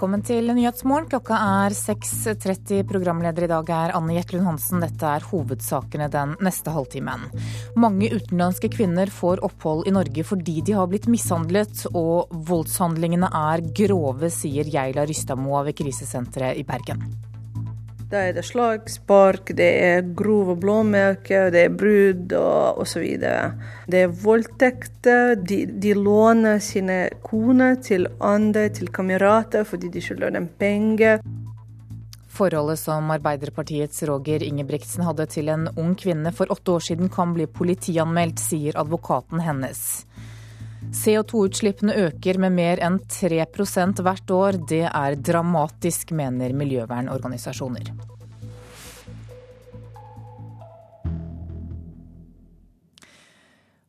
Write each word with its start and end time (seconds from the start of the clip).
Velkommen 0.00 0.22
til 0.24 0.46
Nyhetsmorgen. 0.56 1.10
Klokka 1.12 1.36
er 1.36 1.74
6.30. 1.76 2.86
Programleder 2.88 3.44
i 3.44 3.50
dag 3.50 3.68
er 3.76 3.92
Anne 3.98 4.14
Jetlund 4.16 4.46
Hansen. 4.48 4.80
Dette 4.80 5.04
er 5.04 5.26
hovedsakene 5.28 6.06
den 6.08 6.32
neste 6.40 6.72
halvtimen. 6.72 7.28
Mange 7.76 8.08
utenlandske 8.08 8.72
kvinner 8.72 9.12
får 9.12 9.44
opphold 9.44 9.84
i 9.84 9.92
Norge 9.92 10.24
fordi 10.24 10.62
de 10.64 10.80
har 10.80 10.88
blitt 10.88 11.04
mishandlet, 11.12 11.84
og 11.92 12.32
voldshandlingene 12.48 13.28
er 13.28 13.68
grove, 13.76 14.32
sier 14.32 14.72
Geila 14.72 15.04
Rystadmoa 15.04 15.66
ved 15.68 15.76
krisesenteret 15.84 16.56
i 16.56 16.64
Bergen. 16.64 17.04
Da 18.10 18.24
er 18.26 18.32
det 18.34 18.42
slag, 18.42 18.88
spark, 18.90 19.52
det 19.54 19.68
er 19.84 20.08
grove 20.18 20.56
blåmerker, 20.58 21.52
det 21.54 21.60
er 21.68 21.76
brudd 21.78 22.32
og 22.34 22.80
osv. 22.82 23.04
Det 23.86 24.00
er 24.00 24.16
voldtekter. 24.24 25.36
De, 25.38 25.60
de, 25.70 25.92
låner 25.94 26.58
sine 26.58 27.04
koner 27.22 27.78
til 27.78 28.08
andre, 28.18 28.66
til 28.74 28.90
kamerater, 28.90 29.62
fordi 29.62 29.92
de 29.94 30.02
skylder 30.02 30.34
dem 30.34 30.50
penger. 30.58 31.22
Forholdet 32.34 32.82
som 32.82 33.14
Arbeiderpartiets 33.14 34.02
Roger 34.10 34.42
Ingebrigtsen 34.42 35.06
hadde 35.06 35.28
til 35.30 35.54
en 35.54 35.68
ung 35.78 35.94
kvinne 35.94 36.34
for 36.34 36.50
åtte 36.50 36.80
år 36.80 36.86
siden 36.90 37.14
kan 37.14 37.36
bli 37.36 37.46
politianmeldt, 37.46 38.42
sier 38.42 38.78
advokaten 38.80 39.46
hennes. 39.46 39.84
CO2-utslippene 40.88 41.94
øker 42.06 42.40
med 42.42 42.56
mer 42.56 42.80
enn 42.82 42.98
3% 43.04 44.02
hvert 44.04 44.32
år. 44.34 44.60
Det 44.68 44.86
er 44.88 45.18
dramatisk, 45.20 46.14
mener 46.16 46.56
miljøvernorganisasjoner. 46.56 47.92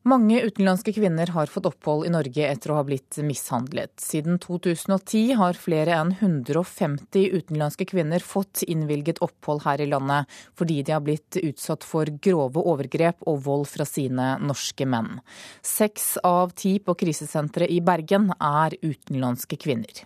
Mange 0.02 0.40
utenlandske 0.42 0.90
kvinner 0.96 1.30
har 1.30 1.46
fått 1.46 1.66
opphold 1.68 2.08
i 2.08 2.10
Norge 2.10 2.46
etter 2.50 2.72
å 2.72 2.80
ha 2.80 2.82
blitt 2.82 3.20
mishandlet. 3.22 3.92
Siden 4.02 4.40
2010 4.42 5.36
har 5.38 5.54
flere 5.54 5.94
enn 5.94 6.10
150 6.16 7.28
utenlandske 7.38 7.86
kvinner 7.86 8.18
fått 8.18 8.64
innvilget 8.66 9.20
opphold 9.22 9.62
her 9.62 9.78
i 9.84 9.86
landet 9.86 10.26
fordi 10.58 10.80
de 10.82 10.96
har 10.96 11.04
blitt 11.06 11.38
utsatt 11.38 11.86
for 11.86 12.10
grove 12.26 12.64
overgrep 12.72 13.22
og 13.30 13.44
vold 13.44 13.68
fra 13.70 13.86
sine 13.86 14.32
norske 14.42 14.88
menn. 14.90 15.20
Seks 15.62 16.16
av 16.26 16.50
ti 16.58 16.80
på 16.82 16.96
krisesenteret 16.98 17.70
i 17.70 17.78
Bergen 17.78 18.32
er 18.40 18.74
utenlandske 18.82 19.60
kvinner. 19.62 20.02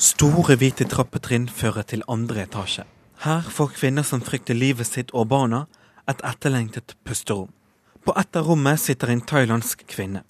Store 0.00 0.56
hvite 0.56 0.88
trappetrinn 0.88 1.50
fører 1.52 1.84
til 1.84 2.00
andre 2.08 2.46
etasje. 2.46 2.86
Her 3.20 3.44
får 3.44 3.74
kvinner 3.76 4.08
som 4.08 4.24
frykter 4.24 4.56
livet 4.56 4.88
sitt 4.88 5.12
og 5.12 5.28
barna, 5.28 5.66
et 6.10 6.24
etterlengtet 6.26 6.96
pusterom. 7.04 7.52
På 8.04 8.14
ett 8.18 8.36
av 8.36 8.46
rommet 8.48 8.80
sitter 8.80 9.12
en 9.12 9.20
thailandsk 9.20 9.84
kvinne. 9.86 10.24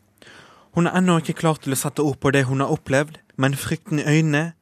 Hun 0.74 0.86
er 0.86 0.96
ennå 0.98 1.18
ikke 1.20 1.38
klar 1.40 1.58
til 1.62 1.74
å 1.74 1.78
sette 1.78 2.02
ord 2.02 2.18
på 2.22 2.30
det 2.34 2.44
hun 2.46 2.62
har 2.62 2.70
opplevd, 2.74 3.18
men 3.40 3.58
frykten 3.58 4.02
i 4.02 4.06
øynene 4.06 4.52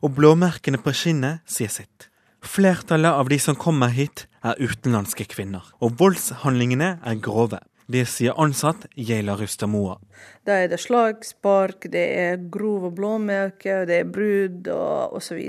og 0.00 0.14
blåmerkene 0.16 0.80
på 0.80 0.94
skinnet 0.96 1.44
sier 1.48 1.72
sitt. 1.72 2.08
Flertallet 2.40 3.12
av 3.12 3.28
de 3.28 3.36
som 3.38 3.56
kommer 3.56 3.92
hit, 3.92 4.26
er 4.40 4.56
utenlandske 4.56 5.26
kvinner, 5.28 5.66
og 5.84 5.98
voldshandlingene 6.00 6.94
er 7.04 7.18
grove. 7.20 7.58
Det 7.90 8.06
sier 8.08 8.38
ansatt 8.40 8.86
Geila 8.96 9.34
Rustamoa. 9.36 9.98
Da 10.46 10.60
er 10.62 10.70
det 10.70 10.78
slag, 10.80 11.24
spark, 11.26 11.88
det 11.92 12.04
er 12.22 12.44
grove 12.52 12.92
blåmerker, 12.96 13.84
det 13.90 13.98
er 14.04 14.12
brudd 14.14 14.70
og 14.72 15.18
osv. 15.18 15.40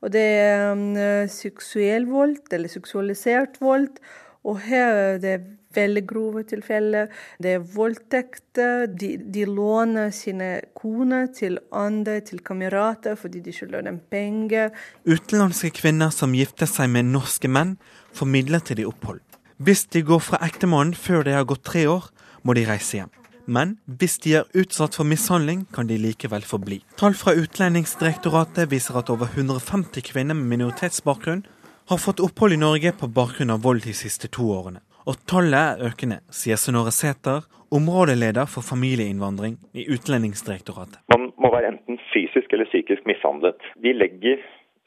Og 0.00 0.14
det 0.14 0.24
er 0.40 0.72
um, 0.72 0.96
seksuell 1.30 2.08
vold, 2.10 2.40
eller 2.50 2.72
seksualisert 2.72 3.60
vold. 3.62 4.00
Og 4.48 4.60
her 4.64 4.94
er 4.96 5.18
det 5.22 5.38
veldig 5.74 6.02
grove 6.08 6.42
tilfeller. 6.48 7.10
Det 7.42 7.54
er 7.56 7.66
voldtekter. 7.74 8.86
De, 8.90 9.12
de, 9.20 9.44
låner 9.46 10.10
sine 10.14 10.50
koner 10.76 11.28
til 11.36 11.58
andre, 11.72 12.20
til 12.26 12.42
kamerater, 12.44 13.18
fordi 13.20 13.42
de 13.44 13.54
skylder 13.54 13.86
dem 13.86 14.00
penger. 14.10 14.74
Utenlandske 15.06 15.72
kvinner 15.82 16.12
som 16.14 16.34
gifter 16.36 16.70
seg 16.70 16.90
med 16.94 17.10
norske 17.12 17.50
menn, 17.50 17.76
får 18.16 18.26
midlertidig 18.26 18.88
opphold. 18.88 19.22
Hvis 19.60 19.84
de 19.92 20.02
går 20.02 20.22
fra 20.24 20.40
ektemannen 20.42 20.96
før 20.96 21.26
det 21.26 21.36
har 21.36 21.48
gått 21.48 21.66
tre 21.68 21.84
år, 21.90 22.08
må 22.42 22.56
de 22.56 22.64
reise 22.66 23.02
hjem. 23.02 23.10
Men 23.50 23.74
hvis 23.98 24.18
de 24.22 24.36
er 24.38 24.48
utsatt 24.56 24.94
for 24.96 25.08
mishandling, 25.08 25.64
kan 25.74 25.88
de 25.88 25.96
likevel 25.98 26.44
få 26.46 26.60
bli. 26.62 26.78
Tall 27.00 27.16
fra 27.18 27.34
Utlendingsdirektoratet 27.36 28.70
viser 28.70 28.98
at 29.00 29.10
over 29.10 29.30
150 29.32 30.04
kvinner 30.06 30.38
med 30.38 30.52
minoritetsbakgrunn 30.54 31.42
har 31.90 31.98
fått 31.98 32.20
opphold 32.20 32.52
i 32.52 32.56
Norge 32.56 32.92
på 33.00 33.06
bakgrunn 33.10 33.50
av 33.50 33.64
vold 33.66 33.82
de 33.82 33.92
siste 33.98 34.28
to 34.30 34.44
årene. 34.54 34.78
Og 35.10 35.16
tallet 35.30 35.58
er 35.58 35.88
økende, 35.88 36.20
sier 36.30 36.60
Sonore 36.60 36.92
Sæther, 36.94 37.48
områdeleder 37.74 38.46
for 38.52 38.62
familieinnvandring 38.62 39.56
i 39.74 39.88
Utlendingsdirektoratet. 39.90 41.00
Man 41.10 41.32
må 41.34 41.50
være 41.50 41.72
enten 41.72 41.98
fysisk 42.12 42.54
eller 42.54 42.70
psykisk 42.70 43.10
mishandlet. 43.10 43.58
De 43.82 43.94
legger 43.96 44.38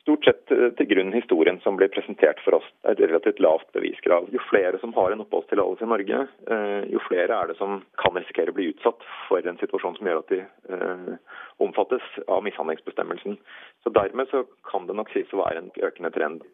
stort 0.05 0.23
sett 0.27 0.55
eh, 0.55 0.69
til 0.79 0.89
grunn 0.93 1.11
historien 1.15 1.59
som 1.65 1.75
blir 1.79 1.91
presentert 1.91 2.39
for 2.45 2.61
oss. 2.61 2.71
Det 2.83 2.93
er 2.93 2.95
et 2.95 3.05
relativt 3.11 3.43
lavt 3.43 3.67
beviskrav. 3.75 4.31
Jo 4.31 4.39
flere 4.47 4.79
som 4.79 4.95
har 4.95 5.11
en 5.11 5.27
oppholdstillatelse 5.27 5.83
i 5.83 5.91
Norge, 5.91 6.25
eh, 6.55 6.81
jo 6.95 7.03
flere 7.09 7.35
er 7.35 7.51
det 7.51 7.59
som 7.59 7.81
kan 7.99 8.15
risikere 8.15 8.55
å 8.55 8.59
bli 8.59 8.71
utsatt 8.71 9.03
for 9.27 9.43
en 9.43 9.59
situasjon 9.59 9.99
som 9.99 10.07
gjør 10.07 10.23
at 10.23 10.35
de 10.35 10.43
eh, 10.43 11.39
omfattes 11.63 12.11
av 12.27 12.43
mishandlingsbestemmelsen. 12.47 13.39
Så 13.83 13.91
Dermed 13.91 14.31
så 14.31 14.47
kan 14.71 14.87
det 14.87 14.95
nok 14.95 15.11
sies 15.11 15.35
å 15.35 15.43
være 15.43 15.65
en 15.65 15.73
økende 15.83 16.15
trend. 16.15 16.47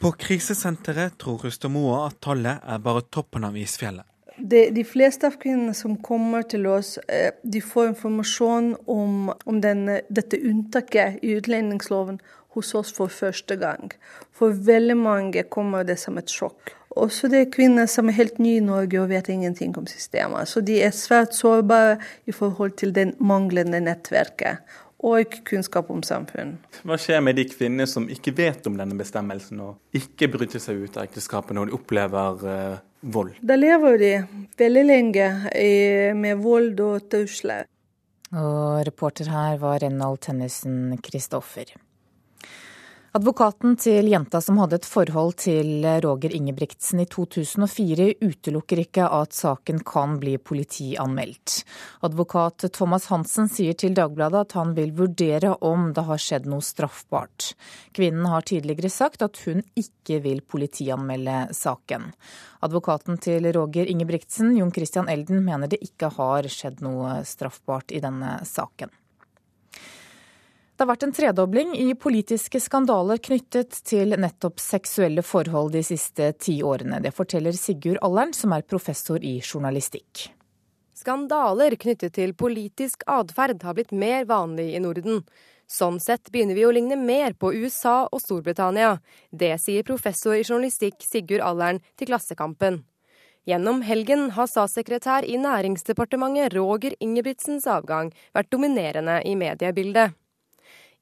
På 0.00 0.12
krisesenteret 0.12 1.16
tror 1.18 1.38
Rustamoa 1.46 2.06
at 2.06 2.20
tallet 2.24 2.62
er 2.62 2.82
bare 2.84 3.04
toppen 3.10 3.46
av 3.48 3.56
isfjellet. 3.56 4.04
De, 4.36 4.66
de, 4.70 4.82
fleste 4.84 5.30
av 5.30 5.38
kvinnene 5.40 5.72
som 5.74 5.94
kommer 6.04 6.44
til 6.44 6.66
oss, 6.68 6.98
de 7.42 7.60
får 7.64 7.94
informasjon 7.94 8.74
om, 8.84 9.30
om 9.48 9.60
den, 9.64 9.86
dette 10.12 10.36
unntaket 10.44 11.22
i 11.24 11.38
utlendingsloven 11.38 12.18
hos 12.56 12.74
oss 12.76 12.92
for 12.92 13.12
første 13.12 13.56
gang. 13.60 13.94
For 14.36 14.52
veldig 14.52 14.96
mange 15.00 15.46
kommer 15.48 15.88
det 15.88 15.96
som 16.02 16.20
et 16.20 16.32
sjokk. 16.32 16.74
Også 16.96 17.28
det 17.28 17.40
er 17.40 17.52
kvinner 17.52 17.88
som 17.92 18.08
er 18.08 18.16
helt 18.16 18.38
nye 18.40 18.60
i 18.60 18.64
Norge 18.64 19.00
og 19.02 19.10
vet 19.12 19.28
ingenting 19.32 19.74
om 19.76 19.88
systemet. 19.88 20.48
Så 20.48 20.62
de 20.64 20.78
er 20.84 20.94
svært 20.96 21.36
sårbare 21.36 21.98
i 22.24 22.32
forhold 22.32 22.76
til 22.80 22.94
det 22.96 23.10
manglende 23.20 23.82
nettverket 23.84 24.64
og 25.04 25.38
kunnskap 25.48 25.90
om 25.92 26.02
samfunn. 26.06 26.56
Hva 26.86 26.96
skjer 27.00 27.22
med 27.24 27.36
de 27.36 27.44
kvinnene 27.50 27.86
som 27.90 28.08
ikke 28.12 28.32
vet 28.36 28.66
om 28.68 28.78
denne 28.78 28.96
bestemmelsen 28.96 29.60
og 29.64 29.96
ikke 29.96 30.30
bryter 30.32 30.62
seg 30.62 30.86
ut 30.86 30.96
av 30.96 31.06
ekteskapet 31.06 31.56
når 31.56 31.68
de 31.68 31.76
opplever 31.76 32.44
uh, 32.46 32.76
vold? 33.12 33.34
Da 33.44 33.58
lever 33.58 33.98
de 34.00 34.12
veldig 34.58 34.84
lenge 34.88 35.30
med 36.16 36.44
vold 36.44 36.80
og 36.84 37.10
trusler. 37.12 37.68
Og 38.36 38.82
reporter 38.88 39.28
her 39.30 39.60
var 39.60 39.82
Rennald 39.84 40.18
Tennisen 40.24 40.96
Kristoffer. 41.04 41.76
Advokaten 43.16 43.78
til 43.80 44.10
jenta 44.12 44.42
som 44.44 44.58
hadde 44.60 44.76
et 44.76 44.86
forhold 44.88 45.38
til 45.40 45.86
Roger 46.04 46.34
Ingebrigtsen 46.36 47.00
i 47.00 47.06
2004, 47.08 48.10
utelukker 48.20 48.82
ikke 48.82 49.06
at 49.08 49.32
saken 49.32 49.78
kan 49.88 50.18
bli 50.20 50.34
politianmeldt. 50.36 51.62
Advokat 52.04 52.66
Thomas 52.76 53.06
Hansen 53.08 53.48
sier 53.48 53.78
til 53.78 53.96
Dagbladet 53.96 54.42
at 54.42 54.56
han 54.58 54.74
vil 54.76 54.92
vurdere 54.98 55.54
om 55.64 55.94
det 55.96 56.04
har 56.10 56.20
skjedd 56.20 56.50
noe 56.52 56.66
straffbart. 56.66 57.54
Kvinnen 57.96 58.28
har 58.28 58.44
tidligere 58.44 58.92
sagt 58.92 59.24
at 59.24 59.40
hun 59.46 59.64
ikke 59.80 60.20
vil 60.26 60.44
politianmelde 60.44 61.54
saken. 61.56 62.10
Advokaten 62.68 63.16
til 63.16 63.48
Roger 63.56 63.88
Ingebrigtsen, 63.88 64.52
Jon 64.60 64.76
Christian 64.76 65.08
Elden, 65.08 65.40
mener 65.46 65.72
det 65.72 65.80
ikke 65.88 66.12
har 66.18 66.52
skjedd 66.52 66.84
noe 66.84 67.22
straffbart 67.24 67.96
i 67.96 68.04
denne 68.04 68.42
saken. 68.44 68.92
Det 70.76 70.84
har 70.84 70.90
vært 70.90 71.04
en 71.06 71.12
tredobling 71.16 71.70
i 71.80 71.94
politiske 71.96 72.60
skandaler 72.60 73.16
knyttet 73.24 73.78
til 73.88 74.10
nettopp 74.20 74.58
seksuelle 74.60 75.22
forhold 75.24 75.70
de 75.72 75.80
siste 75.88 76.26
ti 76.36 76.58
årene. 76.60 76.98
Det 77.00 77.14
forteller 77.16 77.56
Sigurd 77.56 77.96
Allern, 78.04 78.34
som 78.36 78.52
er 78.52 78.66
professor 78.68 79.24
i 79.24 79.38
journalistikk. 79.40 80.26
Skandaler 80.92 81.78
knyttet 81.80 82.12
til 82.18 82.34
politisk 82.36 83.06
atferd 83.08 83.64
har 83.64 83.78
blitt 83.78 83.94
mer 83.96 84.26
vanlig 84.28 84.66
i 84.76 84.82
Norden. 84.84 85.22
Sånn 85.64 85.96
sett 85.96 86.28
begynner 86.28 86.60
vi 86.60 86.66
å 86.68 86.74
ligne 86.76 87.00
mer 87.00 87.32
på 87.32 87.54
USA 87.56 88.02
og 88.10 88.20
Storbritannia. 88.20 88.98
Det 89.32 89.54
sier 89.64 89.88
professor 89.88 90.36
i 90.36 90.44
journalistikk 90.44 91.00
Sigurd 91.00 91.40
Allern 91.40 91.80
til 91.96 92.12
Klassekampen. 92.12 92.82
Gjennom 93.48 93.80
helgen 93.86 94.28
har 94.36 94.52
statssekretær 94.52 95.24
i 95.24 95.40
Næringsdepartementet 95.40 96.52
Roger 96.52 97.00
Ingebrigtsens 97.00 97.64
avgang 97.64 98.12
vært 98.36 98.52
dominerende 98.52 99.22
i 99.24 99.36
mediebildet. 99.40 100.12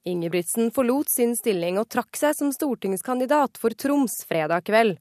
Ingebrigtsen 0.04 0.70
forlot 0.70 1.08
sin 1.08 1.32
stilling 1.36 1.78
og 1.80 1.88
trakk 1.88 2.18
seg 2.20 2.36
som 2.36 2.50
stortingskandidat 2.52 3.56
for 3.60 3.72
Troms 3.72 4.18
fredag 4.28 4.66
kveld. 4.68 4.98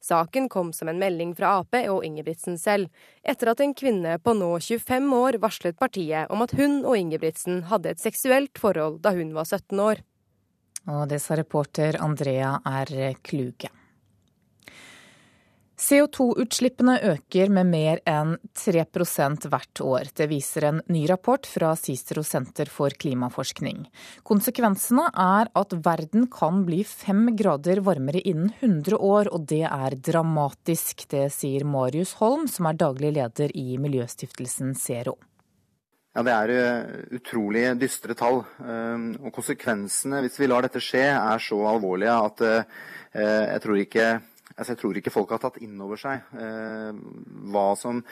Saken 0.00 0.46
kom 0.48 0.70
som 0.72 0.88
en 0.88 1.00
melding 1.00 1.34
fra 1.36 1.58
Ap 1.58 1.76
og 1.90 2.04
Ingebrigtsen 2.06 2.56
selv, 2.56 2.88
etter 3.22 3.50
at 3.52 3.60
en 3.60 3.74
kvinne 3.76 4.14
på 4.22 4.32
nå 4.38 4.54
25 4.56 5.10
år 5.18 5.38
varslet 5.42 5.76
partiet 5.76 6.30
om 6.32 6.44
at 6.46 6.54
hun 6.56 6.80
og 6.84 6.96
Ingebrigtsen 6.96 7.66
hadde 7.68 7.92
et 7.92 8.00
seksuelt 8.00 8.56
forhold 8.62 9.02
da 9.04 9.12
hun 9.18 9.34
var 9.36 9.44
17 9.44 9.84
år. 9.84 10.00
Og 10.88 11.04
det 11.10 11.20
sa 11.20 11.36
reporter 11.36 11.98
Andrea 12.00 12.54
R. 12.64 13.18
Kluge. 13.20 13.68
CO2-utslippene 15.78 16.96
øker 17.12 17.52
med 17.54 17.68
mer 17.70 18.00
enn 18.08 18.32
3% 18.58 19.46
hvert 19.46 19.82
år. 19.84 20.08
Det 20.10 20.26
viser 20.26 20.66
en 20.66 20.80
ny 20.90 21.04
rapport 21.06 21.46
fra 21.46 21.70
Cicero 21.78 22.24
senter 22.26 22.66
for 22.72 22.90
klimaforskning. 22.90 23.84
Konsekvensene 24.26 25.06
er 25.14 25.50
at 25.54 25.76
verden 25.84 26.26
kan 26.34 26.64
bli 26.66 26.80
fem 26.82 27.28
grader 27.38 27.78
varmere 27.86 28.24
innen 28.26 28.50
100 28.58 28.98
år, 28.98 29.30
og 29.30 29.46
det 29.52 29.62
er 29.68 29.94
dramatisk. 30.10 31.06
Det 31.14 31.28
sier 31.30 31.62
Marius 31.62 32.16
Holm, 32.18 32.48
som 32.50 32.66
er 32.66 32.80
daglig 32.80 33.12
leder 33.14 33.54
i 33.54 33.78
miljøstiftelsen 33.78 34.74
Zero. 34.74 35.14
Ja, 36.16 36.24
Det 36.26 36.34
er 36.34 36.50
eh, 36.56 37.04
utrolig 37.20 37.62
dystre 37.78 38.16
tall. 38.18 38.40
Eh, 38.66 39.04
og 39.22 39.30
Konsekvensene 39.36 40.24
hvis 40.24 40.40
vi 40.42 40.50
lar 40.50 40.66
dette 40.66 40.82
skje, 40.82 41.04
er 41.14 41.38
så 41.38 41.60
alvorlige 41.70 42.18
at 42.26 42.42
eh, 42.48 42.82
jeg 43.14 43.62
tror 43.62 43.78
ikke 43.78 44.08
altså 44.58 44.74
jeg 44.74 44.80
tror 44.82 44.98
ikke 44.98 45.14
folk 45.14 45.32
har 45.32 45.40
tatt 45.42 45.60
inn 45.62 45.78
over 45.84 46.00
seg 46.00 46.34
eh, 46.42 46.98
hva 47.52 47.68
som 47.78 48.02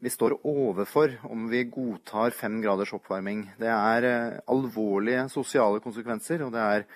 vi 0.00 0.12
står 0.12 0.38
overfor 0.48 1.18
om 1.28 1.46
vi 1.52 1.66
godtar 1.68 2.32
fem 2.36 2.60
graders 2.64 2.94
oppvarming. 2.96 3.44
Det 3.60 3.68
er 3.68 4.08
eh, 4.08 4.40
alvorlige 4.50 5.28
sosiale 5.32 5.82
konsekvenser, 5.84 6.46
og 6.46 6.54
det 6.56 6.64
er 6.64 6.86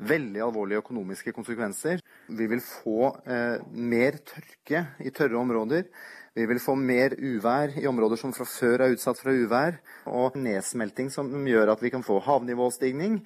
veldig 0.00 0.42
alvorlige 0.44 0.80
økonomiske 0.80 1.32
konsekvenser. 1.36 2.00
Vi 2.28 2.48
vil 2.50 2.62
få 2.64 3.12
eh, 3.24 3.60
mer 3.72 4.20
tørke 4.28 4.86
i 5.00 5.12
tørre 5.16 5.40
områder. 5.40 5.88
Vi 6.36 6.46
vil 6.46 6.60
få 6.62 6.76
mer 6.78 7.16
uvær 7.18 7.72
i 7.80 7.88
områder 7.90 8.20
som 8.20 8.32
fra 8.36 8.46
før 8.46 8.84
er 8.84 8.92
utsatt 8.94 9.18
for 9.18 9.34
uvær, 9.34 9.80
og 10.06 10.36
nedsmelting 10.38 11.10
som 11.12 11.32
gjør 11.48 11.72
at 11.74 11.82
vi 11.82 11.90
kan 11.92 12.04
få 12.06 12.20
havnivåstigning. 12.22 13.18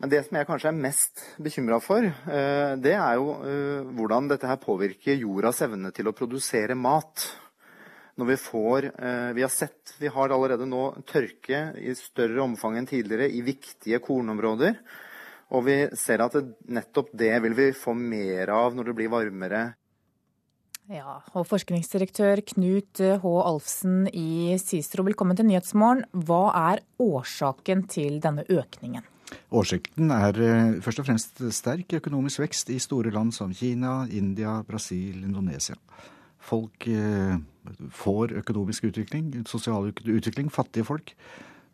Men 0.00 0.08
det 0.08 0.22
som 0.24 0.38
jeg 0.38 0.48
kanskje 0.48 0.70
er 0.70 0.80
mest 0.80 1.22
bekymra 1.44 1.76
for, 1.84 2.00
eh, 2.00 2.72
det 2.80 2.94
er 2.96 3.18
jo 3.20 3.34
eh, 3.44 3.90
hvordan 3.98 4.30
dette 4.30 4.48
her 4.48 4.56
påvirker 4.60 5.20
jordas 5.20 5.60
evne 5.66 5.92
til 5.92 6.08
å 6.08 6.16
produsere 6.16 6.76
mat. 6.78 7.26
Når 8.16 8.28
vi 8.32 8.36
får 8.40 8.86
eh, 8.90 9.32
Vi 9.36 9.44
har 9.44 9.52
sett 9.52 9.94
Vi 10.00 10.08
har 10.12 10.32
allerede 10.34 10.66
nå 10.68 10.90
tørke 11.08 11.60
i 11.78 11.94
større 11.96 12.42
omfang 12.42 12.76
enn 12.76 12.88
tidligere 12.88 13.28
i 13.28 13.42
viktige 13.44 14.00
kornområder. 14.00 14.80
Og 15.52 15.64
vi 15.68 15.76
ser 15.96 16.24
at 16.24 16.36
nettopp 16.68 17.12
det 17.12 17.34
vil 17.44 17.56
vi 17.58 17.70
få 17.76 17.94
mer 17.96 18.52
av 18.56 18.76
når 18.76 18.90
det 18.90 18.96
blir 18.96 19.12
varmere. 19.12 19.62
Ja, 20.90 21.20
og 21.36 21.46
Forskningsdirektør 21.46 22.40
Knut 22.54 23.02
H. 23.22 23.36
Alfsen 23.44 24.08
i 24.10 24.56
Sistro, 24.62 25.04
velkommen 25.06 25.38
til 25.38 25.50
Nyhetsmorgen. 25.50 26.06
Hva 26.10 26.44
er 26.72 26.84
årsaken 27.02 27.86
til 27.90 28.18
denne 28.22 28.48
økningen? 28.48 29.09
Årsaken 29.50 30.12
er 30.14 30.40
eh, 30.44 30.80
først 30.84 31.02
og 31.02 31.08
fremst 31.08 31.42
sterk 31.54 31.96
økonomisk 32.00 32.42
vekst 32.44 32.70
i 32.74 32.78
store 32.82 33.12
land 33.14 33.32
som 33.34 33.54
Kina, 33.54 34.04
India, 34.10 34.60
Brasil, 34.66 35.24
Indonesia. 35.24 35.76
Folk 36.40 36.86
eh, 36.88 37.36
får 37.94 38.36
økonomisk 38.42 38.90
utvikling, 38.90 39.32
sosial 39.48 39.90
utvikling, 39.92 40.50
fattige 40.52 40.86
folk. 40.88 41.14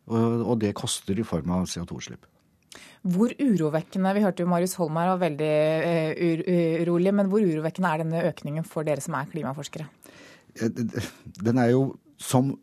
Og 0.07 0.61
det 0.63 0.77
koster 0.79 1.19
i 1.19 1.25
form 1.27 1.51
av 1.51 1.65
CO2-utslipp. 1.67 2.29
Hvor 3.07 3.33
urovekkende 3.39 4.13
Vi 4.15 4.23
hørte 4.25 4.45
jo 4.45 4.51
Marius 4.51 4.77
Holm 4.79 4.99
her 4.99 5.13
var 5.13 5.23
veldig 5.23 5.53
eh, 5.91 6.83
urolig, 6.83 7.13
men 7.15 7.31
hvor 7.31 7.43
urovekkende 7.43 7.93
er 7.93 8.03
denne 8.03 8.25
økningen 8.31 8.67
for 8.67 8.87
dere 8.87 9.03
som 9.03 9.17
er 9.19 9.29
klimaforskere? 9.31 9.87
Den 10.57 11.59
er 11.61 11.73
jo 11.75 11.83
som 12.19 12.55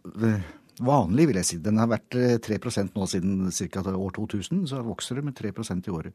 vanlig, 0.81 1.27
vil 1.29 1.39
jeg 1.41 1.47
si. 1.47 1.61
Den 1.61 1.79
har 1.81 1.89
vært 1.91 2.09
3 2.13 2.57
eh, 2.57 2.91
nå 2.95 3.07
siden 3.09 3.51
ca. 3.51 3.83
år 3.93 4.13
2000, 4.15 4.65
så 4.69 4.83
vokser 4.85 5.19
det 5.19 5.25
med 5.27 5.37
3% 5.37 5.87
i 5.87 5.93
året. 5.93 6.13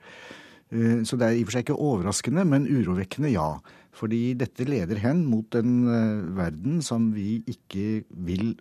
Eh, 0.70 1.02
så 1.04 1.16
det 1.16 1.26
er 1.26 1.36
i 1.36 1.42
og 1.44 1.48
for 1.48 1.56
seg 1.56 1.66
ikke 1.66 1.78
overraskende, 1.78 2.44
men 2.48 2.66
urovekkende, 2.66 3.32
ja. 3.32 3.58
Fordi 3.98 4.34
dette 4.38 4.66
leder 4.68 5.00
hen 5.02 5.24
mot 5.26 5.54
en 5.58 5.72
eh, 5.88 6.26
verden 6.38 6.82
som 6.82 7.10
vi 7.14 7.42
ikke 7.46 8.04
vil 8.10 8.52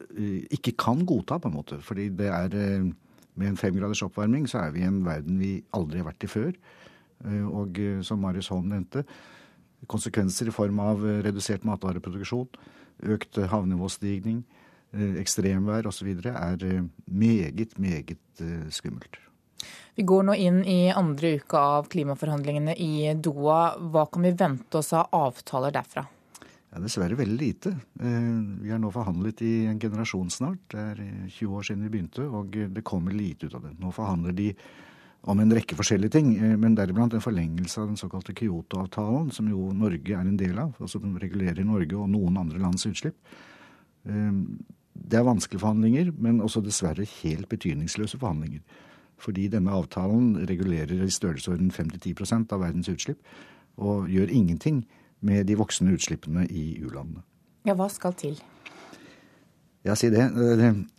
ikke 0.53 0.75
kan 0.77 1.05
godta, 1.05 1.39
på 1.39 1.49
en 1.49 1.57
måte. 1.57 1.81
Fordi 1.81 2.09
det 2.09 2.31
er 2.31 2.93
Med 3.37 3.49
en 3.49 3.57
femgraders 3.57 4.01
oppvarming 4.01 4.47
så 4.49 4.57
er 4.57 4.71
vi 4.73 4.79
i 4.81 4.87
en 4.87 5.05
verden 5.05 5.37
vi 5.37 5.61
aldri 5.77 5.99
har 5.99 6.07
vært 6.07 6.23
i 6.23 6.27
før. 6.27 6.55
Og 7.53 7.77
som 8.01 8.17
Marius 8.17 8.47
Holm 8.49 8.65
nevnte, 8.71 9.03
konsekvenser 9.85 10.47
i 10.47 10.51
form 10.55 10.79
av 10.79 11.05
redusert 11.21 11.61
matvareproduksjon, 11.61 12.47
økt 13.13 13.37
havnivåstigning, 13.37 14.41
ekstremvær 14.95 15.87
osv. 15.89 16.09
er 16.31 16.63
eh, 16.63 16.83
meget, 17.05 17.77
meget 17.77 18.17
eh, 18.41 18.67
skummelt. 18.69 19.19
Vi 19.95 20.03
går 20.03 20.23
nå 20.23 20.35
inn 20.37 20.61
i 20.65 20.91
andre 20.93 21.37
uke 21.39 21.57
av 21.57 21.87
klimaforhandlingene 21.89 22.75
i 22.77 23.13
Doha. 23.15 23.77
Hva 23.81 24.05
kan 24.11 24.27
vi 24.27 24.35
vente 24.37 24.77
oss 24.77 24.93
av 24.93 25.09
avtaler 25.11 25.73
derfra? 25.73 26.05
Ja, 26.69 26.81
dessverre 26.83 27.17
veldig 27.17 27.37
lite. 27.39 27.71
Vi 27.97 28.69
har 28.69 28.77
nå 28.77 28.91
forhandlet 28.93 29.41
i 29.41 29.65
en 29.65 29.79
generasjon 29.81 30.29
snart. 30.29 30.61
Det 30.69 30.83
er 30.91 31.01
20 31.31 31.55
år 31.57 31.65
siden 31.65 31.87
vi 31.87 31.93
begynte, 31.95 32.27
og 32.27 32.53
det 32.53 32.83
kommer 32.85 33.15
lite 33.15 33.47
ut 33.47 33.55
av 33.57 33.65
det. 33.65 33.73
Nå 33.81 33.89
forhandler 33.95 34.35
de 34.37 34.51
om 35.27 35.41
en 35.41 35.55
rekke 35.57 35.79
forskjellige 35.79 36.13
ting, 36.13 36.29
men 36.61 36.77
deriblant 36.77 37.17
en 37.17 37.23
forlengelse 37.23 37.81
av 37.81 37.89
den 37.89 37.97
såkalte 37.97 38.35
Kyoto-avtalen, 38.37 39.31
som 39.33 39.49
jo 39.49 39.71
Norge 39.73 40.13
er 40.13 40.21
en 40.21 40.37
del 40.37 40.59
av. 40.61 40.75
og 40.77 40.91
som 40.91 41.17
regulerer 41.17 41.65
Norge 41.65 41.97
og 41.97 42.11
noen 42.13 42.37
andre 42.37 42.61
lands 42.61 42.85
utslipp. 42.85 43.17
Det 44.97 45.19
er 45.19 45.27
vanskelige 45.27 45.61
forhandlinger, 45.61 46.11
men 46.17 46.41
også 46.41 46.61
dessverre 46.65 47.05
helt 47.21 47.49
betydningsløse 47.49 48.19
forhandlinger. 48.19 48.61
Fordi 49.17 49.47
denne 49.49 49.73
avtalen 49.73 50.35
regulerer 50.49 51.03
i 51.03 51.09
størrelsesorden 51.13 51.71
5-10% 51.71 52.53
av 52.53 52.61
verdens 52.61 52.89
utslipp, 52.89 53.21
og 53.77 54.09
gjør 54.09 54.33
ingenting 54.33 54.83
med 55.21 55.47
de 55.49 55.57
voksende 55.57 55.93
utslippene 55.97 56.45
i 56.49 56.77
u-landene. 56.81 57.23
Ja, 57.65 57.75
hva 57.77 57.89
skal 57.91 58.13
til? 58.17 58.37
Ja, 59.85 59.95
si 59.95 60.09
det. 60.11 60.27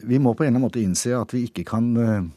Vi 0.06 0.18
må 0.18 0.32
på 0.34 0.44
en 0.44 0.48
eller 0.48 0.58
annen 0.58 0.66
måte 0.66 0.82
innse 0.82 1.12
at 1.18 1.32
vi 1.34 1.44
ikke 1.48 1.64
kan 1.68 1.88
eh, 2.00 2.28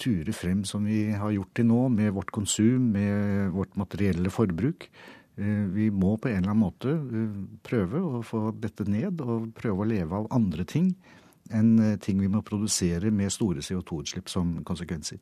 ture 0.00 0.34
frem 0.36 0.64
som 0.68 0.84
vi 0.88 1.06
har 1.16 1.32
gjort 1.34 1.54
til 1.56 1.68
nå, 1.70 1.80
med 1.94 2.12
vårt 2.16 2.32
konsum, 2.34 2.90
med 2.94 3.50
vårt 3.56 3.76
materielle 3.80 4.32
forbruk. 4.32 4.88
Eh, 5.40 5.64
vi 5.72 5.88
må 5.90 6.16
på 6.20 6.28
en 6.28 6.42
eller 6.42 6.52
annen 6.52 6.66
måte 6.66 6.92
eh, 6.92 7.38
prøve 7.64 8.02
å 8.04 8.20
få 8.26 8.50
dette 8.60 8.84
ned, 8.88 9.22
og 9.24 9.48
prøve 9.56 9.84
å 9.84 9.88
leve 9.88 10.18
av 10.18 10.28
andre 10.36 10.66
ting 10.68 10.92
enn 11.56 11.70
eh, 11.80 11.96
ting 12.02 12.20
vi 12.20 12.28
må 12.28 12.42
produsere 12.46 13.12
med 13.14 13.32
store 13.32 13.64
CO2-utslipp 13.64 14.28
som 14.28 14.58
konsekvenser. 14.66 15.20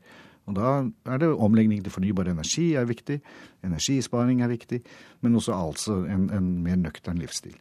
Og 0.49 0.57
Da 0.57 0.73
er 1.13 1.21
det 1.23 1.29
omlegging 1.29 1.85
til 1.85 1.93
fornybar 1.93 2.33
energi 2.33 2.73
er 2.81 2.89
viktig, 2.89 3.21
energisparing 3.69 4.43
er 4.43 4.51
viktig, 4.51 4.81
men 5.23 5.37
også 5.39 5.55
altså 5.55 6.01
en, 6.09 6.31
en 6.35 6.51
mer 6.65 6.81
nøktern 6.81 7.21
livsstil. 7.21 7.55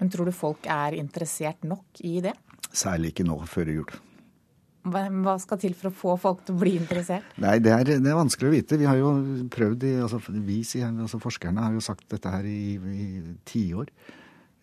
Men 0.00 0.10
tror 0.10 0.26
du 0.26 0.34
folk 0.34 0.66
er 0.66 0.96
interessert 0.98 1.62
nok 1.62 2.00
i 2.02 2.16
det? 2.24 2.32
Særlig 2.74 3.12
ikke 3.12 3.28
nå 3.28 3.38
før 3.46 3.70
jul. 3.70 3.92
Hva 4.84 5.38
skal 5.40 5.60
til 5.62 5.72
for 5.78 5.88
å 5.88 5.94
få 5.96 6.16
folk 6.20 6.42
til 6.44 6.56
å 6.56 6.60
bli 6.60 6.74
interessert? 6.76 7.24
Nei, 7.40 7.56
Det 7.64 7.72
er, 7.72 7.84
det 8.04 8.10
er 8.10 8.18
vanskelig 8.18 8.50
å 8.50 8.52
vite. 8.52 8.80
Vi 8.80 8.88
har 8.88 8.98
jo 9.00 9.14
prøvd, 9.52 9.86
altså, 10.04 10.20
vi, 10.28 10.58
altså 10.90 11.20
forskerne 11.22 11.64
har 11.64 11.72
jo 11.72 11.84
sagt 11.84 12.04
dette 12.12 12.32
her 12.32 12.44
i, 12.44 12.76
i 12.76 13.08
tiår. 13.48 13.88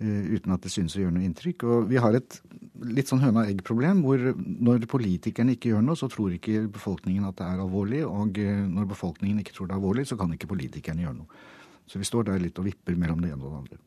Uh, 0.01 0.33
uten 0.33 0.53
at 0.53 0.63
det 0.65 0.71
synes 0.73 0.95
å 0.97 1.01
gjøre 1.01 1.15
noe 1.17 1.25
inntrykk. 1.25 1.65
Og 1.65 1.89
vi 1.89 1.97
har 2.01 2.17
et 2.17 2.37
litt 2.85 3.09
sånn 3.09 3.21
høna-egg-problem, 3.21 4.01
hvor 4.05 4.21
når 4.37 4.85
politikerne 4.89 5.57
ikke 5.57 5.73
gjør 5.73 5.85
noe, 5.85 5.97
så 5.97 6.09
tror 6.09 6.33
ikke 6.37 6.67
befolkningen 6.73 7.25
at 7.29 7.37
det 7.41 7.49
er 7.49 7.65
alvorlig. 7.65 8.03
Og 8.05 8.37
uh, 8.37 8.65
når 8.77 8.91
befolkningen 8.93 9.41
ikke 9.41 9.57
tror 9.57 9.69
det 9.69 9.77
er 9.77 9.81
alvorlig, 9.81 10.05
så 10.09 10.17
kan 10.21 10.33
ikke 10.37 10.49
politikerne 10.53 11.05
gjøre 11.07 11.17
noe. 11.23 11.47
Så 11.89 12.01
vi 12.01 12.07
står 12.07 12.29
der 12.29 12.45
litt 12.45 12.61
og 12.61 12.69
vipper 12.69 12.93
mellom 12.97 13.21
det 13.21 13.33
ene 13.33 13.41
og 13.41 13.49
det 13.49 13.63
andre. 13.65 13.81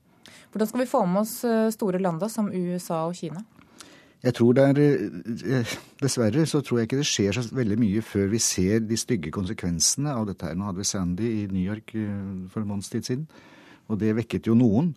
Hvordan 0.55 0.71
skal 0.71 0.83
vi 0.83 0.91
få 0.91 1.03
med 1.09 1.21
oss 1.25 1.35
eh, 1.47 1.71
store 1.75 1.99
land 2.03 2.23
som 2.31 2.51
USA 2.53 3.05
og 3.09 3.17
Kina? 3.19 3.43
Jeg 4.25 4.37
tror 4.39 4.55
det 4.57 4.65
er 4.65 4.79
eh, 4.81 5.73
Dessverre 6.01 6.47
så 6.49 6.63
tror 6.65 6.81
jeg 6.81 6.89
ikke 6.89 7.01
det 7.03 7.09
skjer 7.09 7.37
så 7.37 7.45
veldig 7.53 7.77
mye 7.81 8.05
før 8.05 8.31
vi 8.33 8.41
ser 8.41 8.81
de 8.89 8.97
stygge 8.97 9.33
konsekvensene 9.35 10.15
av 10.17 10.25
dette 10.31 10.49
her. 10.49 10.57
Nå 10.57 10.71
hadde 10.71 10.81
vi 10.81 10.89
Sandy 10.89 11.29
i 11.29 11.43
New 11.51 11.61
York 11.61 11.93
eh, 11.99 12.23
for 12.53 12.63
en 12.63 12.71
måneds 12.71 12.89
tid 12.93 13.05
siden, 13.05 13.27
og 13.93 14.01
det 14.01 14.15
vekket 14.17 14.49
jo 14.49 14.57
noen. 14.57 14.95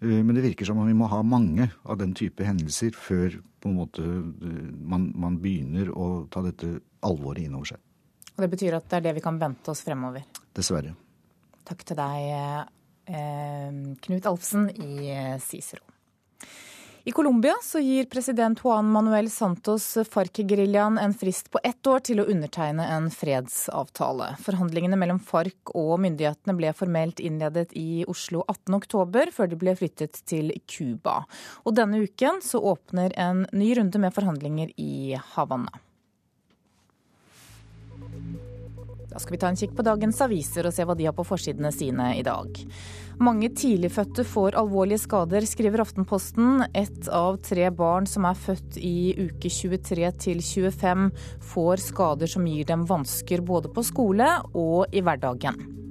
Eh, 0.00 0.22
men 0.22 0.32
det 0.38 0.46
virker 0.46 0.70
som 0.70 0.80
om 0.80 0.88
vi 0.88 0.96
må 0.96 1.10
ha 1.12 1.20
mange 1.20 1.68
av 1.84 2.00
den 2.00 2.16
type 2.16 2.46
hendelser 2.48 2.96
før 2.96 3.40
måte 3.62 4.02
man, 4.02 5.04
man 5.14 5.36
begynner 5.38 5.92
å 5.94 6.24
ta 6.32 6.40
dette 6.42 6.80
alvoret 7.06 7.44
inn 7.44 7.54
over 7.54 7.74
seg. 7.74 7.84
Og 8.32 8.42
Det 8.42 8.50
betyr 8.56 8.74
at 8.80 8.88
det 8.88 8.98
er 8.98 9.04
det 9.04 9.16
vi 9.20 9.22
kan 9.22 9.38
vente 9.38 9.70
oss 9.70 9.84
fremover? 9.86 10.24
Dessverre. 10.56 10.96
Takk 11.68 11.84
til 11.86 12.00
deg, 12.00 12.66
Knut 14.02 14.26
Alfsen 14.32 14.66
i 14.72 15.14
Cicero. 15.44 15.91
I 17.04 17.10
Colombia 17.12 17.54
gir 17.80 18.04
president 18.06 18.60
Juan 18.62 18.86
Manuel 18.92 19.30
Santos 19.30 19.98
FARC-geriljaen 20.10 20.98
en 20.98 21.14
frist 21.14 21.50
på 21.50 21.58
ett 21.64 21.86
år 21.86 21.98
til 22.06 22.22
å 22.22 22.26
undertegne 22.30 22.86
en 22.94 23.08
fredsavtale. 23.10 24.28
Forhandlingene 24.38 24.94
mellom 25.00 25.18
FARC 25.18 25.74
og 25.74 25.96
myndighetene 26.04 26.54
ble 26.54 26.70
formelt 26.78 27.18
innledet 27.18 27.74
i 27.74 28.04
Oslo 28.06 28.44
18.10, 28.46 29.34
før 29.34 29.50
de 29.50 29.58
ble 29.58 29.74
flyttet 29.82 30.22
til 30.30 30.54
Cuba. 30.70 31.24
Og 31.66 31.74
denne 31.74 32.04
uken 32.06 32.38
så 32.38 32.62
åpner 32.62 33.18
en 33.18 33.48
ny 33.50 33.72
runde 33.80 33.98
med 33.98 34.14
forhandlinger 34.14 34.70
i 34.78 35.18
Havanna. 35.34 35.82
Da 39.12 39.20
skal 39.20 39.36
vi 39.36 39.40
ta 39.42 39.50
en 39.52 39.58
kikk 39.60 39.74
på 39.76 39.84
dagens 39.84 40.20
aviser 40.24 40.66
og 40.66 40.72
se 40.72 40.86
hva 40.88 40.96
de 40.96 41.04
har 41.08 41.16
på 41.16 41.26
forsidene 41.28 41.72
sine 41.74 42.14
i 42.16 42.22
dag. 42.24 42.62
Mange 43.22 43.50
tidligfødte 43.52 44.24
får 44.24 44.56
alvorlige 44.58 45.02
skader, 45.04 45.44
skriver 45.46 45.84
Aftenposten. 45.84 46.64
Ett 46.72 47.10
av 47.12 47.36
tre 47.44 47.68
barn 47.76 48.08
som 48.08 48.24
er 48.28 48.40
født 48.40 48.80
i 48.80 49.12
uke 49.28 49.52
23 49.52 50.08
til 50.24 50.40
25 50.40 51.10
får 51.52 51.84
skader 51.90 52.32
som 52.32 52.48
gir 52.48 52.66
dem 52.72 52.88
vansker 52.88 53.44
både 53.44 53.70
på 53.74 53.84
skole 53.84 54.32
og 54.56 54.96
i 54.96 55.04
hverdagen. 55.04 55.81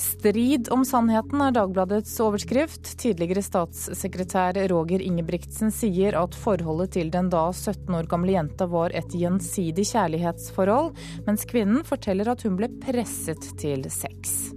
Strid 0.00 0.68
om 0.72 0.80
sannheten 0.84 1.42
er 1.44 1.52
Dagbladets 1.52 2.14
overskrift. 2.24 2.94
Tidligere 3.02 3.42
statssekretær 3.44 4.56
Roger 4.72 5.02
Ingebrigtsen 5.04 5.68
sier 5.74 6.16
at 6.16 6.36
forholdet 6.40 6.94
til 6.96 7.10
den 7.12 7.28
da 7.32 7.50
17 7.52 7.98
år 7.98 8.08
gamle 8.08 8.32
jenta 8.32 8.64
var 8.70 8.94
et 8.96 9.12
gjensidig 9.12 9.84
kjærlighetsforhold, 9.90 10.94
mens 11.26 11.44
kvinnen 11.50 11.84
forteller 11.84 12.32
at 12.32 12.46
hun 12.46 12.56
ble 12.56 12.70
presset 12.80 13.44
til 13.60 13.84
sex. 13.92 14.54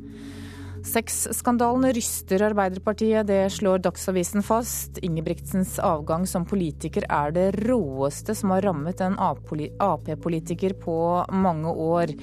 Sexskandalen 0.84 1.90
ryster 1.96 2.44
Arbeiderpartiet, 2.48 3.28
det 3.28 3.52
slår 3.56 3.84
Dagsavisen 3.84 4.44
fast. 4.44 5.00
Ingebrigtsens 5.04 5.76
avgang 5.80 6.24
som 6.28 6.48
politiker 6.48 7.08
er 7.10 7.36
det 7.36 7.50
råeste 7.66 8.36
som 8.36 8.56
har 8.56 8.64
rammet 8.68 9.04
en 9.04 9.20
Ap-politiker 9.20 10.76
på 10.80 10.98
mange 11.36 11.72
år, 11.72 12.16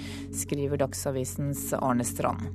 skriver 0.45 0.81
Dagsavisens 0.81 1.71
Arne 1.81 2.09
Strand. 2.09 2.49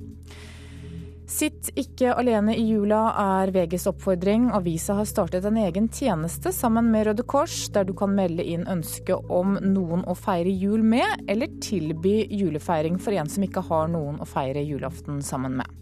Sitt 1.26 1.72
ikke 1.74 2.12
alene 2.14 2.54
i 2.54 2.62
jula 2.68 3.00
er 3.18 3.50
VGs 3.50 3.88
oppfordring. 3.90 4.44
Avisa 4.54 4.94
har 5.00 5.08
startet 5.10 5.44
en 5.48 5.56
egen 5.58 5.88
tjeneste 5.90 6.52
sammen 6.54 6.86
med 6.92 7.08
Røde 7.08 7.24
Kors, 7.26 7.64
der 7.74 7.88
du 7.88 7.90
kan 7.98 8.14
melde 8.14 8.46
inn 8.46 8.62
ønske 8.70 9.16
om 9.26 9.56
noen 9.58 10.04
å 10.06 10.14
feire 10.14 10.52
jul 10.54 10.86
med, 10.86 11.26
eller 11.26 11.50
tilby 11.58 12.28
julefeiring 12.30 13.00
for 13.02 13.18
en 13.18 13.26
som 13.32 13.42
ikke 13.42 13.64
har 13.66 13.90
noen 13.90 14.22
å 14.22 14.28
feire 14.30 14.62
julaften 14.62 15.18
sammen 15.18 15.58
med. 15.58 15.74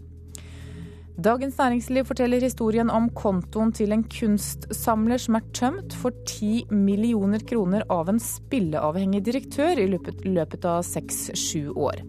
Dagens 1.15 1.61
Næringsliv 1.61 2.09
forteller 2.09 2.41
historien 2.43 2.89
om 2.91 3.11
kontoen 3.15 3.69
til 3.71 3.93
en 3.95 4.03
kunstsamler 4.03 5.21
som 5.21 5.37
er 5.37 5.45
tømt 5.55 5.93
for 5.95 6.25
ti 6.27 6.65
millioner 6.73 7.45
kroner 7.45 7.85
av 7.93 8.09
en 8.11 8.19
spilleavhengig 8.19 9.21
direktør 9.29 9.79
i 9.79 9.87
løpet 9.93 10.67
av 10.73 10.81
seks-sju 10.89 11.69
år. 11.77 12.01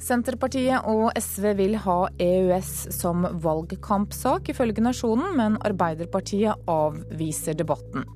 Senterpartiet 0.00 0.86
og 0.88 1.10
SV 1.12 1.50
vil 1.58 1.74
ha 1.84 1.98
EØS 2.16 2.70
som 2.96 3.26
valgkampsak, 3.44 4.48
ifølge 4.48 4.80
Nasjonen, 4.80 5.34
men 5.36 5.58
Arbeiderpartiet 5.60 6.64
avviser 6.70 7.58
debatten. 7.58 8.06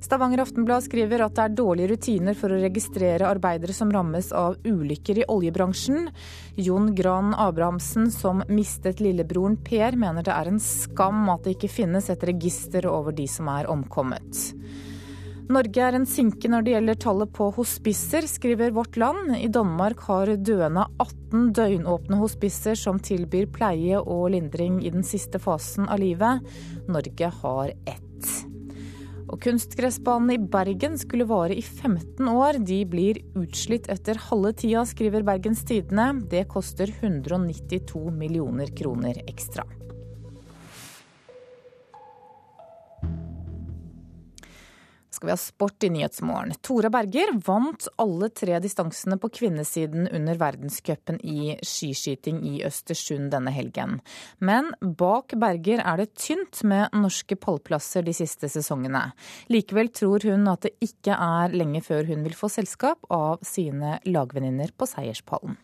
Stavanger 0.00 0.40
Aftenblad 0.42 0.82
skriver 0.86 1.22
at 1.22 1.36
det 1.36 1.44
er 1.44 1.56
dårlige 1.58 1.90
rutiner 1.92 2.34
for 2.34 2.50
å 2.50 2.58
registrere 2.58 3.28
arbeidere 3.28 3.76
som 3.76 3.92
rammes 3.92 4.32
av 4.34 4.56
ulykker 4.64 5.20
i 5.20 5.26
oljebransjen. 5.28 6.08
Jon 6.56 6.94
Gran 6.96 7.34
Abrahamsen, 7.36 8.08
som 8.10 8.40
mistet 8.48 9.02
lillebroren 9.04 9.58
Per, 9.62 9.98
mener 10.00 10.26
det 10.26 10.34
er 10.34 10.50
en 10.50 10.62
skam 10.64 11.28
at 11.30 11.44
det 11.44 11.58
ikke 11.58 11.74
finnes 11.76 12.10
et 12.10 12.24
register 12.26 12.88
over 12.90 13.14
de 13.14 13.28
som 13.30 13.52
er 13.52 13.68
omkommet. 13.70 14.48
Norge 15.50 15.82
er 15.82 15.96
en 15.98 16.04
sinke 16.06 16.46
når 16.46 16.62
det 16.62 16.72
gjelder 16.76 16.98
tallet 17.02 17.30
på 17.34 17.48
hospicer, 17.56 18.22
skriver 18.30 18.70
Vårt 18.70 18.94
Land. 19.00 19.32
I 19.34 19.48
Danmark 19.50 20.04
har 20.06 20.30
døende 20.38 20.84
18 21.02 21.48
døgnåpne 21.58 22.20
hospicer 22.20 22.78
som 22.78 23.00
tilbyr 23.02 23.48
pleie 23.50 23.98
og 23.98 24.28
lindring 24.36 24.78
i 24.86 24.92
den 24.94 25.02
siste 25.06 25.40
fasen 25.42 25.90
av 25.90 25.98
livet. 26.04 26.46
Norge 26.86 27.32
har 27.40 27.74
ett. 27.74 28.30
Og 29.26 29.42
kunstgressbanene 29.42 30.38
i 30.38 30.44
Bergen 30.54 30.94
skulle 31.02 31.26
vare 31.26 31.58
i 31.58 31.66
15 31.66 32.30
år. 32.30 32.62
De 32.62 32.84
blir 32.86 33.18
utslitt 33.34 33.90
etter 33.90 34.22
halve 34.30 34.54
tida, 34.62 34.86
skriver 34.86 35.26
Bergens 35.26 35.66
Tidende. 35.66 36.12
Det 36.30 36.46
koster 36.54 36.94
192 36.94 38.06
millioner 38.22 38.70
kroner 38.70 39.18
ekstra. 39.26 39.66
Skal 45.10 45.26
vi 45.26 45.32
ha 45.32 45.38
sport 45.40 45.84
i 45.84 45.90
Nyhetsmorgen. 45.90 46.54
Tora 46.62 46.90
Berger 46.92 47.32
vant 47.46 47.88
alle 48.00 48.30
tre 48.34 48.58
distansene 48.62 49.18
på 49.20 49.30
kvinnesiden 49.40 50.08
under 50.08 50.38
verdenscupen 50.40 51.20
i 51.26 51.56
skiskyting 51.66 52.42
i 52.46 52.60
Østersund 52.66 53.32
denne 53.34 53.52
helgen. 53.54 53.98
Men 54.38 54.70
bak 54.80 55.34
Berger 55.40 55.82
er 55.82 56.02
det 56.02 56.14
tynt 56.14 56.62
med 56.62 56.94
norske 56.94 57.36
pallplasser 57.40 58.06
de 58.06 58.14
siste 58.16 58.50
sesongene. 58.52 59.10
Likevel 59.50 59.90
tror 59.94 60.30
hun 60.30 60.46
at 60.50 60.68
det 60.68 60.76
ikke 60.84 61.16
er 61.16 61.56
lenge 61.56 61.82
før 61.84 62.06
hun 62.10 62.24
vil 62.26 62.38
få 62.38 62.50
selskap 62.52 63.10
av 63.10 63.42
sine 63.46 63.98
lagvenninner 64.06 64.74
på 64.76 64.88
seierspallen. 64.88 65.58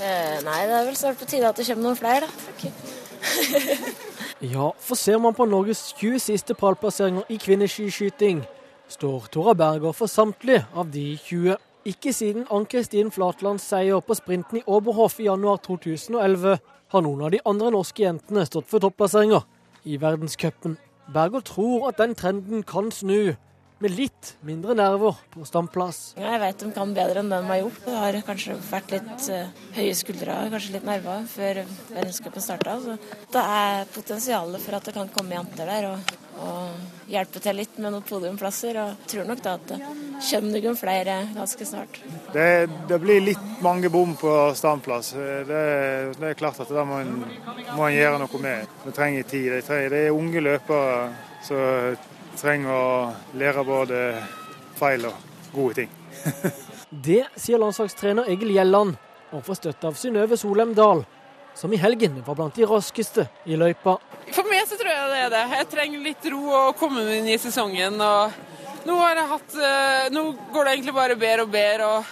Eh, 0.00 0.36
nei, 0.44 0.60
det 0.68 0.76
er 0.76 0.86
vel 0.88 0.96
snart 0.96 1.18
på 1.20 1.28
tide 1.28 1.48
at 1.50 1.58
det 1.58 1.66
kommer 1.68 1.90
noen 1.90 1.98
flere, 1.98 2.28
da. 2.28 2.52
Okay. 2.54 4.02
Ja, 4.40 4.70
for 4.76 4.94
ser 4.94 5.16
man 5.18 5.32
på 5.34 5.46
Norges 5.48 5.94
20 5.96 6.18
siste 6.20 6.54
pallplasseringer 6.54 7.24
i 7.32 7.38
kvinneskiskyting, 7.40 8.42
står 8.88 9.30
Tora 9.32 9.54
Berger 9.56 9.94
for 9.96 10.12
samtlige 10.12 10.66
av 10.76 10.90
de 10.92 11.14
20. 11.16 11.56
Ikke 11.88 12.12
siden 12.12 12.44
Ann-Kristin 12.52 13.08
Flatlands 13.10 13.64
seier 13.64 14.02
på 14.04 14.12
sprinten 14.18 14.60
i 14.60 14.64
Oberhof 14.66 15.16
i 15.20 15.30
januar 15.30 15.62
2011 15.64 16.58
har 16.92 17.04
noen 17.06 17.22
av 17.24 17.32
de 17.32 17.40
andre 17.48 17.70
norske 17.72 18.04
jentene 18.04 18.44
stått 18.44 18.68
for 18.68 18.84
topplasseringer 18.84 19.46
i 19.88 19.96
verdenscupen. 20.04 20.76
Berger 21.14 21.40
tror 21.40 21.88
at 21.88 21.96
den 22.02 22.12
trenden 22.14 22.60
kan 22.62 22.92
snu, 22.92 23.38
med 23.78 23.92
litt 23.92 24.34
mindre 24.40 24.74
nerver 24.74 25.16
på 25.30 25.44
standplass. 25.44 26.14
Ja, 26.16 26.30
jeg 26.32 26.40
vet 26.40 26.62
de 26.64 26.70
kan 26.72 26.92
bedre 26.96 27.20
enn 27.20 27.32
de 27.32 27.40
har 27.44 27.58
gjort. 27.60 27.80
Det 27.84 27.96
har 28.00 28.16
kanskje 28.24 28.56
vært 28.70 28.94
litt 28.94 29.26
uh, 29.28 29.64
høye 29.76 29.96
skuldre 29.98 30.36
kanskje 30.52 30.76
litt 30.78 30.86
nerver 30.88 31.26
før 31.28 31.60
verdenscupen 31.90 32.44
starta. 32.44 32.78
Så 32.80 32.96
det 33.34 33.42
er 33.42 33.90
potensial 33.92 34.56
for 34.62 34.78
at 34.78 34.88
det 34.88 34.96
kan 34.96 35.12
komme 35.12 35.36
jenter 35.36 35.68
der 35.68 35.90
og, 35.90 36.16
og 36.46 37.12
hjelpe 37.12 37.44
til 37.44 37.60
litt 37.60 37.76
med 37.76 37.92
noen 37.92 38.08
podiumplasser. 38.08 38.80
Og 38.80 39.04
jeg 39.04 39.12
tror 39.12 39.28
nok 39.28 39.44
da 39.44 39.54
at 39.60 39.68
det 39.74 39.80
kommer 40.30 40.56
noen 40.56 40.80
flere 40.80 41.20
ganske 41.36 41.68
snart. 41.68 42.00
Det, 42.32 42.48
det 42.88 43.02
blir 43.04 43.22
litt 43.28 43.62
mange 43.64 43.92
bom 43.92 44.16
på 44.16 44.34
standplass. 44.56 45.12
Det, 45.12 45.60
det, 46.16 46.32
er 46.32 46.40
klart 46.40 46.64
at 46.64 46.72
det 46.72 46.88
må 46.88 47.04
en, 47.04 47.16
må 47.76 47.90
en 47.90 48.00
gjøre 48.00 48.24
noe 48.24 48.44
med. 48.48 48.76
Det 48.88 48.96
trenger 48.96 49.32
tid. 49.36 49.52
Det, 49.52 49.64
trenger, 49.68 49.92
det 49.92 50.04
er 50.08 50.16
unge 50.16 50.48
løpere. 50.48 51.08
så 51.44 51.64
trenger 52.36 52.72
å 52.72 52.86
lære 53.38 53.64
både 53.66 54.00
feil 54.76 55.08
og 55.08 55.52
gode 55.54 55.82
ting. 55.82 55.92
det 57.08 57.22
sier 57.40 57.60
landslagstrener 57.60 58.28
Egil 58.32 58.54
Gjelland, 58.56 58.96
og 59.34 59.44
får 59.46 59.60
støtte 59.60 59.90
av 59.90 59.96
Synnøve 59.98 60.38
Solheim 60.38 60.74
Dahl, 60.76 61.04
som 61.56 61.72
i 61.72 61.80
helgen 61.80 62.20
var 62.26 62.36
blant 62.38 62.56
de 62.56 62.68
raskeste 62.68 63.26
i 63.48 63.56
løypa. 63.58 63.96
For 64.34 64.46
meg 64.50 64.68
så 64.68 64.76
tror 64.76 64.92
jeg 64.92 65.08
det 65.12 65.22
er 65.24 65.32
det. 65.32 65.44
Jeg 65.56 65.68
trenger 65.72 66.04
litt 66.04 66.28
ro 66.34 66.42
og 66.52 66.76
komme 66.80 67.04
meg 67.06 67.22
inn 67.22 67.30
i 67.32 67.40
sesongen. 67.40 67.96
og 68.00 68.32
nå, 68.86 68.96
hatt, 69.32 69.56
eh, 69.56 70.08
nå 70.12 70.28
går 70.52 70.64
det 70.64 70.74
egentlig 70.76 70.94
bare 70.94 71.16
bedre 71.18 71.46
og 71.46 71.50
bedre. 71.50 71.86
og 71.86 72.04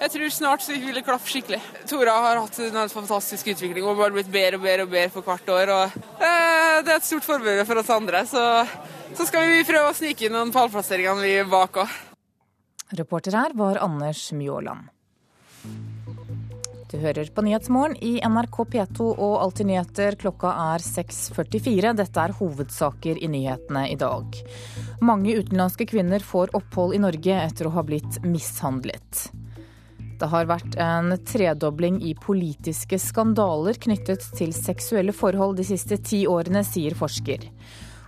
jeg 0.00 0.14
tror 0.14 0.32
snart 0.34 0.64
så 0.64 0.72
vil 0.74 0.96
det 0.96 1.04
klaffe 1.06 1.30
skikkelig. 1.30 1.60
Tora 1.90 2.14
har 2.24 2.40
hatt 2.40 2.58
en 2.64 2.90
fantastisk 2.92 3.52
utvikling 3.52 3.84
og 3.86 4.00
bare 4.00 4.16
blitt 4.16 4.32
bedre 4.32 4.58
og 4.58 4.64
bedre 4.64 4.86
og 4.86 4.94
bedre 4.94 5.12
for 5.14 5.26
hvert 5.26 5.52
år. 5.52 5.74
og 5.76 6.00
eh, 6.18 6.80
Det 6.82 6.90
er 6.94 6.98
et 6.98 7.06
stort 7.06 7.28
forbilde 7.28 7.68
for 7.68 7.82
oss 7.82 7.92
andre. 7.92 8.26
så 8.26 8.66
så 9.12 9.26
skal 9.28 9.44
vi 9.44 9.64
prøve 9.68 9.90
å 9.90 9.96
snike 9.96 10.24
inn 10.24 10.32
noen 10.32 10.50
pallplasseringer 10.54 11.18
vi 11.20 11.34
er 11.42 11.48
bak 11.50 11.82
òg. 11.82 11.96
Reporter 12.96 13.36
her 13.36 13.52
var 13.56 13.80
Anders 13.84 14.30
Mjåland. 14.32 14.88
Du 16.92 16.98
hører 17.00 17.28
på 17.32 17.44
Nyhetsmorgen 17.44 17.96
i 18.04 18.18
NRK 18.20 18.56
P2 18.72 19.10
og 19.12 19.36
Alltid 19.40 19.68
nyheter. 19.68 20.16
Klokka 20.20 20.52
er 20.74 20.84
6.44. 20.84 21.92
Dette 21.96 22.24
er 22.24 22.34
hovedsaker 22.36 23.20
i 23.20 23.30
nyhetene 23.32 23.86
i 23.92 23.96
dag. 24.00 24.36
Mange 25.04 25.36
utenlandske 25.40 25.88
kvinner 25.88 26.24
får 26.24 26.52
opphold 26.56 26.96
i 26.96 27.00
Norge 27.00 27.38
etter 27.46 27.68
å 27.68 27.76
ha 27.76 27.84
blitt 27.88 28.20
mishandlet. 28.24 29.24
Det 30.22 30.28
har 30.30 30.46
vært 30.46 30.76
en 30.78 31.16
tredobling 31.26 31.96
i 32.06 32.12
politiske 32.14 32.94
skandaler 33.02 33.74
knyttet 33.82 34.22
til 34.38 34.52
seksuelle 34.54 35.10
forhold 35.10 35.56
de 35.58 35.64
siste 35.66 35.98
ti 35.98 36.20
årene, 36.30 36.62
sier 36.62 36.94
forsker. 36.94 37.48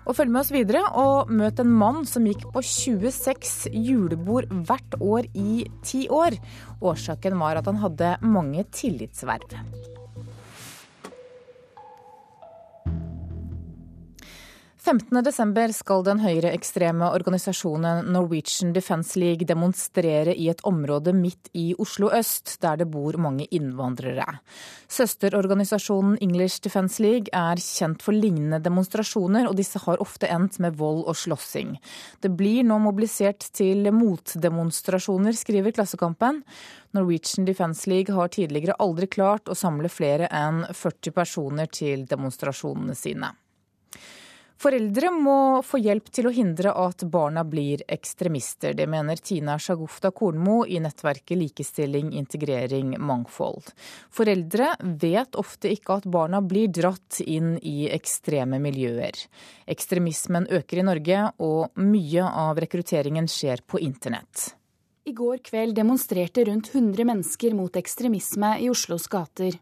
Og 0.04 0.14
følg 0.14 0.30
med 0.30 0.44
oss 0.44 0.52
videre 0.54 0.85
og 1.00 1.33
møt 1.35 1.59
en 1.59 1.73
mann 1.75 2.04
som 2.06 2.28
gikk 2.28 2.44
på 2.54 2.62
26 2.62 3.73
julebord 3.75 4.47
hvert 4.68 4.94
år 5.00 5.26
i 5.35 5.64
ti 5.83 6.04
år. 6.06 6.38
Årsaken 6.85 7.40
var 7.40 7.59
at 7.59 7.73
han 7.73 7.83
hadde 7.83 8.14
mange 8.23 8.62
tillitsverv. 8.71 9.59
15.12 14.85 15.73
skal 15.73 16.03
den 16.05 16.19
høyreekstreme 16.21 17.07
organisasjonen 17.17 18.11
Norwegian 18.12 18.75
Defence 18.76 19.17
League 19.17 19.47
demonstrere 19.49 20.35
i 20.37 20.50
et 20.53 20.61
område 20.69 21.14
midt 21.17 21.49
i 21.57 21.71
Oslo 21.81 22.11
øst, 22.12 22.59
der 22.61 22.83
det 22.83 22.91
bor 22.93 23.17
mange 23.17 23.47
innvandrere. 23.49 24.26
Søsterorganisasjonen 24.93 26.19
English 26.21 26.61
Defence 26.61 27.00
League 27.00 27.33
er 27.33 27.62
kjent 27.64 28.05
for 28.05 28.12
lignende 28.12 28.59
demonstrasjoner, 28.61 29.49
og 29.49 29.57
disse 29.57 29.81
har 29.87 30.03
ofte 30.05 30.29
endt 30.29 30.59
med 30.61 30.76
vold 30.76 31.07
og 31.09 31.17
slåssing. 31.17 31.79
Det 32.21 32.35
blir 32.37 32.67
nå 32.69 32.76
mobilisert 32.85 33.47
til 33.57 33.88
motdemonstrasjoner, 33.88 35.33
skriver 35.33 35.73
Klassekampen. 35.73 36.43
Norwegian 36.93 37.49
Defence 37.49 37.88
League 37.88 38.12
har 38.12 38.29
tidligere 38.37 38.76
aldri 38.85 39.09
klart 39.09 39.49
å 39.49 39.57
samle 39.57 39.88
flere 39.88 40.29
enn 40.29 40.67
40 40.69 41.17
personer 41.17 41.73
til 41.73 42.05
demonstrasjonene 42.12 42.99
sine. 43.00 43.33
Foreldre 44.61 45.11
må 45.11 45.62
få 45.66 45.80
hjelp 45.82 46.08
til 46.14 46.28
å 46.28 46.32
hindre 46.32 46.73
at 46.78 47.02
barna 47.11 47.42
blir 47.44 47.82
ekstremister. 47.90 48.73
Det 48.78 48.87
mener 48.88 49.18
Tina 49.20 49.58
Shagufta 49.58 50.12
Kornmo 50.14 50.62
i 50.66 50.78
nettverket 50.80 51.37
Likestilling, 51.38 52.12
integrering, 52.16 52.94
mangfold. 53.02 53.73
Foreldre 54.14 54.70
vet 55.02 55.37
ofte 55.40 55.73
ikke 55.75 55.99
at 55.99 56.08
barna 56.08 56.40
blir 56.40 56.70
dratt 56.73 57.20
inn 57.26 57.56
i 57.61 57.90
ekstreme 57.92 58.62
miljøer. 58.62 59.18
Ekstremismen 59.66 60.49
øker 60.49 60.80
i 60.80 60.87
Norge, 60.87 61.20
og 61.42 61.75
mye 61.82 62.30
av 62.46 62.61
rekrutteringen 62.62 63.28
skjer 63.30 63.66
på 63.66 63.82
internett. 63.82 64.54
I 65.04 65.12
går 65.12 65.42
kveld 65.44 65.76
demonstrerte 65.76 66.46
rundt 66.49 66.70
100 66.73 67.04
mennesker 67.04 67.52
mot 67.58 67.75
ekstremisme 67.76 68.54
i 68.64 68.70
Oslos 68.73 69.11
gater. 69.12 69.58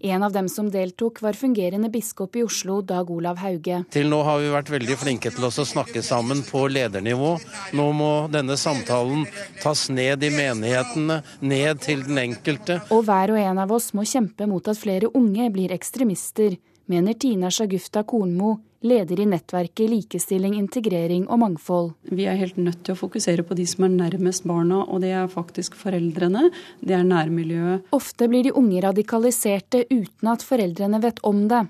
En 0.00 0.22
av 0.22 0.32
dem 0.32 0.48
som 0.48 0.70
deltok, 0.70 1.20
var 1.22 1.32
fungerende 1.38 1.88
biskop 1.88 2.36
i 2.36 2.42
Oslo, 2.42 2.80
Dag 2.82 3.10
Olav 3.10 3.38
Hauge. 3.38 3.84
Til 3.94 4.10
nå 4.10 4.18
har 4.26 4.40
vi 4.42 4.50
vært 4.52 4.72
veldig 4.74 4.96
flinke 4.98 5.30
til 5.30 5.46
å 5.46 5.52
snakke 5.52 6.02
sammen 6.02 6.42
på 6.46 6.64
ledernivå. 6.72 7.36
Nå 7.78 7.86
må 7.94 8.10
denne 8.32 8.58
samtalen 8.58 9.24
tas 9.62 9.86
ned 9.94 10.26
i 10.26 10.32
menighetene, 10.34 11.20
ned 11.40 11.84
til 11.86 12.02
den 12.08 12.18
enkelte. 12.24 12.80
Og 12.90 13.06
hver 13.06 13.34
og 13.36 13.40
en 13.44 13.62
av 13.62 13.72
oss 13.72 13.92
må 13.94 14.06
kjempe 14.08 14.50
mot 14.50 14.66
at 14.68 14.80
flere 14.80 15.12
unge 15.14 15.48
blir 15.54 15.74
ekstremister, 15.74 16.58
mener 16.92 17.16
Tina 17.16 17.50
Shagufta 17.50 18.02
Kornmo, 18.04 18.58
leder 18.82 19.20
i 19.20 19.26
nettverket 19.30 19.90
Likestilling, 19.90 20.56
integrering 20.58 21.28
og 21.30 21.40
mangfold. 21.42 21.92
Vi 22.10 22.26
er 22.28 22.38
helt 22.40 22.58
nødt 22.60 22.82
til 22.84 22.96
å 22.96 22.98
fokusere 22.98 23.44
på 23.46 23.56
de 23.58 23.66
som 23.70 23.86
er 23.86 23.94
nærmest 23.94 24.46
barna, 24.48 24.82
og 24.84 25.04
det 25.04 25.12
er 25.16 25.30
faktisk 25.32 25.76
foreldrene. 25.78 26.48
Det 26.82 26.96
er 26.98 27.06
nærmiljøet. 27.06 27.92
Ofte 27.94 28.28
blir 28.30 28.48
de 28.48 28.56
unge 28.58 28.82
radikaliserte 28.84 29.86
uten 29.92 30.32
at 30.32 30.44
foreldrene 30.46 31.00
vet 31.04 31.22
om 31.28 31.46
det. 31.50 31.64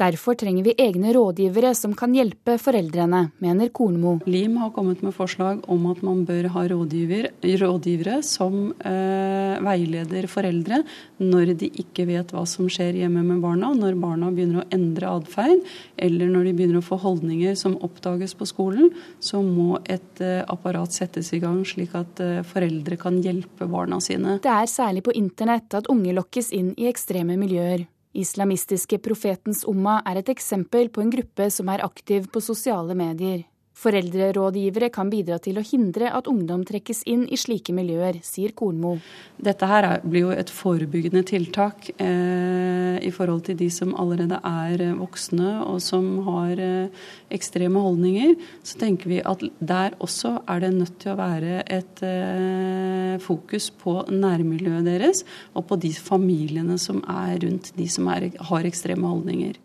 Derfor 0.00 0.34
trenger 0.40 0.64
vi 0.64 0.72
egne 0.80 1.12
rådgivere 1.12 1.74
som 1.76 1.92
kan 1.96 2.14
hjelpe 2.16 2.54
foreldrene, 2.60 3.26
mener 3.44 3.68
Kornmo. 3.68 4.14
LIM 4.24 4.56
har 4.62 4.70
kommet 4.72 5.02
med 5.04 5.12
forslag 5.12 5.60
om 5.68 5.84
at 5.90 6.00
man 6.06 6.22
bør 6.28 6.48
ha 6.54 6.62
rådgiver, 6.72 7.28
rådgivere 7.60 8.22
som 8.24 8.70
eh, 8.80 9.60
veileder 9.60 10.28
foreldre 10.32 10.80
når 11.20 11.52
de 11.60 11.68
ikke 11.82 12.08
vet 12.08 12.32
hva 12.32 12.46
som 12.48 12.70
skjer 12.72 13.02
hjemme 13.02 13.26
med 13.26 13.44
barna, 13.44 13.74
når 13.76 14.00
barna 14.00 14.32
begynner 14.32 14.62
å 14.62 14.66
endre 14.72 15.12
atferd, 15.20 15.68
eller 16.00 16.32
når 16.32 16.48
de 16.48 16.56
begynner 16.56 16.80
å 16.80 16.86
få 16.86 16.96
holdninger 17.04 17.58
som 17.60 17.76
oppdages 17.84 18.32
på 18.38 18.48
skolen, 18.48 18.88
så 19.20 19.44
må 19.44 19.82
et 19.84 20.24
eh, 20.24 20.40
apparat 20.48 20.96
settes 20.96 21.34
i 21.36 21.44
gang 21.44 21.60
slik 21.68 21.92
at 21.98 22.24
eh, 22.24 22.40
foreldre 22.48 22.96
kan 23.00 23.20
hjelpe 23.20 23.68
barna 23.68 24.00
sine. 24.00 24.40
Det 24.40 24.56
er 24.56 24.68
særlig 24.70 25.04
på 25.04 25.18
internett 25.20 25.76
at 25.76 25.92
unge 25.92 26.16
lokkes 26.16 26.54
inn 26.56 26.72
i 26.80 26.88
ekstreme 26.88 27.36
miljøer. 27.36 27.84
Islamistiske 28.16 28.98
Profetens 28.98 29.62
Umma 29.68 30.00
er 30.08 30.18
et 30.18 30.30
eksempel 30.32 30.90
på 30.90 31.04
en 31.04 31.12
gruppe 31.12 31.46
som 31.54 31.70
er 31.70 31.84
aktiv 31.84 32.26
på 32.32 32.42
sosiale 32.42 32.96
medier. 32.98 33.44
Foreldrerådgivere 33.80 34.90
kan 34.92 35.08
bidra 35.08 35.38
til 35.40 35.56
å 35.56 35.64
hindre 35.64 36.10
at 36.12 36.28
ungdom 36.28 36.66
trekkes 36.68 37.00
inn 37.08 37.22
i 37.32 37.38
slike 37.40 37.72
miljøer, 37.72 38.18
sier 38.26 38.52
Kornmo. 38.56 38.98
Dette 39.40 39.68
her 39.70 39.86
blir 40.04 40.26
jo 40.26 40.34
et 40.34 40.52
forebyggende 40.52 41.22
tiltak 41.30 41.88
eh, 41.94 42.98
i 43.00 43.12
forhold 43.14 43.46
til 43.46 43.56
de 43.62 43.70
som 43.72 43.94
allerede 43.96 44.36
er 44.44 44.84
voksne 44.98 45.54
og 45.64 45.80
som 45.84 46.10
har 46.28 46.60
eh, 46.60 47.06
ekstreme 47.32 47.80
holdninger. 47.80 48.36
Så 48.66 48.76
tenker 48.82 49.14
vi 49.14 49.22
at 49.24 49.46
der 49.64 49.96
også 50.04 50.36
er 50.44 50.66
det 50.66 50.74
nødt 50.76 51.00
til 51.00 51.14
å 51.14 51.20
være 51.22 51.62
et 51.64 52.04
eh, 52.04 53.16
fokus 53.24 53.70
på 53.80 53.96
nærmiljøet 54.12 54.84
deres 54.90 55.24
og 55.54 55.70
på 55.72 55.80
de 55.80 55.94
familiene 55.96 56.76
som 56.80 57.00
er 57.08 57.40
rundt 57.46 57.72
de 57.80 57.88
som 57.88 58.12
er, 58.12 58.28
har 58.50 58.68
ekstreme 58.68 59.08
holdninger. 59.08 59.56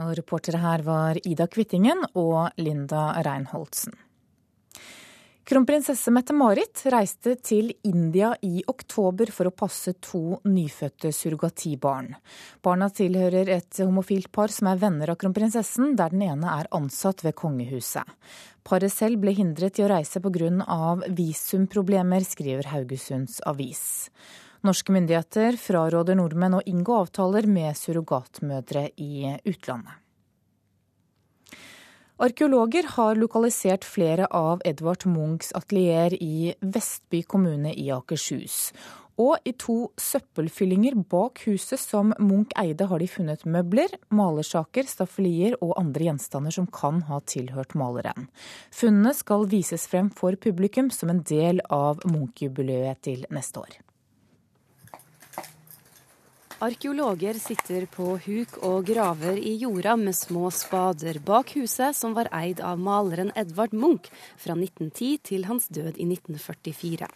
Og 0.00 0.14
reportere 0.16 0.62
her 0.62 0.86
var 0.86 1.20
Ida 1.20 1.48
Kvittingen 1.52 2.06
og 2.16 2.54
Linda 2.56 3.10
Reinholdsen. 3.24 3.92
Kronprinsesse 5.42 6.12
Mette-Marit 6.14 6.84
reiste 6.94 7.32
til 7.42 7.72
India 7.84 8.28
i 8.46 8.62
oktober 8.70 9.28
for 9.34 9.50
å 9.50 9.52
passe 9.52 9.96
to 9.98 10.38
nyfødte 10.46 11.10
surrogatibarn. 11.12 12.12
Barna 12.62 12.86
tilhører 12.94 13.50
et 13.50 13.80
homofilt 13.82 14.30
par 14.32 14.54
som 14.54 14.70
er 14.70 14.78
venner 14.78 15.10
av 15.10 15.18
kronprinsessen, 15.18 15.96
der 15.98 16.14
den 16.14 16.22
ene 16.28 16.54
er 16.60 16.70
ansatt 16.78 17.24
ved 17.26 17.34
kongehuset. 17.42 18.06
Paret 18.62 18.94
selv 18.94 19.18
ble 19.24 19.34
hindret 19.34 19.82
i 19.82 19.84
å 19.84 19.90
reise 19.90 20.22
pga. 20.22 20.94
visumproblemer, 21.10 22.22
skriver 22.22 22.70
Haugesunds 22.70 23.42
Avis. 23.44 24.12
Norske 24.62 24.94
myndigheter 24.94 25.56
fraråder 25.58 26.14
nordmenn 26.14 26.54
å 26.54 26.62
inngå 26.70 26.94
avtaler 27.02 27.48
med 27.50 27.74
surrogatmødre 27.74 28.92
i 29.02 29.34
utlandet. 29.42 29.98
Arkeologer 32.22 32.86
har 32.94 33.18
lokalisert 33.18 33.82
flere 33.82 34.28
av 34.30 34.62
Edvard 34.68 35.02
Munchs 35.10 35.50
atelier 35.58 36.14
i 36.14 36.52
Vestby 36.60 37.24
kommune 37.26 37.72
i 37.74 37.88
Akershus. 37.90 38.70
Og 39.18 39.42
i 39.42 39.52
to 39.58 39.90
søppelfyllinger 39.98 40.94
bak 41.10 41.42
huset 41.48 41.82
som 41.82 42.14
Munch 42.22 42.54
eide, 42.62 42.86
har 42.86 43.02
de 43.02 43.10
funnet 43.10 43.42
møbler, 43.42 43.98
malersaker, 44.14 44.86
staffelier 44.86 45.58
og 45.58 45.74
andre 45.82 46.12
gjenstander 46.12 46.54
som 46.54 46.70
kan 46.70 47.02
ha 47.10 47.18
tilhørt 47.26 47.74
maleren. 47.74 48.30
Funnene 48.70 49.12
skal 49.18 49.50
vises 49.50 49.90
frem 49.90 50.14
for 50.14 50.38
publikum 50.38 50.94
som 50.94 51.10
en 51.10 51.26
del 51.26 51.58
av 51.68 52.06
Munch-jubileet 52.06 53.02
til 53.02 53.26
neste 53.34 53.66
år. 53.66 53.82
Arkeologer 56.62 57.34
sitter 57.42 57.88
på 57.90 58.04
huk 58.22 58.52
og 58.62 58.84
graver 58.86 59.34
i 59.34 59.56
jorda 59.58 59.96
med 59.98 60.14
små 60.14 60.46
spader 60.54 61.16
bak 61.26 61.48
huset 61.56 61.96
som 61.98 62.12
var 62.14 62.28
eid 62.38 62.60
av 62.62 62.78
maleren 62.78 63.32
Edvard 63.34 63.74
Munch 63.74 64.06
fra 64.38 64.54
1910 64.54 65.08
til 65.26 65.48
hans 65.48 65.66
død 65.66 65.98
i 65.98 66.06
1944. 66.06 67.08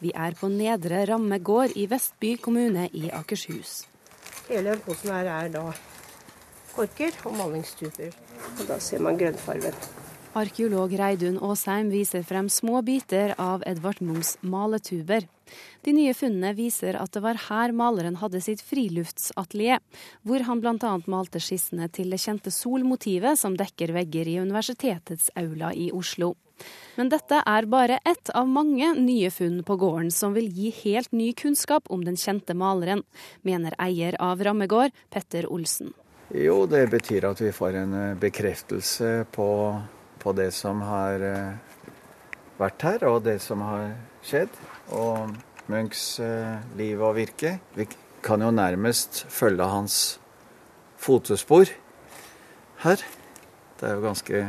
Vi 0.00 0.14
er 0.16 0.38
på 0.40 0.48
Nedre 0.48 1.02
Ramme 1.12 1.36
gård 1.44 1.76
i 1.76 1.84
Vestby 1.92 2.38
kommune 2.40 2.88
i 2.96 3.10
Akershus. 3.12 3.82
Hele 4.48 4.78
posen 4.80 5.12
her 5.12 5.28
er 5.34 5.52
da 5.52 5.66
korker 6.72 7.20
og 7.28 7.36
malingstuber. 7.36 8.16
Og 8.56 8.64
da 8.64 8.80
ser 8.80 9.04
man 9.04 9.20
grønnfargen. 9.20 9.76
Arkeolog 10.32 10.96
Reidun 10.96 11.36
Aasheim 11.44 11.92
viser 11.92 12.24
frem 12.24 12.48
små 12.48 12.80
biter 12.80 13.36
av 13.36 13.60
Edvard 13.68 14.00
Munchs 14.00 14.38
maletuber. 14.40 15.28
De 15.86 15.94
nye 15.96 16.14
funnene 16.16 16.52
viser 16.56 16.98
at 17.00 17.12
det 17.14 17.22
var 17.24 17.38
her 17.48 17.74
maleren 17.76 18.18
hadde 18.20 18.40
sitt 18.44 18.62
friluftsatelier, 18.64 19.82
hvor 20.26 20.44
han 20.48 20.62
bl.a. 20.62 20.92
malte 21.06 21.42
skissene 21.42 21.88
til 21.92 22.14
det 22.14 22.20
kjente 22.22 22.52
solmotivet 22.54 23.38
som 23.40 23.56
dekker 23.58 23.94
vegger 23.96 24.28
i 24.28 24.38
universitetets 24.42 25.30
aula 25.36 25.72
i 25.74 25.90
Oslo. 25.94 26.34
Men 26.96 27.10
dette 27.12 27.42
er 27.44 27.66
bare 27.68 27.98
ett 28.08 28.30
av 28.32 28.48
mange 28.48 28.94
nye 28.96 29.28
funn 29.30 29.60
på 29.66 29.76
gården 29.76 30.08
som 30.14 30.32
vil 30.32 30.48
gi 30.48 30.70
helt 30.82 31.12
ny 31.12 31.32
kunnskap 31.36 31.90
om 31.92 32.06
den 32.06 32.16
kjente 32.16 32.56
maleren, 32.56 33.04
mener 33.44 33.76
eier 33.82 34.16
av 34.22 34.40
Rammegård, 34.40 34.96
Petter 35.12 35.50
Olsen. 35.52 35.92
Jo, 36.32 36.64
det 36.66 36.86
betyr 36.90 37.28
at 37.28 37.42
vi 37.44 37.52
får 37.54 37.76
en 37.84 37.92
eh, 37.94 38.16
bekreftelse 38.18 39.12
på 39.30 39.50
på 40.26 40.32
det 40.32 40.50
som 40.50 40.80
har 40.82 41.22
eh, 41.22 41.90
vært 42.58 42.82
her, 42.82 43.04
og 43.06 43.20
det 43.22 43.36
som 43.44 43.60
har 43.62 43.92
skjedd. 44.26 44.50
Og 44.94 45.34
Munchs 45.70 46.20
eh, 46.22 46.60
liv 46.78 47.00
og 47.02 47.16
virke. 47.18 47.56
Vi 47.74 47.88
kan 48.22 48.42
jo 48.42 48.52
nærmest 48.54 49.24
følge 49.32 49.66
hans 49.66 50.18
fotespor 50.98 51.70
her. 52.84 53.02
Det 53.76 53.88
er 53.88 53.98
jo 53.98 54.06
ganske 54.06 54.46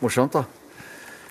morsomt, 0.00 0.36
da. 0.36 0.44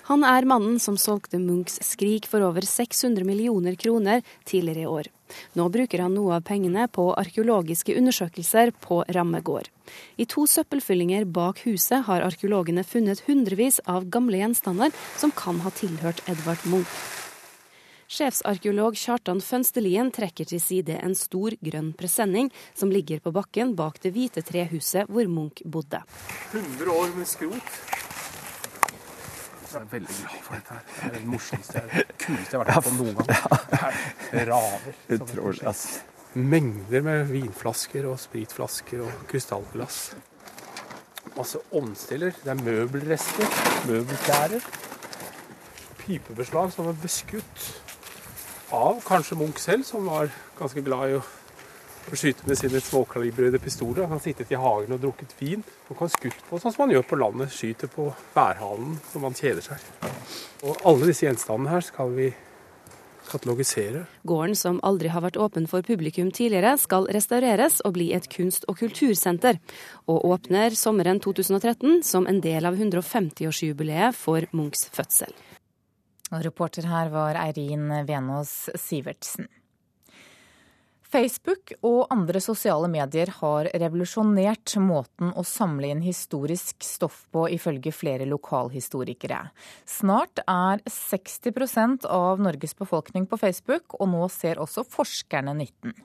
Han 0.06 0.22
er 0.22 0.46
mannen 0.46 0.78
som 0.78 0.98
solgte 1.02 1.40
Munchs 1.42 1.80
'Skrik' 1.82 2.28
for 2.30 2.44
over 2.46 2.62
600 2.62 3.26
millioner 3.26 3.76
kroner 3.76 4.22
tidligere 4.46 4.84
i 4.84 4.86
år. 4.86 5.10
Nå 5.58 5.66
bruker 5.74 6.04
han 6.04 6.14
noe 6.14 6.36
av 6.38 6.46
pengene 6.46 6.86
på 6.86 7.08
arkeologiske 7.18 7.96
undersøkelser 7.98 8.70
på 8.86 9.02
Ramme 9.10 9.42
gård. 9.42 9.72
I 10.22 10.30
to 10.30 10.46
søppelfyllinger 10.46 11.26
bak 11.26 11.66
huset 11.66 12.06
har 12.06 12.22
arkeologene 12.22 12.86
funnet 12.86 13.26
hundrevis 13.26 13.82
av 13.90 14.06
gamle 14.06 14.38
gjenstander 14.38 14.94
som 15.18 15.34
kan 15.34 15.66
ha 15.66 15.74
tilhørt 15.74 16.22
Edvard 16.30 16.62
Munch. 16.70 17.25
Sjefsarkeolog 18.06 18.94
Kjartan 19.00 19.39
Fønstelien 19.41 20.12
trekker 20.13 20.46
til 20.46 20.62
side 20.62 21.00
en 21.02 21.15
stor 21.18 21.56
grønn 21.65 21.89
presenning 21.98 22.52
som 22.78 22.91
ligger 22.94 23.22
på 23.24 23.32
bakken 23.34 23.74
bak 23.78 23.98
det 24.04 24.12
hvite 24.13 24.44
trehuset 24.46 25.10
hvor 25.10 25.26
Munch 25.26 25.63
bodde. 25.65 26.04
100 26.54 26.91
år 26.94 27.15
med 27.18 27.30
skrot. 27.30 27.72
Jeg 29.65 29.82
er 29.82 29.88
veldig 29.91 30.18
glad 30.20 30.44
for 30.46 30.56
dette. 30.56 30.76
her. 30.76 30.84
Det 30.86 31.08
er 31.08 31.15
det 31.15 31.24
morsomste, 31.28 31.82
det 31.91 32.04
kuleste 32.22 32.56
jeg 32.56 32.62
har 32.62 32.68
vært 32.68 32.76
med 32.76 32.86
på 32.86 32.94
noen 33.00 33.18
gang. 33.18 33.98
Det 34.30 34.44
er 34.44 34.52
raver. 34.52 35.00
Utrolig, 35.18 35.63
ass. 35.68 35.84
Mengder 36.36 37.04
med 37.04 37.26
vinflasker 37.32 38.08
og 38.08 38.20
spritflasker 38.22 39.02
og 39.04 39.26
krystallglass. 39.32 40.00
Masse 41.36 41.60
ovnstiller. 41.76 42.38
Det 42.44 42.54
er 42.54 42.62
møbelrester, 42.62 43.58
møbelklærer. 43.89 44.70
Pipebeslag 46.06 46.72
som 46.76 46.94
er 46.94 47.02
beskutt 47.02 47.65
av 48.76 49.02
kanskje 49.06 49.38
Munch 49.40 49.60
selv, 49.64 49.86
som 49.88 50.06
var 50.10 50.32
ganske 50.60 50.84
glad 50.86 51.14
i 51.14 51.18
å 51.20 51.24
skyte 52.14 52.46
med 52.46 52.60
sine 52.60 52.82
småkalibrede 52.84 53.60
pistoler. 53.60 54.06
Han 54.06 54.18
har 54.18 54.24
sittet 54.24 54.52
i 54.54 54.60
hagen 54.60 54.94
og 54.96 55.02
drukket 55.02 55.34
vin 55.40 55.64
og 55.90 55.98
kan 56.00 56.12
skutt 56.12 56.44
på 56.50 56.60
sånn 56.62 56.76
som 56.76 56.86
man 56.86 56.94
gjør 56.96 57.08
på 57.10 57.20
landet. 57.22 57.54
Skyter 57.56 57.92
på 57.92 58.10
værhalen 58.36 58.98
når 59.14 59.24
man 59.24 59.38
kjeder 59.38 59.66
seg. 59.66 59.88
Og 60.66 60.86
alle 60.86 61.10
disse 61.10 61.26
gjenstandene 61.26 61.74
her 61.74 61.86
skal 61.86 62.14
vi 62.18 62.30
katalogisere. 63.26 64.06
Gården, 64.28 64.56
som 64.58 64.80
aldri 64.86 65.10
har 65.10 65.24
vært 65.26 65.40
åpen 65.42 65.66
for 65.70 65.86
publikum 65.86 66.30
tidligere, 66.30 66.76
skal 66.78 67.08
restaureres 67.10 67.80
og 67.86 67.96
bli 67.98 68.12
et 68.14 68.30
kunst- 68.30 68.68
og 68.70 68.78
kultursenter, 68.84 69.58
og 70.06 70.26
åpner 70.30 70.78
sommeren 70.78 71.22
2013 71.24 72.04
som 72.06 72.30
en 72.30 72.42
del 72.44 72.70
av 72.70 72.78
150-årsjubileet 72.78 74.14
for 74.14 74.46
Munchs 74.54 74.86
fødsel. 74.94 75.34
Og 76.34 76.42
reporter 76.46 76.88
her 76.90 77.12
var 77.14 77.38
Eirin 77.38 77.92
Venås 78.08 78.56
Sivertsen. 78.82 79.48
Facebook 81.16 81.72
og 81.86 82.10
andre 82.12 82.42
sosiale 82.44 82.90
medier 82.92 83.30
har 83.38 83.70
revolusjonert 83.72 84.74
måten 84.84 85.30
å 85.38 85.46
samle 85.48 85.92
inn 85.94 86.02
historisk 86.04 86.84
stoff 86.84 87.22
på, 87.32 87.46
ifølge 87.56 87.94
flere 87.96 88.26
lokalhistorikere. 88.28 89.38
Snart 89.88 90.42
er 90.44 90.82
60% 90.90 92.10
av 92.10 92.44
Norges 92.44 92.76
befolkning 92.76 93.30
på 93.32 93.40
Facebook, 93.40 93.96
og 93.96 94.12
nå 94.12 94.28
ser 94.34 94.60
også 94.60 94.84
forskerne 94.84 95.56
nytten. 95.62 95.96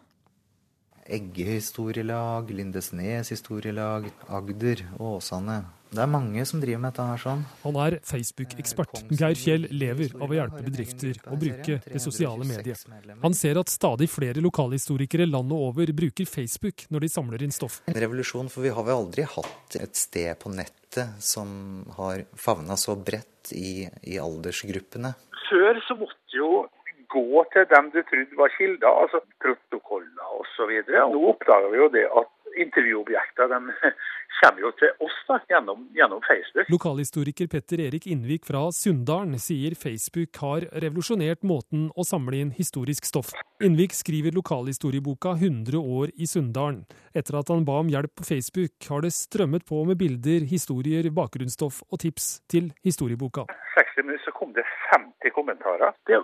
Egge 1.10 1.48
historielag, 1.56 2.52
Lindesnes 2.54 3.32
historielag, 3.34 4.06
Agder, 4.30 4.84
Åsane. 5.00 5.62
Det 5.90 5.98
er 5.98 6.10
mange 6.10 6.44
som 6.46 6.60
driver 6.62 6.78
med 6.84 6.92
dette 6.92 7.04
her 7.08 7.18
sånn. 7.18 7.40
Han 7.64 7.76
er 7.82 7.96
Facebook-ekspert. 8.06 9.00
Geir 9.10 9.34
Fjell 9.38 9.66
lever 9.74 10.12
av 10.22 10.30
å 10.30 10.36
hjelpe 10.36 10.62
bedrifter 10.62 11.18
å 11.26 11.38
bruke 11.40 11.80
det 11.82 12.02
sosiale 12.02 12.46
mediet. 12.46 12.84
Han 13.24 13.34
ser 13.34 13.58
at 13.58 13.72
stadig 13.72 14.06
flere 14.12 14.44
lokalhistorikere 14.44 15.26
landet 15.26 15.58
over 15.58 15.90
bruker 16.02 16.30
Facebook 16.30 16.86
når 16.94 17.06
de 17.06 17.10
samler 17.10 17.42
inn 17.42 17.54
stoff. 17.54 17.80
En 17.90 17.98
revolusjon, 17.98 18.52
for 18.52 18.62
vi 18.62 18.70
har 18.76 18.86
vel 18.86 19.02
aldri 19.02 19.26
hatt 19.34 19.80
et 19.80 19.98
sted 19.98 20.38
på 20.38 20.54
nettet 20.54 21.18
som 21.18 21.82
har 21.98 22.22
favna 22.38 22.78
så 22.78 22.94
bredt 22.94 23.50
i, 23.50 23.88
i 24.06 24.20
aldersgruppene. 24.22 25.16
Før 25.50 25.82
så 25.88 25.98
måtte 25.98 26.38
jo 26.38 26.68
gå 27.10 27.44
til 27.50 27.66
dem 27.70 27.90
du 27.90 27.98
trodde 28.06 28.38
var 28.38 28.52
kilder, 28.54 28.90
altså 29.02 29.24
protokoller 29.42 30.34
osv. 30.38 30.70
Nå 30.86 31.24
oppdager 31.32 31.72
vi 31.72 31.82
jo 31.82 31.88
det 31.98 32.06
at 32.06 32.30
intervjuobjekter 32.56 33.48
de 33.52 33.60
kommer 34.40 34.62
jo 34.64 34.70
til 34.80 34.92
oss 35.04 35.16
da, 35.28 35.38
gjennom, 35.50 35.84
gjennom 35.96 36.22
Facebook. 36.24 36.70
Lokalhistoriker 36.72 37.48
Petter 37.52 37.82
Erik 37.86 38.06
Innvik 38.10 38.46
fra 38.48 38.62
Sunndalen 38.74 39.36
sier 39.42 39.76
Facebook 39.78 40.40
har 40.40 40.66
revolusjonert 40.84 41.44
måten 41.46 41.88
å 41.92 42.06
samle 42.06 42.40
inn 42.40 42.54
historisk 42.56 43.08
stoff. 43.08 43.32
Innvik 43.64 43.94
skriver 43.96 44.34
lokalhistorieboka 44.36 45.34
100 45.36 45.76
år 45.80 46.14
i 46.16 46.28
Sunndalen. 46.30 46.86
Etter 47.16 47.40
at 47.40 47.52
han 47.52 47.66
ba 47.68 47.80
om 47.82 47.90
hjelp 47.92 48.14
på 48.16 48.26
Facebook, 48.28 48.72
har 48.88 49.04
det 49.04 49.12
strømmet 49.16 49.66
på 49.68 49.82
med 49.88 50.00
bilder, 50.00 50.46
historier, 50.48 51.10
bakgrunnsstoff 51.12 51.82
og 51.90 52.00
tips 52.06 52.40
til 52.50 52.72
historieboka. 52.86 53.44
60 53.76 54.06
minutter 54.06 54.24
så 54.24 54.36
kom 54.36 54.54
det 54.56 54.64
50 54.94 55.36
kommentarer. 55.36 55.92
Det 56.08 56.18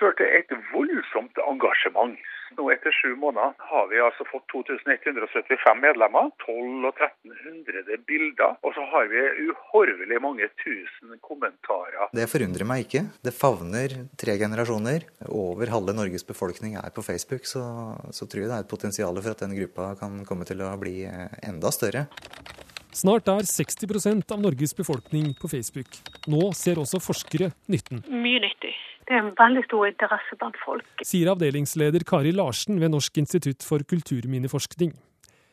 førte 0.00 0.24
til 0.24 0.36
et 0.40 0.52
voldsomt 0.74 1.38
engasjement. 1.46 2.18
Nå 2.58 2.66
etter 2.74 2.94
sju 2.94 3.14
måneder 3.20 3.54
har 3.70 3.88
vi 3.90 4.00
altså 4.02 4.26
fått 4.28 4.46
2175 4.52 5.80
medlemmer, 5.82 6.30
12 6.44 6.88
og 6.88 7.02
1300 7.06 8.00
bilder, 8.08 8.56
og 8.66 8.74
så 8.76 8.86
har 8.92 9.10
vi 9.12 9.22
uhorvelig 9.46 10.20
mange 10.22 10.48
tusen 10.62 11.14
kommentarer. 11.24 12.10
Det 12.16 12.26
forundrer 12.30 12.68
meg 12.68 12.86
ikke. 12.86 13.04
Det 13.22 13.34
favner 13.36 13.94
tre 14.20 14.36
generasjoner. 14.40 15.06
Over 15.30 15.72
halve 15.74 15.94
Norges 15.96 16.26
befolkning 16.26 16.76
er 16.80 16.90
på 16.94 17.04
Facebook, 17.06 17.46
så, 17.46 17.62
så 18.14 18.26
tror 18.26 18.44
jeg 18.44 18.50
det 18.50 18.58
er 18.58 18.66
et 18.66 18.74
potensial 18.74 19.22
for 19.22 19.34
at 19.34 19.46
den 19.46 19.56
gruppa 19.58 19.92
kan 20.00 20.24
komme 20.28 20.48
til 20.48 20.64
å 20.66 20.74
bli 20.80 21.04
enda 21.06 21.72
større. 21.74 22.08
Snart 22.90 23.28
er 23.30 23.46
60% 23.46 24.32
av 24.34 24.40
Norges 24.42 24.72
befolkning 24.74 25.30
på 25.38 25.50
Facebook. 25.52 26.00
Nå 26.30 26.50
ser 26.58 26.80
også 26.82 26.98
forskere 27.02 27.52
nytten. 27.70 28.02
Mye 28.10 28.42
nyttig. 28.42 28.72
Det 29.06 29.14
er 29.14 29.22
en 29.24 29.32
veldig 29.38 29.62
stor 29.66 29.86
interesse 29.88 30.38
blant 30.38 30.58
folk. 30.62 31.04
Sier 31.06 31.30
avdelingsleder 31.32 32.04
Kari 32.06 32.34
Larsen 32.34 32.78
ved 32.82 32.92
Norsk 32.92 33.22
institutt 33.22 33.66
for 33.66 33.82
kulturminneforskning. 33.82 34.92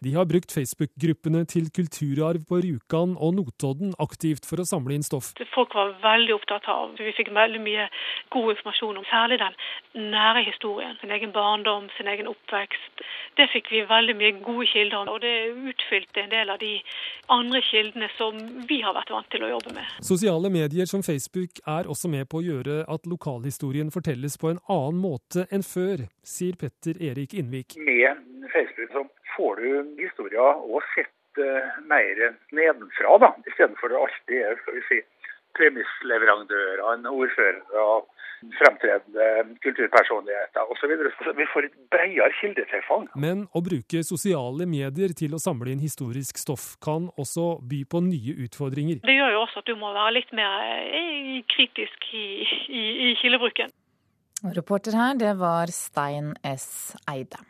De 0.05 0.11
har 0.13 0.27
brukt 0.29 0.51
Facebook-gruppene 0.53 1.39
til 1.49 1.71
kulturarv 1.73 2.43
på 2.45 2.59
Rjukan 2.61 3.15
og 3.17 3.31
Notodden 3.33 3.95
aktivt 4.03 4.45
for 4.45 4.61
å 4.61 4.65
samle 4.69 4.93
inn 4.93 5.05
stoff. 5.05 5.31
Folk 5.55 5.73
var 5.73 5.95
veldig 6.03 6.35
opptatt 6.35 6.67
av. 6.69 6.93
Vi 6.99 7.13
fikk 7.17 7.31
veldig 7.33 7.61
mye 7.65 7.87
god 8.35 8.51
informasjon 8.53 8.99
om 9.01 9.07
særlig 9.09 9.39
den 9.41 9.57
nære 10.13 10.43
historien. 10.51 10.93
Sin 11.01 11.15
egen 11.17 11.33
barndom, 11.33 11.89
sin 11.97 12.11
egen 12.13 12.29
oppvekst. 12.29 13.01
Det 13.41 13.49
fikk 13.55 13.71
vi 13.73 13.81
veldig 13.89 14.17
mye 14.21 14.37
gode 14.45 14.69
kilder 14.69 14.99
om, 15.01 15.11
og 15.15 15.25
det 15.25 15.33
utfylte 15.73 16.27
en 16.27 16.33
del 16.35 16.53
av 16.53 16.61
de 16.61 16.75
andre 17.33 17.65
kildene 17.65 18.13
som 18.19 18.37
vi 18.69 18.83
har 18.85 18.93
vært 18.97 19.15
vant 19.17 19.33
til 19.33 19.49
å 19.49 19.51
jobbe 19.55 19.73
med. 19.79 19.97
Sosiale 20.05 20.53
medier 20.53 20.85
som 20.85 21.01
Facebook 21.01 21.57
er 21.65 21.89
også 21.89 22.13
med 22.13 22.29
på 22.29 22.43
å 22.43 22.45
gjøre 22.45 22.83
at 22.85 23.09
lokalhistorien 23.09 23.89
fortelles 23.93 24.37
på 24.37 24.53
en 24.53 24.61
annen 24.69 25.01
måte 25.01 25.49
enn 25.49 25.65
før, 25.65 26.05
sier 26.21 26.53
Petter 26.53 27.01
Erik 27.01 27.33
Innvik. 27.33 27.79
Med 27.81 28.21
Facebook 28.53 28.93
så 28.93 29.07
får 29.35 29.61
du 29.61 29.69
historier 30.01 30.63
òg 30.63 30.83
sett 30.95 31.41
uh, 31.41 31.79
mer 31.89 32.21
nedenfra, 32.55 33.17
da, 33.23 33.33
istedenfor 33.49 33.93
det 33.93 34.03
alltid 34.03 34.43
er 34.49 34.59
skal 34.61 34.77
vi 34.77 34.85
si, 34.89 34.99
premissleverandørene, 35.57 37.09
ordførere, 37.09 37.85
fremtredende 38.59 39.55
kulturpersonligheter 39.63 40.71
osv. 40.71 40.93
Så 41.23 41.33
vi 41.37 41.47
får 41.53 41.67
et 41.69 41.77
bredere 41.93 42.29
kildetilfang. 42.39 43.07
Men 43.17 43.47
å 43.57 43.63
bruke 43.65 44.03
sosiale 44.05 44.67
medier 44.69 45.15
til 45.17 45.33
å 45.33 45.41
samle 45.41 45.73
inn 45.73 45.81
historisk 45.81 46.37
stoff 46.37 46.67
kan 46.83 47.09
også 47.17 47.47
by 47.71 47.81
på 47.89 48.03
nye 48.05 48.37
utfordringer. 48.45 49.01
Det 49.07 49.17
gjør 49.17 49.33
jo 49.33 49.43
også 49.47 49.65
at 49.65 49.71
du 49.71 49.75
må 49.81 49.91
være 49.97 50.15
litt 50.19 50.31
mer 50.37 50.69
kritisk 51.55 52.09
i, 52.13 52.27
i, 52.69 52.85
i 53.09 53.11
kildebruken. 53.23 53.73
Reporter 54.53 54.93
her, 54.93 55.17
det 55.17 55.33
var 55.41 55.73
Stein 55.73 56.35
S. 56.45 56.93
Eide. 57.09 57.41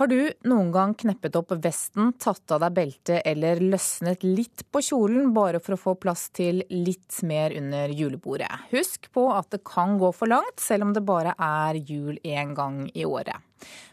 Har 0.00 0.06
du 0.08 0.32
noen 0.48 0.70
gang 0.72 0.94
kneppet 0.96 1.34
opp 1.36 1.50
vesten, 1.60 2.14
tatt 2.16 2.54
av 2.54 2.62
deg 2.62 2.72
beltet 2.72 3.18
eller 3.28 3.58
løsnet 3.60 4.22
litt 4.24 4.62
på 4.72 4.80
kjolen 4.80 5.34
bare 5.36 5.60
for 5.60 5.76
å 5.76 5.80
få 5.82 5.92
plass 6.00 6.22
til 6.32 6.62
litt 6.72 7.18
mer 7.28 7.52
under 7.52 7.92
julebordet? 7.92 8.48
Husk 8.70 9.10
på 9.12 9.26
at 9.34 9.50
det 9.52 9.60
kan 9.68 9.98
gå 10.00 10.08
for 10.16 10.32
langt, 10.32 10.56
selv 10.56 10.86
om 10.86 10.96
det 10.96 11.04
bare 11.04 11.34
er 11.36 11.82
jul 11.84 12.16
én 12.24 12.56
gang 12.56 12.86
i 12.94 13.04
året. 13.04 13.44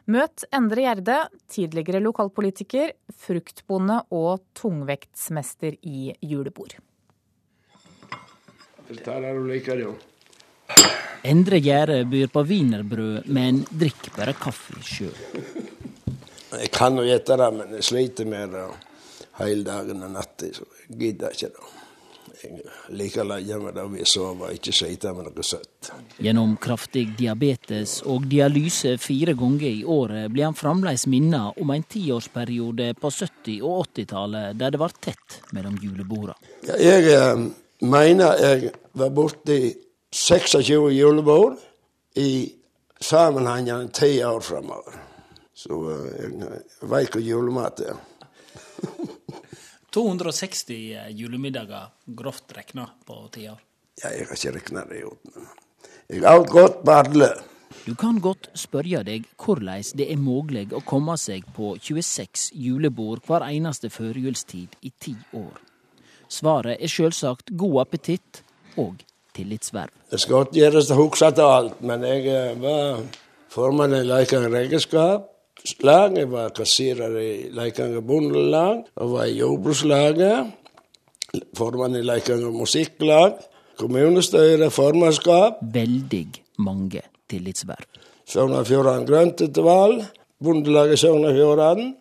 Møt 0.07 0.47
Endre 0.55 0.87
Gjerde, 0.87 1.19
tidligere 1.51 1.99
lokalpolitiker, 2.07 2.95
fruktbonde 3.11 4.05
og 4.15 4.47
tungvektsmester 4.55 5.75
i 5.83 6.13
julebord. 6.23 6.77
Dette 8.87 9.11
er 9.11 9.27
det 9.27 9.35
du 9.35 9.49
liker, 9.51 9.83
jo. 9.89 9.97
Endre 11.27 11.59
Gjerde 11.59 12.05
byr 12.07 12.31
på 12.31 12.47
wienerbrød, 12.47 13.27
men 13.27 13.65
drikk 13.67 14.13
bare 14.15 14.39
kaffe 14.39 14.79
sjøl. 14.87 15.75
Jeg 16.51 16.69
kan 16.71 16.95
jo 16.95 17.03
gjette 17.07 17.35
det, 17.39 17.49
men 17.53 17.73
jeg 17.77 17.83
sliter 17.83 18.29
med 18.29 18.55
det 18.55 18.67
hele 19.41 19.65
dagen 19.67 20.05
og 20.05 20.13
natta, 20.15 20.53
så 20.53 20.63
jeg 20.87 20.97
gidder 21.01 21.35
ikke 21.35 21.51
det. 21.55 21.73
Jeg 22.37 22.93
liker 22.93 23.23
å 23.23 23.27
legge 23.31 23.57
meg 23.59 23.73
der 23.73 23.87
vi 23.89 24.03
sover, 24.05 24.51
ikke 24.53 24.73
slite 24.75 25.09
med 25.17 25.25
noe 25.25 25.45
søtt. 25.45 25.89
Gjennom 26.21 26.53
kraftig 26.61 27.07
diabetes 27.17 27.97
og 28.05 28.27
dialyse 28.29 28.93
fire 29.01 29.33
ganger 29.37 29.67
i 29.71 29.81
året 29.81 30.29
blir 30.31 30.45
han 30.45 30.57
fremdeles 30.57 31.07
minnet 31.09 31.57
om 31.57 31.73
en 31.73 31.87
tiårsperiode 31.89 32.91
på 33.01 33.11
70- 33.15 33.57
og 33.65 33.87
80-tallet 33.87 34.59
der 34.59 34.75
det 34.75 34.81
var 34.83 34.93
tett 35.01 35.39
mellom 35.57 35.79
julebordene. 35.81 36.37
Jeg 36.77 37.09
eh, 37.15 37.43
mener 37.89 38.43
jeg 38.43 38.71
var 39.01 39.11
borti 39.17 39.73
26 40.13 40.91
julebord 40.93 41.57
i 42.21 42.31
sammenhengende 43.01 43.91
ti 43.93 44.13
år 44.25 44.45
framover. 44.45 45.06
Så 45.57 45.77
jeg 45.89 46.87
veit 46.91 47.15
hva 47.15 47.23
julemat 47.23 47.81
er. 47.81 47.97
260 49.97 51.13
julemiddager, 51.17 51.87
grovt 52.05 52.53
regna, 52.53 52.85
på 53.05 53.15
ti 53.33 53.47
år? 53.49 53.61
Ja, 54.03 54.11
jeg 54.13 54.27
har 54.29 54.37
ikke 54.37 54.51
regna 54.59 54.83
det 54.85 55.05
ut. 55.07 55.37
Jeg 56.11 56.21
har 56.21 56.35
alt 56.35 56.51
godt 56.53 56.83
på 56.85 56.93
alle. 56.93 57.29
Du 57.87 57.95
kan 57.97 58.19
godt 58.21 58.49
spørre 58.55 59.01
deg 59.07 59.25
hvordan 59.41 59.83
det 59.97 60.05
er 60.11 60.19
mulig 60.21 60.67
å 60.75 60.83
komme 60.85 61.15
seg 61.17 61.47
på 61.55 61.73
26 61.81 62.51
julebord 62.53 63.23
hver 63.25 63.47
eneste 63.47 63.89
førjulstid 63.89 64.77
i 64.85 64.91
ti 65.01 65.15
år. 65.33 65.57
Svaret 66.29 66.83
er 66.83 66.91
selvsagt 66.91 67.49
god 67.57 67.81
appetitt 67.85 68.43
og 68.77 69.01
tillitsverv. 69.33 69.93
Det 70.11 70.19
skal 70.19 70.43
godt 70.43 70.59
gjøres 70.59 70.91
å 70.91 70.99
huske 70.99 71.31
til 71.33 71.47
alt, 71.47 71.81
men 71.81 72.03
jeg 72.05 72.27
eh, 72.29 72.53
var 72.61 73.01
formann 73.51 73.95
i 73.95 74.03
Leikanger 74.05 74.53
regnskapslag, 75.57 76.17
jeg 76.17 76.31
var 76.31 76.49
kassirer 76.49 77.17
i 77.19 77.49
Leikanger 77.51 78.01
bondelag, 78.01 78.85
og 78.95 79.11
var 79.11 79.25
i 79.25 79.37
jordbrukslaget, 79.37 80.51
formann 81.55 81.95
i 81.95 82.01
Leikanger 82.01 82.51
musikklag, 82.51 83.33
kommunestyre, 83.77 84.69
formannskap. 84.71 85.59
Veldig 85.61 86.27
mange 86.59 87.01
tillitsverv. 87.29 87.85
Sogn 88.27 88.53
og 88.53 88.67
Fjordane 88.67 89.05
grøntutvalg, 89.07 90.05
Bondelaget 90.43 90.99
Sogn 90.99 91.25
og 91.25 91.33
Fjordane, 91.33 91.93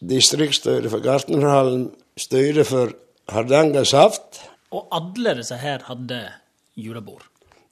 distriktsstyre 0.00 0.90
for 0.90 1.00
Gartnerhallen, 1.00 1.90
styre 2.16 2.64
for 2.64 2.92
Hardangersaft. 3.28 4.42
Og 4.70 4.88
alle 4.92 5.36
disse 5.38 5.56
her 5.56 5.84
hadde 5.84 6.22
julebord? 6.76 7.22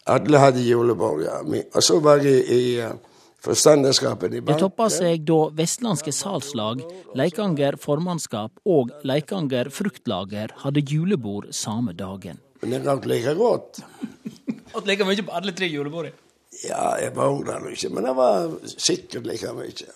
Alle 0.06 0.38
hadde 0.38 0.62
julebord, 0.62 1.22
ja. 1.24 1.40
Og 1.74 1.82
så 1.82 1.98
var 2.00 2.22
jeg 2.22 2.44
i, 2.46 2.58
i 2.76 2.80
uh, 2.84 2.94
forstanderskapet 3.46 4.34
i 4.34 4.40
banken. 4.40 4.52
Det 4.52 4.62
toppa 4.64 4.88
seg 4.92 5.24
da 5.28 5.38
Vestlandske 5.56 6.14
Salslag, 6.14 6.82
Leikanger 7.18 7.78
formannskap 7.80 8.60
og 8.66 8.92
Leikanger 9.06 9.70
fruktlager 9.74 10.54
hadde 10.64 10.84
julebord 10.86 11.52
samme 11.56 11.94
dagen. 11.96 12.42
Men 12.62 12.72
det 12.72 12.82
gikk 12.84 13.10
like 13.10 13.34
godt. 13.38 13.82
Åt 14.76 14.88
like 14.88 15.06
mye 15.06 15.26
på 15.26 15.36
alle 15.38 15.54
tre 15.56 15.68
julebordene? 15.70 16.16
Ja, 16.64 16.96
jeg 17.00 17.12
vågna 17.16 17.58
nå 17.60 17.74
ikke, 17.74 17.92
men 17.92 18.08
det 18.08 18.16
var 18.16 18.50
sikkert 18.80 19.28
like 19.28 19.52
mye. 19.56 19.92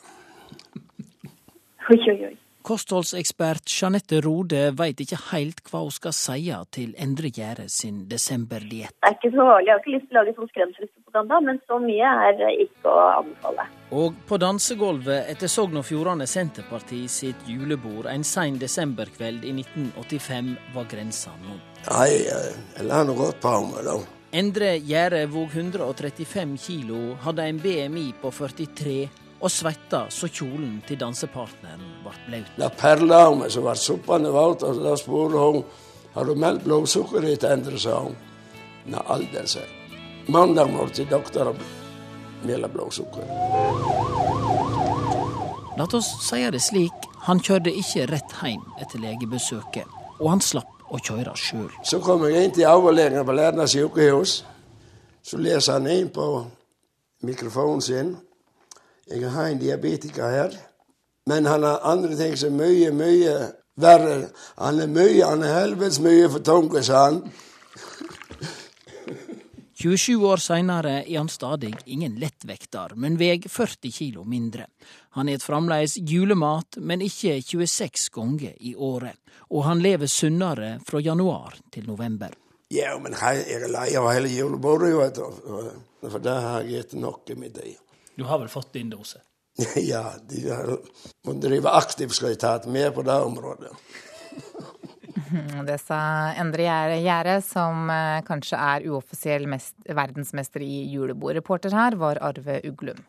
Oi, 1.91 1.99
oi, 1.99 2.19
oi. 2.29 2.37
Kostholdsekspert 2.61 3.65
Jeanette 3.73 4.21
Rode 4.21 4.67
veit 4.77 5.01
ikke 5.01 5.17
helt 5.31 5.63
hva 5.71 5.81
hun 5.87 5.95
skal 5.95 6.13
si 6.13 6.53
til 6.77 6.93
Endre 7.01 7.31
Gjære 7.33 7.65
sin 7.73 8.03
desemberdiett. 8.11 8.93
Det 9.01 9.09
er 9.09 9.17
ikke 9.17 9.33
så 9.33 9.47
farlig, 9.49 9.67
jeg 9.67 9.73
har 9.73 9.81
ikke 9.81 9.95
lyst 9.95 10.11
til 10.11 10.19
å 10.19 10.21
lage 10.21 10.35
sånn 10.37 10.51
skremselspropaganda, 11.11 11.41
men 11.41 11.61
så 11.67 11.79
mye 11.79 12.11
er 12.29 12.61
ikke 12.61 12.89
å 12.89 13.21
anbefale. 13.21 13.67
Og 13.91 14.15
på 14.27 14.39
dansegulvet 14.39 15.29
etter 15.31 15.49
Sogn 15.49 15.77
og 15.77 15.85
Fjordane 15.85 16.27
Senterparti 16.27 17.09
sitt 17.09 17.37
julebord 17.47 18.07
en 18.07 18.25
sein 18.25 18.59
desemberkveld 18.59 19.45
i 19.45 19.53
1985 19.53 20.57
var 20.75 20.85
grensa 20.91 21.31
nådd. 21.43 21.61
Nei, 21.91 22.11
jeg 22.27 22.87
la 22.87 23.03
nå 23.05 23.15
godt 23.15 23.41
på 23.41 23.57
meg, 23.67 23.85
da. 23.85 23.99
Endre 24.33 24.77
Gjære 24.79 25.25
vog 25.27 25.51
135 25.51 26.57
kilo, 26.59 27.17
hadde 27.25 27.49
en 27.49 27.59
BMI 27.59 28.13
på 28.21 28.31
43 28.31 29.09
og 29.41 29.51
svetta 29.51 30.05
så 30.13 30.29
kjolen 30.29 30.83
til 30.87 31.01
dansepartneren 31.01 31.83
ble 32.05 32.15
blaut. 32.29 32.53
Det 32.61 32.71
perla 32.79 33.25
av 33.27 33.39
meg, 33.41 33.51
så 33.51 33.65
ble 33.65 33.75
soppene 33.75 34.31
våt, 34.31 34.63
og 34.63 34.85
da 34.85 34.95
spurte 35.01 35.47
hun 35.49 35.65
har 36.15 36.27
du 36.27 36.35
meldt 36.35 36.65
blodsukkeret 36.67 37.29
ditt, 37.31 37.47
Endre, 37.47 37.79
sa 37.79 38.01
hun. 38.05 38.17
Nei, 38.91 39.03
aldri, 39.15 39.47
sa 39.47 39.63
jeg. 39.63 39.80
Mandag 40.29 40.71
morgen 40.71 40.93
til 40.95 41.07
doktor 41.11 41.53
og 41.53 41.57
melde 42.45 42.69
blodsukker. 42.69 43.25
La 45.79 45.87
oss 45.97 46.11
si 46.27 46.43
det 46.53 46.61
slik, 46.61 47.07
han 47.25 47.41
kjørte 47.41 47.73
ikke 47.73 48.07
rett 48.11 48.35
hjem 48.43 48.63
etter 48.83 49.01
legebesøket, 49.01 49.89
og 50.21 50.27
han 50.33 50.43
slapp 50.45 50.81
å 50.91 50.99
kjøre 50.99 51.35
sjøl. 51.39 51.71
Så 51.87 52.01
kom 52.05 52.25
jeg 52.27 52.45
inn 52.45 52.55
til 52.57 52.69
overlegen 52.69 53.25
på 53.27 53.37
Lærna 53.37 53.67
sykehus. 53.71 54.41
Så 55.23 55.39
leser 55.39 55.79
han 55.79 55.89
inn 55.91 56.09
på 56.13 56.27
mikrofonen 57.23 57.85
sin. 57.85 58.17
Jeg 59.11 59.31
har 59.31 59.51
en 59.51 59.61
diabetiker 59.61 60.31
her, 60.31 60.57
men 61.27 61.47
han 61.47 61.65
har 61.65 61.85
andre 61.85 62.17
ting 62.17 62.37
som 62.39 62.55
er 62.55 62.67
mye, 62.67 62.91
mye 62.97 63.37
verre. 63.81 64.31
Han 64.59 64.81
er 64.81 64.91
mye, 64.91 65.25
han 65.25 65.45
er 65.45 65.57
helvetes 65.61 66.01
mye 66.05 66.29
for 66.31 66.45
tung, 66.45 66.71
sa 66.83 67.07
han. 67.09 67.23
27 69.81 70.27
år 70.27 70.37
seinere 70.37 70.99
er 71.07 71.17
han 71.17 71.29
stadig 71.33 71.71
ingen 71.89 72.19
lettvekter, 72.21 72.93
men 73.01 73.15
veg 73.17 73.47
40 73.49 73.93
kilo 73.95 74.27
mindre. 74.29 74.67
Han 75.17 75.29
et 75.33 75.41
fremdeles 75.41 75.95
julemat, 75.97 76.77
men 76.77 77.01
ikke 77.01 77.39
26 77.41 78.11
ganger 78.13 78.59
i 78.61 78.75
året. 78.77 79.17
Og 79.49 79.65
han 79.65 79.81
lever 79.81 80.11
sunnere 80.13 80.75
fra 80.85 81.01
januar 81.01 81.57
til 81.73 81.89
november. 81.89 82.35
Ja, 82.69 82.93
men 83.01 83.17
jeg 83.17 83.47
er 83.57 83.65
lei 83.73 83.87
av 83.97 84.11
hele 84.13 84.29
julebordet. 84.29 85.23
For 86.05 86.21
det 86.21 86.37
har 86.45 86.69
jeg 86.69 86.85
spist 86.85 87.01
nok 87.01 87.33
i 87.33 87.39
min 87.41 87.57
tid. 87.57 87.81
Du 88.21 88.27
har 88.29 88.43
vel 88.43 88.53
fått 88.53 88.75
din 88.77 88.93
dose? 88.93 89.25
ja, 89.93 90.05
de 90.29 90.45
må 91.25 91.39
drive 91.41 91.73
aktivt 91.73 92.19
skal 92.19 92.35
jeg 92.35 92.43
ta 92.45 92.59
med 92.69 92.93
på 92.93 93.07
det 93.09 93.17
området. 93.17 93.73
Det 95.69 95.79
sa 95.83 96.01
Endre 96.41 96.67
Gjære, 97.01 97.39
som 97.45 97.91
eh, 97.93 98.21
kanskje 98.27 98.59
er 98.59 98.87
uoffisiell 98.91 99.47
verdensmester 99.49 100.65
i 100.65 100.85
julebord. 100.93 101.37
Reporter 101.39 101.75
her 101.77 101.97
var 102.01 102.21
Arve 102.25 102.61
Uglum. 102.69 103.01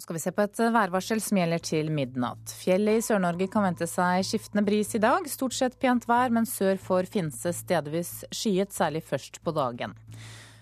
skal 0.00 0.16
vi 0.16 0.22
se 0.22 0.32
på 0.32 0.44
et 0.46 0.60
værvarsel 0.72 1.20
som 1.20 1.36
gjelder 1.36 1.60
til 1.60 1.90
midnatt. 1.92 2.54
Fjellet 2.56 3.02
i 3.02 3.04
Sør-Norge 3.04 3.50
kan 3.52 3.66
vente 3.66 3.84
seg 3.90 4.24
skiftende 4.24 4.64
bris 4.64 4.94
i 4.96 5.00
dag. 5.02 5.26
Stort 5.28 5.52
sett 5.52 5.76
pent 5.82 6.06
vær, 6.08 6.32
men 6.32 6.48
sør 6.48 6.80
for 6.80 7.04
Finse 7.04 7.52
stedvis 7.52 8.22
skyet, 8.32 8.72
særlig 8.72 9.04
først 9.04 9.42
på 9.44 9.52
dagen. 9.52 9.92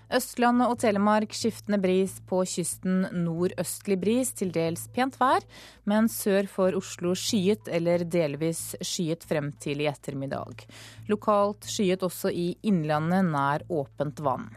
Østlandet 0.08 0.70
og 0.72 0.78
Telemark 0.80 1.34
skiftende 1.36 1.76
bris 1.82 2.14
på 2.28 2.40
kysten 2.48 3.02
nordøstlig 3.12 3.98
bris, 4.00 4.30
til 4.32 4.52
dels 4.54 4.86
pent 4.94 5.18
vær, 5.20 5.44
men 5.84 6.08
sør 6.08 6.48
for 6.48 6.76
Oslo 6.78 7.12
skyet 7.12 7.68
eller 7.68 8.06
delvis 8.08 8.70
skyet 8.80 9.26
frem 9.28 9.52
til 9.60 9.84
i 9.84 9.90
ettermiddag. 9.90 10.64
Lokalt 11.12 11.68
skyet 11.68 12.06
også 12.08 12.32
i 12.32 12.54
innlandet 12.70 13.28
nær 13.28 13.66
åpent 13.68 14.24
vann. 14.24 14.48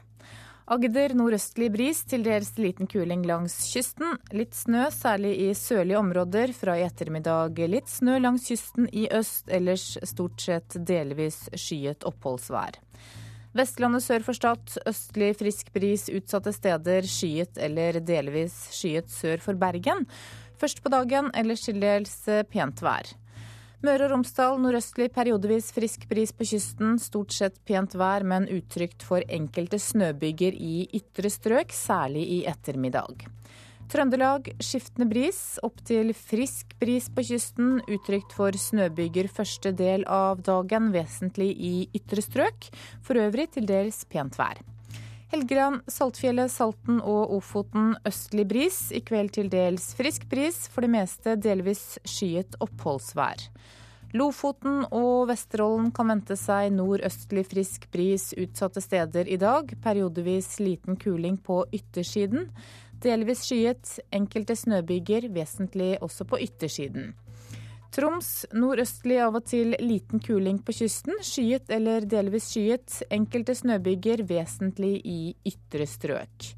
Agder 0.71 1.11
nordøstlig 1.19 1.67
bris, 1.73 2.05
til 2.07 2.23
dels 2.23 2.53
liten 2.55 2.87
kuling 2.87 3.25
langs 3.27 3.57
kysten. 3.73 4.13
Litt 4.31 4.55
snø, 4.55 4.85
særlig 4.95 5.33
i 5.43 5.49
sørlige 5.57 5.99
områder. 5.99 6.53
Fra 6.55 6.77
i 6.79 6.85
ettermiddag 6.85 7.59
litt 7.67 7.91
snø 7.91 8.21
langs 8.23 8.47
kysten 8.47 8.87
i 8.87 9.09
øst, 9.11 9.49
ellers 9.51 9.97
stort 10.13 10.39
sett 10.39 10.79
delvis 10.87 11.41
skyet 11.59 12.07
oppholdsvær. 12.07 12.79
Vestlandet 13.57 14.05
sør 14.05 14.23
for 14.23 14.37
Stad 14.37 14.77
østlig 14.87 15.33
frisk 15.41 15.73
bris 15.75 16.05
utsatte 16.07 16.53
steder 16.55 17.07
skyet 17.09 17.57
eller 17.59 17.99
delvis 17.99 18.53
skyet 18.71 19.11
sør 19.11 19.43
for 19.43 19.59
Bergen. 19.59 20.05
Først 20.61 20.79
på 20.83 20.91
dagen, 20.93 21.27
ellers 21.35 21.65
til 21.65 21.81
dels 21.81 22.13
pent 22.53 22.83
vær. 22.85 23.11
Møre 23.81 24.05
og 24.05 24.11
Romsdal 24.13 24.59
nordøstlig 24.61 25.09
periodevis 25.11 25.71
frisk 25.73 26.05
bris 26.07 26.31
på 26.37 26.45
kysten. 26.45 26.99
Stort 27.01 27.33
sett 27.33 27.57
pent 27.65 27.95
vær, 27.97 28.21
men 28.23 28.45
utrygt 28.53 29.01
for 29.03 29.25
enkelte 29.25 29.81
snøbyger 29.81 30.53
i 30.53 30.85
ytre 31.01 31.33
strøk, 31.33 31.73
særlig 31.73 32.27
i 32.37 32.41
ettermiddag. 32.47 33.25
Trøndelag 33.91 34.45
skiftende 34.63 35.03
bris, 35.09 35.59
opp 35.67 35.81
til 35.83 36.13
frisk 36.15 36.77
bris 36.79 37.09
på 37.11 37.25
kysten. 37.27 37.81
Utrygt 37.91 38.31
for 38.31 38.55
snøbyger 38.55 39.27
første 39.27 39.73
del 39.75 40.05
av 40.07 40.39
dagen, 40.47 40.93
vesentlig 40.93 41.49
i 41.59 41.73
ytre 41.99 42.23
strøk. 42.23 42.69
For 43.03 43.19
øvrig 43.19 43.49
til 43.57 43.67
dels 43.67 44.05
pent 44.07 44.37
vær. 44.39 44.61
Helgeland, 45.33 45.81
Saltfjellet, 45.91 46.51
Salten 46.51 47.01
og 47.03 47.33
Ofoten 47.35 47.97
østlig 48.07 48.45
bris. 48.47 48.79
I 48.95 49.03
kveld 49.03 49.33
til 49.35 49.51
dels 49.51 49.89
frisk 49.99 50.23
bris, 50.31 50.69
for 50.71 50.87
det 50.87 50.93
meste 50.95 51.35
delvis 51.35 51.97
skyet 52.07 52.55
oppholdsvær. 52.63 53.43
Lofoten 54.15 54.85
og 54.91 55.29
Vesterålen 55.29 55.91
kan 55.95 56.09
vente 56.11 56.35
seg 56.39 56.71
nordøstlig 56.75 57.43
frisk 57.47 57.89
bris 57.91 58.29
utsatte 58.39 58.83
steder 58.83 59.27
i 59.27 59.39
dag. 59.39 59.71
Periodevis 59.83 60.57
liten 60.63 60.99
kuling 60.99 61.37
på 61.43 61.61
yttersiden. 61.75 62.49
Delvis 63.01 63.45
skyet, 63.47 63.95
enkelte 64.13 64.55
snøbyger, 64.55 65.25
vesentlig 65.33 65.95
også 66.05 66.27
på 66.29 66.37
yttersiden. 66.45 67.15
Troms 67.91 68.45
nordøstlig 68.55 69.17
av 69.19 69.35
og 69.35 69.47
til 69.49 69.73
liten 69.81 70.21
kuling 70.23 70.61
på 70.63 70.75
kysten. 70.77 71.17
Skyet 71.25 71.73
eller 71.73 72.05
delvis 72.07 72.47
skyet. 72.53 73.01
Enkelte 73.11 73.55
snøbyger, 73.57 74.23
vesentlig 74.29 75.01
i 75.03 75.33
ytre 75.49 75.87
strøk. 75.89 76.51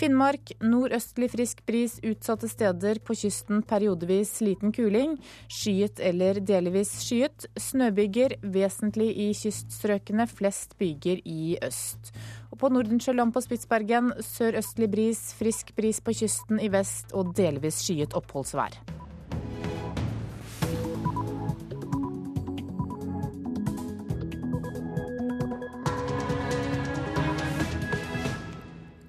Finnmark 0.00 0.54
nordøstlig 0.64 1.28
frisk 1.34 1.60
bris 1.68 1.98
utsatte 2.06 2.48
steder. 2.50 3.00
På 3.04 3.16
kysten 3.18 3.62
periodevis 3.68 4.38
liten 4.44 4.72
kuling. 4.74 5.18
Skyet 5.52 6.00
eller 6.00 6.40
delvis 6.40 6.94
skyet. 7.04 7.46
Snøbyger 7.60 8.38
vesentlig 8.42 9.10
i 9.26 9.28
kyststrøkene, 9.36 10.26
flest 10.30 10.76
byger 10.80 11.20
i 11.24 11.58
øst. 11.62 12.14
Og 12.50 12.58
på 12.62 12.72
Nordensjøland 12.72 13.34
på 13.34 13.44
Spitsbergen 13.44 14.12
sørøstlig 14.24 14.90
bris, 14.92 15.22
frisk 15.38 15.74
bris 15.76 16.00
på 16.00 16.16
kysten 16.22 16.60
i 16.62 16.72
vest 16.72 17.14
og 17.16 17.36
delvis 17.36 17.84
skyet 17.84 18.16
oppholdsvær. 18.18 19.01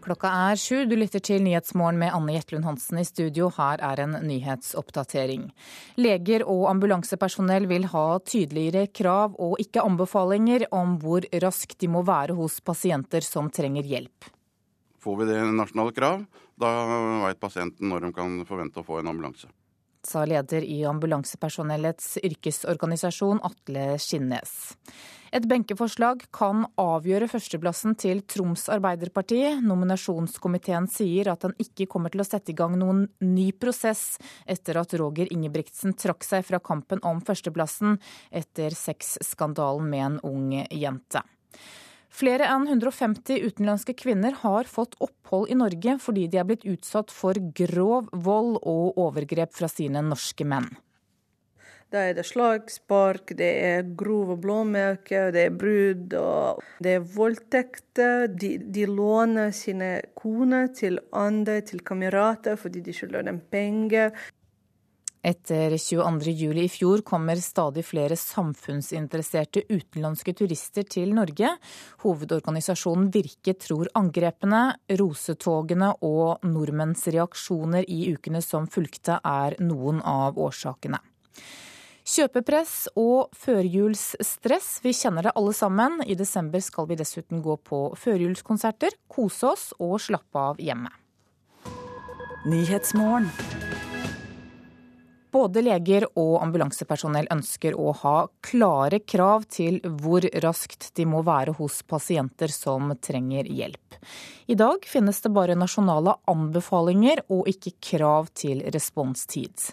Klokka 0.03 0.27
er 0.49 0.59
sju. 0.59 0.81
Du 0.83 0.97
lytter 0.99 1.21
til 1.23 1.39
Nyhetsmorgen 1.45 1.95
med 2.01 2.11
Anne 2.11 2.33
Jetlund 2.35 2.65
Hansen 2.67 2.99
i 2.99 3.05
studio. 3.07 3.47
Her 3.55 3.79
er 3.87 4.01
en 4.03 4.17
nyhetsoppdatering. 4.27 5.45
Leger 5.95 6.43
og 6.43 6.65
ambulansepersonell 6.73 7.69
vil 7.71 7.87
ha 7.93 8.03
tydeligere 8.27 8.89
krav 8.91 9.37
og 9.39 9.55
ikke 9.63 9.85
anbefalinger 9.87 10.67
om 10.75 10.97
hvor 10.99 11.23
raskt 11.45 11.79
de 11.79 11.87
må 11.93 12.03
være 12.03 12.35
hos 12.35 12.59
pasienter 12.59 13.23
som 13.23 13.47
trenger 13.47 13.87
hjelp. 13.87 14.27
Får 14.99 15.21
vi 15.21 15.31
det 15.31 15.39
nasjonale 15.55 15.95
krav, 15.95 16.27
da 16.59 16.75
veit 17.23 17.39
pasienten 17.39 17.87
når 17.87 18.09
de 18.09 18.13
kan 18.19 18.41
forvente 18.49 18.83
å 18.83 18.87
få 18.87 18.99
en 18.99 19.11
ambulanse. 19.13 19.47
Sa 20.03 20.25
leder 20.27 20.65
i 20.67 20.81
ambulansepersonellets 20.85 22.17
yrkesorganisasjon 22.23 23.39
Atle 23.47 23.93
Skinnes. 23.99 24.73
Et 25.33 25.45
benkeforslag 25.49 26.25
kan 26.35 26.65
avgjøre 26.77 27.29
førsteplassen 27.31 27.95
til 27.97 28.19
Troms 28.29 28.67
Arbeiderparti. 28.69 29.39
Nominasjonskomiteen 29.65 30.85
sier 30.91 31.31
at 31.31 31.47
den 31.47 31.55
ikke 31.63 31.87
kommer 31.89 32.13
til 32.13 32.21
å 32.21 32.27
sette 32.27 32.53
i 32.53 32.57
gang 32.59 32.75
noen 32.77 33.07
ny 33.23 33.47
prosess 33.57 34.19
etter 34.45 34.77
at 34.83 34.93
Roger 34.99 35.31
Ingebrigtsen 35.33 35.95
trakk 35.97 36.27
seg 36.27 36.45
fra 36.45 36.59
kampen 36.61 37.01
om 37.07 37.23
førsteplassen 37.23 37.95
etter 38.29 38.75
sexskandalen 38.77 39.89
med 39.89 40.05
en 40.09 40.19
ung 40.29 40.51
jente. 40.69 41.23
Flere 42.13 42.45
enn 42.45 42.67
150 42.69 43.41
utenlandske 43.41 43.95
kvinner 43.97 44.35
har 44.43 44.67
fått 44.69 44.93
opphold 45.01 45.49
i 45.49 45.57
Norge 45.57 45.97
fordi 46.01 46.27
de 46.29 46.37
er 46.37 46.45
blitt 46.45 46.65
utsatt 46.69 47.09
for 47.09 47.39
grov 47.57 48.11
vold 48.13 48.59
og 48.61 48.99
overgrep 49.01 49.55
fra 49.57 49.69
sine 49.71 50.03
norske 50.05 50.45
menn. 50.45 50.69
Da 51.93 52.03
er 52.09 52.15
det 52.17 52.25
slag, 52.25 52.69
spark, 52.73 53.35
det 53.37 53.49
er 53.65 53.89
grove 53.97 54.37
blåmerker, 54.41 55.31
det 55.33 55.43
er 55.45 55.57
brudd 55.57 56.13
og 56.17 56.61
det 56.81 56.95
er 56.97 57.09
voldtekter. 57.17 58.29
De, 58.29 58.55
de, 58.61 58.85
låner 58.89 59.51
sine 59.53 59.91
koner 60.17 60.71
til 60.73 60.97
andre, 61.13 61.59
til 61.65 61.83
kamerater, 61.85 62.57
fordi 62.57 62.81
de 62.85 62.95
skylder 62.97 63.27
dem 63.29 63.41
penger. 63.53 64.09
Etter 65.23 65.71
22.07 65.71 66.57
i 66.59 66.69
fjor 66.69 67.01
kommer 67.07 67.39
stadig 67.39 67.85
flere 67.87 68.15
samfunnsinteresserte 68.19 69.61
utenlandske 69.69 70.33
turister 70.35 70.83
til 70.83 71.13
Norge. 71.15 71.47
Hovedorganisasjonen 72.03 73.07
Virke 73.13 73.53
tror 73.55 73.87
angrepene, 73.95 74.65
rosetogene 74.99 75.93
og 76.03 76.43
nordmenns 76.43 77.07
reaksjoner 77.07 77.87
i 77.87 78.09
ukene 78.11 78.43
som 78.43 78.67
fulgte 78.67 79.21
er 79.23 79.55
noen 79.63 80.03
av 80.03 80.35
årsakene. 80.35 80.99
Kjøpepress 82.03 82.89
og 82.99 83.31
førjulsstress, 83.39 84.81
vi 84.83 84.91
kjenner 84.91 85.29
det 85.29 85.31
alle 85.39 85.53
sammen. 85.55 86.01
I 86.03 86.19
desember 86.19 86.59
skal 86.59 86.89
vi 86.89 86.99
dessuten 86.99 87.39
gå 87.45 87.55
på 87.63 87.85
førjulskonserter, 87.95 88.99
kose 89.07 89.53
oss 89.53 89.69
og 89.79 90.01
slappe 90.03 90.43
av 90.51 90.59
hjemme. 90.59 90.91
Både 95.33 95.63
leger 95.65 96.03
og 96.13 96.43
ambulansepersonell 96.43 97.25
ønsker 97.33 97.73
å 97.73 97.89
ha 98.03 98.17
klare 98.45 98.99
krav 99.01 99.47
til 99.49 99.79
hvor 99.81 100.27
raskt 100.43 100.91
de 100.99 101.07
må 101.09 101.23
være 101.25 101.55
hos 101.57 101.79
pasienter 101.89 102.53
som 102.53 102.91
trenger 103.01 103.49
hjelp. 103.49 103.97
I 104.45 104.57
dag 104.59 104.85
finnes 104.85 105.23
det 105.23 105.31
bare 105.33 105.55
nasjonale 105.57 106.13
anbefalinger 106.29 107.23
og 107.33 107.49
ikke 107.49 107.73
krav 107.81 108.29
til 108.37 108.61
responstid. 108.75 109.71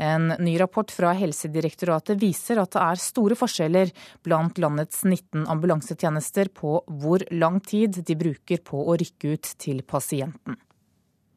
En 0.00 0.32
ny 0.40 0.56
rapport 0.62 0.88
fra 0.94 1.12
Helsedirektoratet 1.18 2.16
viser 2.16 2.62
at 2.62 2.72
det 2.72 2.86
er 2.86 3.04
store 3.04 3.36
forskjeller 3.36 3.92
blant 4.24 4.64
landets 4.64 5.04
19 5.04 5.44
ambulansetjenester 5.44 6.54
på 6.56 6.78
hvor 6.88 7.28
lang 7.36 7.60
tid 7.60 8.00
de 8.00 8.16
bruker 8.16 8.64
på 8.64 8.80
å 8.80 8.96
rykke 8.96 9.36
ut 9.36 9.54
til 9.60 9.84
pasienten. 9.84 10.56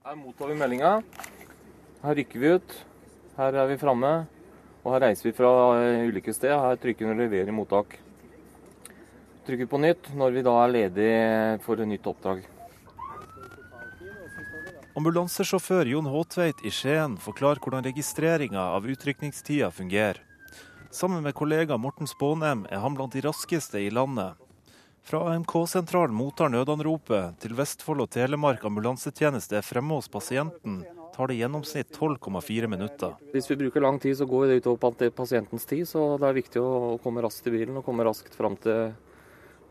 Her 0.06 0.20
mottar 0.22 0.54
vi 0.54 0.60
meldinga. 0.64 1.00
Her 2.06 2.22
rykker 2.24 2.40
vi 2.40 2.58
ut. 2.60 2.84
Her 3.36 3.56
er 3.60 3.68
vi 3.68 3.76
framme, 3.76 4.12
og 4.86 4.94
her 4.94 5.08
reiser 5.10 5.28
vi 5.28 5.36
fra 5.36 5.50
ulike 6.08 6.32
steder. 6.34 6.56
Her 6.56 6.78
trykker 6.80 7.10
vi 7.10 7.16
'leverer 7.20 7.52
mottak'. 7.52 7.98
Trykker 9.46 9.68
på 9.68 9.78
nytt 9.78 10.14
når 10.16 10.32
vi 10.32 10.42
da 10.42 10.54
er 10.64 10.72
ledige 10.72 11.60
for 11.66 11.76
et 11.76 11.88
nytt 11.88 12.08
oppdrag. 12.08 12.46
Ambulansesjåfør 14.96 15.86
Jon 15.92 16.08
Håtveit 16.08 16.64
i 16.64 16.72
Skien 16.72 17.18
forklarer 17.20 17.60
hvordan 17.60 17.84
registreringa 17.84 18.72
av 18.78 18.88
utrykningstida 18.88 19.68
fungerer. 19.72 20.22
Sammen 20.90 21.22
med 21.22 21.36
kollega 21.36 21.76
Morten 21.78 22.08
Spånem 22.08 22.66
er 22.72 22.80
han 22.80 22.96
blant 22.96 23.12
de 23.12 23.22
raskeste 23.22 23.84
i 23.84 23.90
landet. 23.92 24.40
Fra 25.04 25.20
AMK-sentralen 25.36 26.16
mottar 26.16 26.50
nødanropet 26.50 27.36
til 27.44 27.54
Vestfold 27.54 28.06
og 28.06 28.10
Telemark 28.16 28.64
ambulansetjeneste 28.64 29.60
er 29.60 29.68
fremme 29.68 30.00
hos 30.00 30.08
pasienten 30.08 30.86
tar 31.16 31.32
det 31.32 31.38
i 31.38 31.42
gjennomsnitt 31.44 31.96
12,4 31.96 32.68
minutter. 32.72 33.16
Hvis 33.34 33.48
vi 33.52 33.60
bruker 33.64 33.84
lang 33.84 34.00
tid, 34.04 34.18
så 34.20 34.28
går 34.30 34.48
det 34.48 34.60
utover 34.64 35.10
pasientens 35.16 35.66
tid. 35.66 35.88
Så 35.88 36.18
det 36.20 36.28
er 36.28 36.42
viktig 36.42 36.62
å 36.64 36.98
komme 37.04 37.24
raskt 37.24 37.48
i 37.48 37.56
bilen 37.56 37.80
og 37.80 37.88
komme 37.88 38.06
raskt 38.08 38.36
fram 38.36 38.60
til, 38.60 38.92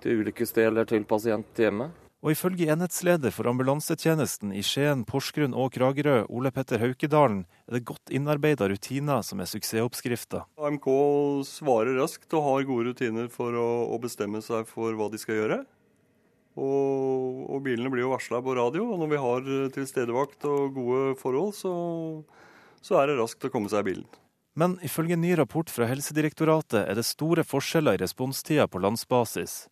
til 0.04 0.24
ulykkessted 0.24 0.70
eller 0.70 0.88
til 0.88 1.04
pasient 1.08 1.60
hjemme. 1.60 1.90
Og 2.24 2.32
ifølge 2.32 2.70
enhetsleder 2.72 3.34
for 3.36 3.50
ambulansetjenesten 3.50 4.54
i 4.56 4.62
Skien, 4.64 5.02
Porsgrunn 5.04 5.52
og 5.52 5.74
Kragerø, 5.74 6.22
Ole 6.32 6.48
Petter 6.56 6.80
Haukedalen, 6.80 7.42
er 7.68 7.76
det 7.76 7.84
godt 7.90 8.12
innarbeida 8.16 8.64
rutiner 8.72 9.20
som 9.20 9.42
er 9.44 9.50
suksessoppskrifta. 9.50 10.46
AMK 10.56 10.88
svarer 11.44 12.00
raskt 12.00 12.32
og 12.32 12.46
har 12.46 12.64
gode 12.70 12.88
rutiner 12.88 13.28
for 13.28 13.52
å, 13.52 13.68
å 13.92 14.00
bestemme 14.00 14.40
seg 14.40 14.64
for 14.70 14.96
hva 14.96 15.10
de 15.12 15.20
skal 15.20 15.42
gjøre. 15.42 15.60
Og, 16.54 17.46
og, 17.50 17.58
bilene 17.64 17.90
blir 17.90 18.04
jo 18.04 18.12
varsla 18.12 18.38
på 18.44 18.54
radio, 18.54 18.86
og 18.94 19.00
når 19.02 19.10
vi 19.10 19.22
har 19.24 19.48
eh, 19.50 19.70
tilstedevakt 19.74 20.46
og 20.46 20.76
gode 20.76 21.16
forhold, 21.18 21.54
så, 21.58 21.72
så 22.78 23.00
er 23.00 23.10
det 23.10 23.18
raskt 23.18 23.48
å 23.48 23.50
komme 23.50 23.70
seg 23.72 23.82
i 23.82 23.88
bilen. 23.90 24.06
Men 24.54 24.76
ifølge 24.86 25.18
ny 25.18 25.32
rapport 25.34 25.70
fra 25.70 25.88
Helsedirektoratet 25.90 26.84
er 26.84 26.94
det 26.94 27.06
store 27.08 27.42
forskjeller 27.42 27.98
i 27.98 28.04
responstida 28.04 28.68
på 28.70 28.78
landsbasis. 28.78 29.64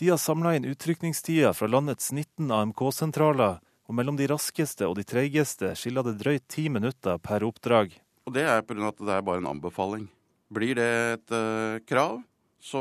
De 0.00 0.08
har 0.08 0.20
samla 0.22 0.54
inn 0.56 0.68
utrykningstida 0.70 1.50
fra 1.52 1.68
landets 1.68 2.08
19 2.14 2.48
AMK-sentraler, 2.54 3.58
og 3.88 3.96
mellom 3.96 4.16
de 4.16 4.28
raskeste 4.30 4.88
og 4.88 4.96
de 4.96 5.04
treigeste 5.08 5.74
skiller 5.76 6.06
det 6.06 6.18
drøyt 6.22 6.46
ti 6.48 6.68
minutter 6.72 7.20
per 7.20 7.44
oppdrag. 7.44 7.92
Og 8.28 8.32
Det 8.32 8.44
er 8.44 8.62
pga. 8.62 8.88
at 8.88 8.98
det 9.00 9.12
er 9.12 9.24
bare 9.24 9.40
en 9.42 9.52
anbefaling. 9.52 10.08
Blir 10.48 10.74
det 10.76 10.88
et 11.12 11.32
uh, 11.32 11.80
krav, 11.84 12.22
så 12.60 12.80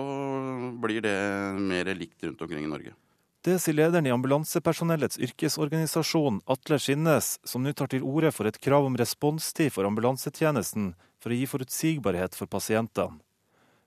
blir 0.79 1.01
det 1.01 1.17
mer 1.59 1.91
likt 1.95 2.23
rundt 2.23 2.41
omkring 2.41 2.63
i 2.63 2.71
Norge. 2.71 2.95
Det 3.47 3.53
sier 3.63 3.77
lederen 3.77 4.03
i 4.03 4.12
ambulansepersonellets 4.12 5.21
yrkesorganisasjon, 5.23 6.41
Atle 6.51 6.75
Skinnes, 6.83 7.38
som 7.47 7.63
nå 7.63 7.71
tar 7.71 7.88
til 7.93 8.03
orde 8.03 8.27
for 8.36 8.49
et 8.49 8.57
krav 8.60 8.83
om 8.83 8.97
responstid 8.99 9.71
for 9.71 9.88
ambulansetjenesten 9.88 10.89
for 11.23 11.31
å 11.31 11.38
gi 11.38 11.45
forutsigbarhet 11.47 12.36
for 12.36 12.51
pasientene. 12.51 13.21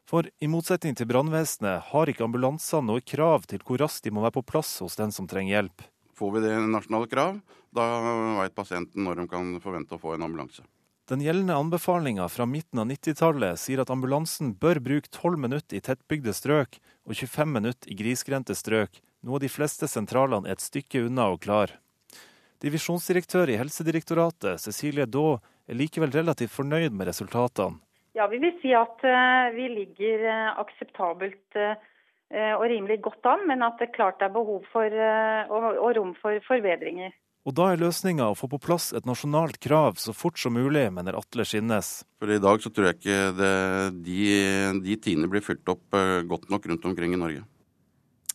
For 0.09 0.31
i 0.41 0.49
motsetning 0.49 0.97
til 0.97 1.11
brannvesenet 1.11 1.91
har 1.91 2.09
ikke 2.09 2.25
ambulansene 2.25 2.89
noe 2.89 3.05
krav 3.05 3.45
til 3.51 3.61
hvor 3.67 3.83
raskt 3.85 4.09
de 4.09 4.15
må 4.17 4.25
være 4.25 4.39
på 4.39 4.45
plass 4.55 4.71
hos 4.81 4.97
den 4.97 5.13
som 5.13 5.29
trenger 5.29 5.59
hjelp. 5.59 5.85
Får 6.17 6.33
vi 6.39 6.43
det 6.47 6.55
nasjonale 6.65 7.11
krav, 7.13 7.37
da 7.77 7.91
vet 8.41 8.57
pasienten 8.57 9.05
når 9.05 9.21
de 9.21 9.29
kan 9.35 9.53
forvente 9.61 9.99
å 9.99 10.01
få 10.01 10.17
en 10.17 10.25
ambulanse. 10.31 10.65
Den 11.13 11.21
gjeldende 11.27 11.61
anbefalinga 11.61 12.31
fra 12.33 12.49
midten 12.49 12.81
av 12.81 12.89
90-tallet 12.89 13.61
sier 13.61 13.85
at 13.85 13.93
ambulansen 13.93 14.57
bør 14.57 14.81
bruke 14.81 15.13
12 15.13 15.37
minutter 15.45 15.77
i 15.77 15.85
tettbygde 15.85 16.33
strøk 16.33 16.81
og 17.05 17.13
25 17.13 17.57
minutter 17.61 17.93
i 17.93 18.01
grisgrendte 18.01 18.57
strøk 18.57 19.03
noe 19.27 19.41
de 19.43 19.51
fleste 19.53 19.89
sentralene 19.91 20.49
er 20.49 20.57
et 20.57 20.65
stykke 20.65 21.05
unna 21.07 21.31
og 21.35 21.43
klar. 21.45 21.77
Divisjonsdirektør 22.61 23.49
i 23.49 23.57
Helsedirektoratet, 23.61 24.61
Cecilie 24.61 25.07
Daa, 25.09 25.39
er 25.71 25.79
likevel 25.79 26.13
relativt 26.13 26.53
fornøyd 26.53 26.93
med 26.93 27.09
resultatene. 27.09 27.81
Ja, 28.17 28.27
Vi 28.29 28.41
vil 28.43 28.57
si 28.61 28.75
at 28.75 29.01
uh, 29.07 29.49
vi 29.55 29.69
ligger 29.71 30.27
uh, 30.27 30.61
akseptabelt 30.61 31.57
uh, 31.57 31.79
og 32.59 32.67
rimelig 32.69 33.01
godt 33.07 33.27
an, 33.27 33.47
men 33.49 33.63
at 33.65 33.81
det 33.81 33.95
klart 33.95 34.21
er 34.23 34.31
behov 34.31 34.67
for 34.71 34.87
og, 34.87 35.65
og 35.83 35.97
rom 35.97 36.13
for 36.15 36.39
forbedringer. 36.47 37.11
Og 37.49 37.57
da 37.57 37.71
er 37.73 37.81
løsninga 37.81 38.29
å 38.31 38.37
få 38.39 38.47
på 38.53 38.61
plass 38.63 38.91
et 38.95 39.09
nasjonalt 39.09 39.59
krav 39.59 39.97
så 39.99 40.13
fort 40.15 40.39
som 40.39 40.55
mulig, 40.55 40.85
mener 40.95 41.17
Atle 41.19 41.43
Skinnes. 41.49 42.05
For 42.23 42.31
I 42.31 42.39
dag 42.39 42.63
så 42.63 42.71
tror 42.71 42.91
jeg 42.91 43.01
ikke 43.01 43.19
det, 43.35 43.55
de, 44.07 44.21
de 44.85 44.99
tidene 45.03 45.31
blir 45.33 45.43
fylt 45.43 45.73
opp 45.75 45.99
godt 46.31 46.47
nok 46.53 46.71
rundt 46.71 46.87
omkring 46.93 47.17
i 47.17 47.19
Norge. 47.19 47.43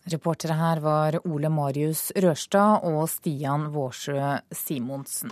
Reportere 0.05 0.53
her 0.53 0.79
var 0.83 1.17
Ole 1.25 1.49
Marius 1.49 2.11
Rørstad 2.21 2.83
og 2.85 3.07
Stian 3.09 3.71
Vårsjø 3.73 4.35
Simonsen. 4.53 5.31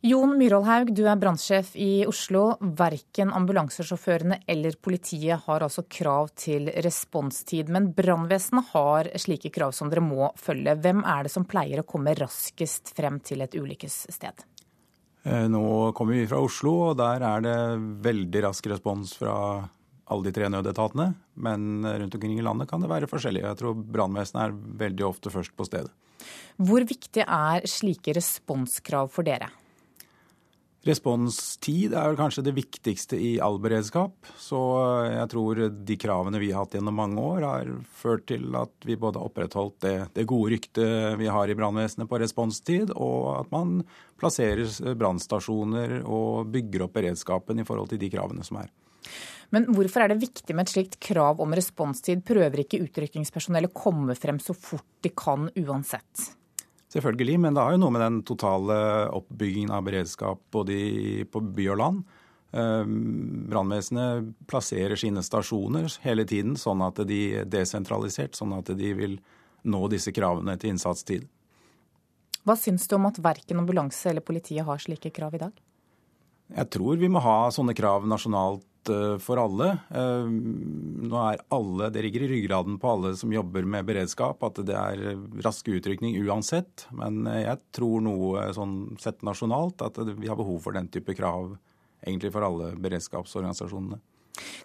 Jon 0.00 0.30
Myhrvoldhaug, 0.38 0.94
du 0.96 1.02
er 1.10 1.18
brannsjef 1.20 1.74
i 1.76 2.06
Oslo. 2.08 2.54
Verken 2.78 3.34
ambulansesjåførene 3.36 4.38
eller 4.48 4.78
politiet 4.80 5.42
har 5.44 5.66
altså 5.66 5.84
krav 5.92 6.30
til 6.40 6.70
responstid, 6.86 7.68
men 7.68 7.90
brannvesenet 7.92 8.70
har 8.70 9.10
slike 9.20 9.50
krav 9.52 9.74
som 9.76 9.90
dere 9.92 10.00
må 10.06 10.30
følge. 10.40 10.78
Hvem 10.80 11.02
er 11.04 11.26
det 11.26 11.34
som 11.34 11.44
pleier 11.50 11.82
å 11.82 11.88
komme 11.90 12.14
raskest 12.16 12.94
frem 12.96 13.18
til 13.20 13.44
et 13.44 13.58
ulykkessted? 13.58 14.46
Eh, 15.26 15.44
nå 15.52 15.66
kommer 15.92 16.16
vi 16.16 16.24
fra 16.30 16.40
Oslo, 16.40 16.78
og 16.88 16.96
der 17.02 17.26
er 17.26 17.44
det 17.44 17.58
veldig 18.06 18.46
rask 18.46 18.70
respons 18.72 19.12
fra 19.20 19.34
alle 20.10 20.28
de 20.28 20.34
tre 20.36 20.50
nødetatene. 20.52 21.12
Men 21.40 21.86
rundt 21.86 22.18
omkring 22.18 22.36
i 22.38 22.44
landet 22.44 22.70
kan 22.70 22.82
det 22.82 22.90
være 22.90 23.10
forskjellig. 23.10 23.44
Jeg 23.46 23.60
tror 23.60 23.78
brannvesenet 23.78 24.42
er 24.44 24.58
veldig 24.84 25.06
ofte 25.08 25.32
først 25.32 25.56
på 25.56 25.68
stedet. 25.68 25.92
Hvor 26.60 26.84
viktig 26.84 27.24
er 27.24 27.66
slike 27.70 28.14
responskrav 28.18 29.08
for 29.14 29.26
dere? 29.26 29.48
Responstid 30.80 31.92
er 31.92 32.06
vel 32.08 32.16
kanskje 32.16 32.44
det 32.46 32.54
viktigste 32.56 33.18
i 33.20 33.34
all 33.44 33.58
beredskap. 33.60 34.14
Så 34.40 34.58
jeg 35.12 35.28
tror 35.32 35.58
de 35.68 35.96
kravene 36.00 36.40
vi 36.40 36.48
har 36.54 36.64
hatt 36.64 36.76
gjennom 36.78 36.96
mange 36.96 37.20
år, 37.20 37.44
har 37.44 37.72
ført 38.00 38.24
til 38.30 38.48
at 38.56 38.72
vi 38.88 38.96
både 38.96 39.20
har 39.20 39.28
opprettholdt 39.28 39.76
det, 39.84 39.96
det 40.16 40.24
gode 40.30 40.54
ryktet 40.54 41.18
vi 41.20 41.28
har 41.28 41.52
i 41.52 41.56
brannvesenet 41.58 42.08
på 42.08 42.20
responstid, 42.22 42.94
og 42.96 43.42
at 43.42 43.52
man 43.52 43.82
plasserer 44.20 44.96
brannstasjoner 44.96 45.98
og 46.00 46.48
bygger 46.54 46.86
opp 46.86 46.96
beredskapen 46.96 47.60
i 47.60 47.68
forhold 47.68 47.92
til 47.92 48.00
de 48.00 48.08
kravene 48.12 48.46
som 48.46 48.62
er. 48.62 48.72
Men 49.50 49.66
hvorfor 49.74 50.04
er 50.04 50.12
det 50.12 50.20
viktig 50.22 50.54
med 50.54 50.68
et 50.68 50.72
slikt 50.74 50.98
krav 51.02 51.40
om 51.42 51.54
responstid? 51.56 52.22
Prøver 52.26 52.62
ikke 52.62 52.82
utrykningspersonellet 52.84 53.74
komme 53.74 54.14
frem 54.18 54.38
så 54.42 54.54
fort 54.54 54.86
de 55.02 55.10
kan 55.10 55.48
uansett? 55.58 56.30
Selvfølgelig, 56.90 57.38
men 57.42 57.54
det 57.54 57.62
har 57.62 57.74
jo 57.74 57.82
noe 57.82 57.94
med 57.94 58.02
den 58.02 58.20
totale 58.26 58.76
oppbyggingen 59.14 59.74
av 59.74 59.84
beredskap 59.86 60.42
både 60.54 60.78
på 61.30 61.42
by 61.54 61.66
og 61.74 61.78
land. 61.82 62.00
Ehm, 62.50 63.46
brannvesenet 63.50 64.32
plasserer 64.50 64.98
sine 64.98 65.22
stasjoner 65.22 65.86
hele 66.02 66.26
tiden 66.26 66.56
sånn 66.58 66.82
at 66.82 66.98
de 67.06 67.20
er 67.42 67.50
desentralisert, 67.50 68.34
sånn 68.34 68.56
at 68.58 68.72
de 68.74 68.94
vil 68.98 69.20
nå 69.70 69.82
disse 69.92 70.10
kravene 70.14 70.56
til 70.58 70.74
innsatstid. 70.74 71.28
Hva 72.46 72.56
syns 72.58 72.88
du 72.88 72.96
om 72.96 73.06
at 73.06 73.20
verken 73.22 73.60
ambulanse 73.60 74.10
eller 74.10 74.24
politiet 74.24 74.66
har 74.66 74.82
slike 74.82 75.12
krav 75.14 75.36
i 75.36 75.42
dag? 75.44 75.52
Jeg 76.50 76.70
tror 76.74 76.98
vi 76.98 77.10
må 77.12 77.22
ha 77.22 77.52
sånne 77.54 77.76
krav 77.78 78.08
nasjonalt 78.10 78.64
Eh, 78.88 79.18
for 79.18 79.40
alle. 79.40 79.68
Eh, 79.90 80.28
nå 81.10 81.16
er 81.32 81.42
alle, 81.48 81.90
Det 81.90 82.02
ligger 82.02 82.22
i 82.22 82.28
ryggraden 82.28 82.78
på 82.78 82.90
alle 82.90 83.16
som 83.16 83.32
jobber 83.32 83.64
med 83.64 83.84
beredskap, 83.84 84.42
at 84.42 84.62
det 84.64 84.76
er 84.76 85.18
rask 85.44 85.68
utrykning 85.68 86.16
uansett. 86.24 86.86
Men 86.90 87.26
eh, 87.26 87.44
jeg 87.44 87.60
tror 87.76 88.00
noe 88.00 88.46
sånn 88.56 88.96
sett 89.00 89.22
nasjonalt 89.26 89.82
at 89.82 90.00
vi 90.16 90.28
har 90.28 90.36
behov 90.36 90.62
for 90.64 90.72
den 90.72 90.88
type 90.88 91.14
krav 91.14 91.58
egentlig 92.00 92.32
for 92.32 92.46
alle 92.46 92.72
beredskapsorganisasjonene. 92.80 94.00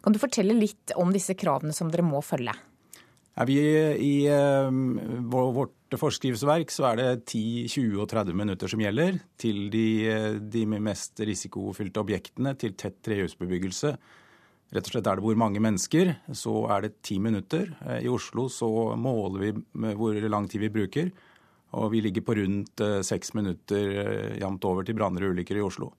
Kan 0.01 0.13
du 0.13 0.22
fortelle 0.22 0.55
litt 0.55 0.93
om 0.95 1.11
disse 1.11 1.36
kravene 1.36 1.74
som 1.76 1.91
dere 1.91 2.05
må 2.05 2.22
følge? 2.24 2.53
Er 3.36 3.47
vi 3.49 3.57
I 3.59 4.13
uh, 4.31 4.71
vårt 5.27 5.97
forskriftsverk 5.99 6.71
så 6.71 6.88
er 6.91 6.99
det 7.01 7.07
10, 7.27 7.41
20 7.71 8.03
og 8.03 8.07
30 8.11 8.38
minutter 8.38 8.71
som 8.71 8.81
gjelder 8.83 9.19
til 9.39 9.65
de, 9.73 9.88
de 10.39 10.63
mest 10.71 11.19
risikofylte 11.19 12.01
objektene, 12.01 12.55
til 12.59 12.77
tett 12.79 13.01
trehusbebyggelse. 13.05 13.91
Rett 14.75 14.88
og 14.88 14.95
slett 14.95 15.09
er 15.11 15.19
det 15.19 15.25
hvor 15.27 15.38
mange 15.39 15.61
mennesker, 15.63 16.15
så 16.36 16.65
er 16.73 16.88
det 16.88 16.95
ti 17.05 17.19
minutter. 17.21 17.69
Eh, 17.86 18.01
I 18.07 18.11
Oslo 18.11 18.47
så 18.51 18.69
måler 18.97 19.43
vi 19.43 19.93
hvor 19.99 20.17
lang 20.31 20.49
tid 20.51 20.63
vi 20.65 20.73
bruker, 20.79 21.11
og 21.75 21.91
vi 21.91 22.01
ligger 22.05 22.23
på 22.23 22.38
rundt 22.39 22.81
seks 23.03 23.33
minutter 23.36 24.38
jevnt 24.39 24.63
over 24.67 24.88
til 24.88 24.95
branner 24.95 25.27
og 25.27 25.36
ulykker 25.36 25.59
i 25.59 25.63
Oslo. 25.65 25.91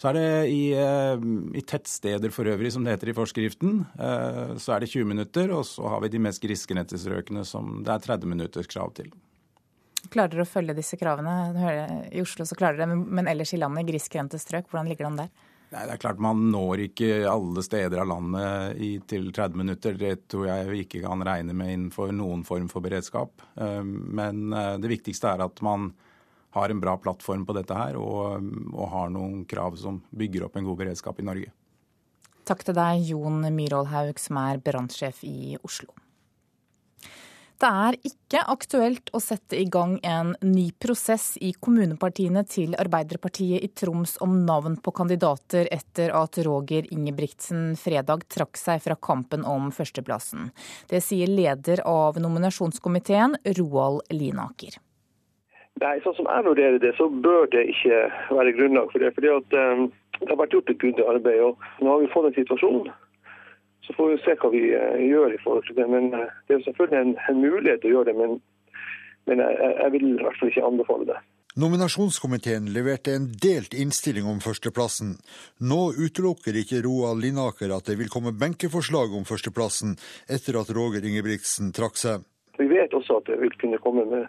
Så 0.00 0.10
er 0.10 0.16
det 0.18 0.30
i, 0.50 0.62
eh, 0.74 1.26
i, 1.54 1.62
tettsteder 1.62 2.32
for 2.34 2.48
øvrig, 2.50 2.72
som 2.74 2.84
det 2.84 2.96
heter 2.96 3.12
i 3.12 3.16
forskriften, 3.16 3.84
eh, 3.94 4.56
så 4.58 4.74
er 4.74 4.82
det 4.82 4.90
20 4.90 5.06
minutter. 5.06 5.52
Og 5.54 5.64
så 5.68 5.86
har 5.88 6.02
vi 6.02 6.10
de 6.10 6.22
mest 6.26 6.42
grisgrendte 6.42 6.98
strøkene 6.98 7.44
som 7.46 7.78
det 7.86 7.94
er 7.94 8.02
30 8.10 8.26
minutters 8.26 8.70
krav 8.70 8.92
til. 8.98 9.12
Klarer 10.10 10.34
dere 10.34 10.44
å 10.44 10.50
følge 10.50 10.76
disse 10.76 10.98
kravene? 11.00 12.10
I 12.12 12.20
Oslo 12.20 12.44
så 12.44 12.58
klarer 12.58 12.82
dere 12.82 12.98
men 12.98 13.30
ellers 13.30 13.54
i 13.54 13.60
landet, 13.62 13.86
grisgrendte 13.88 14.38
strøk, 14.38 14.66
hvordan 14.68 14.90
ligger 14.90 15.06
det 15.06 15.12
an 15.12 15.20
der? 15.22 15.30
Nei, 15.74 15.86
det 15.88 15.94
er 15.94 16.02
klart 16.02 16.20
Man 16.22 16.42
når 16.52 16.84
ikke 16.84 17.08
alle 17.26 17.62
steder 17.64 18.02
av 18.02 18.10
landet 18.10 18.82
i, 18.84 18.90
til 19.08 19.30
30 19.32 19.62
minutter. 19.62 19.96
Det 19.98 20.26
tror 20.28 20.50
jeg 20.50 20.68
vi 20.68 20.82
ikke 20.84 21.00
kan 21.06 21.24
regne 21.24 21.56
med 21.56 21.72
innenfor 21.72 22.12
noen 22.14 22.44
form 22.46 22.68
for 22.70 22.84
beredskap. 22.84 23.46
Eh, 23.56 23.80
men 23.86 24.50
det 24.52 24.90
viktigste 24.90 25.32
er 25.32 25.46
at 25.46 25.64
man 25.64 25.94
har 26.54 26.70
en 26.70 26.80
bra 26.80 26.96
plattform 27.02 27.44
på 27.46 27.56
dette 27.56 27.74
her, 27.74 27.98
og, 27.98 28.46
og 28.72 28.88
har 28.94 29.12
noen 29.14 29.42
krav 29.50 29.76
som 29.80 30.00
bygger 30.14 30.46
opp 30.46 30.56
en 30.58 30.68
god 30.68 30.80
beredskap 30.84 31.20
i 31.20 31.26
Norge. 31.26 31.52
Takk 32.44 32.64
til 32.66 32.76
deg, 32.76 33.04
Jon 33.08 33.44
Myhrvold 33.54 34.18
som 34.20 34.40
er 34.42 34.60
brannsjef 34.62 35.22
i 35.26 35.54
Oslo. 35.64 35.94
Det 37.54 37.68
er 37.70 37.96
ikke 38.04 38.40
aktuelt 38.50 39.08
å 39.14 39.20
sette 39.22 39.56
i 39.56 39.64
gang 39.70 39.94
en 40.04 40.34
ny 40.42 40.66
prosess 40.76 41.36
i 41.40 41.52
kommunepartiene 41.54 42.42
til 42.50 42.74
Arbeiderpartiet 42.76 43.62
i 43.62 43.70
Troms 43.72 44.16
om 44.26 44.40
navn 44.44 44.76
på 44.82 44.92
kandidater 44.92 45.70
etter 45.72 46.12
at 46.18 46.36
Roger 46.44 46.84
Ingebrigtsen 46.92 47.72
fredag 47.80 48.26
trakk 48.28 48.60
seg 48.60 48.82
fra 48.84 48.98
kampen 48.98 49.46
om 49.48 49.70
førsteplassen. 49.72 50.50
Det 50.90 51.00
sier 51.06 51.30
leder 51.30 51.86
av 51.88 52.18
nominasjonskomiteen, 52.20 53.38
Roald 53.56 54.02
Linaker. 54.12 54.82
Nei, 55.82 55.96
sånn 56.04 56.14
som 56.14 56.28
jeg 56.30 56.46
vurderer 56.46 56.78
det, 56.78 56.92
så 56.94 57.08
bør 57.10 57.48
det 57.50 57.64
ikke 57.72 57.96
være 58.30 58.54
grunnlag 58.54 58.92
for 58.92 59.02
det. 59.02 59.10
fordi 59.16 59.30
at 59.34 59.56
um, 59.58 59.88
Det 60.20 60.30
har 60.30 60.38
vært 60.38 60.54
gjort 60.54 60.70
et 60.70 60.78
grundig 60.78 61.06
arbeid. 61.10 61.40
og 61.42 61.82
Nå 61.82 61.90
har 61.90 62.02
vi 62.02 62.12
fått 62.12 62.28
en 62.30 62.36
situasjon. 62.38 62.90
Så 63.84 63.94
får 63.96 64.12
vi 64.12 64.20
se 64.22 64.36
hva 64.38 64.50
vi 64.54 64.64
uh, 64.70 65.00
gjør 65.02 65.34
i 65.34 65.40
forhold 65.42 65.66
til 65.66 65.78
det. 65.80 65.86
Men 65.90 66.12
uh, 66.14 66.30
Det 66.46 66.56
er 66.56 66.66
selvfølgelig 66.68 67.00
en, 67.00 67.14
en, 67.28 67.40
mulighet 67.42 67.86
å 67.86 67.94
gjøre 67.94 68.12
det, 68.12 68.14
men, 68.20 68.36
men 69.26 69.42
jeg, 69.42 69.72
jeg, 69.80 69.94
vil 69.96 70.06
i 70.12 70.20
hvert 70.22 70.38
fall 70.38 70.52
ikke 70.52 70.68
anbefale 70.68 71.08
det. 71.10 71.18
Nominasjonskomiteen 71.64 72.70
leverte 72.74 73.12
en 73.14 73.26
delt 73.42 73.74
innstilling 73.78 74.30
om 74.30 74.40
førsteplassen. 74.42 75.12
Nå 75.62 75.80
utelukker 75.98 76.54
ikke 76.58 76.82
Roald 76.86 77.22
Linaker 77.22 77.74
at 77.74 77.90
det 77.90 77.98
vil 77.98 78.10
komme 78.10 78.34
benkeforslag 78.34 79.14
om 79.14 79.26
førsteplassen 79.26 79.98
etter 80.30 80.58
at 80.58 80.70
Roger 80.74 81.06
Ingebrigtsen 81.06 81.74
trakk 81.74 81.98
seg. 81.98 82.26
Vi 82.58 82.66
vet 82.70 82.94
også 82.94 83.18
at 83.20 83.30
det 83.30 83.38
vil 83.42 83.54
kunne 83.58 83.78
komme 83.82 84.06
med 84.10 84.26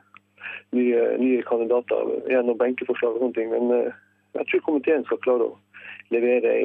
nye, 0.76 1.04
nye 1.22 1.44
kandidater 1.50 2.16
gjennom 2.32 2.58
benkeforslag 2.60 3.18
og 3.18 3.26
sånne 3.26 3.38
ting. 3.38 3.54
Men 3.54 3.76
eh, 3.76 4.02
jeg 4.40 4.50
tror 4.52 4.66
komiteen 4.70 5.06
skal 5.08 5.22
klare 5.26 5.52
å 5.52 5.58
levere 6.14 6.56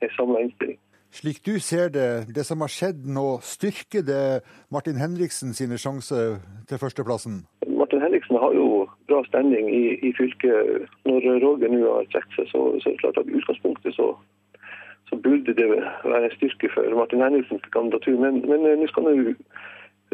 en 0.00 0.14
samla 0.16 0.44
innstilling. 0.46 0.78
Slik 1.10 1.40
du 1.46 1.58
ser 1.58 1.88
det, 1.88 2.08
det 2.36 2.44
som 2.44 2.60
har 2.60 2.72
skjedd 2.72 3.06
nå, 3.08 3.38
styrker 3.40 4.04
det 4.04 4.40
Martin 4.72 5.00
Henriksen 5.00 5.54
sine 5.56 5.78
sjanser 5.80 6.36
til 6.68 6.80
førsteplassen? 6.82 7.40
Martin 7.80 8.02
Henriksen 8.04 8.36
har 8.36 8.52
jo 8.52 8.84
bra 9.08 9.22
standing 9.24 9.70
i, 9.72 9.96
i 10.04 10.12
fylket. 10.18 10.84
Når 11.08 11.40
Roger 11.44 11.72
nå 11.72 11.80
har 11.86 12.10
trukket 12.12 12.36
seg, 12.36 12.50
så, 12.52 12.64
så, 12.82 12.90
er 12.90 12.98
det 12.98 13.02
klart 13.04 13.22
at 13.22 13.30
i 13.30 13.38
utgangspunktet 13.40 13.96
så, 13.96 14.10
så, 15.08 15.16
burde 15.24 15.56
det 15.56 15.68
være 15.72 16.24
en 16.28 16.36
styrke 16.36 16.70
for 16.74 17.00
Martin 17.00 17.24
Henriksens 17.24 17.64
kandidatur. 17.72 18.20
Men, 18.20 18.42
men 18.50 18.68
nå 18.68 18.92
skal 18.92 19.08
nå 19.08 19.16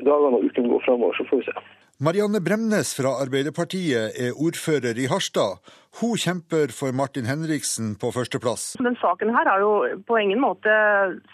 dagene 0.02 0.38
og 0.38 0.50
uken 0.50 0.70
går 0.72 0.84
fremover, 0.86 1.16
så 1.18 1.26
får 1.30 1.42
vi 1.42 1.48
se. 1.50 1.64
Marianne 2.02 2.40
Bremnes 2.42 2.88
fra 2.98 3.12
Arbeiderpartiet 3.22 4.16
er 4.18 4.34
ordfører 4.34 4.98
i 4.98 5.06
Harstad. 5.06 5.60
Hun 6.00 6.18
kjemper 6.18 6.72
for 6.74 6.90
Martin 6.90 7.28
Henriksen 7.30 7.92
på 8.02 8.10
førsteplass. 8.10 8.64
Den 8.82 8.98
saken 8.98 9.30
her 9.30 9.46
har 9.46 9.62
jo 9.62 10.02
på 10.08 10.18
ingen 10.18 10.42
måte 10.42 10.74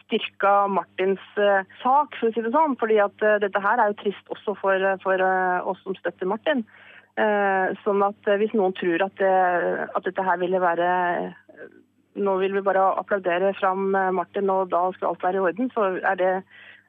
styrka 0.03 0.69
Martins 0.69 1.23
uh, 1.41 1.65
sak, 1.81 2.13
for 2.21 2.29
å 2.29 2.35
si 2.37 2.45
det 2.45 2.53
sånn. 2.53 2.77
fordi 2.77 3.01
at 3.01 3.25
uh, 3.25 3.39
dette 3.41 3.65
her 3.65 3.81
er 3.81 3.95
jo 3.95 3.99
trist 4.03 4.35
også 4.37 4.55
for, 4.61 4.85
for 5.01 5.25
uh, 5.25 5.65
oss 5.65 5.81
som 5.87 5.97
støtter 5.97 6.29
Martin. 6.29 6.67
sånn 7.85 8.01
at 8.07 8.29
hvis 8.39 8.53
noen 8.57 8.73
tror 8.79 9.03
at, 9.05 9.19
at, 9.21 10.05
dette 10.07 10.23
her 10.25 10.39
ville 10.41 10.61
være 10.63 10.87
Nå 12.23 12.37
vil 12.41 12.55
vi 12.55 12.63
bare 12.65 12.85
applaudere 13.01 13.51
fram 13.59 13.91
Martin, 14.15 14.49
og 14.49 14.71
da 14.71 14.87
skal 14.95 15.11
alt 15.11 15.25
være 15.27 15.37
i 15.37 15.43
orden, 15.49 15.69
så 15.75 15.89
er 15.99 16.17
det 16.17 16.31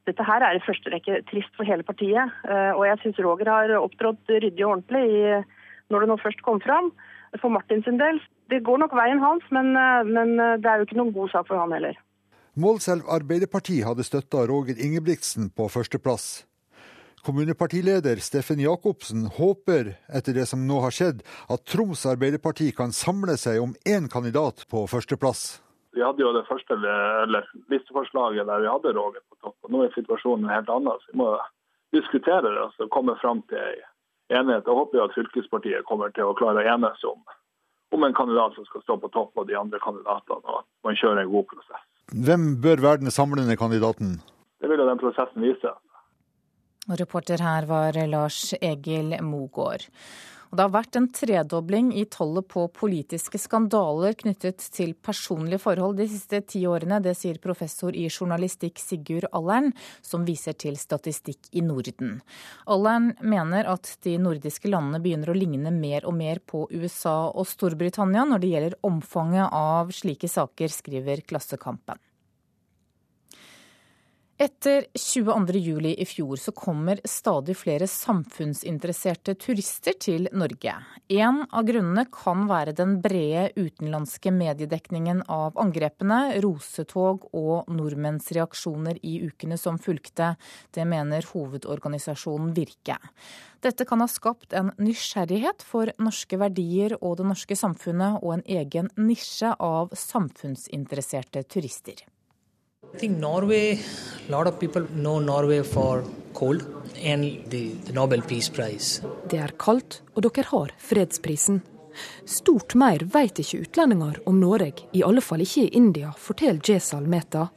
dette 0.09 0.25
her 0.25 0.43
er 0.45 0.57
i 0.57 0.63
første 0.65 0.91
rekke 0.93 1.21
trist 1.29 1.53
for 1.57 1.67
hele 1.67 1.85
partiet. 1.85 2.33
Eh, 2.47 2.71
og 2.73 2.85
jeg 2.87 2.99
syns 3.03 3.21
Roger 3.21 3.49
har 3.51 3.73
opptrådt 3.77 4.31
ryddig 4.33 4.65
og 4.65 4.77
ordentlig 4.77 5.43
når 5.91 6.03
det 6.03 6.11
nå 6.11 6.17
først 6.21 6.41
kom 6.45 6.61
fram. 6.63 6.91
For 7.39 7.53
Martin 7.53 7.83
sin 7.85 7.99
del. 7.99 8.19
Det 8.51 8.63
går 8.67 8.81
nok 8.81 8.95
veien 8.97 9.21
hans, 9.23 9.43
men, 9.55 9.75
eh, 9.79 10.03
men 10.07 10.39
eh, 10.39 10.57
det 10.59 10.67
er 10.67 10.79
jo 10.81 10.87
ikke 10.87 10.99
noen 10.99 11.13
god 11.15 11.31
sak 11.31 11.47
for 11.47 11.61
han 11.61 11.71
heller. 11.75 11.99
Målselv 12.59 13.07
Arbeiderparti 13.07 13.79
hadde 13.87 14.03
støtta 14.03 14.43
Roger 14.49 14.75
Ingebrigtsen 14.75 15.53
på 15.55 15.69
førsteplass. 15.71 16.43
Kommunepartileder 17.23 18.19
Steffen 18.19 18.59
Jacobsen 18.59 19.27
håper, 19.37 19.93
etter 20.09 20.35
det 20.35 20.47
som 20.49 20.65
nå 20.67 20.79
har 20.83 20.91
skjedd, 20.95 21.21
at 21.53 21.63
Troms 21.69 22.03
Arbeiderparti 22.09 22.71
kan 22.75 22.91
samle 22.91 23.37
seg 23.37 23.61
om 23.61 23.75
én 23.85 24.09
kandidat 24.11 24.65
på 24.71 24.83
førsteplass. 24.89 25.61
Vi 25.95 26.01
hadde 26.03 26.23
jo 26.23 26.31
det 26.33 26.47
første 26.49 26.75
listeforslaget 27.71 28.47
der 28.49 28.63
vi 28.65 28.71
hadde 28.73 28.95
Roger 28.97 29.23
på 29.29 29.50
Nå 29.71 29.85
er 29.85 29.93
situasjonen 29.95 30.49
helt 30.51 30.69
annen. 30.69 30.99
så 30.99 31.13
Vi 31.13 31.21
må 31.21 31.29
diskutere 31.95 32.43
det 32.45 32.57
og 32.57 32.69
altså, 32.69 32.87
komme 32.91 33.15
fram 33.21 33.43
til 33.51 33.61
enighet. 34.31 34.67
Jeg 34.67 34.79
håper 34.79 34.99
jo 34.99 35.05
at 35.07 35.15
fylkespartiet 35.15 35.87
kommer 35.89 36.11
til 36.15 36.27
å 36.27 36.35
klare 36.37 36.63
å 36.63 36.73
enes 36.75 37.05
om, 37.07 37.21
om 37.95 38.07
en 38.07 38.17
kandidat 38.17 38.55
som 38.55 38.67
skal 38.67 38.83
stå 38.85 38.97
på 39.03 39.11
topp 39.15 39.39
av 39.39 39.47
de 39.47 39.57
andre 39.59 39.79
kandidatene, 39.83 40.43
og 40.43 40.61
at 40.61 40.67
man 40.87 40.99
kjører 40.99 41.23
en 41.23 41.33
god 41.33 41.47
prosess. 41.53 41.87
Hvem 42.11 42.45
bør 42.63 42.83
være 42.83 43.03
den 43.05 43.15
samlende 43.15 43.55
kandidaten? 43.59 44.19
Det 44.59 44.69
vil 44.69 44.83
jo 44.83 44.89
den 44.89 45.01
prosessen 45.01 45.43
vise. 45.43 45.71
Og 46.89 46.97
reporter 46.99 47.41
her 47.43 47.67
var 47.69 47.95
Lars 48.09 48.51
Egil 48.59 49.15
Mogård. 49.23 49.87
Og 50.51 50.57
det 50.59 50.65
har 50.65 50.73
vært 50.73 50.97
en 50.99 51.07
tredobling 51.15 51.93
i 51.95 52.01
tollet 52.11 52.43
på 52.51 52.65
politiske 52.75 53.39
skandaler 53.39 54.17
knyttet 54.19 54.59
til 54.75 54.91
personlige 54.99 55.61
forhold 55.63 55.95
de 56.01 56.09
siste 56.11 56.41
ti 56.43 56.65
årene. 56.67 56.99
Det 56.99 57.13
sier 57.15 57.39
professor 57.39 57.95
i 57.95 58.09
journalistikk 58.09 58.81
Sigurd 58.83 59.29
Allern, 59.31 59.71
som 60.03 60.27
viser 60.27 60.57
til 60.59 60.75
statistikk 60.75 61.47
i 61.55 61.63
Norden. 61.63 62.19
Allern 62.67 63.13
mener 63.23 63.71
at 63.71 63.95
de 64.03 64.17
nordiske 64.19 64.67
landene 64.67 64.99
begynner 64.99 65.31
å 65.31 65.39
ligne 65.39 65.71
mer 65.71 66.03
og 66.03 66.19
mer 66.19 66.43
på 66.43 66.65
USA 66.67 67.31
og 67.31 67.47
Storbritannia 67.47 68.27
når 68.27 68.43
det 68.43 68.51
gjelder 68.51 68.79
omfanget 68.91 69.55
av 69.55 69.95
slike 69.95 70.27
saker, 70.27 70.67
skriver 70.81 71.23
Klassekampen. 71.31 72.10
Etter 74.41 74.85
22.07 74.93 75.95
i 75.97 76.05
fjor 76.05 76.35
så 76.35 76.51
kommer 76.51 76.97
stadig 77.05 77.53
flere 77.59 77.85
samfunnsinteresserte 77.85 79.35
turister 79.37 79.93
til 80.01 80.23
Norge. 80.33 80.71
En 81.13 81.43
av 81.45 81.67
grunnene 81.67 82.07
kan 82.09 82.47
være 82.49 82.71
den 82.73 82.95
brede 83.03 83.51
utenlandske 83.53 84.31
mediedekningen 84.33 85.19
av 85.29 85.59
angrepene, 85.61 86.39
rosetog 86.41 87.27
og 87.37 87.69
nordmenns 87.69 88.31
reaksjoner 88.33 88.97
i 89.05 89.19
ukene 89.27 89.59
som 89.61 89.77
fulgte. 89.77 90.31
Det 90.73 90.87
mener 90.89 91.27
hovedorganisasjonen 91.35 92.55
Virke. 92.57 92.97
Dette 93.61 93.85
kan 93.85 94.01
ha 94.01 94.07
skapt 94.09 94.55
en 94.57 94.71
nysgjerrighet 94.81 95.61
for 95.61 95.93
norske 96.01 96.41
verdier 96.41 96.97
og 96.97 97.19
det 97.21 97.29
norske 97.29 97.59
samfunnet, 97.61 98.17
og 98.25 98.39
en 98.39 98.43
egen 98.57 98.89
nisje 98.97 99.53
av 99.61 99.93
samfunnsinteresserte 99.93 101.45
turister. 101.45 102.01
I 102.93 102.97
think 102.97 103.17
Norway, 103.17 103.79
a 104.27 104.31
lot 104.31 104.47
of 104.47 104.59
people 104.59 104.83
know 104.93 105.19
Norway 105.19 105.63
for 105.63 106.03
cold 106.33 106.63
and 107.01 107.23
the, 107.49 107.73
the 107.85 107.93
Nobel 107.93 108.21
Peace 108.21 108.49
Prize. 108.49 109.01
Det 109.29 109.39
er 109.39 109.53
kaldt, 109.57 110.01
og 110.15 110.25
dere 110.25 110.43
har 110.49 110.73
fredsprisen. 110.77 111.61
Stort 112.27 112.75
mer 112.75 113.03
vet 113.13 113.39
ikke 113.39 113.63
utlendinger 113.65 114.19
om 114.27 114.39
Norge, 114.39 114.85
i 114.91 115.03
alle 115.07 115.23
fall 115.23 115.43
ikke 115.43 115.65
i 115.65 115.73
India, 115.79 116.11
forteller 116.17 116.59
Jesal 116.67 117.07
Mehta. 117.07 117.47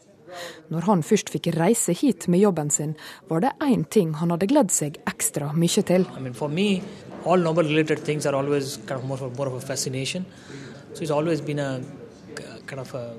Når 0.70 0.87
han 0.89 1.03
først 1.07 1.30
fikk 1.30 1.53
reise 1.55 1.95
hit 1.95 2.26
med 2.30 2.43
jobben 2.43 2.70
sin, 2.70 2.95
var 3.30 3.45
det 3.45 3.53
én 3.62 3.85
ting 3.91 4.14
han 4.18 4.30
hadde 4.35 4.49
gledd 4.51 4.72
seg 4.74 4.99
ekstra 5.11 5.53
mye 5.55 5.82
til. 5.87 6.07
I 6.16 6.22
mean, 6.22 6.35
for 6.35 6.49
me, 6.49 6.82
all 7.24 7.43
Nobel-related 7.43 8.03
things 8.07 8.26
are 8.26 8.35
always 8.35 8.76
kind 8.87 9.01
of 9.01 9.05
more, 9.05 9.30
more 9.37 9.49
of 9.49 9.62
a 9.62 9.66
fascination. 9.66 10.26
So 10.95 11.03
it's 11.03 11.11
always 11.11 11.41
been 11.41 11.59
a 11.59 11.80
kind 12.66 12.80
of 12.80 12.95
a, 12.95 13.14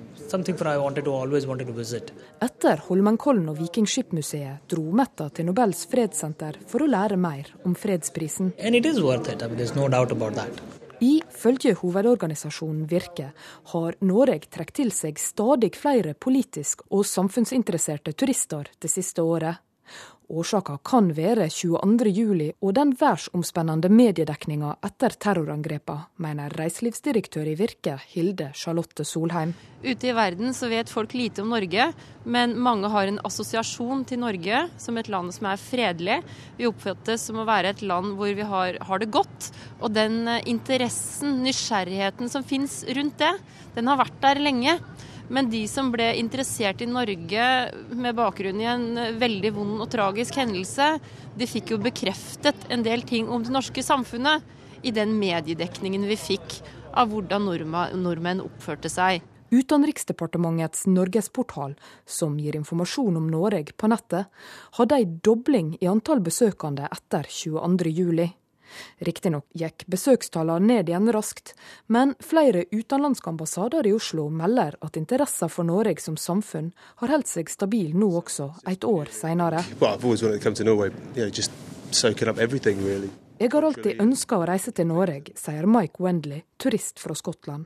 Etter 2.45 2.81
Holmenkollen 2.87 3.49
og 3.51 3.59
Vikingskipmuseet 3.59 4.65
dro 4.71 4.85
Metta 4.95 5.29
til 5.29 5.45
Nobels 5.49 5.85
fredssenter 5.91 6.57
for 6.67 6.85
å 6.85 6.89
lære 6.89 7.17
mer 7.17 7.51
om 7.63 7.75
fredsprisen. 7.77 8.53
It 8.57 8.85
is. 8.85 8.97
I 8.97 9.01
mean, 9.01 9.57
there's 9.57 9.75
no 9.75 9.87
doubt 9.87 10.11
about 10.11 10.35
that. 10.35 10.51
Ifølge 10.99 11.73
hovedorganisasjonen 11.75 12.87
Virke 12.87 13.31
har 13.73 13.95
Norge 13.99 14.47
trukket 14.47 14.77
til 14.79 14.91
seg 14.95 15.19
stadig 15.19 15.73
flere 15.75 16.13
politisk 16.15 16.85
og 16.89 17.05
samfunnsinteresserte 17.05 18.15
turister 18.15 18.71
det 18.79 18.91
siste 18.91 19.21
året. 19.21 19.59
Årsaka 20.29 20.77
kan 20.85 21.11
være 21.15 21.47
22.07 21.53 22.55
og 22.61 22.73
den 22.77 22.93
verdensomspennende 22.97 23.91
mediedekninga 23.93 24.75
etter 24.85 25.13
terrorangrepene, 25.21 26.07
mener 26.21 26.53
reiselivsdirektør 26.57 27.51
i 27.51 27.55
Virke, 27.59 27.95
Hilde 28.13 28.49
Charlotte 28.57 29.05
Solheim. 29.05 29.53
Ute 29.85 30.09
i 30.09 30.15
verden 30.17 30.55
så 30.57 30.69
vet 30.71 30.89
folk 30.89 31.13
lite 31.13 31.43
om 31.43 31.51
Norge, 31.53 31.91
men 32.25 32.55
mange 32.57 32.89
har 32.89 33.09
en 33.09 33.21
assosiasjon 33.27 34.05
til 34.09 34.23
Norge 34.23 34.63
som 34.81 34.97
et 34.97 35.09
land 35.13 35.33
som 35.35 35.49
er 35.51 35.61
fredelig. 35.61 36.19
Vi 36.57 36.69
oppfattes 36.69 37.27
som 37.29 37.41
å 37.41 37.47
være 37.47 37.75
et 37.75 37.83
land 37.85 38.15
hvor 38.17 38.33
vi 38.33 38.47
har, 38.49 38.79
har 38.81 39.01
det 39.01 39.11
godt. 39.13 39.51
Og 39.81 39.93
den 39.93 40.23
eh, 40.31 40.41
interessen, 40.49 41.43
nysgjerrigheten 41.45 42.31
som 42.31 42.45
finnes 42.47 42.81
rundt 42.97 43.19
det, 43.21 43.35
den 43.75 43.91
har 43.91 44.01
vært 44.01 44.17
der 44.23 44.41
lenge. 44.41 44.79
Men 45.33 45.49
de 45.49 45.63
som 45.67 45.89
ble 45.93 46.11
interessert 46.19 46.83
i 46.85 46.89
Norge 46.89 47.45
med 47.89 48.17
bakgrunn 48.17 48.61
i 48.61 48.67
en 48.69 48.87
veldig 49.19 49.51
vond 49.55 49.81
og 49.81 49.89
tragisk 49.93 50.37
hendelse, 50.37 50.95
de 51.35 51.47
fikk 51.49 51.73
jo 51.73 51.81
bekreftet 51.81 52.67
en 52.69 52.85
del 52.85 53.01
ting 53.07 53.29
om 53.29 53.43
det 53.43 53.53
norske 53.53 53.83
samfunnet 53.85 54.45
i 54.85 54.93
den 54.93 55.15
mediedekningen 55.17 56.05
vi 56.05 56.19
fikk 56.19 56.59
av 56.95 57.09
hvordan 57.09 57.49
nordmenn 57.49 58.43
oppførte 58.45 58.91
seg. 58.91 59.23
Utenriksdepartementets 59.55 60.85
norgesportal, 60.89 61.75
som 62.05 62.37
gir 62.41 62.57
informasjon 62.57 63.17
om 63.17 63.27
Norge 63.31 63.75
på 63.77 63.89
nettet, 63.89 64.29
hadde 64.77 64.97
ei 64.97 65.05
dobling 65.05 65.75
i 65.81 65.89
antall 65.89 66.21
besøkende 66.25 66.89
etter 66.91 67.29
22.07. 67.29 68.44
Riktignok 69.05 69.45
gikk 69.57 69.85
besøkstallene 69.91 70.65
ned 70.75 70.89
igjen 70.89 71.11
raskt, 71.13 71.53
men 71.87 72.15
flere 72.23 72.65
utenlandske 72.71 73.31
ambassader 73.31 73.87
i 73.87 73.93
Oslo 73.95 74.29
melder 74.29 74.77
at 74.85 74.97
interessen 74.99 75.51
for 75.51 75.67
Norge 75.67 76.01
som 76.03 76.17
samfunn 76.17 76.71
har 77.01 77.13
holdt 77.13 77.31
seg 77.31 77.51
stabil 77.51 77.93
nå 77.97 78.09
også, 78.21 78.51
et 78.69 78.83
år 78.87 79.11
senere. 79.13 79.63
Jeg 83.35 83.51
har 83.51 83.65
alltid 83.67 83.99
ønska 83.99 84.37
å 84.39 84.45
reise 84.47 84.71
til 84.71 84.87
Norge, 84.87 85.33
sier 85.35 85.65
Mike 85.67 85.99
Wendley, 86.03 86.45
turist 86.61 87.01
fra 87.03 87.15
Skottland. 87.19 87.65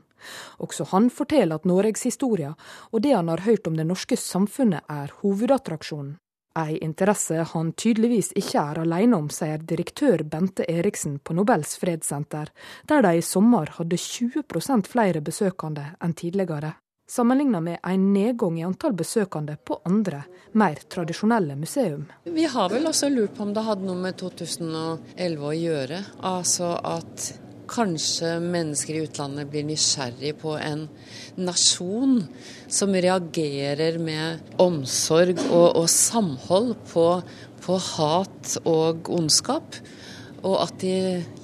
Også 0.58 0.88
han 0.90 1.06
forteller 1.14 1.60
at 1.60 1.68
norgeshistoria 1.68 2.56
og 2.90 3.04
det 3.04 3.14
han 3.14 3.30
har 3.30 3.44
hørt 3.46 3.70
om 3.70 3.78
det 3.78 3.86
norske 3.86 4.18
samfunnet, 4.18 4.82
er 4.90 5.14
hovedattraksjonen. 5.22 6.18
Ei 6.60 6.78
interesse 6.84 7.44
han 7.52 7.72
tydeligvis 7.72 8.32
ikke 8.38 8.60
er 8.60 8.82
alene 8.82 9.16
om, 9.20 9.30
sier 9.32 9.62
direktør 9.72 10.24
Bente 10.28 10.66
Eriksen 10.68 11.18
på 11.24 11.36
Nobels 11.36 11.76
fredssenter, 11.80 12.50
der 12.88 13.04
de 13.06 13.16
i 13.18 13.24
sommer 13.24 13.70
hadde 13.78 13.96
20% 13.96 14.90
flere 14.90 15.22
besøkende 15.24 15.92
enn 16.02 16.16
tidligere. 16.18 16.74
Sammenlignet 17.10 17.62
med 17.62 17.78
en 17.82 18.12
nedgang 18.14 18.60
i 18.60 18.62
antall 18.62 18.92
besøkende 18.94 19.56
på 19.66 19.80
andre, 19.84 20.22
mer 20.52 20.78
tradisjonelle 20.94 21.56
museum. 21.58 22.04
Vi 22.24 22.44
har 22.46 22.70
vel 22.70 22.86
også 22.86 23.10
lurt 23.10 23.34
på 23.34 23.48
om 23.48 23.54
det 23.54 23.64
hadde 23.66 23.88
noe 23.88 23.98
med 23.98 24.18
2011 24.20 25.48
å 25.48 25.54
gjøre. 25.58 26.02
Altså 26.30 26.76
at 26.78 27.32
kanskje 27.70 28.34
mennesker 28.42 28.96
i 28.96 29.04
utlandet 29.06 29.50
blir 29.50 29.66
nysgjerrig 29.68 30.34
på 30.40 30.56
en 30.58 30.86
nasjon 31.40 32.24
som 32.70 32.94
reagerer 32.94 34.00
med 34.02 34.58
omsorg 34.60 35.38
og, 35.48 35.68
og 35.82 35.88
samhold 35.92 36.74
på, 36.90 37.06
på, 37.64 37.78
hat 37.94 38.56
og 38.64 39.10
ondskap. 39.14 39.78
Og 40.40 40.56
at 40.62 40.78
de 40.80 40.94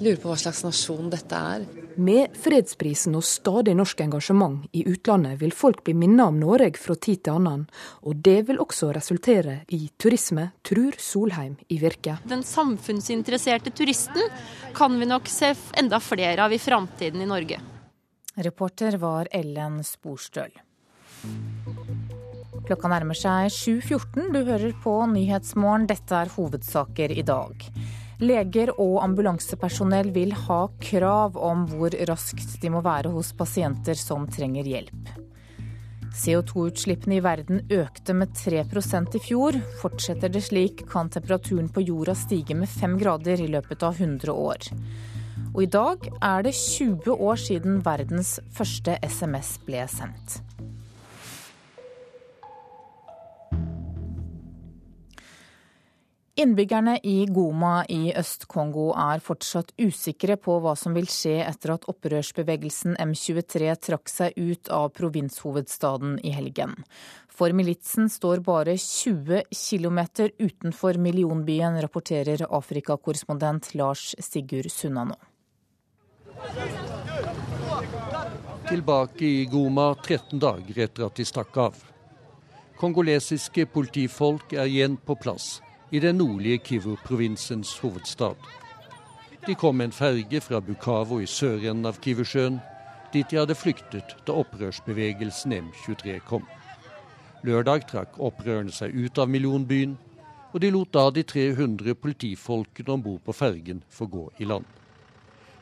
lurer 0.01 0.21
på 0.21 0.31
hva 0.31 0.39
slags 0.41 0.63
nasjon 0.65 1.11
dette 1.13 1.43
er. 1.57 1.67
Med 1.97 2.35
fredsprisen 2.37 3.15
og 3.17 3.23
stadig 3.25 3.73
norsk 3.73 4.03
engasjement 4.05 4.67
i 4.77 4.83
utlandet 4.85 5.39
vil 5.41 5.53
folk 5.55 5.79
bli 5.87 5.95
minnet 5.97 6.27
om 6.29 6.35
Norge 6.37 6.77
fra 6.77 6.93
tid 6.93 7.23
til 7.25 7.39
annen, 7.39 7.63
og 8.05 8.19
det 8.21 8.43
vil 8.45 8.61
også 8.61 8.91
resultere 8.93 9.63
i 9.73 9.79
turisme, 9.97 10.51
tror 10.61 10.93
Solheim 11.01 11.55
i 11.73 11.79
Virke. 11.81 12.19
Den 12.29 12.45
samfunnsinteresserte 12.45 13.73
turisten 13.73 14.29
kan 14.77 14.99
vi 14.99 15.09
nok 15.09 15.25
se 15.31 15.55
enda 15.81 15.97
flere 15.97 16.45
av 16.45 16.53
i 16.53 16.61
framtiden 16.61 17.25
i 17.25 17.29
Norge. 17.33 17.59
Reporter 18.45 18.99
var 19.01 19.33
Ellen 19.33 19.81
Sporstøl. 19.81 20.53
Klokka 22.67 22.89
nærmer 22.93 23.17
seg 23.17 23.49
7.14. 23.49 24.27
Du 24.35 24.43
hører 24.43 24.73
på 24.83 24.99
Nyhetsmorgen. 25.09 25.89
Dette 25.89 26.13
er 26.13 26.29
hovedsaker 26.35 27.15
i 27.15 27.25
dag. 27.25 27.71
Leger 28.17 28.71
og 28.81 29.03
ambulansepersonell 29.03 30.07
vil 30.09 30.31
ha 30.47 30.63
krav 30.81 31.35
om 31.37 31.67
hvor 31.69 31.93
raskt 32.09 32.55
de 32.63 32.71
må 32.73 32.81
være 32.81 33.11
hos 33.13 33.29
pasienter 33.37 33.99
som 33.99 34.25
trenger 34.33 34.65
hjelp. 34.65 35.11
CO2-utslippene 36.17 37.19
i 37.19 37.21
verden 37.21 37.61
økte 37.69 38.15
med 38.17 38.33
3% 38.33 39.19
i 39.19 39.21
fjor. 39.21 39.59
Fortsetter 39.83 40.33
det 40.33 40.41
slik, 40.47 40.81
kan 40.89 41.11
temperaturen 41.13 41.69
på 41.69 41.83
jorda 41.85 42.15
stige 42.17 42.57
med 42.57 42.71
5 42.73 42.97
grader 43.03 43.43
i 43.43 43.51
løpet 43.53 43.85
av 43.85 44.01
100 44.01 44.33
år. 44.33 44.65
Og 45.53 45.61
i 45.67 45.69
dag 45.69 46.09
er 46.17 46.47
det 46.47 46.55
20 46.57 47.13
år 47.13 47.37
siden 47.37 47.83
verdens 47.85 48.39
første 48.49 48.97
SMS 49.05 49.59
ble 49.67 49.85
sendt. 49.93 50.41
Innbyggerne 56.39 56.99
i 57.03 57.25
Goma 57.25 57.85
i 57.89 58.11
Øst-Kongo 58.13 58.91
er 58.93 59.23
fortsatt 59.25 59.71
usikre 59.81 60.35
på 60.37 60.59
hva 60.61 60.75
som 60.77 60.93
vil 60.93 61.07
skje 61.09 61.39
etter 61.41 61.73
at 61.73 61.87
opprørsbevegelsen 61.89 62.93
M23 63.01 63.71
trakk 63.87 64.11
seg 64.13 64.37
ut 64.37 64.69
av 64.69 64.91
provinshovedstaden 64.99 66.19
i 66.21 66.35
helgen. 66.35 66.77
For 67.25 67.57
militsen 67.57 68.05
står 68.13 68.45
bare 68.45 68.77
20 68.77 69.49
km 69.49 69.99
utenfor 70.37 71.01
millionbyen, 71.01 71.81
rapporterer 71.81 72.45
Afrikakorrespondent 72.45 73.73
Lars 73.73 74.13
Sigurd 74.21 74.69
Sunnanå. 74.69 75.17
Tilbake 78.69 79.25
i 79.25 79.45
Goma 79.49 79.95
13 80.05 80.37
dager 80.37 80.85
etter 80.85 81.09
at 81.09 81.17
de 81.17 81.25
stakk 81.25 81.63
av. 81.65 81.85
Kongolesiske 82.77 83.65
politifolk 83.73 84.53
er 84.53 84.69
igjen 84.69 85.01
på 85.01 85.17
plass 85.17 85.55
i 85.91 85.99
den 85.99 86.17
nordlige 86.17 86.57
Kivu-provinsens 86.57 87.77
hovedstad. 87.79 88.35
De 89.47 89.55
kom 89.55 89.75
med 89.75 89.85
en 89.85 89.91
ferge 89.91 90.41
fra 90.41 90.59
Bukavo 90.59 91.21
i 91.23 91.25
sørenden 91.25 91.87
av 91.87 92.01
Kivusjøen, 92.03 92.59
dit 93.13 93.29
de 93.31 93.39
hadde 93.39 93.55
flyktet 93.55 94.17
da 94.27 94.35
opprørsbevegelsen 94.35 95.55
M23 95.55 96.19
kom. 96.27 96.43
Lørdag 97.47 97.87
trakk 97.87 98.19
opprørerne 98.19 98.73
seg 98.75 98.91
ut 98.91 99.17
av 99.21 99.31
millionbyen, 99.31 99.95
og 100.51 100.59
de 100.63 100.71
lot 100.73 100.91
da 100.91 101.07
de 101.15 101.23
300 101.23 101.95
politifolkene 101.95 102.95
om 102.97 103.03
bord 103.07 103.23
på 103.23 103.35
fergen 103.35 103.83
få 103.89 104.09
gå 104.11 104.27
i 104.43 104.47
land. 104.49 104.67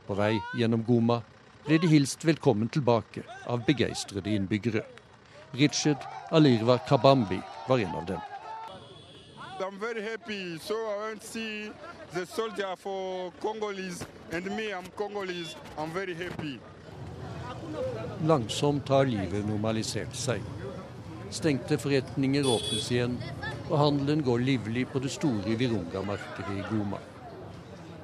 På 0.08 0.18
vei 0.18 0.34
gjennom 0.58 0.86
Goma 0.88 1.22
ble 1.66 1.78
de 1.82 1.90
hilst 1.90 2.26
velkommen 2.26 2.70
tilbake 2.70 3.26
av 3.46 3.66
begeistrede 3.68 4.34
innbyggere. 4.34 4.86
Richard 5.54 6.02
Alirva 6.32 6.80
Kabambi 6.88 7.42
var 7.68 7.82
en 7.82 8.00
av 8.02 8.10
dem. 8.10 8.32
I'm 9.62 9.80
very 9.80 10.02
happy. 10.02 10.60
So 10.60 10.76
I 10.76 11.08
went 11.08 11.22
to 11.22 11.28
see 11.28 11.72
the 12.14 12.26
soldier 12.26 12.76
for 12.78 13.32
Congolese, 13.42 14.06
and 14.32 14.46
me, 14.58 14.74
I'm 14.74 14.86
Congolese. 14.98 15.56
I'm 15.78 15.92
very 15.92 16.14
happy. 16.14 16.60
Langsomt 18.28 18.90
har 18.90 19.06
livet 19.06 19.48
normalisert 19.48 20.16
seg. 20.16 20.44
Stengte 21.32 21.78
forretninger 21.80 22.48
åpnes 22.48 22.90
igjen, 22.92 23.16
og 23.70 23.78
handelen 23.80 24.24
går 24.24 24.44
livlig 24.44 24.86
på 24.92 25.00
det 25.00 25.12
store 25.16 25.56
Virunga-markedet 25.60 26.60
i 26.60 26.66
Goma. 26.70 27.00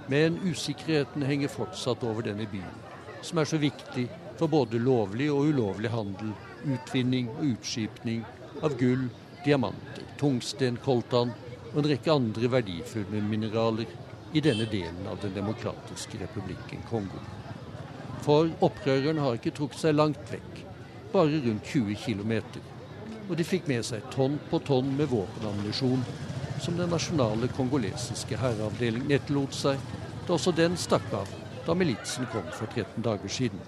Men 0.07 0.39
usikkerheten 0.47 1.23
henger 1.27 1.51
fortsatt 1.51 2.03
over 2.03 2.25
denne 2.25 2.47
byen, 2.51 2.79
som 3.21 3.43
er 3.43 3.51
så 3.51 3.59
viktig 3.61 4.07
for 4.39 4.47
både 4.51 4.79
lovlig 4.79 5.29
og 5.31 5.51
ulovlig 5.51 5.91
handel, 5.91 6.31
utvinning 6.63 7.29
og 7.35 7.45
utskipning 7.53 8.23
av 8.63 8.75
gull, 8.79 9.09
diamanter, 9.45 10.05
tungsten, 10.19 10.79
koltan 10.83 11.31
og 11.71 11.81
en 11.81 11.89
rekke 11.91 12.11
andre 12.13 12.49
verdifulle 12.51 13.21
mineraler 13.23 13.91
i 14.33 14.43
denne 14.43 14.67
delen 14.71 15.07
av 15.11 15.19
Den 15.21 15.33
demokratiske 15.35 16.19
republikken 16.21 16.83
Kongo. 16.89 17.19
For 18.21 18.51
opprørerne 18.63 19.23
har 19.23 19.39
ikke 19.39 19.53
trukket 19.57 19.81
seg 19.81 19.97
langt 19.97 20.21
vekk, 20.31 20.61
bare 21.11 21.41
rundt 21.45 21.67
20 21.67 21.95
km. 22.05 22.33
Og 23.29 23.35
de 23.39 23.47
fikk 23.47 23.67
med 23.71 23.85
seg 23.87 24.05
tonn 24.13 24.37
på 24.51 24.59
tonn 24.67 24.91
med 24.97 25.09
våpenammunisjon, 25.11 26.03
som 26.61 26.77
den 26.77 26.91
nasjonale 26.93 27.49
kongolesiske 27.57 28.37
herreavdelingen 28.37 29.15
etterlot 29.17 29.55
seg 29.57 29.81
da 30.27 30.35
også 30.35 30.53
den 30.53 30.77
stakk 30.77 31.07
av 31.17 31.29
da 31.65 31.75
militsen 31.77 32.27
kom 32.31 32.45
for 32.53 32.69
13 32.69 33.01
dager 33.05 33.31
siden. 33.31 33.59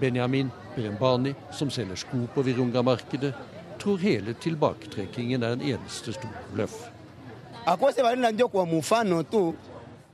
Benjamin 0.00 0.50
Brembani, 0.76 1.34
som 1.52 1.70
selger 1.70 1.98
sko 1.98 2.24
på 2.34 2.42
Virunga-markedet, 2.46 3.34
tror 3.82 4.02
hele 4.02 4.34
tilbaketrekkingen 4.34 5.42
er 5.42 5.56
en 5.56 5.66
eneste 5.74 6.14
stor 6.14 6.34
bløff. 6.54 6.93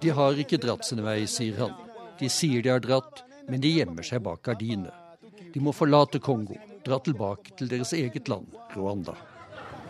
De 0.00 0.10
har 0.14 0.38
ikke 0.38 0.58
dratt 0.62 0.86
sine 0.86 1.02
vei, 1.02 1.24
sier 1.26 1.56
han. 1.58 1.72
De 2.20 2.28
sier 2.30 2.62
de 2.62 2.70
har 2.70 2.82
dratt, 2.84 3.24
men 3.50 3.60
de 3.60 3.72
gjemmer 3.74 4.06
seg 4.06 4.22
bak 4.22 4.44
gardinene. 4.46 4.92
De 5.50 5.58
må 5.58 5.72
forlate 5.74 6.20
Kongo, 6.22 6.54
dra 6.86 7.00
tilbake 7.02 7.56
til 7.58 7.72
deres 7.72 7.90
eget 7.98 8.30
land, 8.30 8.46
Rwanda. 8.76 9.16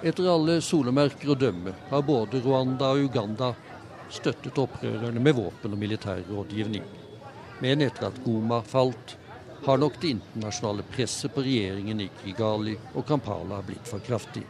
Etter 0.00 0.30
alle 0.32 0.56
solemerker 0.64 1.34
å 1.34 1.36
dømme 1.36 1.74
har 1.90 2.06
både 2.08 2.40
Rwanda 2.40 2.94
og 2.94 3.10
Uganda 3.10 3.50
støttet 4.08 4.56
opprørerne 4.58 5.20
med 5.20 5.36
våpen 5.36 5.76
og 5.76 5.82
militær 5.82 6.24
rådgivning. 6.30 6.86
Men 7.60 7.84
etter 7.84 8.08
at 8.08 8.22
Goma 8.24 8.62
falt, 8.64 9.18
har 9.66 9.76
nok 9.76 10.00
det 10.00 10.14
internasjonale 10.14 10.86
presset 10.88 11.34
på 11.34 11.44
regjeringen 11.44 12.00
i 12.00 12.08
Kigali 12.22 12.78
og 12.94 13.04
Kampala 13.04 13.60
blitt 13.60 13.84
for 13.84 14.00
kraftig. 14.00 14.46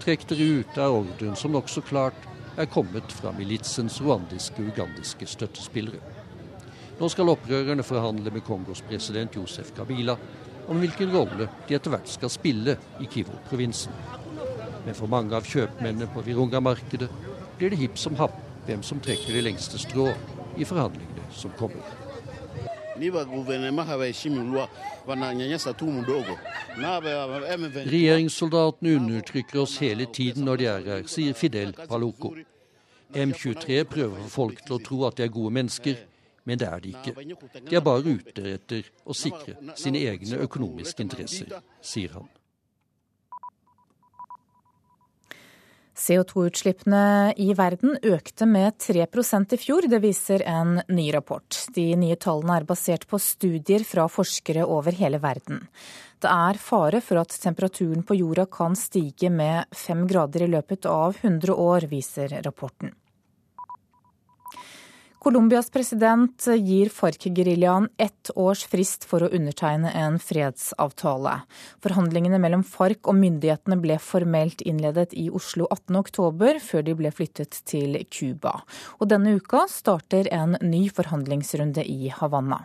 Trekk 0.00 0.24
dere 0.30 0.46
ut 0.62 0.78
er 0.80 0.96
ordren 0.96 1.36
som 1.36 1.52
nokså 1.52 1.84
klart 1.84 2.29
er 2.58 2.70
kommet 2.70 3.12
fra 3.14 3.32
militsens 3.36 4.00
rwandiske 4.02 4.62
og 4.62 4.72
ugandiske 4.72 5.28
støttespillere. 5.28 6.00
Nå 7.00 7.08
skal 7.08 7.32
opprørerne 7.32 7.84
forhandle 7.86 8.32
med 8.34 8.44
Kongos 8.44 8.82
president 8.84 9.36
Josef 9.38 9.70
Kabila 9.76 10.16
om 10.68 10.82
hvilken 10.82 11.12
rolle 11.14 11.48
de 11.68 11.76
etter 11.76 11.94
hvert 11.94 12.10
skal 12.10 12.32
spille 12.32 12.76
i 13.00 13.08
Kivu-provinsen. 13.10 13.94
Men 14.84 14.96
for 14.96 15.10
mange 15.12 15.36
av 15.36 15.48
kjøpmennene 15.48 16.10
på 16.12 16.24
Virunga-markedet 16.26 17.08
blir 17.56 17.72
det 17.72 17.80
hipp 17.80 17.98
som 18.00 18.18
happ 18.20 18.36
hvem 18.66 18.84
som 18.86 19.00
trekker 19.02 19.34
det 19.36 19.46
lengste 19.48 19.80
strå 19.80 20.10
i 20.60 20.68
forhandlingene 20.68 21.26
som 21.32 21.56
kommer. 21.58 21.99
Regjeringssoldatene 27.94 28.94
undertrykker 29.00 29.60
oss 29.64 29.78
hele 29.80 30.06
tiden 30.12 30.44
når 30.48 30.56
de 30.56 30.70
er 30.70 30.88
her, 30.92 31.02
sier 31.10 31.34
Fidel 31.34 31.74
Paloko. 31.88 32.34
M23 33.10 33.84
prøver 33.90 34.16
å 34.16 34.26
få 34.26 34.30
folk 34.36 34.64
til 34.66 34.76
å 34.76 34.82
tro 34.86 35.04
at 35.08 35.18
de 35.18 35.26
er 35.26 35.32
gode 35.34 35.54
mennesker, 35.56 35.96
men 36.46 36.58
det 36.60 36.68
er 36.68 36.84
de 36.84 36.92
ikke. 36.94 37.12
De 37.68 37.76
er 37.76 37.84
bare 37.84 38.16
ute 38.16 38.52
etter 38.54 38.86
å 39.04 39.16
sikre 39.16 39.74
sine 39.78 39.98
egne 40.06 40.38
økonomiske 40.46 41.02
interesser, 41.04 41.56
sier 41.82 42.14
han. 42.18 42.28
CO2-utslippene 46.00 47.34
i 47.36 47.50
verden 47.56 47.98
økte 48.02 48.46
med 48.48 48.78
3% 48.80 49.54
i 49.54 49.58
fjor, 49.60 49.88
det 49.90 50.00
viser 50.00 50.44
en 50.48 50.78
ny 50.88 51.10
rapport. 51.12 51.58
De 51.76 51.90
nye 52.00 52.16
tallene 52.16 52.56
er 52.60 52.68
basert 52.68 53.04
på 53.10 53.20
studier 53.20 53.84
fra 53.84 54.06
forskere 54.08 54.64
over 54.64 54.96
hele 54.96 55.20
verden. 55.20 55.60
Det 56.20 56.30
er 56.30 56.60
fare 56.60 57.02
for 57.04 57.20
at 57.20 57.36
temperaturen 57.42 58.04
på 58.06 58.16
jorda 58.16 58.46
kan 58.48 58.76
stige 58.76 59.30
med 59.32 59.68
fem 59.76 60.06
grader 60.08 60.44
i 60.46 60.50
løpet 60.56 60.88
av 60.88 61.20
100 61.20 61.54
år, 61.54 61.88
viser 61.92 62.40
rapporten. 62.44 62.92
Colombias 65.20 65.66
president 65.70 66.46
gir 66.56 66.88
FARC-geriljaen 66.88 67.88
ett 67.96 68.30
års 68.40 68.62
frist 68.64 69.04
for 69.04 69.20
å 69.20 69.28
undertegne 69.36 69.90
en 69.92 70.16
fredsavtale. 70.16 71.34
Forhandlingene 71.84 72.38
mellom 72.40 72.62
FARC 72.64 73.04
og 73.04 73.18
myndighetene 73.18 73.76
ble 73.82 73.98
formelt 74.00 74.64
innledet 74.64 75.12
i 75.12 75.26
Oslo 75.28 75.68
18.10, 75.76 76.64
før 76.64 76.88
de 76.88 76.96
ble 77.02 77.12
flyttet 77.12 77.60
til 77.68 78.00
Cuba. 78.08 78.62
Og 78.96 79.12
denne 79.12 79.36
uka 79.36 79.66
starter 79.68 80.32
en 80.32 80.56
ny 80.64 80.86
forhandlingsrunde 80.88 81.84
i 81.84 82.08
Havanna. 82.16 82.62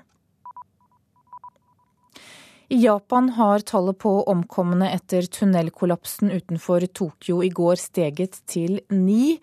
I 2.68 2.78
Japan 2.82 3.30
har 3.30 3.60
tallet 3.60 3.98
på 3.98 4.12
omkomne 4.24 4.88
etter 4.90 5.22
tunnelkollapsen 5.22 6.32
utenfor 6.32 6.88
Tokyo 6.98 7.44
i 7.46 7.52
går 7.54 7.78
steget 7.78 8.40
til 8.50 8.80
ni. 8.90 9.36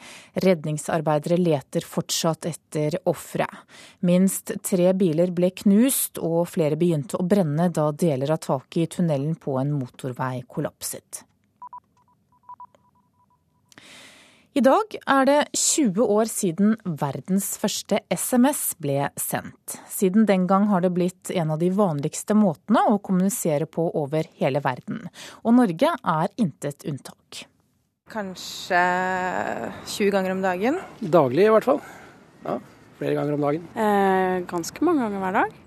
Redningsarbeidere 0.42 1.38
leter 1.38 1.86
fortsatt 1.86 2.50
etter 2.50 2.98
ofre. 3.06 3.46
Minst 4.02 4.56
tre 4.66 4.90
biler 4.98 5.30
ble 5.30 5.52
knust, 5.54 6.18
og 6.18 6.50
flere 6.50 6.78
begynte 6.80 7.20
å 7.20 7.26
brenne 7.26 7.70
da 7.70 7.92
deler 7.94 8.34
av 8.34 8.42
taket 8.42 8.82
i 8.82 8.90
tunnelen 8.98 9.38
på 9.38 9.54
en 9.60 9.70
motorvei 9.78 10.42
kollapset. 10.42 11.22
I 14.52 14.60
dag 14.60 14.92
er 15.08 15.24
det 15.24 15.36
20 15.56 16.10
år 16.12 16.28
siden 16.28 16.74
verdens 16.84 17.54
første 17.56 18.02
SMS 18.12 18.74
ble 18.84 19.06
sendt. 19.16 19.78
Siden 19.88 20.26
den 20.28 20.44
gang 20.50 20.66
har 20.68 20.84
det 20.84 20.90
blitt 20.92 21.30
en 21.32 21.54
av 21.54 21.62
de 21.62 21.70
vanligste 21.72 22.36
måtene 22.36 22.82
å 22.92 22.98
kommunisere 23.00 23.64
på 23.64 23.86
over 23.96 24.28
hele 24.42 24.60
verden. 24.60 25.06
Og 25.40 25.56
Norge 25.56 25.94
er 25.96 26.36
intet 26.36 26.84
unntak. 26.84 27.46
Kanskje 28.12 28.84
20 29.88 30.12
ganger 30.18 30.36
om 30.36 30.44
dagen. 30.44 30.76
Daglig 31.00 31.48
i 31.48 31.50
hvert 31.56 31.70
fall. 31.70 31.80
Ja, 32.44 32.60
flere 33.00 33.16
ganger 33.22 33.40
om 33.40 33.48
dagen. 33.48 33.66
Eh, 33.72 34.44
ganske 34.52 34.84
mange 34.84 35.06
ganger 35.06 35.24
hver 35.24 35.40
dag. 35.40 35.58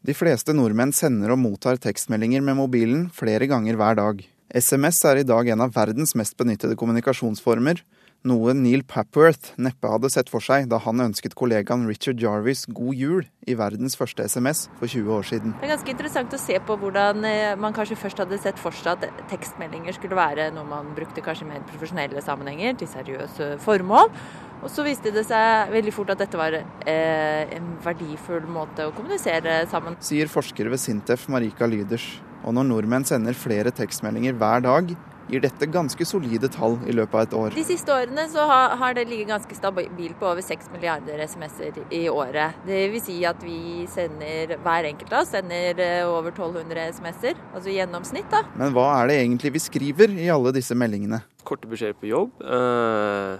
De 0.00 0.16
fleste 0.16 0.56
nordmenn 0.56 0.96
sender 0.96 1.36
og 1.36 1.42
mottar 1.44 1.76
tekstmeldinger 1.76 2.40
med 2.40 2.62
mobilen 2.64 3.10
flere 3.12 3.44
ganger 3.44 3.76
hver 3.76 4.00
dag. 4.00 4.24
SMS 4.50 4.98
er 5.06 5.20
i 5.20 5.26
dag 5.26 5.46
en 5.52 5.62
av 5.62 5.74
verdens 5.76 6.16
mest 6.18 6.34
benyttede 6.38 6.74
kommunikasjonsformer, 6.78 7.84
noe 8.26 8.52
Neil 8.52 8.82
Papworth 8.84 9.54
neppe 9.62 9.88
hadde 9.88 10.10
sett 10.12 10.28
for 10.28 10.44
seg 10.44 10.66
da 10.68 10.80
han 10.84 11.00
ønsket 11.00 11.36
kollegaen 11.38 11.86
Richard 11.88 12.20
Jarvis 12.20 12.66
god 12.68 12.98
jul 12.98 13.22
i 13.48 13.54
verdens 13.56 13.96
første 13.96 14.26
SMS 14.28 14.66
for 14.80 14.90
20 14.90 15.14
år 15.14 15.28
siden. 15.30 15.54
Det 15.56 15.68
er 15.68 15.72
ganske 15.72 15.94
interessant 15.94 16.34
å 16.36 16.40
se 16.42 16.58
på 16.66 16.76
hvordan 16.82 17.24
eh, 17.24 17.54
man 17.56 17.76
kanskje 17.76 17.96
først 18.00 18.20
hadde 18.20 18.40
sett 18.42 18.60
for 18.60 18.76
seg 18.76 18.98
at 18.98 19.24
tekstmeldinger 19.30 19.96
skulle 19.96 20.18
være 20.18 20.50
noe 20.52 20.68
man 20.68 20.92
brukte 20.98 21.24
kanskje 21.24 21.48
mer 21.48 21.64
profesjonelle 21.70 22.20
sammenhenger, 22.24 22.76
til 22.80 22.90
seriøse 22.90 23.52
formål. 23.64 24.12
Og 24.60 24.68
så 24.68 24.84
viste 24.84 25.14
det 25.14 25.24
seg 25.24 25.70
veldig 25.72 25.94
fort 25.96 26.12
at 26.12 26.20
dette 26.20 26.36
var 26.36 26.58
eh, 26.60 27.54
en 27.56 27.76
verdifull 27.86 28.50
måte 28.50 28.84
å 28.84 28.92
kommunisere 28.98 29.62
sammen. 29.70 29.96
Sier 30.04 30.28
forsker 30.28 30.68
ved 30.68 30.82
Sintef 30.82 31.30
Marika 31.32 31.70
Lyders. 31.70 32.18
Og 32.44 32.56
når 32.56 32.68
nordmenn 32.70 33.06
sender 33.08 33.36
flere 33.36 33.72
tekstmeldinger 33.74 34.36
hver 34.40 34.64
dag, 34.64 34.92
gir 35.30 35.42
dette 35.44 35.68
ganske 35.70 36.04
solide 36.08 36.48
tall 36.52 36.76
i 36.90 36.94
løpet 36.94 37.14
av 37.14 37.22
et 37.22 37.34
år. 37.38 37.54
De 37.54 37.64
siste 37.66 37.92
årene 37.94 38.24
så 38.32 38.44
har, 38.50 38.94
det 38.96 39.06
ligget 39.08 39.30
ganske 39.30 39.56
stabilt 39.56 40.16
på 40.18 40.28
over 40.30 40.42
6 40.44 40.70
milliarder 40.74 41.22
SMS-er 41.22 41.78
i 41.94 42.02
året. 42.10 42.58
Det 42.66 42.80
vil 42.92 43.04
si 43.04 43.20
at 43.28 43.42
vi 43.46 43.86
sender, 43.90 44.56
hver 44.64 44.90
enkelt 44.90 45.14
av 45.14 45.24
oss 45.24 45.34
sender 45.36 45.82
eh, 45.84 46.02
over 46.08 46.32
1200 46.32 46.88
SMS-er, 46.96 47.38
altså 47.54 47.70
i 47.70 47.78
gjennomsnitt. 47.78 48.30
da. 48.32 48.42
Men 48.58 48.74
hva 48.76 48.88
er 48.98 49.10
det 49.10 49.20
egentlig 49.20 49.54
vi 49.58 49.66
skriver 49.68 50.16
i 50.18 50.30
alle 50.32 50.54
disse 50.56 50.74
meldingene? 50.78 51.22
Korte 51.46 51.70
beskjeder 51.70 51.98
på 51.98 52.10
jobb, 52.10 52.42
øh, 52.42 53.38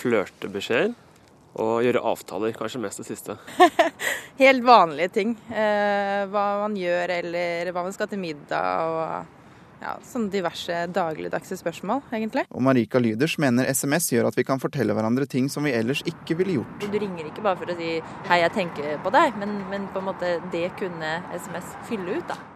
flørtebeskjeder 0.00 0.96
og 1.56 1.84
gjøre 1.84 2.02
avtaler, 2.12 2.56
kanskje 2.56 2.82
mest 2.82 3.00
det 3.02 3.08
siste. 3.08 3.36
Helt 4.42 4.64
vanlige 4.66 5.12
ting. 5.14 5.36
Eh, 5.48 6.26
hva 6.32 6.46
man 6.64 6.76
gjør 6.76 7.16
eller 7.20 7.72
hva 7.72 7.86
man 7.86 7.96
skal 7.96 8.10
til 8.10 8.20
middag 8.20 8.92
og 8.92 9.34
ja, 9.80 9.94
sånne 10.08 10.32
diverse 10.32 10.78
dagligdagse 10.94 11.58
spørsmål, 11.60 12.02
egentlig. 12.14 12.46
Og 12.50 12.64
Marika 12.64 13.00
Lyders 13.02 13.36
mener 13.42 13.68
SMS 13.68 14.08
gjør 14.14 14.30
at 14.30 14.38
vi 14.38 14.46
kan 14.48 14.60
fortelle 14.62 14.96
hverandre 14.96 15.28
ting 15.30 15.50
som 15.52 15.66
vi 15.68 15.74
ellers 15.76 16.02
ikke 16.08 16.38
ville 16.40 16.58
gjort. 16.58 16.86
Du 16.86 16.98
ringer 16.98 17.28
ikke 17.28 17.44
bare 17.44 17.60
for 17.60 17.72
å 17.72 17.78
si 17.78 18.00
'hei, 18.00 18.40
jeg 18.40 18.52
tenker 18.56 18.98
på 19.04 19.12
deg', 19.12 19.36
men, 19.36 19.58
men 19.70 19.88
på 19.92 20.00
en 20.00 20.08
måte 20.12 20.36
det 20.52 20.70
kunne 20.80 21.20
SMS 21.36 21.76
fylle 21.88 22.20
ut, 22.20 22.28
da. 22.28 22.55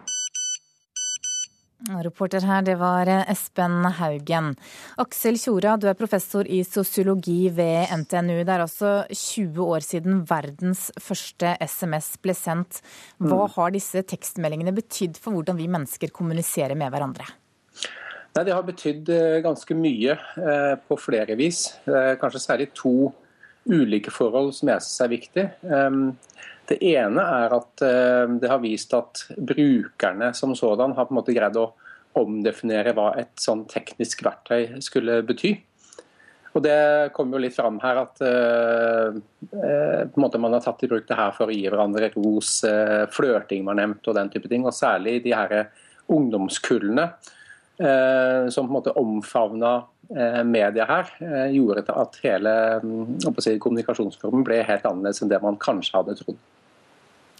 Reporter 1.89 2.43
her, 2.45 2.61
det 2.61 2.75
var 2.77 3.09
eh, 3.09 3.23
Espen 3.31 3.85
Haugen. 3.97 4.51
Aksel 5.01 5.37
Tjora, 5.41 5.73
du 5.81 5.87
er 5.89 5.97
professor 5.97 6.45
i 6.45 6.61
sosiologi 6.67 7.49
ved 7.49 7.89
NTNU. 8.03 8.43
Det 8.45 8.53
er 8.53 8.63
altså 8.67 8.91
20 9.09 9.61
år 9.65 9.85
siden 9.85 10.19
verdens 10.29 10.89
første 11.01 11.55
SMS 11.65 12.13
ble 12.21 12.35
sendt. 12.37 12.83
Hva 13.17 13.47
mm. 13.47 13.53
har 13.55 13.73
disse 13.73 14.03
tekstmeldingene 14.13 14.75
betydd 14.77 15.17
for 15.17 15.33
hvordan 15.33 15.57
vi 15.57 15.69
mennesker 15.73 16.13
kommuniserer 16.13 16.77
med 16.77 16.93
hverandre? 16.93 17.25
Nei, 18.31 18.45
Det 18.45 18.53
har 18.53 18.67
betydd 18.67 19.09
eh, 19.09 19.41
ganske 19.43 19.77
mye 19.77 20.19
eh, 20.37 20.75
på 20.85 20.99
flere 21.01 21.37
vis. 21.39 21.65
Kanskje 22.21 22.45
særlig 22.45 22.69
to 22.77 23.09
ulike 23.65 24.13
forhold 24.13 24.53
som 24.57 24.69
jeg 24.69 24.85
synes 24.85 25.01
er 25.01 25.15
viktig. 25.17 25.49
Det 26.71 26.77
ene 26.87 27.23
er 27.43 27.51
at 27.57 27.83
eh, 27.83 28.35
det 28.39 28.47
har 28.47 28.61
vist 28.63 28.93
at 28.95 29.25
brukerne 29.35 30.31
som 30.37 30.53
sådan 30.55 30.95
har 30.95 31.09
på 31.09 31.11
en 31.11 31.19
måte 31.19 31.35
greid 31.35 31.57
å 31.59 31.73
omdefinere 32.19 32.93
hva 32.95 33.11
et 33.19 33.33
sånn 33.39 33.65
teknisk 33.71 34.23
verktøy 34.23 34.79
skulle 34.83 35.19
bety. 35.27 35.55
Og 36.51 36.63
Det 36.63 37.11
kommer 37.15 37.37
jo 37.37 37.43
litt 37.45 37.55
fram 37.55 37.77
her 37.79 38.01
at 38.01 38.19
uh, 38.19 39.15
måte 40.19 40.39
man 40.41 40.57
har 40.57 40.63
tatt 40.65 40.83
i 40.83 40.89
bruk 40.91 41.05
det 41.07 41.15
her 41.15 41.31
for 41.37 41.47
å 41.47 41.55
gi 41.55 41.63
hverandre 41.63 42.09
ros. 42.17 42.57
Uh, 42.67 43.07
flørting 43.11 43.63
var 43.67 43.79
nevnt 43.79 44.09
og 44.11 44.17
den 44.17 44.31
type 44.33 44.51
ting. 44.51 44.65
Og 44.67 44.75
særlig 44.75 45.21
de 45.23 45.31
her 45.31 45.69
ungdomskullene 46.11 47.07
uh, 47.07 48.51
som 48.51 48.67
på 48.67 48.67
en 48.67 48.77
måte 48.81 48.95
omfavna 48.99 49.77
media 50.43 50.83
her, 50.89 51.07
gjorde 51.55 51.85
at 51.95 52.17
hele 52.19 52.51
um, 52.83 53.13
si, 53.39 53.53
kommunikasjonsformen 53.63 54.41
ble 54.43 54.57
helt 54.67 54.83
annerledes 54.89 55.21
enn 55.23 55.29
det 55.31 55.39
man 55.39 55.55
kanskje 55.55 55.93
hadde 55.95 56.17
trodd. 56.19 56.41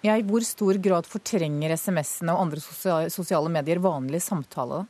Ja, 0.01 0.15
I 0.17 0.25
hvor 0.25 0.41
stor 0.45 0.79
grad 0.81 1.05
fortrenger 1.09 1.75
SMS-ene 1.77 2.33
og 2.33 2.47
andre 2.47 3.09
sosiale 3.13 3.51
medier 3.53 3.81
vanlig 3.83 4.23
samtale? 4.25 4.85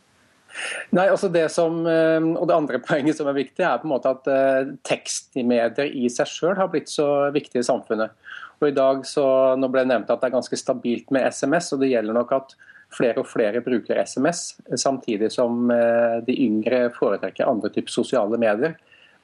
Nei, 0.92 1.06
altså 1.08 1.30
det 1.32 1.46
som, 1.54 1.82
eh, 1.88 2.20
og 2.36 2.48
det 2.48 2.56
andre 2.56 2.80
poenget 2.88 3.20
som 3.20 3.30
er 3.32 3.38
viktig, 3.38 3.64
er 3.64 3.80
på 3.82 3.88
en 3.88 3.94
måte 3.94 4.12
at 4.12 4.28
eh, 4.32 4.74
tekstmedier 4.88 5.92
i 5.96 6.10
seg 6.12 6.30
sjøl 6.32 6.58
har 6.60 6.72
blitt 6.72 6.92
så 6.92 7.08
viktig 7.36 7.62
i 7.62 7.68
samfunnet. 7.68 8.16
Og 8.62 8.70
i 8.70 8.76
dag 8.78 9.06
så, 9.10 9.26
Nå 9.58 9.72
ble 9.74 9.86
det 9.86 9.92
nevnt 9.94 10.12
at 10.14 10.22
det 10.22 10.30
er 10.30 10.36
ganske 10.36 10.60
stabilt 10.60 11.10
med 11.14 11.26
SMS, 11.34 11.72
og 11.74 11.82
det 11.82 11.92
gjelder 11.94 12.18
nok 12.18 12.36
at 12.38 12.56
flere 12.92 13.24
og 13.24 13.30
flere 13.32 13.64
bruker 13.64 14.00
SMS, 14.04 14.58
samtidig 14.80 15.32
som 15.34 15.72
eh, 15.74 16.20
de 16.28 16.36
yngre 16.46 16.86
foretrekker 16.96 17.48
andre 17.48 17.72
typer 17.74 17.94
sosiale 17.94 18.40
medier. 18.42 18.76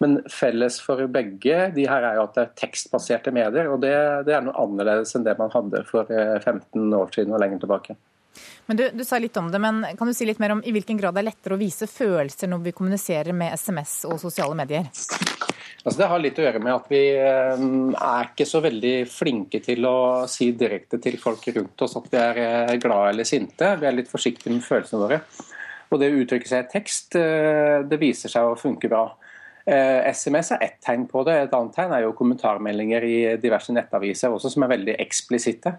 Men 0.03 0.19
felles 0.29 0.77
for 0.83 1.01
begge 1.09 1.71
de 1.73 1.87
her 1.89 2.05
er 2.05 2.19
jo 2.19 2.27
at 2.27 2.35
det 2.35 2.43
er 2.43 2.57
tekstbaserte 2.59 3.33
medier. 3.33 3.69
Og 3.73 3.81
det, 3.81 3.95
det 4.27 4.35
er 4.37 4.45
noe 4.45 4.57
annerledes 4.61 5.15
enn 5.17 5.25
det 5.25 5.37
man 5.39 5.53
hadde 5.53 5.81
for 5.89 6.05
15 6.09 6.53
eh, 6.53 6.99
år 6.99 7.09
siden 7.15 7.33
og 7.33 7.41
lenger 7.41 7.63
tilbake. 7.63 7.97
Men 8.67 8.77
du, 8.77 8.83
du, 8.93 9.01
sa 9.07 9.17
litt 9.17 9.37
om 9.39 9.47
det, 9.49 9.57
men 9.63 9.81
Kan 9.97 10.09
du 10.09 10.13
si 10.13 10.27
litt 10.27 10.41
mer 10.43 10.53
om 10.53 10.61
i 10.61 10.73
hvilken 10.75 10.99
grad 10.99 11.15
det 11.17 11.23
er 11.23 11.29
lettere 11.31 11.57
å 11.57 11.61
vise 11.61 11.87
følelser 11.89 12.51
når 12.51 12.67
vi 12.67 12.75
kommuniserer 12.77 13.33
med 13.33 13.57
SMS 13.57 14.03
og 14.05 14.19
sosiale 14.21 14.57
medier? 14.59 14.91
Altså, 15.87 15.97
det 16.01 16.09
har 16.11 16.21
litt 16.21 16.37
å 16.37 16.45
gjøre 16.45 16.61
med 16.61 16.75
at 16.75 16.89
vi 16.91 17.03
eh, 17.15 17.67
er 17.97 18.29
ikke 18.29 18.45
så 18.49 18.61
veldig 18.61 18.95
flinke 19.09 19.63
til 19.65 19.87
å 19.89 19.97
si 20.29 20.51
direkte 20.59 20.99
til 21.01 21.17
folk 21.21 21.47
rundt 21.55 21.85
oss 21.87 21.97
at 21.97 22.09
vi 22.11 22.21
er 22.21 22.41
eh, 22.43 22.77
glade 22.83 23.15
eller 23.15 23.29
sinte. 23.29 23.73
Vi 23.81 23.89
er 23.89 23.97
litt 23.97 24.11
forsiktige 24.11 24.53
med 24.53 24.65
følelsene 24.67 25.01
våre. 25.07 25.21
Og 25.87 26.01
det 26.01 26.11
å 26.11 26.21
uttrykke 26.21 26.49
seg 26.49 26.65
i 26.65 26.71
tekst, 26.73 27.15
det 27.15 27.97
viser 28.01 28.27
seg 28.27 28.43
å 28.43 28.57
funke 28.59 28.89
bra. 28.91 29.05
SMS 29.67 30.51
eh, 30.51 30.57
er 30.57 30.65
ett 30.65 30.77
tegn 30.83 31.07
på 31.11 31.23
det. 31.27 31.35
Et 31.47 31.55
annet 31.57 31.75
tegn 31.75 31.95
er 31.95 32.05
jo 32.05 32.15
kommentarmeldinger 32.17 33.03
i 33.03 33.17
diverse 33.41 33.75
nettaviser 33.75 34.33
også, 34.33 34.53
som 34.53 34.65
er 34.65 34.73
veldig 34.75 34.95
eksplisitte. 35.03 35.75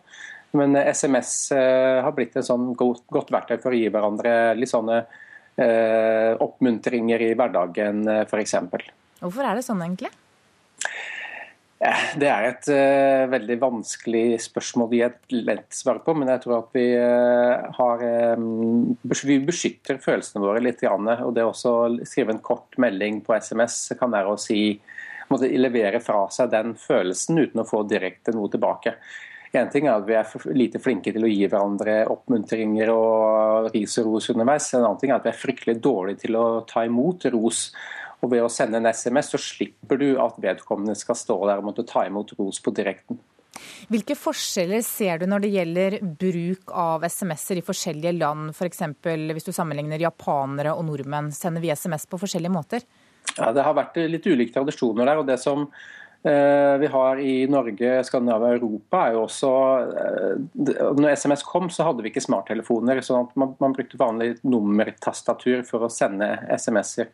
Men 0.59 0.76
SMS 0.76 1.32
eh, 1.57 1.99
har 2.05 2.14
blitt 2.16 2.36
et 2.36 2.47
sånn 2.47 2.72
godt, 2.78 3.07
godt 3.12 3.32
verktøy 3.32 3.59
for 3.62 3.72
å 3.72 3.80
gi 3.80 3.91
hverandre 3.93 4.36
litt 4.59 4.72
sånne 4.72 5.03
eh, 5.03 6.32
oppmuntringer 6.45 7.26
i 7.28 7.34
hverdagen, 7.36 8.05
f.eks. 8.24 8.57
Hvorfor 9.18 9.45
er 9.45 9.59
det 9.59 9.66
sånn, 9.66 9.84
egentlig? 9.84 10.12
Det 11.79 12.26
er 12.26 12.45
et 12.49 12.68
uh, 12.74 13.29
veldig 13.31 13.57
vanskelig 13.62 14.41
spørsmål 14.43 14.89
å 14.89 14.97
gi 14.97 15.03
et 15.07 15.35
lett 15.47 15.76
svar 15.76 16.01
på, 16.03 16.14
men 16.18 16.33
jeg 16.33 16.43
tror 16.43 16.57
at 16.57 16.72
vi, 16.74 16.87
uh, 16.99 17.68
har, 17.76 18.03
um, 18.35 18.97
vi 19.07 19.37
beskytter 19.47 20.01
følelsene 20.03 20.43
våre 20.43 20.62
litt. 20.64 20.83
Og 20.83 21.31
det 21.37 21.47
å 21.47 21.55
skrive 21.55 22.35
en 22.35 22.43
kort 22.43 22.74
melding 22.83 23.22
på 23.22 23.37
SMS 23.39 23.93
kan 24.01 24.11
være 24.11 24.35
å 24.35 24.41
si, 24.43 24.74
måtte 25.31 25.53
levere 25.55 26.03
fra 26.03 26.24
seg 26.35 26.51
den 26.51 26.74
følelsen 26.81 27.39
uten 27.45 27.62
å 27.62 27.68
få 27.68 27.85
direkte 27.87 28.35
noe 28.35 28.51
tilbake. 28.51 28.97
En 29.57 29.70
ting 29.72 29.87
er 29.87 29.97
at 29.97 30.09
vi 30.09 30.16
er 30.18 30.57
lite 30.59 30.81
flinke 30.83 31.12
til 31.14 31.24
å 31.24 31.31
gi 31.31 31.47
hverandre 31.47 32.03
oppmuntringer 32.12 32.91
og 32.93 33.70
ris 33.72 33.95
og 34.03 34.11
ros 34.11 34.29
underveis. 34.35 34.66
En 34.74 34.83
annen 34.83 34.99
ting 35.01 35.12
er 35.12 35.20
at 35.20 35.29
vi 35.29 35.33
er 35.33 35.41
fryktelig 35.41 35.79
dårlige 35.85 36.26
til 36.26 36.37
å 36.37 36.47
ta 36.68 36.85
imot 36.85 37.31
ros. 37.33 37.68
Og 38.19 38.31
Ved 38.33 38.43
å 38.43 38.51
sende 38.51 38.81
en 38.81 38.91
SMS 38.91 39.33
så 39.33 39.39
slipper 39.41 39.99
du 40.01 40.09
at 40.23 40.39
vedkommende 40.43 40.97
skal 40.99 41.19
stå 41.19 41.37
der 41.47 41.61
og 41.61 41.69
måtte 41.71 41.87
ta 41.87 42.05
imot 42.09 42.35
ros 42.39 42.59
på 42.62 42.75
direkten. 42.75 43.21
Hvilke 43.91 44.14
forskjeller 44.19 44.83
ser 44.87 45.19
du 45.19 45.27
når 45.31 45.45
det 45.45 45.51
gjelder 45.55 45.97
bruk 46.21 46.73
av 46.75 47.07
SMS-er 47.07 47.61
i 47.61 47.64
forskjellige 47.66 48.14
land? 48.19 48.53
F.eks. 48.55 48.83
For 49.03 49.35
hvis 49.35 49.49
du 49.49 49.53
sammenligner 49.55 50.03
japanere 50.03 50.75
og 50.77 50.85
nordmenn, 50.87 51.33
sender 51.35 51.64
vi 51.64 51.73
SMS 51.75 52.07
på 52.11 52.21
forskjellige 52.21 52.55
måter? 52.55 52.85
Ja, 53.37 53.53
Det 53.53 53.64
har 53.64 53.75
vært 53.77 53.99
litt 54.11 54.27
ulike 54.27 54.55
tradisjoner 54.55 55.07
der. 55.07 55.19
og 55.19 55.27
det 55.27 55.39
som 55.43 55.69
vi 56.23 56.89
har 56.91 57.21
i 57.23 57.35
Norge, 57.47 57.93
Skandinavia 58.05 58.51
og 58.51 58.57
Europa 58.59 59.05
er 59.07 59.14
jo 59.14 59.21
også 59.23 59.51
eh, 60.03 60.81
Når 60.99 61.12
SMS 61.14 61.45
kom, 61.47 61.69
så 61.71 61.87
hadde 61.87 62.03
vi 62.03 62.11
ikke 62.11 62.25
smarttelefoner. 62.25 63.01
så 63.07 63.21
man, 63.39 63.55
man 63.61 63.77
brukte 63.77 64.01
vanlig 64.01 64.35
nummertastatur 64.43 65.62
for 65.69 65.87
å 65.87 65.93
sende 65.93 66.33
SMS-er 66.59 67.12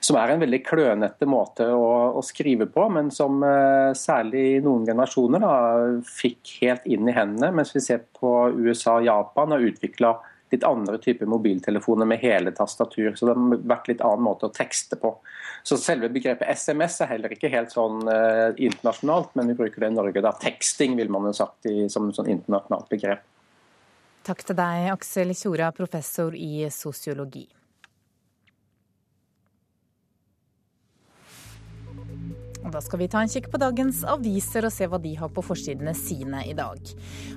som 0.00 0.18
er 0.20 0.32
en 0.32 0.42
veldig 0.42 0.60
klønete 0.66 1.28
måte 1.28 1.66
å, 1.72 1.88
å 2.18 2.22
skrive 2.24 2.68
på, 2.70 2.86
men 2.92 3.10
som 3.14 3.40
uh, 3.42 3.94
særlig 3.96 4.60
noen 4.64 4.86
generasjoner 4.88 5.42
da, 5.42 5.54
fikk 6.06 6.56
helt 6.62 6.86
inn 6.90 7.08
i 7.08 7.16
hendene. 7.16 7.52
Mens 7.56 7.72
vi 7.74 7.82
ser 7.84 8.04
på 8.16 8.32
USA 8.52 8.98
og 9.00 9.08
Japan 9.08 9.56
har 9.56 9.66
utvikla 9.70 10.14
litt 10.54 10.64
andre 10.64 10.98
typer 11.02 11.26
mobiltelefoner 11.26 12.06
med 12.06 12.22
hele 12.22 12.52
tastatur. 12.54 13.14
Så 13.16 13.26
det 13.26 13.34
har 13.34 13.62
vært 13.74 13.90
litt 13.90 14.04
annen 14.04 14.26
måte 14.26 14.48
å 14.48 14.54
tekste 14.54 14.98
på. 15.00 15.16
Så 15.66 15.78
selve 15.82 16.10
begrepet 16.12 16.46
SMS 16.54 17.00
er 17.02 17.10
heller 17.14 17.34
ikke 17.34 17.50
helt 17.50 17.74
sånn 17.74 18.06
eh, 18.10 18.52
internasjonalt, 18.68 19.34
men 19.34 19.50
vi 19.50 19.58
bruker 19.58 19.82
det 19.82 19.90
i 19.90 19.96
Norge. 19.96 20.22
da. 20.22 20.34
Teksting 20.42 20.94
vil 20.98 21.10
man 21.10 21.26
jo 21.26 21.34
sagt 21.36 21.66
i, 21.70 21.88
som 21.92 22.12
sånn 22.14 22.30
internasjonalt 22.36 22.90
begrep. 22.92 23.26
Takk 24.26 24.42
til 24.46 24.58
deg, 24.58 24.88
Aksel 24.90 25.34
Tjora, 25.38 25.70
professor 25.74 26.34
i 26.34 26.66
sosiologi. 26.74 27.46
Og 32.66 32.72
da 32.74 32.82
skal 32.82 32.98
vi 32.98 33.06
ta 33.10 33.22
en 33.22 33.30
kikk 33.30 33.46
på 33.52 33.60
dagens 33.62 34.02
aviser 34.10 34.66
og 34.66 34.74
se 34.74 34.88
hva 34.90 34.98
de 35.02 35.12
har 35.18 35.30
på 35.30 35.44
forsidene 35.46 35.94
sine 35.94 36.42
i 36.50 36.54
dag. 36.58 36.80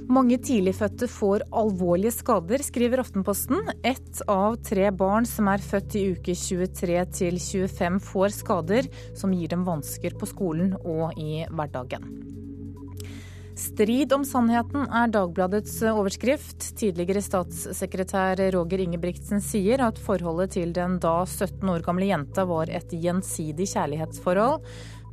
Mange 0.10 0.40
tidligfødte 0.42 1.10
får 1.12 1.46
alvorlige 1.54 2.16
skader, 2.18 2.64
skriver 2.66 3.04
Aftenposten. 3.04 3.62
Ett 3.86 4.24
av 4.26 4.58
tre 4.66 4.90
barn 4.90 5.30
som 5.30 5.52
er 5.54 5.62
født 5.62 6.00
i 6.00 6.08
uke 6.16 6.34
23 6.34 6.98
til 7.22 7.38
25 7.38 8.02
får 8.10 8.34
skader 8.42 8.90
som 9.14 9.38
gir 9.38 9.54
dem 9.54 9.68
vansker 9.70 10.18
på 10.18 10.34
skolen 10.34 10.74
og 10.82 11.14
i 11.22 11.46
hverdagen. 11.46 12.10
Strid 13.60 14.14
om 14.16 14.22
sannheten 14.24 14.86
er 14.88 15.10
Dagbladets 15.12 15.74
overskrift. 15.92 16.64
Tidligere 16.80 17.20
statssekretær 17.22 18.40
Roger 18.56 18.86
Ingebrigtsen 18.86 19.44
sier 19.44 19.84
at 19.84 20.00
forholdet 20.00 20.54
til 20.56 20.72
den 20.76 20.96
da 21.04 21.18
17 21.26 21.68
år 21.68 21.84
gamle 21.84 22.08
jenta 22.08 22.46
var 22.48 22.72
et 22.72 22.94
gjensidig 22.96 23.68
kjærlighetsforhold 23.74 24.64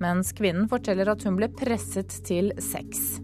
mens 0.03 0.32
kvinnen 0.36 0.68
forteller 0.70 1.12
at 1.12 1.24
hun 1.26 1.38
ble 1.38 1.51
presset 1.53 2.12
til 2.26 2.53
sex. 2.62 3.20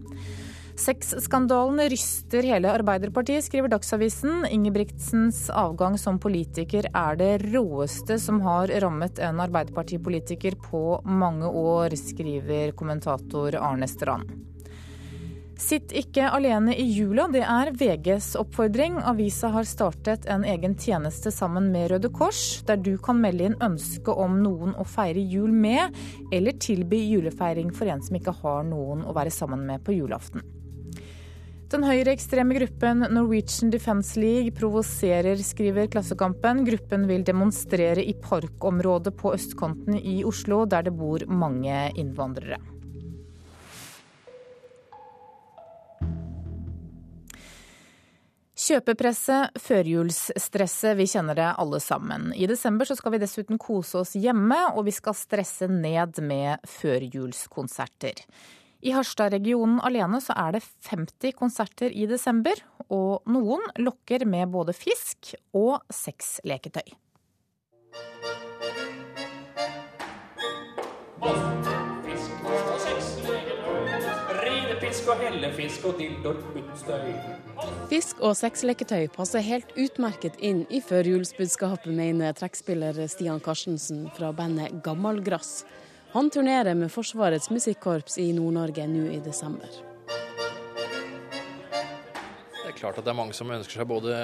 Sexskandalen 0.73 1.77
ryster 1.91 2.45
hele 2.49 2.71
Arbeiderpartiet, 2.73 3.45
skriver 3.45 3.69
Dagsavisen. 3.69 4.41
Ingebrigtsens 4.49 5.45
avgang 5.53 5.99
som 6.01 6.17
politiker 6.19 6.87
er 6.89 7.19
det 7.19 7.33
råeste 7.53 8.17
som 8.19 8.41
har 8.41 8.73
rammet 8.81 9.21
en 9.21 9.43
Arbeiderpartipolitiker 9.43 10.57
på 10.65 10.97
mange 11.05 11.45
år, 11.45 11.93
skriver 11.99 12.73
kommentator 12.79 13.55
Arne 13.61 13.87
Strand. 13.87 14.33
Sitt 15.59 15.91
ikke 15.93 16.25
alene 16.33 16.73
i 16.73 16.83
jula, 16.95 17.27
det 17.31 17.43
er 17.45 17.69
VGs 17.77 18.31
oppfordring. 18.41 18.95
Avisa 19.05 19.51
har 19.53 19.67
startet 19.69 20.25
en 20.31 20.45
egen 20.49 20.73
tjeneste 20.79 21.31
sammen 21.31 21.69
med 21.71 21.91
Røde 21.91 22.09
Kors, 22.13 22.63
der 22.65 22.81
du 22.81 22.95
kan 22.97 23.21
melde 23.21 23.51
inn 23.51 23.59
ønske 23.61 24.15
om 24.17 24.39
noen 24.41 24.73
å 24.81 24.87
feire 24.87 25.21
jul 25.21 25.53
med, 25.53 25.93
eller 26.33 26.57
tilby 26.57 27.03
julefeiring 27.05 27.69
for 27.75 27.91
en 27.93 28.01
som 28.01 28.17
ikke 28.17 28.33
har 28.41 28.65
noen 28.65 29.05
å 29.05 29.13
være 29.13 29.33
sammen 29.33 29.65
med 29.69 29.85
på 29.85 29.93
julaften. 29.95 30.41
Den 31.73 31.85
høyreekstreme 31.85 32.53
gruppen 32.53 33.05
Norwegian 33.13 33.71
Defence 33.73 34.19
League 34.19 34.53
provoserer, 34.57 35.39
skriver 35.41 35.89
Klassekampen. 35.89 36.65
Gruppen 36.67 37.07
vil 37.09 37.25
demonstrere 37.25 38.03
i 38.03 38.13
parkområdet 38.13 39.15
på 39.17 39.33
østkanten 39.33 39.97
i 39.97 40.19
Oslo, 40.25 40.65
der 40.69 40.85
det 40.89 40.97
bor 40.97 41.25
mange 41.29 41.87
innvandrere. 41.97 42.61
Kjøpepresset, 48.63 49.57
førjulsstresset, 49.59 50.93
vi 50.95 51.07
kjenner 51.11 51.35
det 51.35 51.47
alle 51.59 51.81
sammen. 51.83 52.29
I 52.31 52.47
desember 52.47 52.87
skal 52.87 53.11
vi 53.11 53.19
dessuten 53.19 53.59
kose 53.59 53.97
oss 53.99 54.13
hjemme, 54.15 54.55
og 54.71 54.85
vi 54.87 54.93
skal 54.95 55.17
stresse 55.19 55.67
ned 55.67 56.21
med 56.23 56.63
førjulskonserter. 56.71 58.23
I 58.83 58.93
Harstad-regionen 58.95 59.81
alene 59.83 60.21
så 60.23 60.35
er 60.39 60.55
det 60.55 60.63
50 60.87 61.35
konserter 61.35 61.91
i 61.91 62.07
desember, 62.07 62.55
og 62.87 63.27
noen 63.27 63.67
lokker 63.83 64.23
med 64.29 64.55
både 64.55 64.75
fisk 64.77 65.33
og 65.51 65.83
sexleketøy. 65.91 66.95
Fisk 74.93 75.07
og 75.09 75.21
hellefisk 75.25 75.85
og 75.89 75.95
dildoer 75.97 76.35
uten. 76.53 77.37
Fisk 77.89 78.19
og 78.21 78.35
sexleketøy 78.37 79.07
passer 79.15 79.41
helt 79.41 79.71
utmerket 79.79 80.35
inn 80.37 80.67
i 80.69 80.83
førjulsbudskapet, 80.85 81.89
mener 81.97 82.35
trekkspiller 82.37 82.99
Stian 83.09 83.41
Karstensen 83.41 84.03
fra 84.13 84.29
bandet 84.37 84.83
Gammalgrass. 84.85 85.63
Han 86.13 86.29
turnerer 86.29 86.77
med 86.77 86.93
Forsvarets 86.93 87.49
musikkorps 87.49 88.19
i 88.21 88.27
Nord-Norge 88.37 88.85
nå 88.91 89.07
i 89.15 89.17
desember 89.25 89.81
klart 92.83 92.99
at 92.99 93.07
det 93.07 93.13
er 93.13 93.17
mange 93.17 93.35
som 93.35 93.51
ønsker 93.53 93.79
seg 93.79 93.87
både 93.87 94.15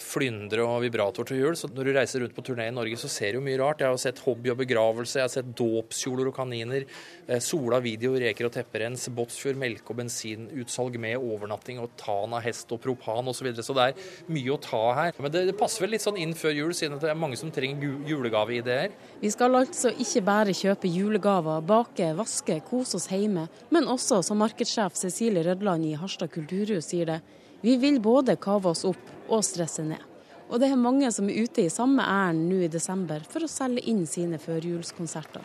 flyndre 0.00 0.64
og 0.66 0.82
vibrator 0.84 1.28
til 1.28 1.40
jul. 1.40 1.56
Så 1.58 1.70
når 1.70 1.86
du 1.86 1.92
reiser 1.94 2.24
rundt 2.24 2.34
på 2.34 2.44
turné 2.46 2.66
i 2.70 2.74
Norge, 2.74 2.98
så 2.98 3.10
ser 3.10 3.36
du 3.36 3.44
mye 3.44 3.58
rart. 3.60 3.84
Jeg 3.84 3.92
har 3.92 4.00
sett 4.02 4.22
hobby 4.24 4.50
og 4.52 4.58
begravelse, 4.60 5.20
jeg 5.20 5.26
har 5.26 5.32
sett 5.32 5.52
dåpskjoler 5.58 6.30
og 6.30 6.36
kaniner, 6.36 6.86
eh, 7.28 7.42
Sola 7.44 7.80
video, 7.84 8.16
reker 8.18 8.48
og 8.48 8.54
tepperens, 8.56 9.08
Båtsfjord 9.14 9.60
melke- 9.60 9.94
og 9.94 10.00
bensinutsalg 10.02 10.98
med 10.98 11.18
overnatting 11.18 11.80
og 11.82 11.94
Tana 12.00 12.40
hest 12.42 12.72
og 12.72 12.82
propan 12.82 13.30
osv. 13.30 13.40
Så, 13.40 13.46
videre. 13.46 13.64
så 13.64 13.74
det 13.76 13.86
er 13.88 14.32
mye 14.34 14.52
å 14.52 14.60
ta 14.60 14.82
her. 14.98 15.12
Men 15.18 15.32
det, 15.32 15.46
det, 15.48 15.56
passer 15.60 15.84
vel 15.84 15.94
litt 15.94 16.04
sånn 16.04 16.18
inn 16.20 16.34
før 16.36 16.56
jul, 16.56 16.74
siden 16.76 16.98
det 17.00 17.08
er 17.08 17.18
mange 17.18 17.38
som 17.40 17.52
trenger 17.54 18.00
julegaveideer. 18.08 18.92
Vi 19.22 19.30
skal 19.32 19.56
altså 19.56 19.92
ikke 19.92 20.24
bare 20.26 20.56
kjøpe 20.56 20.90
julegaver, 20.90 21.62
bake, 21.64 22.12
vaske, 22.18 22.60
kose 22.68 22.98
oss 22.98 23.08
hjemme, 23.12 23.46
men 23.70 23.88
også, 23.88 24.22
som 24.26 24.40
markedssjef 24.40 24.98
Cecilie 24.98 25.44
Rødland 25.46 25.86
i 25.88 25.96
Harstad 26.00 26.32
kulturhus 26.34 26.90
sier 26.90 27.08
det, 27.08 27.20
vi 27.60 27.76
vil 27.76 28.00
både 28.00 28.36
kave 28.40 28.72
oss 28.72 28.86
opp 28.88 29.28
og 29.28 29.44
stresse 29.44 29.84
ned. 29.84 30.02
Og 30.50 30.58
det 30.58 30.70
er 30.72 30.80
mange 30.80 31.10
som 31.14 31.28
er 31.30 31.44
ute 31.44 31.62
i 31.62 31.70
samme 31.70 32.02
ærend 32.02 32.48
nå 32.50 32.64
i 32.64 32.72
desember 32.72 33.22
for 33.30 33.46
å 33.46 33.50
selge 33.50 33.84
inn 33.90 34.02
sine 34.08 34.40
førjulskonserter. 34.42 35.44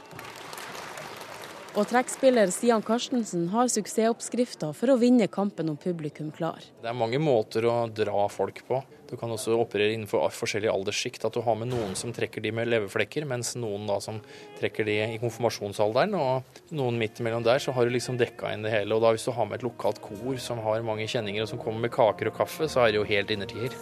Og 1.75 1.83
trekkspiller 1.91 2.47
Stian 2.55 2.83
Karstensen 2.87 3.49
har 3.51 3.67
suksessoppskrifta 3.67 4.69
for 4.71 4.93
å 4.93 4.95
vinne 4.95 5.25
kampen 5.27 5.67
om 5.67 5.75
publikum 5.75 6.29
klar. 6.31 6.63
Det 6.79 6.87
er 6.87 6.95
mange 6.95 7.19
måter 7.19 7.67
å 7.67 7.73
dra 7.91 8.29
folk 8.31 8.61
på. 8.69 8.79
Du 9.09 9.17
kan 9.19 9.33
også 9.35 9.57
operere 9.59 9.91
innenfor 9.91 10.23
forskjellig 10.31 10.71
alderssjikt. 10.71 11.27
At 11.27 11.35
du 11.35 11.41
har 11.43 11.57
med 11.59 11.73
noen 11.73 11.91
som 11.99 12.15
trekker 12.15 12.45
de 12.45 12.53
med 12.55 12.71
leverflekker, 12.71 13.27
mens 13.27 13.57
noen 13.59 13.83
da 13.91 13.99
som 13.99 14.21
trekker 14.61 14.87
de 14.87 14.95
i 15.17 15.19
konfirmasjonsalderen. 15.19 16.15
Og 16.15 16.71
noen 16.79 17.01
midt 17.01 17.19
imellom 17.19 17.43
der, 17.43 17.59
så 17.59 17.75
har 17.75 17.83
du 17.83 17.91
liksom 17.91 18.21
dekka 18.23 18.55
inn 18.55 18.63
det 18.63 18.71
hele. 18.71 18.95
Og 18.95 19.03
da 19.03 19.11
hvis 19.11 19.27
du 19.27 19.35
har 19.35 19.51
med 19.51 19.59
et 19.59 19.67
lokalt 19.67 19.99
kor 20.05 20.39
som 20.39 20.63
har 20.63 20.87
mange 20.87 21.11
kjenninger 21.11 21.43
og 21.43 21.51
som 21.51 21.59
kommer 21.59 21.89
med 21.89 21.95
kaker 21.97 22.31
og 22.31 22.39
kaffe, 22.39 22.71
så 22.71 22.85
er 22.85 22.95
det 22.95 23.03
jo 23.03 23.09
helt 23.11 23.35
innertier. 23.35 23.75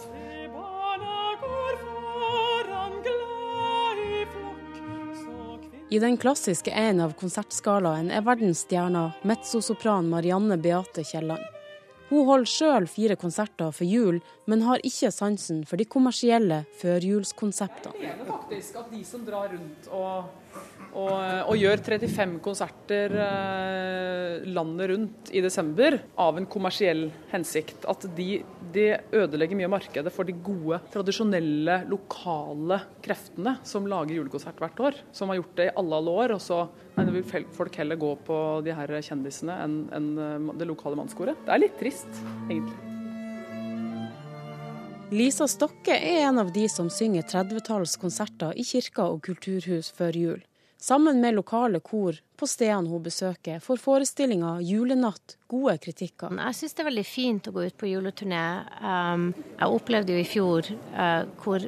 I 5.94 5.98
den 5.98 6.16
klassiske 6.16 6.72
en 6.74 6.98
av 7.04 7.12
konsertskalaen 7.14 8.08
er 8.10 8.24
verdensstjerna 8.26 9.02
mezzosopran 9.30 10.08
Marianne 10.10 10.56
Beate 10.58 11.04
Kielland. 11.06 11.44
Hun 12.08 12.24
holder 12.26 12.50
sjøl 12.50 12.88
fire 12.90 13.14
konserter 13.20 13.70
for 13.70 13.86
jul, 13.86 14.18
men 14.50 14.64
har 14.66 14.82
ikke 14.82 15.12
sansen 15.14 15.60
for 15.62 15.78
de 15.78 15.86
kommersielle 15.86 16.64
førjulskonseptene. 16.80 17.94
Jeg 18.02 18.16
mener 18.16 18.26
faktisk 18.26 18.80
at 18.80 18.90
de 18.90 19.04
som 19.06 19.22
drar 19.28 19.54
rundt 19.54 19.86
og, 19.94 20.32
og, 20.94 21.14
og 21.50 21.56
gjør 21.58 21.82
35 21.82 22.36
konserter 22.44 23.14
eh, 23.18 24.44
landet 24.54 24.90
rundt 24.92 25.32
i 25.34 25.42
desember 25.42 25.96
av 26.22 26.38
en 26.38 26.46
kommersiell 26.50 27.08
hensikt, 27.32 27.86
at 27.90 28.06
de, 28.14 28.28
de 28.74 28.86
ødelegger 29.16 29.58
mye 29.58 29.72
markedet 29.74 30.12
for 30.14 30.28
de 30.28 30.36
gode, 30.46 30.78
tradisjonelle, 30.94 31.80
lokale 31.90 32.80
kreftene 33.04 33.56
som 33.66 33.90
lager 33.90 34.20
julekonsert 34.20 34.62
hvert 34.62 34.86
år. 34.86 35.02
Som 35.14 35.32
har 35.32 35.42
gjort 35.42 35.54
det 35.58 35.70
i 35.70 35.76
alle 35.82 35.98
alle 35.98 36.16
år. 36.24 36.38
og 36.38 36.42
så 36.44 36.62
vil 36.96 37.46
folk 37.54 37.82
heller 37.82 37.98
gå 37.98 38.14
på 38.26 38.40
de 38.66 38.74
her 38.74 38.98
kjendisene 39.02 39.60
enn 39.66 39.78
en 39.94 40.10
eh, 40.14 40.50
det 40.62 40.70
lokale 40.70 40.98
mannskoret. 41.00 41.46
Det 41.46 41.56
er 41.56 41.64
litt 41.66 41.80
trist, 41.82 42.10
egentlig. 42.46 42.93
Lisa 45.14 45.46
Stokke 45.46 45.94
er 45.94 46.24
en 46.26 46.40
av 46.42 46.48
de 46.50 46.64
som 46.66 46.88
synger 46.90 47.22
30-tallskonserter 47.30 48.56
i 48.58 48.64
kirka 48.66 49.04
og 49.12 49.20
kulturhus 49.22 49.92
før 49.94 50.16
jul. 50.18 50.40
Sammen 50.82 51.20
med 51.22 51.36
lokale 51.36 51.78
kor 51.78 52.18
på 52.34 52.48
stedene 52.50 52.90
hun 52.90 53.04
besøker, 53.04 53.60
får 53.62 53.78
forestillinga 53.78 54.56
'Julenatt' 54.58 55.36
gode 55.46 55.76
kritikker. 55.84 56.34
Jeg 56.34 56.58
syns 56.58 56.74
det 56.74 56.82
er 56.82 56.88
veldig 56.90 57.06
fint 57.06 57.46
å 57.46 57.54
gå 57.54 57.62
ut 57.62 57.78
på 57.78 57.92
juleturné. 57.92 58.42
Um, 58.82 59.28
jeg 59.60 59.78
opplevde 59.78 60.16
jo 60.16 60.24
i 60.24 60.26
fjor 60.26 60.72
uh, 60.98 61.22
hvor 61.44 61.62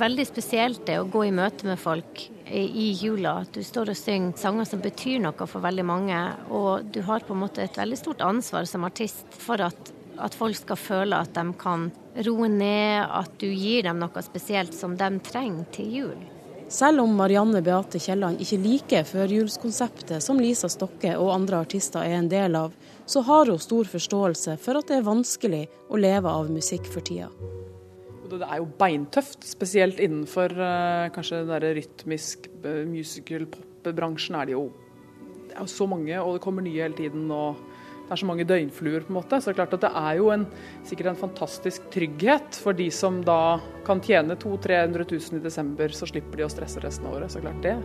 veldig 0.00 0.26
spesielt 0.30 0.86
det 0.88 0.96
å 1.02 1.06
gå 1.12 1.26
i 1.28 1.34
møte 1.34 1.68
med 1.68 1.76
folk 1.82 2.24
i 2.48 2.88
jula. 2.96 3.42
At 3.44 3.52
du 3.52 3.60
står 3.68 3.92
og 3.92 4.00
synger 4.00 4.40
sanger 4.40 4.68
som 4.72 4.80
betyr 4.80 5.20
noe 5.26 5.46
for 5.50 5.60
veldig 5.64 5.84
mange. 5.84 6.24
Og 6.48 6.88
du 6.88 7.02
har 7.04 7.26
på 7.26 7.36
en 7.36 7.44
måte 7.44 7.66
et 7.66 7.78
veldig 7.78 8.00
stort 8.00 8.24
ansvar 8.24 8.64
som 8.70 8.88
artist 8.88 9.28
for 9.44 9.60
at, 9.60 9.92
at 10.20 10.34
folk 10.36 10.56
skal 10.58 10.78
føle 10.80 11.18
at 11.18 11.34
de 11.36 11.44
kan 11.58 11.88
roe 12.26 12.48
ned, 12.50 13.04
at 13.04 13.38
du 13.40 13.46
gir 13.48 13.86
dem 13.86 14.00
noe 14.02 14.24
spesielt 14.24 14.74
som 14.74 14.96
de 14.98 15.10
trenger 15.24 15.70
til 15.74 15.94
jul. 16.00 16.26
Selv 16.68 17.00
om 17.00 17.14
Marianne 17.16 17.62
Beate 17.64 17.96
Kielland 18.02 18.42
ikke 18.44 18.58
liker 18.60 19.06
førjulskonseptet 19.08 20.20
som 20.20 20.40
Lisa 20.40 20.68
Stokke 20.68 21.14
og 21.16 21.30
andre 21.32 21.62
artister 21.64 22.04
er 22.04 22.18
en 22.18 22.28
del 22.28 22.58
av, 22.60 22.74
så 23.08 23.22
har 23.24 23.48
hun 23.48 23.62
stor 23.62 23.88
forståelse 23.88 24.58
for 24.60 24.76
at 24.76 24.90
det 24.90 24.98
er 24.98 25.06
vanskelig 25.06 25.62
å 25.88 26.00
leve 26.00 26.28
av 26.28 26.50
musikk 26.52 26.90
for 26.92 27.00
tida. 27.00 27.30
Det 28.28 28.44
er 28.44 28.60
jo 28.60 28.66
beintøft, 28.76 29.46
spesielt 29.48 30.02
innenfor 30.04 30.52
uh, 30.52 31.08
kanskje 31.14 31.40
den 31.40 31.54
der 31.54 31.64
rytmisk 31.78 32.50
uh, 32.60 32.84
musical-pop-bransjen 32.84 34.36
er 34.36 34.50
det 34.50 34.58
jo 34.58 34.66
det 35.48 35.56
er 35.56 35.70
så 35.72 35.88
mange, 35.88 36.12
og 36.20 36.36
det 36.36 36.42
kommer 36.44 36.62
nye 36.62 36.84
hele 36.84 36.94
tiden. 36.94 37.30
og 37.32 37.56
det 38.08 38.14
er 38.16 38.20
så 38.22 38.26
mange 38.28 38.46
døgnfluer, 38.48 39.02
på 39.04 39.12
en 39.12 39.18
måte. 39.18 39.36
Så 39.36 39.50
det 39.50 39.52
er 39.52 39.58
klart 39.58 39.74
at 39.76 39.82
det 39.84 39.90
er 40.00 40.14
jo 40.16 40.30
en, 40.32 40.46
sikkert 40.88 41.10
en 41.10 41.20
fantastisk 41.20 41.90
trygghet 41.92 42.56
for 42.56 42.76
de 42.76 42.86
som 42.94 43.20
da 43.24 43.58
kan 43.84 44.00
tjene 44.00 44.36
200 44.40 44.64
000-300 44.64 45.04
000 45.12 45.40
i 45.40 45.44
desember, 45.44 45.92
så 45.92 46.08
slipper 46.08 46.40
de 46.40 46.46
å 46.46 46.52
stresse 46.52 46.80
resten 46.80 47.04
av 47.08 47.18
året. 47.18 47.34
Så 47.34 47.44
klart 47.44 47.60
det 47.60 47.76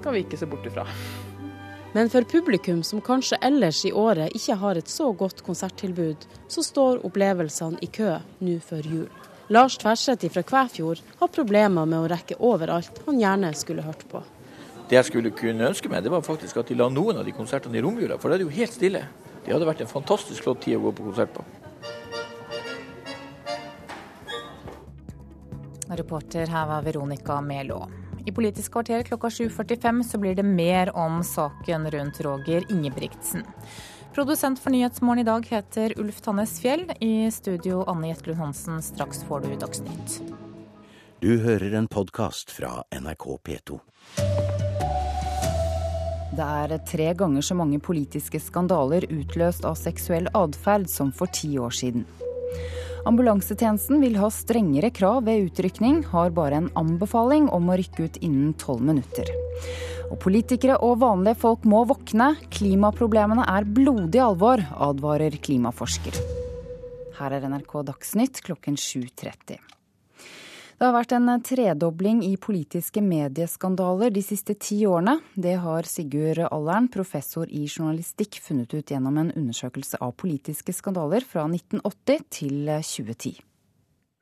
skal 0.00 0.16
vi 0.16 0.24
ikke 0.24 0.40
se 0.40 0.48
bort 0.48 0.64
ifra. 0.68 0.86
Men 1.92 2.08
for 2.12 2.24
publikum 2.28 2.80
som 2.84 3.04
kanskje 3.04 3.36
ellers 3.44 3.84
i 3.84 3.92
året 3.92 4.32
ikke 4.36 4.56
har 4.60 4.80
et 4.80 4.88
så 4.88 5.10
godt 5.12 5.44
konserttilbud, 5.44 6.24
så 6.48 6.64
står 6.64 7.04
opplevelsene 7.04 7.80
i 7.84 7.88
kø 7.92 8.16
nå 8.44 8.58
før 8.64 8.88
jul. 8.88 9.08
Lars 9.52 9.78
Tverseth 9.80 10.28
fra 10.32 10.42
Kvæfjord 10.44 11.00
har 11.20 11.30
problemer 11.32 11.88
med 11.88 12.02
å 12.02 12.10
rekke 12.12 12.36
overalt 12.44 13.00
han 13.06 13.20
gjerne 13.20 13.54
skulle 13.56 13.84
hørt 13.86 14.04
på. 14.10 14.20
Det 14.88 14.96
jeg 14.96 15.08
skulle 15.08 15.32
kunne 15.36 15.68
ønske 15.68 15.88
meg, 15.92 16.04
det 16.04 16.12
var 16.12 16.24
faktisk 16.24 16.60
at 16.60 16.68
de 16.68 16.76
la 16.76 16.90
noen 16.92 17.20
av 17.20 17.24
de 17.24 17.32
konsertene 17.36 17.76
i 17.76 17.82
romjula, 17.84 18.16
for 18.20 18.28
da 18.28 18.36
er 18.36 18.42
det 18.42 18.48
jo 18.48 18.56
helt 18.58 18.76
stille. 18.76 19.02
Det 19.48 19.54
hadde 19.56 19.64
vært 19.64 19.80
en 19.80 19.88
fantastisk 19.88 20.44
flott 20.44 20.58
tid 20.60 20.76
å 20.76 20.82
gå 20.82 20.90
på 20.92 21.06
konsert 21.06 21.30
på. 21.32 21.40
Reporter 25.96 26.50
her 26.52 26.66
var 26.68 26.82
Veronica 26.84 27.38
Melo. 27.40 27.86
I 28.28 28.34
Politisk 28.36 28.74
kvarter 28.74 29.06
klokka 29.08 29.30
7.45 29.32 30.02
så 30.04 30.20
blir 30.20 30.36
det 30.36 30.44
mer 30.44 30.92
om 30.92 31.22
saken 31.24 31.88
rundt 31.94 32.20
Roger 32.20 32.66
Ingebrigtsen. 32.68 33.46
Produsent 34.12 34.60
for 34.60 34.74
Nyhetsmorgen 34.74 35.24
i 35.24 35.28
dag 35.30 35.48
heter 35.48 35.96
Ulf 35.96 36.20
Tannes 36.20 36.58
Fjell. 36.60 36.84
I 37.00 37.30
studio 37.32 37.86
Anne 37.88 38.12
Jetlund 38.12 38.36
Hansen. 38.42 38.82
Straks 38.84 39.24
får 39.24 39.48
du 39.48 39.56
Dagsnytt. 39.56 40.20
Du 41.24 41.38
hører 41.40 41.72
en 41.80 41.88
podkast 41.88 42.52
fra 42.52 42.82
NRK 42.92 43.38
P2. 43.48 43.80
Det 46.38 46.46
er 46.46 46.78
tre 46.86 47.08
ganger 47.18 47.42
så 47.42 47.56
mange 47.58 47.80
politiske 47.82 48.38
skandaler 48.38 49.08
utløst 49.10 49.64
av 49.66 49.74
seksuell 49.80 50.28
atferd 50.38 50.86
som 50.90 51.10
for 51.10 51.30
ti 51.34 51.56
år 51.58 51.74
siden. 51.74 52.04
Ambulansetjenesten 53.08 53.98
vil 54.02 54.18
ha 54.20 54.28
strengere 54.30 54.92
krav 54.94 55.24
ved 55.26 55.48
utrykning, 55.48 56.04
har 56.12 56.30
bare 56.36 56.60
en 56.60 56.68
anbefaling 56.78 57.48
om 57.54 57.70
å 57.70 57.78
rykke 57.80 58.06
ut 58.06 58.20
innen 58.22 58.52
tolv 58.60 58.84
minutter. 58.86 59.30
Og 60.12 60.18
politikere 60.22 60.76
og 60.84 61.00
vanlige 61.02 61.40
folk 61.42 61.66
må 61.68 61.82
våkne. 61.88 62.34
Klimaproblemene 62.54 63.46
er 63.48 63.66
blodig 63.66 64.22
alvor, 64.22 64.62
advarer 64.88 65.40
klimaforsker. 65.42 66.20
Her 67.18 67.34
er 67.34 67.48
NRK 67.50 67.80
Dagsnytt 67.90 68.44
klokken 68.46 68.78
7.30. 68.78 69.58
Det 70.78 70.86
har 70.86 70.92
vært 70.94 71.10
en 71.16 71.26
tredobling 71.42 72.20
i 72.22 72.36
politiske 72.38 73.02
medieskandaler 73.02 74.12
de 74.14 74.20
siste 74.22 74.54
ti 74.62 74.76
årene. 74.86 75.16
Det 75.34 75.56
har 75.58 75.88
Sigurd 75.90 76.38
Allern, 76.46 76.86
professor 76.94 77.50
i 77.50 77.64
journalistikk, 77.66 78.38
funnet 78.44 78.70
ut 78.76 78.92
gjennom 78.92 79.18
en 79.18 79.32
undersøkelse 79.32 79.98
av 80.06 80.12
politiske 80.22 80.70
skandaler 80.76 81.26
fra 81.26 81.48
1980 81.50 82.22
til 82.36 82.70
2010. 82.70 83.40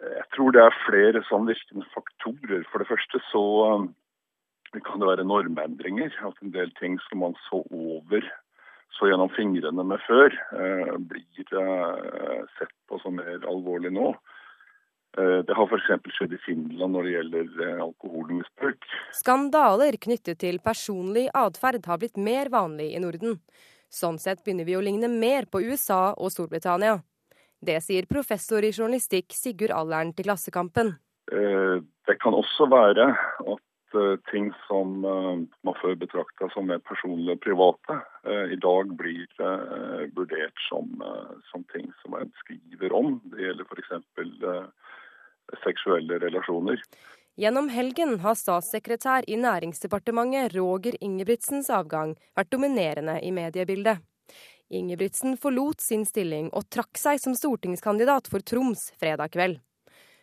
Jeg 0.00 0.24
tror 0.32 0.56
det 0.56 0.62
er 0.64 0.78
flere 0.86 1.22
samvirkende 1.28 1.84
faktorer. 1.92 2.64
For 2.72 2.80
det 2.80 2.88
første 2.88 3.20
så 3.28 3.44
um, 3.76 3.86
kan 4.80 5.04
det 5.04 5.10
være 5.10 5.28
normendringer. 5.28 6.16
At 6.24 6.40
en 6.40 6.56
del 6.56 6.72
ting 6.80 6.96
som 7.10 7.20
man 7.20 7.36
så 7.50 7.60
over 7.68 8.24
så 8.96 9.10
gjennom 9.10 9.28
fingrene 9.36 9.84
med 9.84 10.00
før, 10.06 10.32
eh, 10.56 10.96
blir 11.04 11.52
eh, 11.60 12.42
sett 12.56 12.72
på 12.88 12.96
som 13.02 13.20
mer 13.20 13.44
alvorlig 13.44 13.92
nå. 13.92 14.14
Eh, 15.18 15.38
det 15.48 15.54
har 15.56 15.64
f.eks. 15.64 16.12
skjedd 16.12 16.34
i 16.36 16.42
Finland 16.44 16.92
når 16.92 17.06
det 17.06 17.12
gjelder 17.14 17.60
eh, 17.64 17.82
alkoholmisbruk. 17.86 18.88
Skandaler 19.16 19.96
knyttet 20.02 20.42
til 20.42 20.60
personlig 20.64 21.26
atferd 21.32 21.86
har 21.88 22.00
blitt 22.02 22.20
mer 22.20 22.50
vanlig 22.52 22.90
i 22.92 23.00
Norden. 23.00 23.38
Sånn 23.92 24.18
sett 24.20 24.42
begynner 24.44 24.68
vi 24.68 24.76
å 24.76 24.82
ligne 24.84 25.08
mer 25.08 25.46
på 25.48 25.62
USA 25.64 26.10
og 26.12 26.34
Storbritannia. 26.34 26.98
Det 27.64 27.78
sier 27.80 28.08
professor 28.10 28.64
i 28.66 28.74
journalistikk 28.74 29.32
Sigurd 29.32 29.72
Allern 29.72 30.12
til 30.12 30.28
Klassekampen. 30.28 30.98
Eh, 31.32 31.78
det 32.06 32.18
kan 32.20 32.36
også 32.36 32.68
være 32.68 33.14
at 33.16 33.62
ting 34.28 34.50
som 34.66 34.98
man 35.00 35.76
før 35.78 35.94
betrakta 35.96 36.50
som 36.52 36.66
mer 36.68 36.82
personlige 36.84 37.36
og 37.36 37.40
private, 37.40 37.94
i 38.52 38.58
dag 38.60 38.90
blir 38.98 39.30
vurdert 40.12 40.64
som, 40.66 40.90
som 41.48 41.64
ting 41.72 41.86
som 42.02 42.12
man 42.12 42.34
skriver 42.42 42.92
om. 42.98 43.14
Det 43.32 43.46
gjelder 43.46 43.70
f.eks 43.70 43.94
seksuelle 45.64 46.18
relasjoner. 46.22 46.82
Gjennom 47.36 47.68
helgen 47.68 48.18
har 48.24 48.36
statssekretær 48.38 49.26
i 49.28 49.36
Næringsdepartementet 49.36 50.54
Roger 50.56 50.96
Ingebrigtsens 51.04 51.68
avgang 51.68 52.14
vært 52.38 52.52
dominerende 52.54 53.18
i 53.20 53.32
mediebildet. 53.36 54.00
Ingebrigtsen 54.72 55.36
forlot 55.38 55.84
sin 55.84 56.06
stilling 56.08 56.48
og 56.56 56.66
trakk 56.72 56.98
seg 56.98 57.20
som 57.22 57.36
stortingskandidat 57.36 58.30
for 58.32 58.42
Troms 58.42 58.88
fredag 58.98 59.36
kveld. 59.36 59.60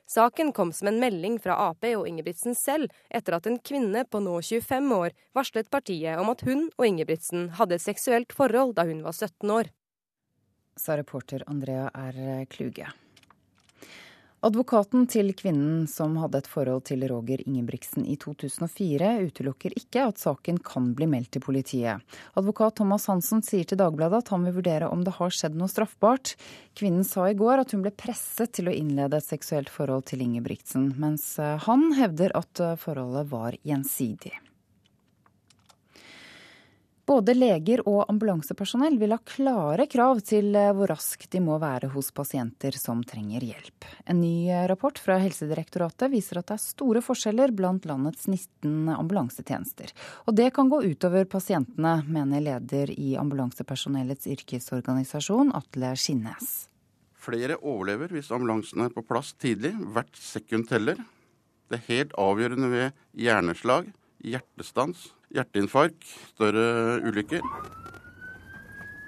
Saken 0.09 0.51
kom 0.51 0.74
som 0.74 0.89
en 0.89 0.99
melding 0.99 1.38
fra 1.39 1.55
Ap 1.69 1.86
og 1.93 2.07
Ingebrigtsen 2.09 2.57
selv 2.57 2.91
etter 3.09 3.38
at 3.38 3.47
en 3.47 3.61
kvinne 3.61 4.03
på 4.09 4.19
nå 4.19 4.36
25 4.41 4.91
år 4.97 5.15
varslet 5.38 5.69
partiet 5.71 6.19
om 6.19 6.34
at 6.34 6.43
hun 6.43 6.67
og 6.76 6.88
Ingebrigtsen 6.89 7.53
hadde 7.61 7.80
et 7.80 7.86
seksuelt 7.86 8.36
forhold 8.36 8.76
da 8.76 8.89
hun 8.89 9.05
var 9.05 9.15
17 9.15 9.53
år. 9.53 9.71
Sa 10.76 10.97
reporter 10.97 11.45
Andrea 11.47 11.88
R. 11.93 12.45
Kluge. 12.49 12.89
Advokaten 14.44 15.06
til 15.08 15.30
kvinnen 15.39 15.86
som 15.88 16.18
hadde 16.20 16.41
et 16.41 16.48
forhold 16.52 16.84
til 16.89 17.06
Roger 17.08 17.39
Ingebrigtsen 17.48 18.04
i 18.04 18.18
2004, 18.20 19.14
utelukker 19.30 19.72
ikke 19.80 20.04
at 20.10 20.20
saken 20.20 20.60
kan 20.60 20.89
bli 20.98 21.08
meldt 21.08 21.32
til 21.38 21.46
politiet. 21.46 22.04
Advokat 22.36 22.76
Thomas 22.82 23.08
Hansen 23.08 23.39
sier 23.48 23.64
til 23.64 23.80
Dagbladet 23.80 24.26
at 24.26 24.34
han 24.36 24.44
vil 24.44 24.58
vurdere 24.60 24.91
om 24.91 25.08
det 25.08 25.16
har 25.16 25.32
skjedd 25.32 25.56
noe 25.56 25.72
straffbart. 25.72 26.36
Kvinnen 26.76 27.08
sa 27.08 27.30
i 27.32 27.39
går 27.39 27.64
at 27.64 27.72
hun 27.72 27.88
ble 27.88 27.96
presset 27.96 28.52
til 28.60 28.68
å 28.68 28.76
innlede 28.76 29.24
et 29.24 29.32
seksuelt 29.32 29.72
forhold 29.72 30.10
til 30.12 30.28
Ingebrigtsen, 30.28 30.91
mens 31.00 31.38
han 31.39 31.94
hevder 31.96 32.36
at 32.36 32.68
forholdet 32.84 33.32
var 33.32 33.56
gjensidig. 33.64 34.36
Både 37.04 37.34
leger 37.36 37.82
og 37.84 38.06
ambulansepersonell 38.08 38.95
vil 38.95 39.12
ha 39.12 39.18
klare 39.28 39.89
krav 39.91 40.22
til 40.24 40.54
eh, 40.56 40.70
hvor 40.72 40.88
raskt 40.88 41.34
de 41.36 41.41
må 41.43 41.58
være 41.60 41.89
hos 41.91 42.14
pasienter 42.16 42.78
som 42.80 43.01
trenger 43.04 43.43
hjelp. 43.43 43.88
En 44.08 44.22
ny 44.22 44.47
eh, 44.47 44.64
rapport 44.72 44.95
fra 45.04 45.18
Helsedirektoratet 45.20 46.08
viser 46.14 46.39
at 46.39 46.47
det 46.47 46.56
er 46.56 46.64
store 46.64 47.01
forskjeller 47.04 47.51
blant 47.51 47.84
landets 47.89 48.30
19 48.32 48.93
ambulansetjenester. 48.95 49.91
Og 50.32 50.38
det 50.39 50.54
kan 50.56 50.72
gå 50.72 50.80
utover 50.86 51.28
pasientene, 51.28 51.97
mener 52.08 52.45
leder 52.45 52.93
i 52.95 53.18
Ambulansepersonellets 53.20 54.30
yrkesorganisasjon, 54.38 55.51
Atle 55.60 55.91
Skinnes. 55.99 56.54
Flere 57.20 57.58
overlever 57.60 58.16
hvis 58.16 58.32
ambulansen 58.32 58.86
er 58.88 58.95
på 58.95 59.04
plass 59.04 59.34
tidlig. 59.36 59.74
Hvert 59.91 60.16
sekund 60.20 60.70
teller. 60.72 61.04
Det 61.68 61.82
er 61.82 61.89
helt 61.89 62.16
avgjørende 62.20 62.72
ved 62.72 63.06
hjerneslag, 63.20 63.91
hjertestans, 64.24 65.11
hjerteinfarkt, 65.34 66.03
større 66.34 66.99
ulykker. 67.03 67.43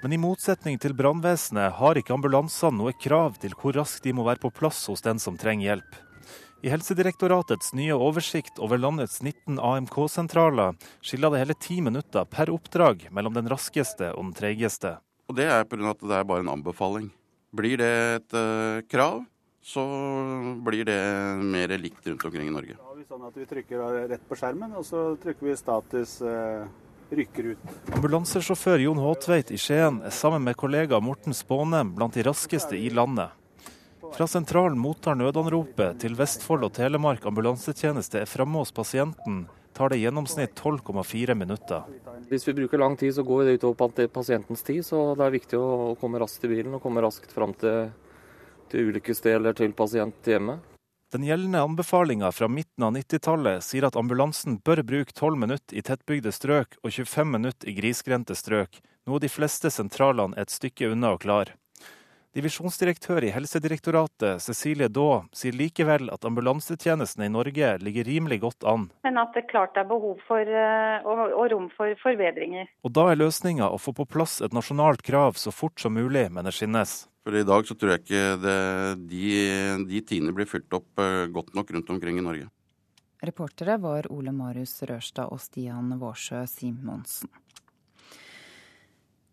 Men 0.02 0.12
i 0.12 0.20
motsetning 0.20 0.76
til 0.78 0.94
brannvesenet 0.94 1.78
har 1.80 1.98
ikke 1.98 2.14
ambulansene 2.14 2.78
noe 2.78 2.92
krav 3.00 3.38
til 3.42 3.56
hvor 3.58 3.74
raskt 3.74 4.04
de 4.04 4.12
må 4.14 4.26
være 4.26 4.42
på 4.44 4.52
plass 4.54 4.84
hos 4.90 5.02
den 5.02 5.18
som 5.22 5.38
trenger 5.40 5.72
hjelp. 5.72 5.96
I 6.64 6.70
Helsedirektoratets 6.72 7.72
nye 7.76 7.94
oversikt 7.94 8.60
over 8.62 8.80
landets 8.80 9.20
19 9.22 9.58
AMK-sentraler 9.60 10.76
skiller 11.04 11.32
det 11.32 11.42
hele 11.42 11.56
ti 11.60 11.80
minutter 11.84 12.24
per 12.28 12.52
oppdrag 12.52 13.06
mellom 13.14 13.36
den 13.36 13.50
raskeste 13.52 14.12
og 14.14 14.28
den 14.28 14.34
treigeste. 14.38 14.96
Og 15.28 15.36
Det 15.36 15.46
er 15.50 15.64
pga. 15.64 15.90
at 15.90 16.00
det 16.00 16.16
er 16.16 16.24
bare 16.24 16.40
en 16.40 16.54
anbefaling. 16.54 17.10
Blir 17.54 17.76
det 17.76 17.92
et 18.20 18.36
uh, 18.36 18.82
krav, 18.88 19.24
så 19.62 19.82
blir 20.62 20.84
det 20.84 21.00
mer 21.42 21.78
likt 21.78 22.06
rundt 22.06 22.24
omkring 22.24 22.48
i 22.48 22.54
Norge 22.54 22.85
sånn 23.06 23.22
at 23.22 23.36
vi 23.38 23.44
trykker 23.46 23.82
rett 24.10 24.22
på 24.26 24.36
skjermen, 24.38 24.72
og 24.74 24.82
så 24.86 25.12
trykker 25.22 25.46
vi 25.46 25.52
status 25.58 26.16
eh, 26.26 26.64
rykker 27.14 27.52
ut. 27.52 27.68
Ambulansesjåfør 27.94 28.82
Jon 28.82 28.98
Håtveit 28.98 29.52
i 29.54 29.58
Skien 29.62 30.00
er 30.02 30.14
sammen 30.14 30.42
med 30.42 30.58
kollega 30.58 30.98
Morten 30.98 31.36
Spånem 31.36 31.92
blant 31.94 32.18
de 32.18 32.24
raskeste 32.26 32.74
i 32.74 32.90
landet. 32.90 33.30
Fra 34.16 34.26
sentralen 34.30 34.78
mottar 34.78 35.18
nødanropet 35.18 36.00
til 36.02 36.18
Vestfold 36.18 36.66
og 36.66 36.74
Telemark 36.74 37.26
ambulansetjeneste 37.30 38.24
er 38.24 38.30
framme 38.30 38.62
hos 38.62 38.74
pasienten, 38.74 39.44
tar 39.76 39.92
det 39.92 40.00
i 40.00 40.06
gjennomsnitt 40.06 40.58
12,4 40.58 41.38
minutter. 41.38 41.86
Hvis 42.30 42.46
vi 42.48 42.58
bruker 42.58 42.80
lang 42.80 42.98
tid, 42.98 43.14
så 43.14 43.22
går 43.26 43.44
det 43.44 43.58
utover 43.60 44.06
pasientens 44.10 44.66
tid. 44.66 44.82
Så 44.86 45.12
det 45.18 45.26
er 45.26 45.34
viktig 45.34 45.58
å 45.60 45.92
komme 46.00 46.22
raskt 46.22 46.42
til 46.42 46.54
bilen 46.54 46.78
og 46.78 46.82
komme 46.82 47.04
raskt 47.04 47.34
fram 47.34 47.52
til, 47.60 47.92
til 48.72 48.88
ulykkessted 48.90 49.36
eller 49.36 49.58
til 49.58 49.76
pasient 49.76 50.32
hjemme. 50.32 50.56
Den 51.12 51.22
gjeldende 51.22 51.60
anbefalinga 51.62 52.32
fra 52.32 52.48
midten 52.48 52.82
av 52.82 52.96
90-tallet 52.96 53.62
sier 53.62 53.84
at 53.86 53.96
ambulansen 53.96 54.56
bør 54.66 54.82
bruke 54.82 55.14
12 55.14 55.36
minutter 55.38 55.78
i 55.78 55.84
tettbygde 55.86 56.32
strøk 56.34 56.74
og 56.82 56.90
25 56.90 57.30
minutter 57.30 57.70
i 57.70 57.76
grisgrendte 57.76 58.34
strøk, 58.34 58.80
noe 59.06 59.22
de 59.22 59.30
fleste 59.30 59.70
sentralene 59.70 60.34
er 60.34 60.48
et 60.48 60.56
stykke 60.56 60.90
unna 60.90 61.14
å 61.14 61.20
klare. 61.22 61.54
Divisjonsdirektør 62.36 63.24
i 63.24 63.30
Helsedirektoratet, 63.32 64.42
Cecilie 64.44 64.90
Daa, 64.92 65.22
sier 65.32 65.54
likevel 65.56 66.10
at 66.12 66.26
ambulansetjenestene 66.26 67.30
i 67.30 67.32
Norge 67.32 67.70
ligger 67.80 68.04
rimelig 68.04 68.42
godt 68.42 68.66
an. 68.66 68.90
Men 69.06 69.22
at 69.22 69.32
det 69.38 69.46
klart 69.48 69.78
er 69.78 69.86
behov 69.88 70.18
for 70.26 70.42
eh, 70.42 71.06
og, 71.06 71.22
og 71.30 71.46
rom 71.54 71.70
for 71.78 71.94
forbedringer. 72.02 72.68
Og 72.84 72.92
da 72.98 73.06
er 73.12 73.22
løsninga 73.22 73.70
å 73.70 73.78
få 73.80 73.94
på 73.96 74.04
plass 74.10 74.42
et 74.44 74.52
nasjonalt 74.52 75.06
krav 75.06 75.38
så 75.40 75.54
fort 75.54 75.80
som 75.80 75.94
mulig, 75.96 76.26
mener 76.34 76.52
Skinnes. 76.52 77.06
For 77.26 77.34
I 77.34 77.42
dag 77.42 77.66
så 77.66 77.74
tror 77.74 77.90
jeg 77.90 78.04
ikke 78.04 78.26
det, 78.38 78.58
de, 79.10 79.30
de 79.90 80.00
tidene 80.06 80.30
blir 80.30 80.46
fylt 80.46 80.70
opp 80.78 81.00
eh, 81.02 81.24
godt 81.34 81.56
nok 81.58 81.72
rundt 81.74 81.88
omkring 81.90 82.20
i 82.20 82.22
Norge. 82.22 82.46
Reportere 83.26 83.74
var 83.82 84.06
Ole 84.14 84.30
Marius 84.30 84.76
Rørstad 84.86 85.32
og 85.34 85.40
Stian 85.42 85.88
Vårsø 85.98 86.44
Simonsen. 86.46 87.32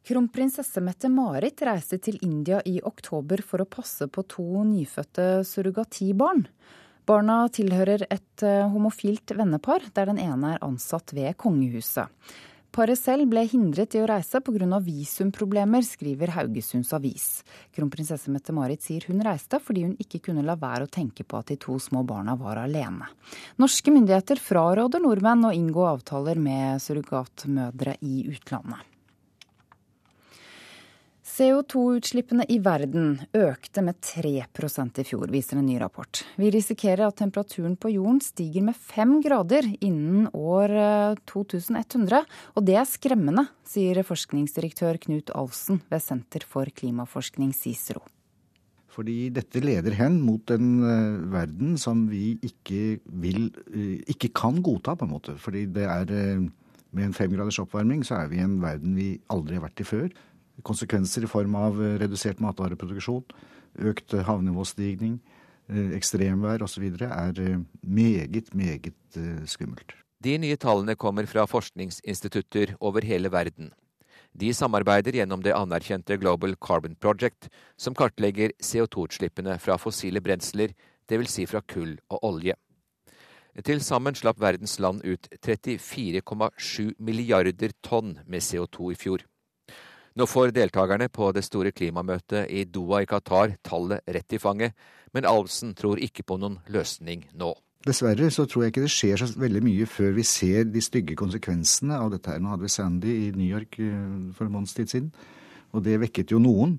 Kronprinsesse 0.10 0.82
Mette-Marit 0.82 1.62
reiste 1.70 2.00
til 2.02 2.18
India 2.26 2.64
i 2.66 2.80
oktober 2.82 3.44
for 3.46 3.62
å 3.62 3.70
passe 3.70 4.08
på 4.10 4.24
to 4.26 4.64
nyfødte 4.66 5.28
surrogatibarn. 5.46 6.48
Barna 7.06 7.44
tilhører 7.54 8.08
et 8.10 8.48
eh, 8.48 8.66
homofilt 8.74 9.36
vennepar, 9.38 9.86
der 9.94 10.10
den 10.10 10.24
ene 10.24 10.56
er 10.56 10.66
ansatt 10.66 11.14
ved 11.14 11.38
kongehuset. 11.38 12.10
Paret 12.74 12.98
selv 12.98 13.28
ble 13.30 13.44
hindret 13.46 13.94
i 13.94 14.00
å 14.02 14.08
reise 14.10 14.40
pga. 14.42 14.80
visumproblemer, 14.82 15.84
skriver 15.86 16.32
Haugesunds 16.34 16.90
Avis. 16.98 17.44
Kronprinsesse 17.70 18.32
Mette-Marit 18.34 18.82
sier 18.82 19.06
hun 19.08 19.22
reiste 19.22 19.60
fordi 19.62 19.84
hun 19.84 19.94
ikke 20.02 20.24
kunne 20.26 20.42
la 20.42 20.56
være 20.58 20.88
å 20.88 20.90
tenke 20.90 21.22
på 21.24 21.38
at 21.38 21.52
de 21.54 21.58
to 21.62 21.78
små 21.78 22.02
barna 22.04 22.34
var 22.34 22.58
alene. 22.58 23.12
Norske 23.62 23.94
myndigheter 23.94 24.42
fraråder 24.42 25.06
nordmenn 25.06 25.46
å 25.46 25.54
inngå 25.54 25.86
avtaler 25.86 26.42
med 26.42 26.82
surrogatmødre 26.82 28.00
i 28.02 28.26
utlandet. 28.34 28.93
CO2-utslippene 31.34 32.46
i 32.54 32.60
verden 32.62 33.16
økte 33.34 33.82
med 33.82 33.98
3% 34.06 35.00
i 35.02 35.06
fjor, 35.08 35.32
viser 35.34 35.58
en 35.58 35.66
ny 35.66 35.80
rapport. 35.82 36.22
Vi 36.38 36.52
risikerer 36.54 37.08
at 37.08 37.18
temperaturen 37.24 37.74
på 37.74 37.90
jorden 37.96 38.20
stiger 38.22 38.66
med 38.68 38.78
fem 38.78 39.16
grader 39.24 39.66
innen 39.80 40.28
år 40.30 40.74
2100. 41.32 42.20
Eh, 42.20 42.42
og 42.54 42.68
det 42.68 42.76
er 42.78 42.90
skremmende, 42.90 43.48
sier 43.66 44.04
forskningsdirektør 44.06 45.00
Knut 45.08 45.34
Alsen 45.34 45.82
ved 45.90 46.04
Senter 46.06 46.46
for 46.46 46.70
klimaforskning, 46.70 47.50
CICERO. 47.58 48.04
Fordi 48.94 49.32
dette 49.34 49.64
leder 49.64 49.96
hen 49.98 50.20
mot 50.22 50.52
en 50.54 50.68
uh, 50.86 51.24
verden 51.34 51.80
som 51.82 52.04
vi 52.12 52.36
ikke 52.46 53.00
vil 53.10 53.48
uh, 53.74 53.96
ikke 54.06 54.30
kan 54.38 54.62
godta, 54.62 54.94
på 54.94 55.08
en 55.08 55.16
måte. 55.16 55.34
Fordi 55.42 55.66
det 55.66 55.88
er 55.90 56.14
med 56.94 57.08
en 57.08 57.18
femgraders 57.18 57.58
oppvarming 57.64 58.06
så 58.06 58.20
er 58.22 58.30
vi 58.30 58.38
i 58.38 58.46
en 58.46 58.60
verden 58.62 58.94
vi 58.94 59.16
aldri 59.34 59.58
har 59.58 59.66
vært 59.66 59.82
i 59.82 59.88
før 59.90 60.14
konsekvenser 60.62 61.26
i 61.26 61.30
form 61.32 61.56
av 61.58 61.80
eh, 61.82 61.98
redusert 62.02 62.42
matvareproduksjon, 62.44 63.24
økt 63.90 64.14
eh, 64.14 64.26
havnivåstigning, 64.28 65.18
eh, 65.70 65.94
ekstremvær 65.98 66.66
osv. 66.66 66.86
er 67.08 67.64
meget, 67.82 68.54
meget 68.54 69.20
skummelt. 69.50 69.96
De 70.24 70.38
nye 70.40 70.56
tallene 70.56 70.96
kommer 70.96 71.26
fra 71.28 71.46
forskningsinstitutter 71.50 72.78
over 72.80 73.04
hele 73.04 73.32
verden. 73.32 73.74
De 74.34 74.50
samarbeider 74.54 75.14
gjennom 75.20 75.44
det 75.44 75.54
anerkjente 75.54 76.18
Global 76.18 76.56
Carbon 76.56 76.96
Project, 76.96 77.50
som 77.78 77.94
kartlegger 77.94 78.54
CO2-utslippene 78.62 79.60
fra 79.62 79.78
fossile 79.78 80.22
brensler, 80.22 80.74
dvs. 81.10 81.36
Si 81.36 81.46
fra 81.46 81.62
kull 81.62 81.98
og 82.10 82.24
olje. 82.24 82.56
Til 83.62 83.84
sammen 83.86 84.16
slapp 84.18 84.40
verdens 84.42 84.80
land 84.82 85.04
ut 85.06 85.28
34,7 85.46 86.96
milliarder 86.98 87.76
tonn 87.86 88.16
med 88.26 88.42
CO2 88.42 88.94
i 88.96 88.98
fjor. 88.98 89.28
Nå 90.14 90.28
får 90.30 90.52
deltakerne 90.54 91.08
på 91.10 91.32
det 91.34 91.42
store 91.42 91.72
klimamøtet 91.74 92.52
i 92.54 92.68
Doha 92.70 93.02
i 93.02 93.08
Qatar 93.10 93.56
tallet 93.66 94.04
rett 94.06 94.36
i 94.36 94.40
fanget, 94.42 94.76
men 95.14 95.26
Alvsen 95.26 95.74
tror 95.78 96.02
ikke 96.02 96.26
på 96.28 96.38
noen 96.38 96.60
løsning 96.74 97.26
nå. 97.34 97.50
Dessverre 97.84 98.30
så 98.32 98.46
tror 98.48 98.64
jeg 98.64 98.72
ikke 98.72 98.84
det 98.86 98.94
skjer 98.94 99.20
så 99.20 99.28
veldig 99.42 99.62
mye 99.66 99.88
før 99.90 100.14
vi 100.16 100.24
ser 100.24 100.70
de 100.72 100.84
stygge 100.86 101.18
konsekvensene 101.20 101.98
av 101.98 102.14
dette. 102.14 102.30
her. 102.32 102.40
Nå 102.40 102.54
hadde 102.54 102.64
vi 102.64 102.72
Sandy 102.72 103.16
i 103.26 103.32
New 103.36 103.50
York 103.50 103.80
eh, 103.82 104.30
for 104.38 104.46
en 104.46 104.54
måneds 104.54 104.78
tid 104.78 104.94
siden, 104.94 105.10
og 105.74 105.84
det 105.84 105.98
vekket 106.06 106.32
jo 106.32 106.40
noen. 106.40 106.78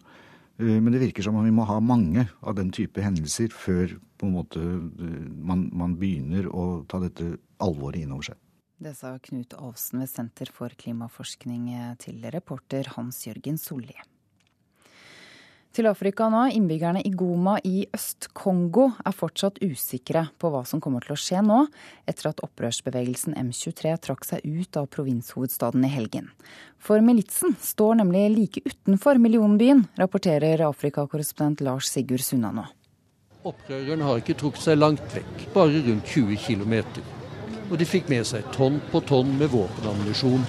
Eh, 0.57 0.79
men 0.79 0.95
det 0.95 1.03
virker 1.03 1.27
som 1.27 1.37
om 1.37 1.45
vi 1.45 1.53
må 1.53 1.67
ha 1.69 1.81
mange 1.83 2.29
av 2.41 2.55
den 2.57 2.71
type 2.73 3.03
hendelser 3.03 3.51
før 3.53 3.99
på 4.17 4.31
en 4.31 4.37
måte 4.39 4.63
eh, 4.63 5.29
man, 5.43 5.67
man 5.75 5.99
begynner 6.01 6.49
å 6.49 6.85
ta 6.89 7.03
dette 7.03 7.35
alvoret 7.59 8.01
inn 8.01 8.15
over 8.15 8.31
seg. 8.31 8.39
Det 8.85 8.91
sa 8.93 9.15
Knut 9.17 9.55
Alvsen 9.57 10.03
ved 10.03 10.11
Senter 10.11 10.51
for 10.53 10.73
klimaforskning 10.77 11.71
til 12.03 12.19
reporter 12.35 12.91
Hans-Jørgen 12.93 13.57
Solli. 13.57 13.95
Til 15.73 15.89
Afrika 15.89 16.27
nå. 16.29 16.43
Innbyggerne 16.53 17.01
i 17.01 17.15
Goma 17.17 17.55
i 17.65 17.87
Øst-Kongo 17.97 18.91
er 19.01 19.17
fortsatt 19.17 19.63
usikre 19.65 20.27
på 20.37 20.53
hva 20.53 20.67
som 20.69 20.85
kommer 20.85 21.01
til 21.01 21.17
å 21.17 21.19
skje 21.23 21.41
nå, 21.49 21.63
etter 22.05 22.29
at 22.35 22.45
opprørsbevegelsen 22.45 23.39
M23 23.41 23.97
trakk 24.05 24.29
seg 24.29 24.45
ut 24.45 24.77
av 24.77 24.93
provinshovedstaden 24.93 25.89
i 25.89 25.95
helgen. 25.97 26.29
For 26.77 27.01
militsen 27.01 27.57
står 27.65 28.03
nemlig 28.05 28.29
like 28.37 28.67
utenfor 28.69 29.17
millionbyen, 29.17 29.87
rapporterer 29.97 30.69
Afrikakorrespondent 30.69 31.65
Lars 31.65 31.89
Sigurd 31.89 32.29
Sunna 32.29 32.53
nå. 32.53 32.69
Opprørerne 33.49 34.13
har 34.13 34.21
ikke 34.21 34.37
trukket 34.45 34.69
seg 34.69 34.83
langt 34.85 35.09
vekk, 35.17 35.53
bare 35.57 35.87
rundt 35.89 36.19
20 36.19 36.37
km 36.45 36.83
og 37.71 37.79
de 37.81 37.87
fikk 37.89 38.11
med 38.13 38.27
seg 38.29 38.47
tonn 38.55 38.81
på 38.91 39.01
tonn 39.09 39.37
med 39.39 39.53
våpenammunisjon, 39.55 40.45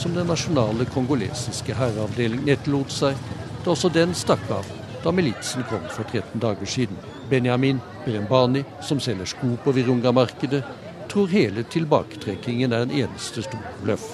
som 0.00 0.14
den 0.14 0.28
nasjonale 0.30 0.86
kongolesiske 0.92 1.74
herreavdelingen 1.76 2.48
etterlot 2.52 2.92
seg 2.94 3.18
da 3.64 3.74
også 3.74 3.90
den 3.92 4.14
stakk 4.16 4.46
av 4.54 4.68
da 5.04 5.12
militsen 5.12 5.64
kom 5.68 5.84
for 5.92 6.04
13 6.04 6.40
dager 6.40 6.68
siden. 6.68 6.96
Benjamin 7.30 7.80
Brembani, 8.04 8.64
som 8.82 9.00
selger 9.00 9.28
sko 9.28 9.54
på 9.64 9.72
Virunga-markedet, 9.72 10.62
tror 11.08 11.30
hele 11.32 11.64
tilbaketrekkingen 11.64 12.72
er 12.72 12.84
en 12.84 12.92
eneste 13.04 13.42
stor 13.42 13.64
bløff. 13.82 14.06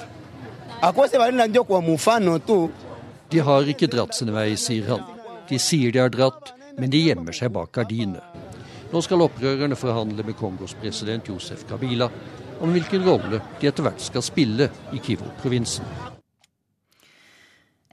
De 3.30 3.42
har 3.42 3.70
ikke 3.72 3.90
dratt 3.90 4.14
sine 4.14 4.34
vei, 4.36 4.52
sier 4.60 4.86
han. 4.92 5.02
De 5.48 5.58
sier 5.58 5.92
de 5.92 6.02
har 6.04 6.12
dratt, 6.14 6.52
men 6.78 6.92
de 6.92 7.02
gjemmer 7.08 7.34
seg 7.34 7.50
bak 7.54 7.72
gardinene. 7.74 8.22
Nå 8.92 9.02
skal 9.02 9.24
opprørerne 9.24 9.76
forhandle 9.76 10.22
med 10.22 10.36
Kongos 10.38 10.76
president 10.78 11.26
Josef 11.26 11.64
Kabila 11.66 12.06
om 12.60 12.74
hvilken 12.74 13.04
rolle 13.06 13.40
de 13.60 13.70
etter 13.70 13.86
hvert 13.86 14.02
skal 14.02 14.24
spille 14.24 14.70
i 14.92 15.00
Kivu-provinsen. 15.02 15.84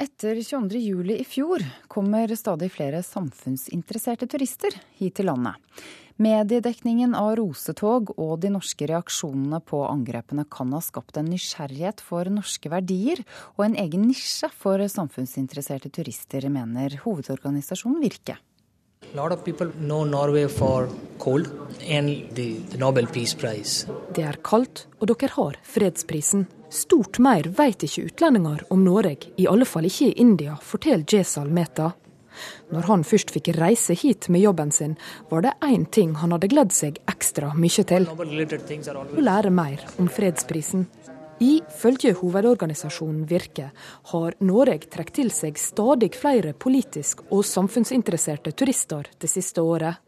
Etter 0.03 0.39
22.07 0.41 1.11
i 1.15 1.23
fjor 1.23 1.63
kommer 1.87 2.31
stadig 2.35 2.71
flere 2.73 3.03
samfunnsinteresserte 3.05 4.27
turister 4.27 4.73
hit 4.97 5.19
til 5.19 5.29
landet. 5.29 5.59
Mediedekningen 6.21 7.15
av 7.17 7.31
rosetog 7.39 8.11
og 8.21 8.35
de 8.43 8.51
norske 8.53 8.85
reaksjonene 8.89 9.57
på 9.65 9.79
angrepene 9.87 10.45
kan 10.49 10.73
ha 10.75 10.81
skapt 10.83 11.17
en 11.17 11.29
nysgjerrighet 11.31 12.03
for 12.05 12.29
norske 12.29 12.69
verdier 12.69 13.23
og 13.55 13.65
en 13.65 13.77
egen 13.81 14.05
nisje 14.09 14.49
for 14.53 14.81
samfunnsinteresserte 14.81 15.89
turister, 15.93 16.49
mener 16.53 16.99
hovedorganisasjonen 17.05 18.03
Virke. 18.03 18.37
Det 24.17 24.23
er 24.25 24.39
kaldt, 24.41 24.87
og 24.97 25.11
dere 25.11 25.29
har 25.35 25.59
fredsprisen. 25.75 26.47
Stort 26.73 27.19
mer 27.21 27.45
vet 27.53 27.85
ikke 27.85 28.07
utlendinger 28.07 28.63
om 28.73 28.81
Norge, 28.81 29.29
i 29.37 29.45
alle 29.45 29.67
fall 29.69 29.85
ikke 29.85 30.07
i 30.09 30.15
India, 30.23 30.55
forteller 30.57 31.05
Jesal 31.05 31.53
Mehta. 31.53 31.91
Når 32.73 32.89
han 32.89 33.05
først 33.05 33.29
fikk 33.35 33.51
reise 33.59 33.93
hit 33.93 34.31
med 34.33 34.47
jobben 34.47 34.73
sin, 34.73 34.97
var 35.29 35.45
det 35.45 35.53
én 35.61 35.85
ting 35.85 36.15
han 36.17 36.33
hadde 36.33 36.49
gledd 36.49 36.73
seg 36.73 36.97
ekstra 37.05 37.53
mye 37.53 37.85
til. 37.93 38.09
Å 38.09 39.27
lære 39.29 39.53
mer 39.53 39.85
om 40.01 40.09
fredsprisen. 40.09 40.87
Ifølge 41.43 42.13
hovedorganisasjonen 42.21 43.25
Virke 43.27 43.71
har 44.13 44.35
Norge 44.39 44.87
trukket 44.87 45.17
til 45.17 45.31
seg 45.33 45.59
stadig 45.59 46.13
flere 46.15 46.53
politisk 46.55 47.25
og 47.29 47.43
samfunnsinteresserte 47.47 48.53
turister 48.55 49.09
det 49.19 49.31
siste 49.31 49.63
året. 49.65 49.99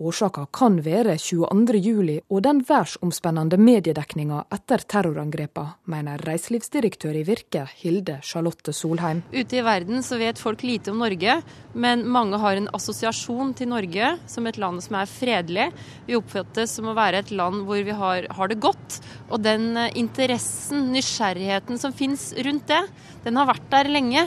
Årsaka 0.00 0.46
kan 0.54 0.78
være 0.84 1.16
22.07 1.20 2.22
og 2.32 2.40
den 2.44 2.62
verdensomspennende 2.64 3.58
mediedekninga 3.60 4.42
etter 4.54 4.84
terrorangrepene, 4.88 5.76
mener 5.92 6.22
reiselivsdirektør 6.26 7.18
i 7.20 7.24
Virke, 7.28 7.66
Hilde 7.82 8.18
Charlotte 8.24 8.72
Solheim. 8.76 9.22
Ute 9.32 9.58
i 9.58 9.64
verden 9.64 10.02
så 10.04 10.18
vet 10.20 10.40
folk 10.40 10.64
lite 10.64 10.92
om 10.94 11.02
Norge, 11.02 11.38
men 11.74 12.06
mange 12.08 12.40
har 12.40 12.58
en 12.58 12.70
assosiasjon 12.74 13.52
til 13.58 13.72
Norge 13.72 14.14
som 14.30 14.48
et 14.48 14.60
land 14.60 14.82
som 14.84 14.98
er 15.00 15.10
fredelig. 15.10 15.68
Vi 16.08 16.16
oppfattes 16.18 16.78
som 16.78 16.88
å 16.90 16.96
være 16.96 17.22
et 17.22 17.34
land 17.34 17.66
hvor 17.68 17.84
vi 17.84 17.96
har, 17.96 18.28
har 18.32 18.52
det 18.52 18.60
godt. 18.62 19.00
Og 19.30 19.42
den 19.44 19.76
interessen, 19.98 20.88
nysgjerrigheten 20.94 21.80
som 21.80 21.94
finnes 21.96 22.30
rundt 22.44 22.68
det, 22.70 22.82
den 23.26 23.38
har 23.38 23.48
vært 23.52 23.68
der 23.70 23.90
lenge. 23.92 24.26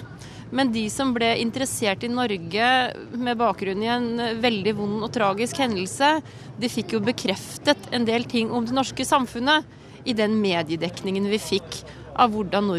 Men 0.53 0.71
de 0.71 0.85
som 0.93 1.13
ble 1.15 1.31
interessert 1.41 2.03
i 2.05 2.11
Norge 2.11 2.69
med 3.17 3.39
bakgrunn 3.39 3.81
i 3.83 3.89
en 3.91 4.09
veldig 4.43 4.75
vond 4.77 5.05
og 5.07 5.11
tragisk 5.15 5.59
hendelse, 5.63 6.19
de 6.61 6.71
fikk 6.71 6.95
jo 6.95 7.03
bekreftet 7.05 7.89
en 7.95 8.05
del 8.07 8.27
ting 8.29 8.53
om 8.53 8.67
det 8.67 8.75
norske 8.77 9.07
samfunnet 9.07 9.65
i 10.05 10.13
den 10.13 10.37
mediedekningen 10.41 11.25
vi 11.31 11.41
fikk 11.41 11.81
av 12.15 12.31
hvordan 12.35 12.69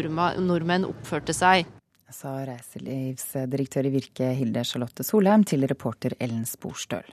nordmenn 0.47 0.87
oppførte 0.87 1.35
seg. 1.35 1.67
Sa 2.07 2.37
reiselivsdirektør 2.47 3.89
i 3.89 3.93
Virke 3.97 4.31
Hilde 4.37 4.63
Charlotte 4.65 5.03
Solheim 5.03 5.43
til 5.43 5.67
reporter 5.67 6.15
Ellen 6.23 6.45
Sporstøl. 6.47 7.03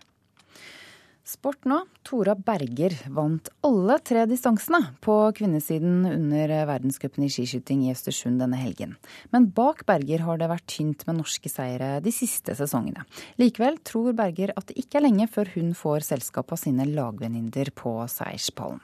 Sport 1.34 1.66
nå. 1.66 1.80
Tora 2.06 2.36
Berger 2.38 2.94
vant 3.10 3.48
alle 3.66 3.96
tre 4.06 4.22
distansene 4.30 4.80
på 5.02 5.16
kvinnesiden 5.34 6.04
under 6.06 6.52
verdenscupen 6.68 7.24
i 7.26 7.30
skiskyting 7.32 7.82
i 7.86 7.92
Østersund 7.94 8.38
denne 8.42 8.60
helgen. 8.60 8.94
Men 9.34 9.48
bak 9.56 9.82
Berger 9.88 10.22
har 10.26 10.38
det 10.38 10.50
vært 10.52 10.68
tynt 10.70 11.02
med 11.08 11.18
norske 11.18 11.50
seire 11.50 11.96
de 12.04 12.12
siste 12.14 12.54
sesongene. 12.58 13.02
Likevel 13.40 13.80
tror 13.82 14.14
Berger 14.16 14.54
at 14.54 14.68
det 14.70 14.78
ikke 14.84 15.00
er 15.00 15.08
lenge 15.08 15.26
før 15.32 15.50
hun 15.56 15.72
får 15.78 16.06
selskap 16.12 16.54
av 16.54 16.60
sine 16.60 16.86
lagvenninner 16.92 17.72
på 17.74 17.96
seierspallen. 18.10 18.82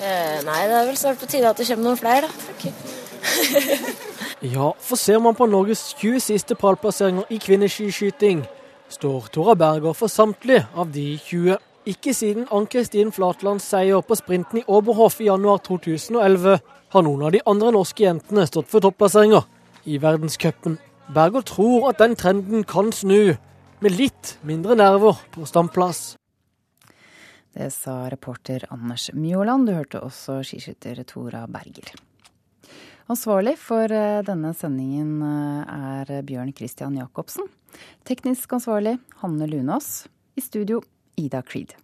Eh, 0.00 0.38
nei, 0.46 0.60
det 0.66 0.78
er 0.78 0.88
vel 0.88 0.96
snart 0.98 1.20
på 1.20 1.28
tide 1.30 1.50
at 1.50 1.60
det 1.60 1.68
kommer 1.68 1.90
noen 1.90 2.00
flere, 2.00 2.26
da. 2.26 2.54
Okay. 2.54 2.72
ja, 4.54 4.70
for 4.80 4.98
ser 4.98 5.20
man 5.22 5.36
på 5.36 5.46
Norges 5.50 5.90
20 6.00 6.24
siste 6.24 6.56
pallplasseringer 6.58 7.28
i 7.30 7.38
kvinneskiskyting, 7.42 8.42
står 8.90 9.30
Tora 9.34 9.54
Berger 9.54 9.94
for 9.96 10.10
samtlige 10.10 10.66
av 10.74 10.90
de 10.94 11.14
20. 11.18 11.56
Ikke 11.90 12.12
siden 12.14 12.46
Ann-Kristin 12.52 13.12
Flatlands 13.14 13.64
seier 13.70 14.02
på 14.04 14.18
sprinten 14.18 14.60
i 14.60 14.66
Oberhof 14.68 15.20
i 15.20 15.30
januar 15.30 15.62
2011 15.66 16.58
har 16.90 17.06
noen 17.06 17.24
av 17.26 17.34
de 17.34 17.40
andre 17.48 17.72
norske 17.74 18.04
jentene 18.04 18.46
stått 18.48 18.68
for 18.70 18.84
topplasseringer 18.84 19.46
i 19.88 19.98
verdenscupen. 20.02 20.78
Berger 21.14 21.46
tror 21.46 21.88
at 21.90 22.02
den 22.02 22.16
trenden 22.18 22.66
kan 22.68 22.92
snu, 22.94 23.36
med 23.80 23.96
litt 23.96 24.36
mindre 24.44 24.76
nerver 24.76 25.16
på 25.32 25.46
standplass. 25.48 26.18
Det 27.56 27.70
sa 27.74 28.04
reporter 28.12 28.66
Anders 28.70 29.08
Mjåland. 29.16 29.66
Du 29.66 29.74
hørte 29.74 30.02
også 30.04 30.42
skiskytter 30.46 31.00
Tora 31.08 31.46
Berger. 31.50 31.94
Ansvarlig 33.10 33.56
for 33.58 33.90
eh, 33.90 34.20
denne 34.22 34.52
sendingen 34.54 35.16
eh, 35.26 36.12
er 36.12 36.20
Bjørn 36.28 36.52
Christian 36.54 36.94
Jacobsen. 37.00 37.48
Teknisk 38.04 38.52
ansvarlig 38.52 38.98
Hanne 39.22 39.46
Lunås. 39.46 40.08
I 40.34 40.40
studio 40.40 40.82
Ida 41.16 41.42
Creed. 41.42 41.74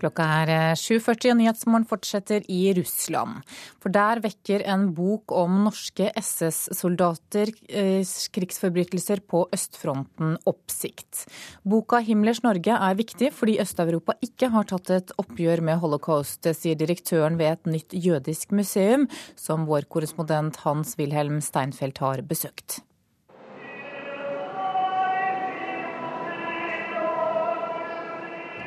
Klokka 0.00 0.24
er 0.40 0.50
7.40 0.78 1.32
og 1.34 1.38
Nyhetsmorgen 1.40 1.86
fortsetter 1.88 2.46
i 2.48 2.72
Russland. 2.76 3.42
For 3.82 3.92
der 3.92 4.22
vekker 4.24 4.64
en 4.72 4.88
bok 4.96 5.34
om 5.36 5.60
norske 5.66 6.08
SS-soldater 6.16 7.52
eh, 7.68 8.00
krigsforbrytelser 8.34 9.22
på 9.28 9.44
østfronten 9.52 10.36
oppsikt. 10.48 11.26
Boka 11.68 12.00
'Himmlers 12.00 12.42
Norge' 12.46 12.76
er 12.76 12.98
viktig 12.98 13.32
fordi 13.36 13.58
Øst-Europa 13.60 14.16
ikke 14.24 14.50
har 14.54 14.68
tatt 14.70 14.90
et 14.96 15.12
oppgjør 15.20 15.60
med 15.68 15.80
holocaust, 15.84 16.48
sier 16.56 16.78
direktøren 16.78 17.38
ved 17.38 17.52
et 17.52 17.74
nytt 17.76 17.92
jødisk 17.92 18.52
museum, 18.56 19.08
som 19.36 19.66
vår 19.68 19.88
korrespondent 19.92 20.62
Hans-Wilhelm 20.64 21.40
Steinfeld 21.44 22.00
har 22.00 22.22
besøkt. 22.22 22.80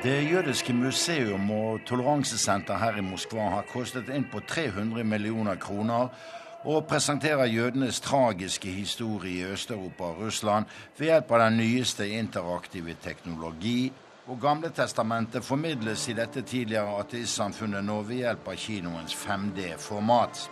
Det 0.03 0.31
jødiske 0.31 0.73
museum 0.73 1.51
og 1.51 1.79
toleransesenter 1.87 2.75
her 2.75 2.97
i 2.99 3.03
Moskva 3.07 3.45
har 3.53 3.69
kostet 3.69 4.09
inn 4.11 4.25
på 4.27 4.41
300 4.43 5.05
millioner 5.07 5.55
kroner 5.55 6.09
og 6.67 6.89
presenterer 6.89 7.47
jødenes 7.47 8.01
tragiske 8.03 8.67
historie 8.67 9.37
i 9.37 9.53
Øst-Europa 9.53 10.03
og 10.03 10.19
Russland 10.25 10.67
ved 10.97 11.07
hjelp 11.07 11.31
av 11.31 11.45
den 11.45 11.57
nyeste 11.61 12.09
interaktive 12.09 12.97
teknologi. 13.03 13.93
Og 14.27 14.41
Gamle 14.41 14.73
testamentet 14.75 15.45
formidles 15.45 16.09
i 16.09 16.19
dette 16.19 16.41
tidligere 16.41 16.99
ateistsamfunnet 16.99 17.87
nå 17.87 18.01
ved 18.03 18.25
hjelp 18.25 18.51
av 18.51 18.59
kinoens 18.59 19.15
5D-format. 19.23 20.45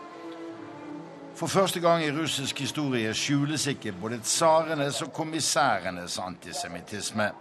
For 1.36 1.48
første 1.48 1.84
gang 1.84 2.08
i 2.08 2.16
russisk 2.16 2.64
historie 2.64 3.12
skjules 3.14 3.68
ikke 3.68 3.98
både 4.00 4.24
tsarenes 4.24 5.04
og 5.04 5.12
kommissærenes 5.12 6.20
antisemittisme. 6.24 7.34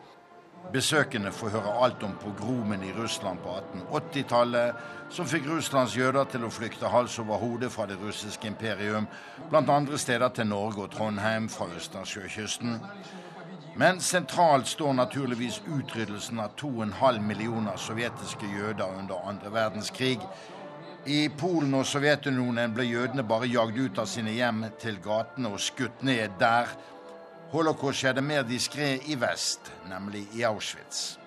Besøkende 0.73 1.33
får 1.33 1.51
høre 1.57 1.73
alt 1.85 2.03
om 2.07 2.13
pogromen 2.23 2.83
i 2.87 2.93
Russland 2.95 3.41
på 3.43 3.57
1880-tallet, 3.91 4.83
som 5.11 5.27
fikk 5.27 5.49
Russlands 5.51 5.97
jøder 5.99 6.29
til 6.31 6.45
å 6.47 6.51
flykte 6.55 6.93
hals 6.93 7.17
over 7.19 7.41
hode 7.43 7.71
fra 7.75 7.89
det 7.91 7.97
russiske 7.99 8.47
imperium, 8.47 9.09
blant 9.51 9.73
andre 9.73 9.99
steder 9.99 10.31
til 10.37 10.47
Norge 10.53 10.85
og 10.85 10.93
Trondheim 10.95 11.49
fra 11.51 11.67
Østersjøkysten. 11.75 12.79
Men 13.81 13.99
sentralt 14.05 14.69
står 14.71 14.95
naturligvis 14.99 15.61
utryddelsen 15.67 16.39
av 16.43 16.55
2,5 16.61 17.21
millioner 17.25 17.77
sovjetiske 17.81 18.47
jøder 18.55 18.99
under 18.99 19.27
andre 19.27 19.53
verdenskrig. 19.55 20.21
I 21.07 21.31
Polen 21.33 21.75
og 21.75 21.87
Sovjetunionen 21.89 22.75
ble 22.77 22.85
jødene 22.85 23.25
bare 23.25 23.49
jagd 23.49 23.79
ut 23.79 23.99
av 24.03 24.09
sine 24.11 24.35
hjem 24.37 24.67
til 24.79 24.99
gatene 25.01 25.49
og 25.49 25.63
skutt 25.65 26.03
ned 26.05 26.37
der 26.39 26.69
Holocaust 27.52 28.02
skjedde 28.02 28.22
mer 28.22 28.44
diskré 28.44 28.96
i 29.08 29.16
vest, 29.16 29.72
nemlig 29.90 30.26
i 30.36 30.44
Auschwitz. 30.44 31.18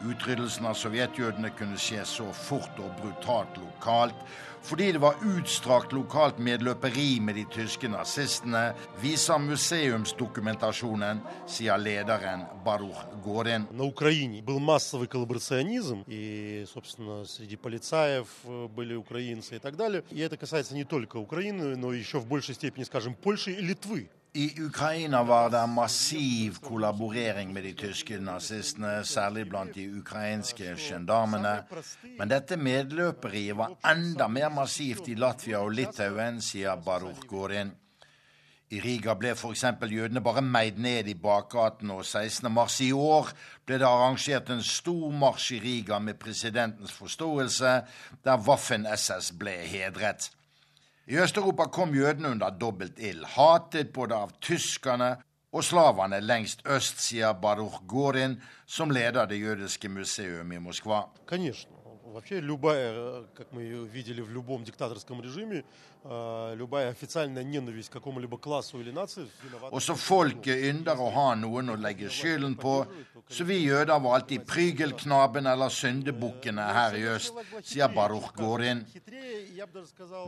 Utryddelsen 0.00 0.64
av 0.64 0.76
sovjetjødene 0.80 1.50
kunne 1.58 1.76
skje 1.80 2.04
så 2.08 2.30
fort 2.32 2.78
og 2.80 2.94
brutalt 3.02 3.58
lokalt 3.60 4.22
fordi 4.62 4.92
det 4.92 5.00
var 5.00 5.16
utstrakt 5.24 5.92
lokalt 5.92 6.38
medløperi 6.38 7.20
med 7.20 7.34
de 7.34 7.44
tyske 7.48 7.88
nazistene, 7.88 8.74
viser 9.00 9.40
museumsdokumentasjonen, 9.40 11.22
sier 11.48 11.80
lederen 11.80 12.44
Baruch 12.64 13.06
Gorin. 13.24 13.66
На 13.70 13.84
Украине 13.84 14.42
был 14.42 14.58
массовый 14.58 15.08
коллаборационизм, 15.08 16.04
и, 16.06 16.66
собственно, 16.72 17.24
среди 17.24 17.56
полицаев 17.56 18.26
были 18.44 18.94
украинцы 18.94 19.56
и 19.56 19.58
так 19.58 19.76
далее. 19.76 20.04
И 20.10 20.20
это 20.20 20.36
касается 20.36 20.74
не 20.74 20.84
только 20.84 21.16
Украины, 21.16 21.76
но 21.76 21.92
еще 21.92 22.18
в 22.18 22.26
большей 22.26 22.54
степени, 22.54 22.84
скажем, 22.84 23.14
Польши 23.14 23.52
и 23.52 23.60
Литвы. 23.62 24.10
I 24.35 24.61
Ukraina 24.61 25.23
var 25.23 25.49
det 25.49 25.67
massiv 25.67 26.57
kollaborering 26.59 27.53
med 27.53 27.63
de 27.63 27.71
tyske 27.73 28.17
nazistene, 28.19 29.05
særlig 29.07 29.45
blant 29.47 29.75
de 29.75 29.85
ukrainske 30.01 30.73
gendarmene. 30.75 31.53
Men 32.17 32.33
dette 32.33 32.57
medløperiet 32.59 33.55
var 33.55 33.77
enda 33.93 34.27
mer 34.27 34.51
massivt 34.51 35.07
i 35.07 35.15
Latvia 35.15 35.63
og 35.63 35.71
Litauen, 35.77 36.41
sier 36.43 36.75
Baruch 36.75 37.23
Gorin. 37.31 37.71
I 38.75 38.83
Riga 38.83 39.15
ble 39.15 39.31
f.eks. 39.37 39.63
jødene 39.87 40.19
bare 40.25 40.43
meid 40.43 40.83
ned 40.83 41.07
i 41.07 41.15
bakgaten, 41.15 41.95
og 41.95 42.03
16. 42.03 42.51
mars 42.51 42.81
i 42.83 42.91
år 42.91 43.31
ble 43.63 43.79
det 43.79 43.87
arrangert 43.87 44.51
en 44.51 44.63
stor 44.63 45.15
marsj 45.15 45.53
i 45.55 45.63
Riga 45.63 45.99
med 45.99 46.19
presidentens 46.19 46.91
forståelse, 46.91 47.81
der 48.25 48.49
Waffen-SS 48.49 49.31
ble 49.39 49.61
hedret. 49.63 50.27
I 51.06 51.18
Øst-Europa 51.18 51.64
kom 51.64 51.94
jødene 51.94 52.28
under 52.28 52.50
dobbelt 52.50 52.98
ild, 52.98 53.24
hatet 53.24 53.92
både 53.92 54.14
av 54.14 54.30
tyskerne 54.40 55.16
og 55.52 55.64
slavene 55.66 56.20
lengst 56.22 56.62
øst, 56.66 57.00
sier 57.02 57.34
Baruch 57.34 57.80
Gorin, 57.88 58.36
som 58.66 58.90
leder 58.90 59.26
det 59.26 59.40
jødiske 59.40 59.88
museum 59.88 60.52
i 60.52 60.58
Moskva. 60.58 61.02
Конечно. 61.26 61.73
Вообще 62.14 62.40
любая, 62.40 63.22
как 63.34 63.52
мы 63.52 63.62
видели 63.86 64.20
в 64.20 64.30
любом 64.30 64.64
диктаторском 64.64 65.22
режиме, 65.22 65.64
любая 66.04 66.90
официальная 66.90 67.44
ненависть 67.44 67.88
к 67.88 67.92
какому-либо 67.92 68.38
классу 68.38 68.80
или 68.80 68.90
нации 68.90 69.28
Også 69.70 69.94
folket 69.94 70.64
ynder 70.70 70.98
å 70.98 71.10
ha 71.12 71.34
noen 71.36 71.70
å 71.70 71.76
legge 71.76 72.08
skylden 72.10 72.56
på, 72.60 72.86
så 73.28 73.44
vi 73.44 73.60
jøder 73.62 74.00
var 74.00 74.18
alltid 74.18 74.46
prygelknaben 74.48 75.46
eller 75.46 75.68
syndebukkene 75.70 76.64
her 76.74 76.96
i 76.98 77.04
øst, 77.14 77.36
sier 77.62 77.92
Baruch 77.94 78.32
Gorin. 78.34 78.82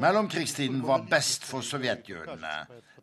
Mellomkrigstiden 0.01 0.83
var 0.87 1.07
best 1.11 1.49
for 1.49 1.65
sovjetjødene, 1.67 2.55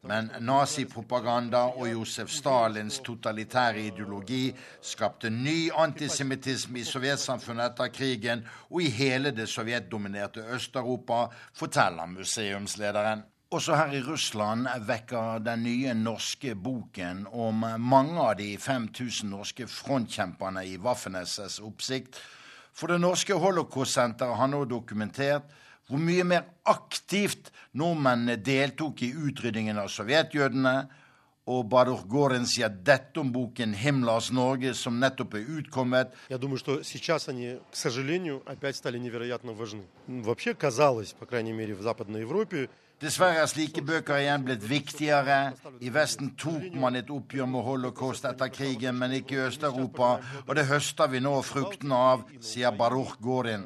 men 0.09 0.31
nazipropaganda 0.45 1.63
og 1.73 1.89
Josef 1.89 2.33
Stalins 2.33 3.01
totalitære 3.05 3.87
ideologi 3.89 4.49
skapte 4.85 5.31
ny 5.33 5.71
antisemittisme 5.73 6.83
i 6.83 6.89
sovjetsamfunnet 6.89 7.73
etter 7.73 7.93
krigen 7.95 8.45
og 8.71 8.83
i 8.85 8.91
hele 8.93 9.33
det 9.37 9.49
sovjetdominerte 9.49 10.45
Øst-Europa, 10.57 11.27
forteller 11.55 12.07
museumslederen. 12.07 13.25
Også 13.55 13.77
her 13.79 13.93
i 13.95 14.03
Russland 14.03 14.67
vekker 14.87 15.39
den 15.39 15.63
nye 15.63 15.93
norske 15.95 16.55
boken 16.55 17.27
om 17.33 17.65
mange 17.79 18.21
av 18.21 18.37
de 18.41 18.57
5000 18.59 19.31
norske 19.31 19.69
frontkjemperne 19.71 20.65
i 20.67 20.77
Waffen-SS 20.77 21.61
oppsikt. 21.63 22.19
For 22.75 22.91
det 22.91 22.99
norske 23.01 23.37
holocaust-senteret 23.39 24.37
har 24.41 24.51
nå 24.51 24.65
dokumentert 24.67 25.53
hvor 25.90 25.98
mye 25.98 26.24
mer 26.24 26.46
aktivt 26.70 27.52
nordmennene 27.74 28.38
deltok 28.38 29.02
i 29.02 29.14
utryddingen 29.14 29.78
av 29.82 29.90
sovjetjødene, 29.90 30.76
og 31.50 31.64
Baruch 31.66 32.04
Goren 32.06 32.46
sier 32.46 32.70
dette 32.70 33.18
om 33.18 33.32
boken 33.34 33.74
'Himmlers 33.74 34.30
Norge', 34.32 34.74
som 34.74 35.00
nettopp 35.00 35.34
er 35.34 35.48
utkommet. 35.58 36.14
Я 36.30 36.38
думаю, 36.38 36.58
что 36.58 36.84
сейчас 36.84 37.28
они, 37.28 37.58
к 37.72 37.76
сожалению, 37.76 38.44
опять 38.46 38.76
стали 38.76 39.00
невероятно 39.00 39.54
важны. 39.54 39.84
Вообще 40.08 40.54
казалось, 40.54 41.14
по 41.14 41.26
крайней 41.26 41.54
мере, 41.54 41.74
в 41.74 41.82
Западной 41.82 42.22
Европе, 42.22 42.70
Dessverre 43.00 43.40
er 43.40 43.48
slike 43.48 43.80
bøker 43.80 44.18
igjen 44.20 44.44
blitt 44.44 44.64
viktigere. 44.68 45.54
I 45.80 45.90
Vesten 45.90 46.34
tok 46.36 46.74
man 46.76 46.98
et 47.00 47.08
oppgjør 47.08 47.48
med 47.48 47.64
holocaust 47.64 48.26
etter 48.28 48.50
krigen, 48.52 48.98
men 49.00 49.14
ikke 49.16 49.38
i 49.38 49.46
Øst-Europa, 49.46 50.20
og 50.46 50.56
det 50.56 50.66
høster 50.68 51.08
vi 51.08 51.22
nå 51.24 51.32
fruktene 51.48 51.96
av, 51.96 52.26
sier 52.44 52.76
Baruch 52.76 53.16
Gorin. 53.24 53.64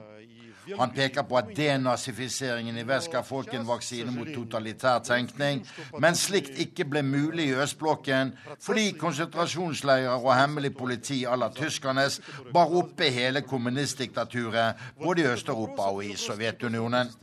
Han 0.76 0.92
peker 0.92 1.24
på 1.28 1.38
at 1.40 1.52
denazifiseringen 1.56 2.76
i 2.78 2.84
vest 2.86 3.10
ga 3.12 3.22
folk 3.26 3.52
en 3.54 3.66
vaksine 3.68 4.12
mot 4.14 4.28
totalitær 4.34 5.00
tenkning, 5.06 5.62
men 5.98 6.18
slikt 6.18 6.58
ikke 6.60 6.86
ble 6.90 7.02
mulig 7.06 7.48
i 7.50 7.56
østblokken 7.62 8.34
fordi 8.64 8.90
konsentrasjonsleirer 9.00 10.18
og 10.18 10.34
hemmelig 10.36 10.74
politi 10.76 11.22
à 11.26 11.38
la 11.38 11.50
tyskernes 11.54 12.20
bar 12.52 12.74
oppe 12.82 13.10
hele 13.14 13.44
kommunistdiktaturet 13.46 14.76
både 15.02 15.24
i 15.24 15.30
Øst-Europa 15.32 15.90
og 15.92 16.04
i 16.04 16.14
Sovjetunionen. 16.16 17.14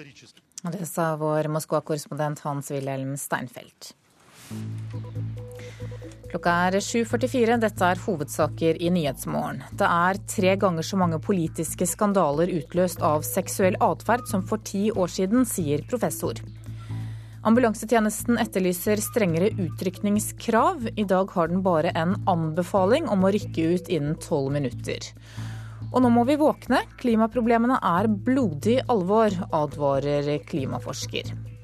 Det 0.65 0.87
sa 0.89 1.13
vår 1.19 1.51
Moskva-korrespondent 1.53 2.41
Hans-Wilhelm 2.45 3.17
Steinfeld. 3.21 3.93
Klokka 6.35 6.53
er 6.67 6.75
7.44. 6.83 7.55
Dette 7.63 7.87
er 7.87 7.99
hovedsaker 8.03 8.79
i 8.83 8.89
Nyhetsmorgen. 8.91 9.61
Det 9.79 9.87
er 9.87 10.17
tre 10.27 10.55
ganger 10.59 10.83
så 10.83 10.97
mange 10.99 11.15
politiske 11.23 11.87
skandaler 11.87 12.51
utløst 12.57 12.99
av 12.99 13.23
seksuell 13.23 13.77
atferd 13.79 14.25
som 14.27 14.43
for 14.43 14.59
ti 14.67 14.89
år 14.91 15.13
siden, 15.13 15.47
sier 15.47 15.85
professor. 15.87 16.41
Ambulansetjenesten 17.47 18.35
etterlyser 18.43 18.99
strengere 18.99 19.53
utrykningskrav. 19.53 20.89
I 20.99 21.07
dag 21.07 21.31
har 21.37 21.53
den 21.53 21.63
bare 21.63 21.95
en 21.95 22.17
anbefaling 22.27 23.07
om 23.07 23.23
å 23.23 23.31
rykke 23.31 23.71
ut 23.71 23.87
innen 23.87 24.19
tolv 24.19 24.51
minutter. 24.59 25.07
Og 25.93 26.01
nå 26.03 26.11
må 26.11 26.27
vi 26.27 26.35
våkne. 26.43 26.83
Klimaproblemene 26.99 27.79
er 27.79 28.11
blodig 28.11 28.81
alvor, 28.91 29.39
advarer 29.55 30.33
klimaforsker. 30.51 31.54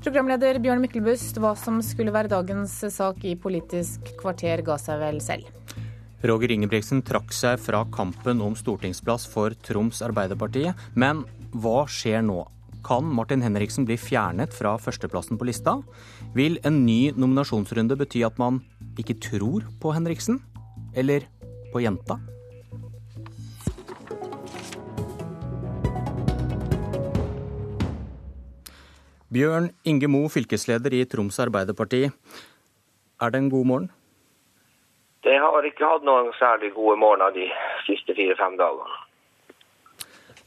Programleder 0.00 0.56
Bjørn 0.64 0.80
Myklebust, 0.80 1.36
hva 1.36 1.50
som 1.60 1.76
skulle 1.84 2.12
være 2.14 2.30
dagens 2.32 2.72
sak 2.88 3.18
i 3.28 3.34
Politisk 3.36 4.14
kvarter, 4.16 4.62
ga 4.64 4.78
seg 4.80 4.96
vel 4.96 5.18
selv? 5.20 5.50
Roger 6.24 6.54
Ingebrigtsen 6.54 7.02
trakk 7.04 7.34
seg 7.36 7.60
fra 7.60 7.82
kampen 7.92 8.40
om 8.40 8.56
stortingsplass 8.56 9.28
for 9.28 9.52
Troms 9.68 10.00
Arbeiderparti. 10.06 10.70
Men 10.96 11.20
hva 11.52 11.84
skjer 11.84 12.24
nå? 12.24 12.46
Kan 12.80 13.12
Martin 13.12 13.44
Henriksen 13.44 13.84
bli 13.84 13.98
fjernet 14.00 14.56
fra 14.56 14.78
førsteplassen 14.80 15.36
på 15.36 15.50
lista? 15.50 15.76
Vil 16.32 16.56
en 16.64 16.80
ny 16.86 17.12
nominasjonsrunde 17.12 18.00
bety 18.00 18.24
at 18.24 18.40
man 18.40 18.62
ikke 18.96 19.20
tror 19.20 19.68
på 19.84 19.92
Henriksen? 19.92 20.40
Eller 20.96 21.28
på 21.74 21.84
jenta? 21.84 22.16
Bjørn 29.30 29.68
Inge 29.86 30.08
Mo, 30.10 30.24
fylkesleder 30.26 30.90
i 30.98 31.04
Troms 31.06 31.36
Arbeiderparti. 31.38 32.08
Er 33.22 33.30
det 33.30 33.38
en 33.38 33.50
god 33.52 33.68
morgen? 33.70 33.86
Det 35.22 35.36
har 35.38 35.68
ikke 35.68 35.86
hatt 35.86 36.02
noen 36.02 36.32
særlig 36.34 36.72
gode 36.74 36.96
morgener 36.98 37.30
de 37.36 37.46
siste 37.86 38.16
fire-fem 38.16 38.56
dagene. 38.58 38.98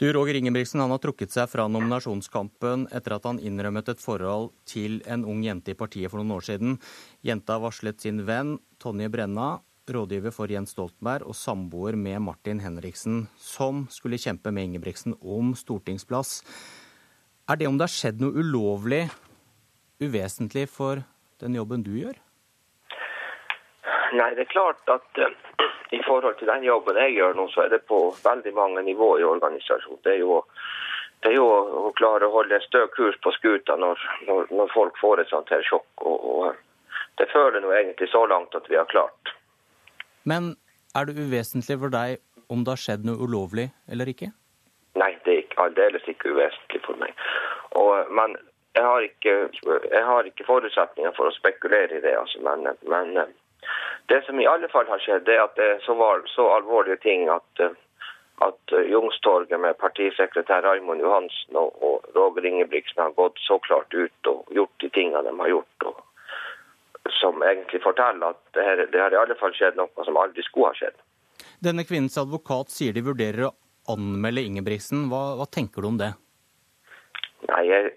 Du, 0.01 0.09
Roger 0.11 0.35
Ingebrigtsen 0.35 0.83
han 0.83 0.91
har 0.91 0.99
trukket 0.99 1.31
seg 1.31 1.47
fra 1.47 1.69
nominasjonskampen 1.71 2.89
etter 2.91 3.15
at 3.15 3.29
han 3.29 3.39
innrømmet 3.39 3.93
et 3.93 4.03
forhold 4.03 4.51
til 4.67 4.99
en 5.07 5.23
ung 5.23 5.45
jente 5.47 5.71
i 5.71 5.79
partiet 5.79 6.11
for 6.11 6.19
noen 6.19 6.35
år 6.35 6.43
siden. 6.49 6.75
Jenta 7.23 7.61
varslet 7.63 8.03
sin 8.03 8.25
venn 8.27 8.57
Tonje 8.83 9.07
Brenna, 9.13 9.61
rådgiver 9.87 10.35
for 10.35 10.51
Jens 10.51 10.75
Stoltenberg 10.75 11.23
og 11.23 11.39
samboer 11.39 11.95
med 11.95 12.19
Martin 12.27 12.59
Henriksen, 12.59 13.29
som 13.39 13.85
skulle 13.87 14.19
kjempe 14.19 14.51
med 14.51 14.73
Ingebrigtsen 14.73 15.15
om 15.21 15.55
stortingsplass. 15.55 16.41
Er 17.49 17.59
det 17.59 17.67
om 17.67 17.75
det 17.77 17.89
har 17.89 17.91
skjedd 17.91 18.21
noe 18.23 18.39
ulovlig, 18.39 19.01
uvesentlig 19.99 20.63
for 20.71 21.01
den 21.43 21.57
jobben 21.57 21.83
du 21.83 21.91
gjør? 21.97 22.15
Nei, 24.15 24.29
det 24.37 24.45
er 24.45 24.53
klart 24.53 24.91
at 24.93 25.19
uh, 25.19 25.33
i 25.91 25.99
forhold 26.05 26.37
til 26.39 26.47
den 26.47 26.63
jobben 26.63 26.99
jeg 27.01 27.17
gjør 27.17 27.35
nå, 27.35 27.47
så 27.51 27.65
er 27.65 27.73
det 27.73 27.81
på 27.89 27.99
veldig 28.23 28.53
mange 28.55 28.83
nivåer 28.87 29.23
i 29.23 29.27
organisasjonen. 29.27 29.99
Det 30.05 30.13
er 30.15 30.21
jo, 30.21 30.39
det 31.25 31.33
er 31.33 31.35
jo 31.39 31.47
å 31.89 31.91
klare 31.97 32.29
å 32.29 32.35
holde 32.37 32.55
en 32.55 32.63
stø 32.63 32.85
kurs 32.95 33.17
på 33.25 33.33
skuta 33.35 33.75
når, 33.75 33.99
når, 34.29 34.47
når, 34.53 34.71
folk 34.73 35.01
får 35.01 35.23
et 35.23 35.33
sånt 35.33 35.51
her 35.51 35.65
sjokk. 35.67 35.89
Og, 36.07 36.23
og 36.23 37.01
det 37.19 37.27
føler 37.33 37.59
nå 37.59 37.73
egentlig 37.75 38.07
så 38.13 38.23
langt 38.29 38.55
at 38.55 38.69
vi 38.71 38.79
har 38.79 38.87
klart. 38.93 39.33
Men 40.23 40.53
er 40.95 41.09
det 41.09 41.19
uvesentlig 41.19 41.79
for 41.81 41.91
deg 41.91 42.21
om 42.47 42.63
det 42.63 42.77
har 42.77 42.85
skjedd 42.85 43.03
noe 43.09 43.19
ulovlig 43.19 43.67
eller 43.91 44.13
ikke? 44.13 44.31
Nei, 45.01 45.11
det 45.25 45.33
er 45.33 45.39
ikke, 45.41 45.42
aldeles 45.61 46.07
ikke 46.07 46.33
uvesentlig 46.33 46.81
for 46.85 46.99
meg. 47.01 47.13
Og, 47.79 48.11
men 48.11 48.35
jeg 48.73 48.83
har, 48.83 49.05
ikke, 49.05 49.33
jeg 49.91 50.03
har 50.05 50.27
ikke 50.27 50.47
forutsetninger 50.47 51.13
for 51.17 51.29
å 51.29 51.35
spekulere 51.35 51.97
i 51.97 52.03
det. 52.03 52.15
Altså. 52.17 52.41
Men, 52.45 52.67
men, 52.89 53.33
det 54.11 54.23
som 54.25 54.39
i 54.41 54.49
alle 54.49 54.69
fall 54.71 54.89
har 54.89 55.01
skjedd, 55.03 55.29
er 55.29 55.45
at 55.45 55.55
det 55.59 55.71
så, 55.85 55.95
var, 55.99 56.25
så 56.33 56.49
alvorlige 56.55 56.99
ting 57.05 57.29
at, 57.31 57.65
at 58.43 58.73
Jungstorget 58.89 59.61
med 59.61 59.77
partisekretær 59.79 60.65
Raymond 60.65 61.05
Johansen 61.05 61.59
og, 61.59 61.77
og 61.85 62.09
Roger 62.17 62.49
Ingebrigtsen 62.49 63.05
har 63.05 63.15
gått 63.19 63.39
så 63.45 63.59
klart 63.63 63.93
ut 63.93 64.31
og 64.31 64.49
gjort 64.51 64.75
de 64.81 64.89
tingene 64.89 65.23
de 65.27 65.37
har 65.39 65.53
gjort. 65.53 65.87
Og, 65.91 66.01
som 67.19 67.43
egentlig 67.43 67.81
forteller 67.83 68.33
at 68.33 68.41
det, 68.57 68.89
det 68.91 69.01
har 69.01 69.13
i 69.13 69.19
alle 69.19 69.35
fall 69.39 69.53
skjedd 69.55 69.77
noe 69.79 70.07
som 70.07 70.17
aldri 70.17 70.43
skulle 70.43 70.71
ha 70.71 70.79
skjedd. 70.81 70.97
Denne 71.63 71.85
kvinnens 71.87 72.17
advokat 72.19 72.71
sier 72.71 72.95
de 72.95 73.03
vurderer 73.05 73.47
å 73.47 73.53
anmelde 73.91 74.43
Ingebrigtsen. 74.47 75.07
Hva, 75.11 75.33
hva 75.39 75.47
tenker 75.49 75.83
du 75.83 75.89
om 75.89 75.99
det? 75.99 76.13
Nei, 77.49 77.63
jeg, 77.67 77.91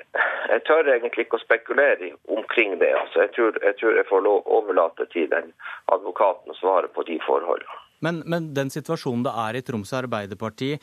jeg, 0.50 0.62
tør 0.66 0.88
egentlig 0.90 1.26
ikke 1.26 1.38
å 1.38 1.44
spekulere 1.44 2.12
omkring 2.34 2.78
det. 2.80 2.90
Altså, 2.98 3.22
jeg, 3.24 3.32
tror, 3.36 3.58
jeg, 3.62 3.76
tror, 3.80 3.98
jeg 4.00 4.08
får 4.08 4.24
lov 4.26 4.40
å 4.40 4.60
overlate 4.60 5.06
til 5.12 5.28
den 5.30 5.52
advokaten 5.94 6.52
å 6.52 6.58
svare 6.58 6.90
på 6.92 7.06
de 7.06 7.18
forholdene. 7.26 7.82
Men, 8.04 8.20
men, 8.28 8.50
den 8.56 8.72
situasjonen 8.72 9.24
det 9.24 9.32
er 9.46 9.56
i 9.56 9.62
Troms 9.64 9.94
Arbeiderparti, 9.96 10.74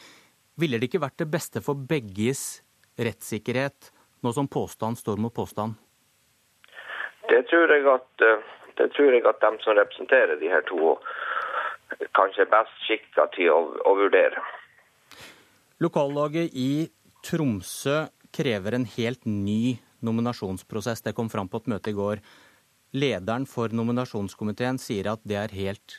ville 0.59 0.79
det 0.79 0.89
ikke 0.89 1.03
vært 1.03 1.19
det 1.21 1.29
beste 1.33 1.61
for 1.65 1.77
begges 1.89 2.63
rettssikkerhet, 2.97 3.91
nå 4.23 4.33
som 4.33 4.47
påstand 4.47 4.97
står 4.97 5.21
mot 5.21 5.33
påstand? 5.35 5.75
Det 7.29 7.43
tror 7.49 7.71
jeg 7.73 7.85
at, 7.89 8.25
det 8.79 8.89
tror 8.95 9.13
jeg 9.13 9.25
at 9.29 9.43
de 9.43 9.51
som 9.63 9.77
representerer 9.77 10.39
de 10.39 10.49
her 10.51 10.65
to, 10.69 10.95
kanskje 12.17 12.45
er 12.45 12.51
best 12.51 12.83
skikka 12.87 13.27
til 13.35 13.51
å, 13.53 13.61
å 13.89 13.95
vurdere. 13.99 14.41
Lokallaget 15.83 16.53
i 16.53 16.87
Tromsø 17.27 18.05
krever 18.31 18.75
en 18.77 18.85
helt 18.87 19.25
ny 19.25 19.75
nominasjonsprosess. 20.05 21.01
Det 21.03 21.11
kom 21.17 21.27
fram 21.29 21.49
på 21.51 21.59
et 21.59 21.67
møte 21.73 21.91
i 21.91 21.97
går. 21.97 22.21
Lederen 22.95 23.43
for 23.49 23.73
nominasjonskomiteen 23.75 24.79
sier 24.79 25.09
at 25.11 25.23
det 25.27 25.39
er 25.41 25.55
helt 25.57 25.97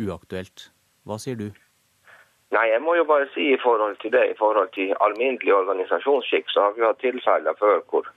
uaktuelt. 0.00 0.70
Hva 1.04 1.18
sier 1.20 1.36
du? 1.36 1.50
Nei, 2.54 2.64
jeg 2.70 2.80
må 2.80 2.94
jo 2.96 3.04
bare 3.04 3.28
si 3.34 3.50
i 3.52 3.60
forhold 3.60 3.98
til 4.00 4.14
det, 4.14 4.24
i 4.30 4.38
forhold 4.38 4.70
til 4.78 4.94
alminnelig 5.04 5.52
organisasjonsskikk, 5.52 6.48
så 6.54 6.68
har 6.68 6.76
vi 6.78 6.86
hatt 6.86 7.02
tilfeller 7.04 7.58
før 7.60 7.82
hvor, 7.90 8.08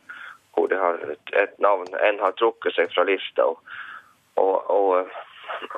hvor 0.55 0.75
har 0.85 1.03
et 1.41 1.57
navn 1.59 1.89
en 1.99 2.23
har 2.23 2.37
trukket 2.39 2.77
seg 2.77 2.93
fra 2.93 3.03
lista. 3.09 3.49
Og, 3.49 3.59
og, 4.39 4.71
og 4.71 5.19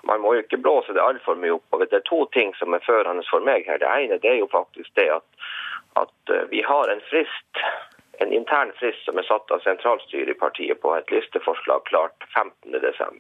man 0.08 0.22
må 0.22 0.36
jo 0.36 0.44
ikke 0.46 0.62
blåse 0.62 0.94
det 0.94 1.04
altfor 1.04 1.40
mye 1.40 1.58
opp. 1.58 1.68
Og 1.72 1.84
det 1.84 1.98
er 1.98 2.08
to 2.10 2.26
ting 2.36 2.54
som 2.60 2.74
er 2.74 2.86
førende 2.86 3.26
for 3.30 3.44
meg 3.46 3.68
her. 3.70 3.82
Det 3.82 3.90
ene 3.90 4.20
det 4.22 4.32
er 4.34 4.42
jo 4.44 4.50
faktisk 4.52 4.94
det 5.00 5.10
at 5.18 5.28
at 5.94 6.30
eh, 6.30 6.44
vi 6.50 6.62
har 6.62 6.88
en 6.88 7.02
frist, 7.02 7.64
en 8.18 8.34
intern 8.34 8.72
frist 8.80 9.06
som 9.06 9.18
er 9.18 9.28
satt 9.28 9.52
av 9.52 9.64
sentralstyret 9.66 10.36
i 10.36 10.40
partiet 10.40 10.82
på 10.82 10.94
et 10.96 11.12
listeforslag 11.12 11.84
klart 11.90 12.28
15.12. 12.36 13.18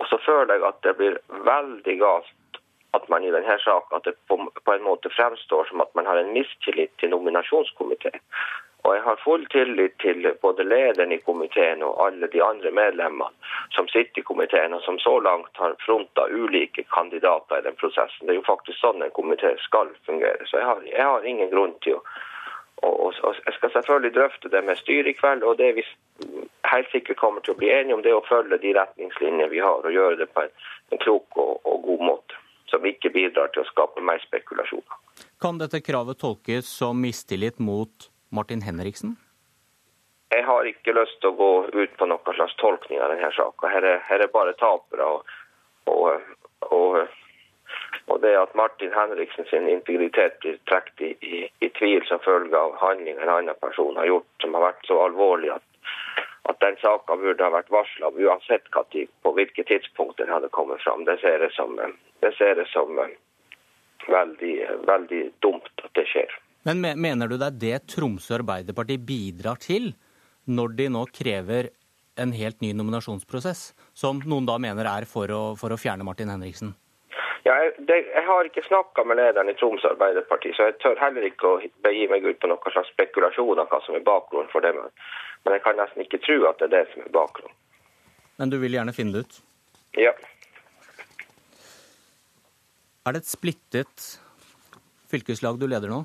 Og 0.00 0.06
så 0.08 0.18
føler 0.26 0.54
jeg 0.54 0.68
at 0.68 0.80
det 0.86 0.96
blir 1.00 1.18
veldig 1.48 1.98
galt 2.00 2.60
at 2.96 3.08
man 3.08 3.24
i 3.24 3.32
denne 3.32 3.56
saken 3.64 3.96
at 3.96 4.04
det 4.08 4.18
på, 4.28 4.36
på 4.64 4.72
en 4.74 4.84
måte 4.84 5.12
fremstår 5.16 5.68
som 5.68 5.80
at 5.84 5.92
man 5.96 6.08
har 6.08 6.20
en 6.20 6.32
mistillit 6.36 6.92
til 7.00 7.12
nominasjonskomiteen. 7.12 8.20
Og 8.82 8.96
jeg 8.96 9.02
har 9.02 9.20
full 9.22 9.44
tillit 9.54 9.94
til 10.02 10.26
både 10.42 10.64
lederen 10.66 11.12
i 11.14 11.20
komiteen 11.22 11.84
og 11.86 12.00
alle 12.06 12.26
de 12.32 12.42
andre 12.42 12.70
medlemmene 12.74 13.30
som 13.76 13.86
sitter 13.92 14.20
i 14.20 14.26
komiteen, 14.26 14.74
og 14.74 14.82
som 14.82 14.98
så 14.98 15.18
langt 15.22 15.62
har 15.62 15.76
fronta 15.86 16.26
ulike 16.30 16.82
kandidater 16.90 17.62
i 17.62 17.66
den 17.68 17.78
prosessen. 17.78 18.26
Det 18.26 18.34
er 18.34 18.40
jo 18.40 18.50
faktisk 18.50 18.82
sånn 18.82 19.04
en 19.06 19.14
komité 19.14 19.54
skal 19.62 19.94
fungere. 20.08 20.50
Så 20.50 20.58
jeg 20.58 20.66
har, 20.66 20.82
jeg 20.90 21.06
har 21.06 21.30
ingen 21.34 21.50
grunn 21.54 21.78
til 21.86 22.00
å 22.00 22.04
og, 22.82 22.94
og, 23.06 23.14
og, 23.22 23.34
Jeg 23.46 23.54
skal 23.54 23.70
selvfølgelig 23.72 24.14
drøfte 24.14 24.48
det 24.50 24.64
med 24.64 24.76
styret 24.76 25.10
i 25.12 25.18
kveld, 25.20 25.42
og 25.42 25.58
det 25.58 25.70
vi 25.76 25.84
helt 26.72 26.90
sikkert 26.90 27.20
kommer 27.20 27.40
til 27.40 27.54
å 27.54 27.60
bli 27.60 27.70
enige 27.70 27.94
om, 27.94 28.02
det 28.02 28.10
er 28.10 28.18
å 28.18 28.26
følge 28.26 28.58
de 28.62 28.74
retningslinjer 28.78 29.52
vi 29.52 29.60
har, 29.62 29.86
og 29.86 29.98
gjøre 29.98 30.18
det 30.22 30.28
på 30.34 30.42
en, 30.42 30.54
en 30.90 31.02
klok 31.04 31.38
og, 31.38 31.60
og 31.68 31.84
god 31.86 32.06
måte. 32.10 32.40
Som 32.72 32.86
ikke 32.88 33.12
bidrar 33.12 33.52
til 33.52 33.62
å 33.62 33.68
skape 33.68 34.02
mer 34.02 34.22
spekulasjoner. 34.24 34.98
Kan 35.42 35.58
dette 35.60 35.82
kravet 35.84 36.18
tolkes 36.22 36.70
som 36.80 36.98
mistillit 37.04 37.60
mot 37.60 38.08
Martin 38.32 38.62
Henriksen? 38.62 39.16
Jeg 40.34 40.44
har 40.44 40.64
ikke 40.64 40.94
lyst 40.96 41.18
til 41.20 41.32
å 41.32 41.36
gå 41.36 41.50
ut 41.76 41.96
på 42.00 42.06
noen 42.08 42.36
slags 42.36 42.54
tolkning 42.60 43.00
av 43.04 43.12
denne 43.12 43.28
saken. 43.36 43.68
Her 43.68 43.84
er, 43.84 43.98
her 44.08 44.22
er 44.24 44.30
bare 44.32 44.54
tapere. 44.56 45.04
Og, 45.04 45.34
og, 45.92 46.30
og, 46.68 46.96
og, 48.06 48.14
det 48.22 48.32
at 48.40 48.54
Martin 48.56 48.94
Henriksen 48.96 49.44
sin 49.50 49.68
integritet 49.68 50.38
blir 50.40 50.56
trukket 50.70 51.02
i, 51.04 51.10
i, 51.20 51.42
i, 51.60 51.68
tvil 51.76 52.00
som 52.08 52.22
følge 52.24 52.56
av 52.56 52.78
handlinger 52.80 53.26
en 53.26 53.34
annen 53.34 53.58
person 53.60 53.98
har 54.00 54.08
gjort, 54.08 54.30
som 54.40 54.56
har 54.56 54.64
vært 54.70 54.88
så 54.88 54.96
alvorlig 55.04 55.52
at, 55.58 55.66
at 56.48 56.60
den 56.64 56.80
saken 56.80 57.20
burde 57.20 57.44
ha 57.44 57.52
vært 57.52 57.74
varsla 57.74 58.08
uansett 58.16 58.72
på 58.72 59.34
hvilke 59.36 59.66
tidspunkt 59.68 60.16
den 60.22 60.32
hadde 60.32 60.48
kommet 60.56 60.80
fram. 60.80 61.04
Det 61.04 61.18
ser 61.20 61.44
jeg 61.44 61.52
som, 61.58 61.76
det 62.24 62.32
ser 62.38 62.56
jeg 62.56 62.72
som 62.72 62.96
veldig, 64.08 64.56
veldig 64.88 65.22
dumt 65.44 65.84
at 65.84 65.92
det 66.00 66.08
skjer. 66.08 66.32
Men 66.62 66.82
mener 66.82 67.28
du 67.28 67.36
det 67.36 67.48
er 67.48 67.60
det 67.62 67.78
Tromsø 67.90 68.36
Arbeiderparti 68.38 68.98
bidrar 69.02 69.58
til, 69.62 69.92
når 70.46 70.76
de 70.78 70.88
nå 70.94 71.06
krever 71.14 71.72
en 72.20 72.32
helt 72.36 72.60
ny 72.62 72.72
nominasjonsprosess, 72.76 73.72
som 73.94 74.20
noen 74.28 74.46
da 74.46 74.58
mener 74.62 74.86
er 74.86 75.06
for 75.08 75.32
å, 75.32 75.42
for 75.58 75.74
å 75.74 75.80
fjerne 75.80 76.06
Martin 76.06 76.30
Henriksen? 76.30 76.74
Ja, 77.42 77.56
jeg, 77.58 77.72
det, 77.88 77.96
jeg 78.12 78.22
har 78.28 78.46
ikke 78.46 78.62
snakka 78.68 79.02
med 79.08 79.18
lederen 79.18 79.50
i 79.50 79.56
Troms 79.58 79.82
Arbeiderparti, 79.88 80.52
så 80.54 80.68
jeg 80.68 80.78
tør 80.84 81.00
heller 81.02 81.26
ikke 81.26 81.48
å 81.48 81.58
begi 81.82 82.06
meg 82.12 82.26
ut 82.28 82.38
på 82.38 82.50
noen 82.50 82.74
slags 82.74 82.92
spekulasjon 82.94 83.64
om 83.64 83.70
hva 83.72 83.80
som 83.82 83.98
er 83.98 84.06
bakgrunnen 84.06 84.52
for 84.52 84.62
det. 84.62 84.70
Men 85.42 85.56
jeg 85.56 85.64
kan 85.64 85.80
nesten 85.80 86.04
ikke 86.04 86.22
tro 86.22 86.38
at 86.50 86.62
det 86.62 86.68
er 86.68 86.74
det 86.76 86.84
som 86.92 87.02
er 87.02 87.10
bakgrunnen. 87.16 87.58
Men 88.38 88.52
du 88.52 88.60
vil 88.62 88.78
gjerne 88.78 88.94
finne 88.94 89.16
det 89.16 89.26
ut? 89.26 89.40
Ja. 89.98 90.14
Er 93.02 93.16
det 93.16 93.24
et 93.24 93.32
splittet 93.32 94.06
fylkeslag 95.10 95.58
du 95.58 95.66
leder 95.66 95.90
nå? 95.90 96.04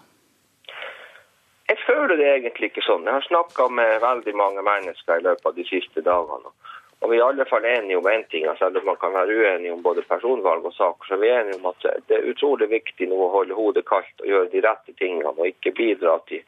Jeg 1.67 1.77
føler 1.83 2.15
det 2.15 2.27
egentlig 2.31 2.71
ikke 2.71 2.85
sånn. 2.85 3.07
Jeg 3.07 3.17
har 3.17 3.27
snakka 3.27 3.67
med 3.67 3.99
veldig 4.03 4.33
mange 4.39 4.63
mennesker 4.63 5.19
i 5.19 5.25
løpet 5.25 5.49
av 5.49 5.55
de 5.57 5.65
siste 5.67 6.03
dagene. 6.03 6.53
Og 7.01 7.11
vi 7.11 7.17
er 7.17 7.21
i 7.21 7.25
alle 7.27 7.45
fall 7.45 7.65
enige 7.67 7.97
om 7.99 8.07
én 8.09 8.23
en 8.23 8.29
ting, 8.31 8.47
selv 8.57 8.79
om 8.79 8.87
man 8.89 8.95
kan 8.97 9.13
være 9.13 9.35
uenige 9.35 9.73
om 9.73 9.83
både 9.85 10.01
personvalg 10.01 10.65
og 10.65 10.73
saker. 10.73 11.07
Så 11.07 11.17
vi 11.21 11.29
er 11.29 11.43
enige 11.43 11.59
om 11.59 11.67
at 11.69 11.85
det 12.07 12.15
er 12.17 12.29
utrolig 12.31 12.69
viktig 12.71 13.09
nå 13.11 13.19
å 13.21 13.33
holde 13.35 13.57
hodet 13.57 13.85
kaldt 13.85 14.23
og 14.23 14.31
gjøre 14.31 14.49
de 14.53 14.63
rette 14.65 14.95
tingene, 14.97 15.33
og 15.35 15.51
ikke 15.51 15.75
bidra 15.77 16.17
til 16.31 16.41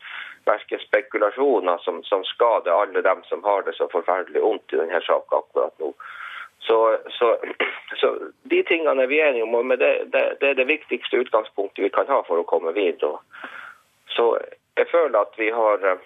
verken 0.48 0.82
spekulasjoner 0.82 1.78
som, 1.84 2.00
som, 2.04 2.24
skader 2.26 2.74
alle 2.74 3.04
dem 3.06 3.22
som 3.30 3.44
har 3.44 3.62
det 3.68 3.76
så 3.78 3.90
forferdelig 3.92 4.42
vondt 4.42 4.74
i 4.74 4.80
denne 4.82 5.02
saken 5.06 5.38
akkurat 5.38 5.76
nå. 5.84 5.92
Så, 6.66 6.98
så, 7.18 7.36
så, 8.02 8.10
de 8.52 8.64
tingene 8.64 9.04
er 9.04 9.12
vi 9.12 9.22
enige 9.22 9.46
om, 9.46 9.54
men 9.68 9.78
det, 9.80 9.92
det, 10.14 10.24
det, 10.42 10.50
er 10.50 10.58
det 10.58 10.68
viktigste 10.72 11.22
utgangspunktet 11.22 11.84
vi 11.86 11.92
kan 11.94 12.10
ha 12.10 12.24
for 12.28 12.42
å 12.42 12.48
komme 12.50 12.74
videre. 12.74 13.22
Så 14.16 14.32
jeg 14.80 14.88
føler 14.92 15.20
at 15.20 15.36
vi 15.38 15.52
har 15.54 16.00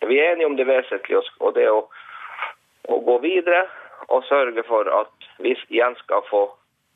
vi 0.00 0.18
er 0.20 0.32
enige 0.32 0.46
om 0.46 0.56
det 0.56 0.66
vesentlige, 0.68 1.22
og 1.40 1.54
det 1.56 1.68
å, 1.72 1.86
å 2.88 2.98
gå 3.04 3.18
videre 3.24 3.64
og 4.12 4.24
sørge 4.28 4.62
for 4.68 4.88
at 4.92 5.28
vi 5.42 5.54
igjen 5.68 5.96
skal 6.02 6.24
få 6.30 6.42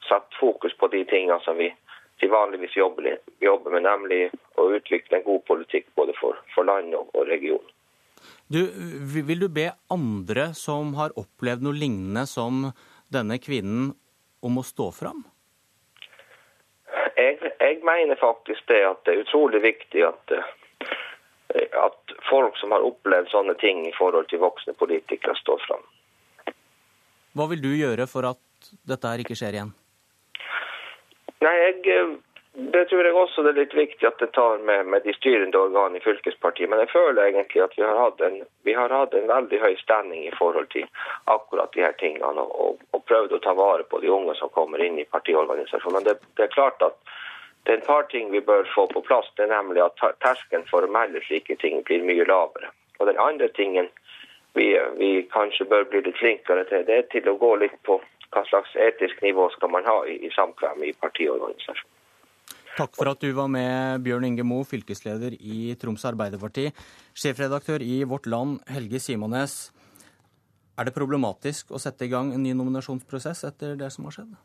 satt 0.09 0.35
fokus 0.41 0.75
på 0.79 0.89
de 0.93 1.05
tingene 1.09 1.41
som 1.45 1.57
vi 1.57 1.71
til 2.21 2.33
vanligvis 2.33 2.77
jobber, 2.77 3.17
jobber 3.41 3.73
med, 3.73 3.87
nemlig 3.87 4.21
å 4.61 4.69
utvikle 4.77 5.19
en 5.19 5.25
god 5.25 5.45
politikk 5.49 5.89
både 5.97 6.13
for, 6.21 6.37
for 6.55 6.69
land 6.69 6.93
og, 6.95 7.09
og 7.17 7.29
region. 7.31 7.65
Du, 8.53 8.61
vil 9.25 9.41
du 9.41 9.49
be 9.49 9.71
andre 9.89 10.51
som 10.59 10.93
har 10.99 11.15
opplevd 11.17 11.65
noe 11.65 11.81
lignende 11.81 12.27
som 12.29 12.67
denne 13.09 13.41
kvinnen, 13.41 13.95
om 14.41 14.57
å 14.57 14.65
stå 14.65 14.87
fram? 14.97 15.25
Jeg, 17.17 17.37
jeg 17.41 17.81
mener 17.85 18.17
faktisk 18.21 18.69
det 18.69 18.81
at 18.89 19.01
det 19.05 19.15
er 19.15 19.25
utrolig 19.25 19.61
viktig 19.65 20.05
at, 20.09 20.33
at 21.57 22.15
folk 22.29 22.57
som 22.61 22.75
har 22.75 22.85
opplevd 22.87 23.31
sånne 23.33 23.57
ting 23.61 23.83
i 23.89 23.95
forhold 23.97 24.29
til 24.31 24.43
voksne 24.43 24.75
politikere, 24.79 25.35
står 25.41 25.63
fram. 25.67 25.85
Hva 27.37 27.47
vil 27.51 27.63
du 27.63 27.71
gjøre 27.75 28.07
for 28.11 28.27
at 28.31 28.73
dette 28.87 29.13
her 29.13 29.23
ikke 29.23 29.39
skjer 29.39 29.59
igjen? 29.59 29.71
Nei, 31.41 31.55
jeg, 31.57 32.19
Det 32.53 32.83
tror 32.91 33.07
jeg 33.07 33.15
også 33.15 33.43
det 33.47 33.53
er 33.53 33.61
litt 33.61 33.75
viktig 33.79 34.07
at 34.09 34.19
det 34.19 34.33
tar 34.35 34.59
med, 34.67 34.89
med 34.93 35.05
de 35.07 35.15
styrende 35.15 35.59
organene 35.59 36.01
i 36.01 36.05
fylkespartiet. 36.05 36.69
Men 36.69 36.83
jeg 36.83 36.91
føler 36.93 37.31
egentlig 37.31 37.63
at 37.63 37.77
vi 37.79 37.85
har 37.87 37.97
hatt 37.97 38.21
en, 38.27 38.41
har 38.67 38.95
hatt 38.95 39.15
en 39.15 39.31
veldig 39.31 39.61
høy 39.63 39.77
stemning 39.81 40.27
i 40.27 40.35
forhold 40.37 40.67
til 40.75 40.89
akkurat 41.31 41.73
de 41.77 41.87
her 41.87 41.95
tingene. 42.03 42.27
Og, 42.27 42.51
og, 42.65 42.83
og 42.91 43.07
prøvd 43.07 43.39
å 43.39 43.43
ta 43.47 43.55
vare 43.57 43.87
på 43.87 44.03
de 44.03 44.11
unge 44.11 44.35
som 44.41 44.53
kommer 44.53 44.83
inn 44.83 44.99
i 44.99 45.07
partiorganisasjonen. 45.15 46.01
Men 46.01 46.09
det, 46.11 46.19
det 46.37 46.49
er 46.49 46.57
klart 46.59 46.83
at 46.85 46.99
det 47.65 47.73
er 47.73 47.78
et 47.78 47.87
par 47.87 48.07
ting 48.12 48.31
vi 48.32 48.41
bør 48.41 48.65
få 48.74 48.87
på 48.91 49.03
plass. 49.05 49.28
Det 49.37 49.45
er 49.45 49.53
nemlig 49.53 49.82
at 49.85 50.01
terskelen 50.24 50.66
for 50.70 50.87
å 50.87 50.93
melde 50.93 51.23
slike 51.27 51.57
ting 51.61 51.82
blir 51.87 52.07
mye 52.07 52.27
lavere. 52.28 52.73
Og 52.99 53.09
den 53.09 53.20
andre 53.20 53.49
tingen 53.57 53.91
vi, 54.57 54.73
vi, 54.99 55.11
kanskje 55.32 55.69
bør 55.70 55.87
bli 55.91 56.03
litt 56.07 56.19
flinkere 56.19 56.65
til, 56.70 56.82
det 56.89 56.97
er 56.97 57.07
til 57.12 57.28
å 57.31 57.39
gå 57.39 57.53
litt 57.62 57.77
på 57.87 58.01
hva 58.31 58.43
slags 58.49 58.74
etisk 58.78 59.23
nivå 59.23 59.49
skal 59.55 59.70
man 59.74 59.87
ha 59.87 60.01
i, 60.09 60.16
i 60.27 60.31
samkvem 60.35 60.85
i 60.87 60.93
partiorganisasjonen. 60.99 61.97
Takk 62.77 62.95
for 62.97 63.11
at 63.11 63.23
du 63.23 63.32
var 63.35 63.49
med, 63.51 64.01
Bjørn 64.07 64.28
Inge 64.28 64.45
Moe, 64.47 64.65
fylkesleder 64.65 65.35
i 65.37 65.74
Troms 65.78 66.07
Arbeiderparti. 66.07 66.69
Sjefredaktør 67.19 67.82
i 67.82 68.01
Vårt 68.09 68.31
Land, 68.31 68.61
Helge 68.70 69.03
Simones. 69.03 69.57
Er 70.78 70.89
det 70.89 70.95
problematisk 70.97 71.74
å 71.74 71.82
sette 71.82 72.07
i 72.07 72.12
gang 72.12 72.31
en 72.32 72.47
ny 72.47 72.55
nominasjonsprosess 72.57 73.43
etter 73.51 73.74
det 73.77 73.91
som 73.93 74.07
har 74.09 74.16
skjedd? 74.16 74.39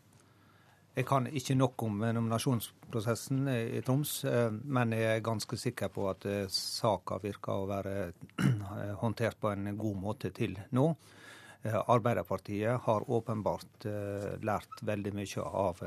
Jeg 0.96 1.04
kan 1.10 1.26
ikke 1.28 1.58
nok 1.60 1.84
om 1.84 1.98
nominasjonsprosessen 2.16 3.50
i 3.52 3.82
Troms, 3.84 4.14
eh, 4.30 4.48
men 4.48 4.94
jeg 4.96 5.18
er 5.18 5.26
ganske 5.26 5.58
sikker 5.60 5.90
på 5.92 6.06
at 6.08 6.24
eh, 6.32 6.46
saka 6.48 7.18
virker 7.20 7.52
å 7.52 7.66
være 7.68 7.96
håndtert 9.02 9.36
på 9.42 9.52
en 9.52 9.74
god 9.76 9.98
måte 10.00 10.32
til 10.32 10.56
nå. 10.72 10.86
Eh, 11.68 11.76
Arbeiderpartiet 11.76 12.88
har 12.88 13.10
åpenbart 13.12 13.90
lært 14.48 14.86
veldig 14.88 15.14
mye 15.20 15.50
av 15.66 15.84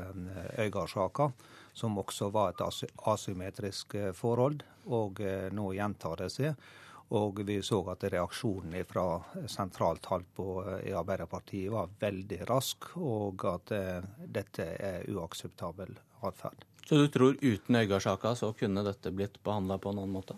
Øygard-saka, 0.61 1.31
som 1.73 1.97
også 1.97 2.29
var 2.35 2.53
et 2.53 2.61
asymmetrisk 3.09 3.97
forhold, 4.13 4.61
og 4.93 5.23
nå 5.57 5.71
gjentar 5.73 6.21
det 6.21 6.29
seg. 6.35 6.69
Og 7.17 7.41
vi 7.45 7.57
så 7.65 7.79
at 7.89 8.03
reaksjonen 8.13 8.75
fra 8.85 9.05
sentralt 9.49 10.05
hold 10.11 10.27
på, 10.37 10.49
i 10.85 10.93
Arbeiderpartiet 10.93 11.71
var 11.73 11.89
veldig 11.99 12.43
rask, 12.49 12.91
og 13.01 13.45
at 13.49 13.73
eh, 13.73 14.05
dette 14.37 14.67
er 14.77 15.09
uakseptabel 15.09 15.95
atferd. 16.27 16.67
Så 16.85 17.01
du 17.01 17.07
tror 17.09 17.37
uten 17.41 17.75
Øygard-saka 17.81 18.35
så 18.37 18.51
kunne 18.57 18.85
dette 18.85 19.13
blitt 19.13 19.41
behandla 19.45 19.79
på 19.81 19.89
en 19.89 20.03
annen 20.03 20.13
måte? 20.13 20.37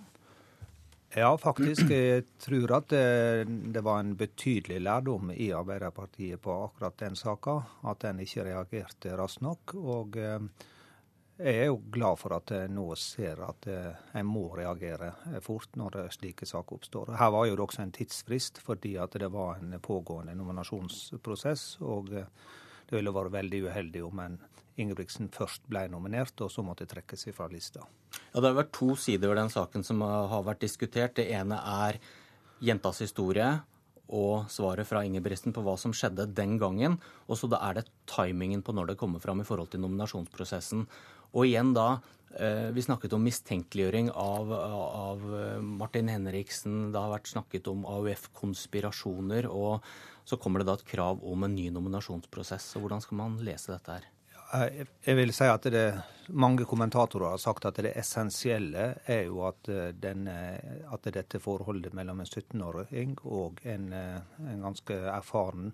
Ja, 1.11 1.33
faktisk. 1.35 1.89
Jeg 1.91 2.23
tror 2.39 2.77
at 2.77 2.91
det, 2.91 3.03
eh, 3.03 3.45
det, 3.75 3.83
var 3.83 3.99
en 3.99 4.15
betydelig 4.15 4.79
lærdom 4.79 5.33
i 5.35 5.51
Arbeiderpartiet 5.51 6.39
på 6.41 6.55
akkurat 6.69 6.97
den 7.03 7.19
saka. 7.19 7.61
At 7.83 8.07
en 8.07 8.23
ikke 8.23 8.47
reagerte 8.47 9.17
raskt 9.19 9.43
nok. 9.43 9.75
og... 9.75 10.15
Eh, 10.17 10.39
jeg 11.39 11.63
er 11.63 11.69
jo 11.71 11.79
glad 11.93 12.19
for 12.19 12.35
at 12.35 12.51
jeg 12.53 12.69
nå 12.73 12.85
ser 12.99 13.39
at 13.45 13.67
jeg 13.69 13.93
eh, 14.13 14.25
må 14.27 14.45
reagere 14.57 15.13
eh, 15.31 15.39
fort 15.43 15.73
når 15.79 16.11
slike 16.13 16.45
saker 16.45 16.77
oppstår. 16.77 17.13
Her 17.17 17.31
var 17.33 17.47
jo 17.47 17.55
det 17.57 17.65
også 17.65 17.83
en 17.85 17.93
tidsfrist 17.95 18.61
fordi 18.65 18.95
at 19.01 19.17
det 19.17 19.31
var 19.33 19.61
en 19.61 19.77
pågående 19.81 20.35
nominasjonsprosess. 20.37 21.77
og 21.81 22.13
eh, 22.13 22.29
det 22.89 22.97
ville 22.97 23.13
vært 23.15 23.35
veldig 23.37 23.63
uheldig 23.69 24.03
om 24.03 24.25
en 24.25 24.41
Ingebrigtsen 24.81 25.27
først 25.29 25.65
ble 25.69 25.81
nominert, 25.91 26.31
og 26.41 26.47
så 26.49 26.63
måtte 26.63 26.87
trekkes 26.89 27.27
fra 27.35 27.45
lista. 27.51 27.83
Ja, 28.31 28.39
Det 28.39 28.47
har 28.47 28.55
vært 28.55 28.71
to 28.73 28.95
sider 28.95 29.27
ved 29.29 29.37
den 29.37 29.51
saken 29.51 29.83
som 29.83 29.99
har 30.01 30.45
vært 30.47 30.63
diskutert. 30.63 31.13
Det 31.19 31.27
ene 31.27 31.59
er 31.59 31.99
jentas 32.63 33.01
historie 33.03 33.49
og 34.11 34.47
svaret 34.51 34.87
fra 34.87 35.03
Ingebrigtsen 35.07 35.53
på 35.55 35.63
hva 35.63 35.77
som 35.79 35.93
skjedde 35.95 36.29
den 36.35 36.57
gangen. 36.59 36.97
Og 37.27 37.39
så 37.39 37.51
er 37.55 37.79
det 37.79 37.89
timingen 38.09 38.63
på 38.63 38.73
når 38.75 38.91
det 38.91 38.97
kommer 38.99 39.23
fram 39.23 39.43
i 39.43 39.47
forhold 39.47 39.71
til 39.71 39.83
nominasjonsprosessen. 39.83 40.87
Og 41.31 41.47
igjen 41.47 41.73
da, 41.75 42.01
eh, 42.35 42.69
vi 42.75 42.83
snakket 42.83 43.13
om 43.15 43.23
mistenkeliggjøring 43.23 44.11
av, 44.11 44.51
av 44.53 45.27
eh, 45.39 45.59
Martin 45.63 46.11
Henriksen. 46.11 46.91
Det 46.91 46.99
har 46.99 47.13
vært 47.13 47.31
snakket 47.31 47.69
om 47.71 47.85
AUF-konspirasjoner. 47.87 49.47
Og 49.47 49.79
så 50.27 50.37
kommer 50.37 50.61
det 50.61 50.69
da 50.69 50.75
et 50.79 50.87
krav 50.87 51.23
om 51.23 51.47
en 51.47 51.55
ny 51.55 51.69
nominasjonsprosess. 51.71 52.73
Så 52.73 52.83
hvordan 52.83 53.03
skal 53.03 53.21
man 53.23 53.39
lese 53.45 53.73
dette 53.73 53.99
her? 53.99 54.09
Jeg 54.51 55.15
vil 55.15 55.31
si 55.31 55.45
at 55.47 55.63
det, 55.71 55.85
Mange 56.35 56.65
kommentatorer 56.67 57.29
har 57.31 57.39
sagt 57.39 57.63
at 57.69 57.77
det 57.79 57.93
essensielle 57.95 58.89
er 59.07 59.21
jo 59.29 59.45
at, 59.47 59.71
eh, 59.71 59.95
den, 59.95 60.27
at 60.27 61.07
dette 61.15 61.39
forholdet 61.39 61.95
mellom 61.95 62.19
en 62.19 62.27
17-åring 62.27 63.15
og 63.23 63.63
en, 63.63 63.87
en, 63.95 64.61
ganske 64.67 64.99
erfaren 65.15 65.71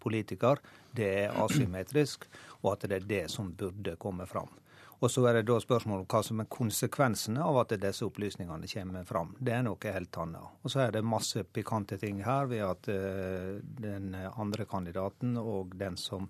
politiker, 0.00 0.62
det 0.96 1.10
er 1.26 1.36
asymmetrisk, 1.42 2.24
og 2.62 2.72
at 2.72 2.88
det 2.88 3.00
er 3.00 3.10
det 3.10 3.24
som 3.34 3.50
burde 3.52 3.98
komme 4.00 4.26
fram. 4.30 4.50
Og 5.00 5.08
så 5.08 5.24
er 5.28 5.38
det 5.38 5.46
da 5.48 5.56
spørsmålet 5.62 6.04
om 6.04 6.08
hva 6.12 6.20
som 6.24 6.40
er 6.42 6.48
konsekvensene 6.52 7.40
av 7.40 7.62
at 7.62 7.74
disse 7.80 8.04
opplysningene 8.04 8.68
kommer 8.68 9.06
fram. 9.08 9.34
Det 9.40 9.54
er 9.56 9.62
noe 9.64 9.94
helt 9.96 10.18
annet. 10.20 10.56
Og 10.60 10.72
så 10.72 10.84
er 10.84 10.96
det 10.96 11.06
masse 11.08 11.44
pikante 11.44 11.96
ting 12.00 12.20
her 12.26 12.50
ved 12.50 12.64
at 12.66 12.90
uh, 12.92 13.60
den 13.80 14.12
andre 14.30 14.66
kandidaten 14.68 15.38
og 15.40 15.72
den 15.80 15.96
som 16.00 16.28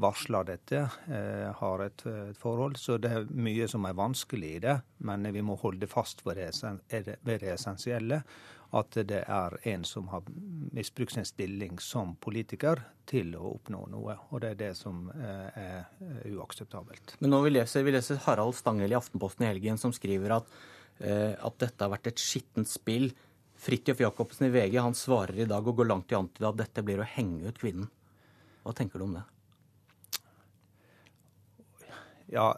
varsler 0.00 0.46
dette, 0.48 0.86
uh, 1.10 1.50
har 1.60 1.84
et, 1.84 2.06
forhold. 2.40 2.78
Så 2.80 2.96
det 2.96 3.12
er 3.12 3.28
mye 3.36 3.68
som 3.68 3.84
er 3.84 3.98
vanskelig 3.98 4.54
i 4.56 4.62
det, 4.64 4.78
men 5.04 5.28
vi 5.34 5.44
må 5.44 5.58
holde 5.60 5.90
fast 5.90 6.24
ved 6.24 6.40
ved 6.88 7.36
det 7.44 7.52
essensielle 7.52 8.22
at 8.70 8.98
det 9.10 9.24
er 9.26 9.56
en 9.72 9.84
som 9.84 10.08
har 10.12 10.26
misbrukt 10.72 11.16
sin 11.16 11.26
stilling 11.26 11.80
som 11.82 12.12
politiker 12.22 12.82
til 13.10 13.32
å 13.34 13.56
oppnå 13.56 13.80
noe. 13.90 14.14
Og 14.30 14.42
det 14.44 14.52
er 14.52 14.60
det 14.60 14.70
som 14.78 15.08
eh, 15.10 15.58
er 15.58 16.28
uakseptabelt. 16.30 17.16
Men 17.18 17.34
nå 17.34 17.40
vi 17.46 17.54
leser, 17.56 17.82
vi 17.86 17.96
leser 17.96 18.20
Harald 18.28 18.54
Stangel 18.58 18.94
i 18.94 18.98
Aftenposten 18.98 19.46
i 19.46 19.50
helgen 19.50 19.80
som 19.80 19.94
skriver 19.96 20.36
at, 20.38 20.54
eh, 21.02 21.34
at 21.34 21.58
dette 21.62 21.82
har 21.82 21.90
vært 21.96 22.12
et 22.12 22.22
skittent 22.22 22.70
spill. 22.70 23.10
Fridtjof 23.60 24.04
Jacobsen 24.06 24.46
i 24.46 24.54
VG 24.54 24.78
han 24.78 24.94
svarer 24.96 25.42
i 25.42 25.50
dag 25.50 25.66
og 25.66 25.82
går 25.82 25.90
langt 25.90 26.14
i 26.14 26.18
antyde 26.20 26.52
at 26.52 26.62
dette 26.62 26.86
blir 26.86 27.02
å 27.02 27.10
henge 27.16 27.50
ut 27.50 27.58
kvinnen. 27.58 27.90
Hva 28.62 28.76
tenker 28.76 29.02
du 29.02 29.08
om 29.08 29.18
det? 29.18 29.26
Ja, 32.30 32.52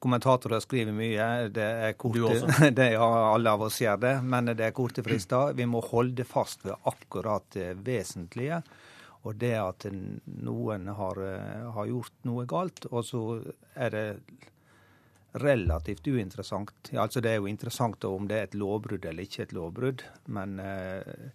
Kommentatorer 0.00 0.62
skriver 0.64 0.94
mye. 0.96 1.26
Det 1.52 1.66
er 1.88 1.96
korte, 2.00 2.70
det, 2.78 2.92
ja, 2.96 3.08
alle 3.34 3.52
av 3.52 3.66
oss 3.66 3.80
gjør 3.82 4.00
det, 4.00 4.14
men 4.24 4.52
det 4.54 4.70
er 4.70 4.76
korte 4.76 5.04
frister. 5.06 5.52
Vi 5.56 5.66
må 5.68 5.82
holde 5.90 6.24
fast 6.28 6.64
ved 6.64 6.88
akkurat 6.88 7.46
det 7.56 7.74
vesentlige. 7.84 8.62
Og 9.28 9.36
det 9.36 9.52
at 9.60 9.84
noen 10.40 10.88
har, 10.96 11.18
har 11.76 11.90
gjort 11.90 12.14
noe 12.24 12.46
galt, 12.48 12.86
og 12.88 13.04
så 13.04 13.24
er 13.76 13.92
det 13.92 14.06
relativt 15.32 16.06
uinteressant. 16.06 16.92
Altså 16.96 17.20
Det 17.20 17.30
er 17.30 17.38
jo 17.38 17.46
interessant 17.46 18.04
om 18.04 18.26
det 18.28 18.36
er 18.38 18.48
et 18.48 18.58
lovbrudd 18.58 19.04
eller 19.04 19.26
ikke 19.26 19.44
et 19.44 19.54
lovbrudd, 19.54 20.04
men 20.26 20.58
eh, 20.64 21.30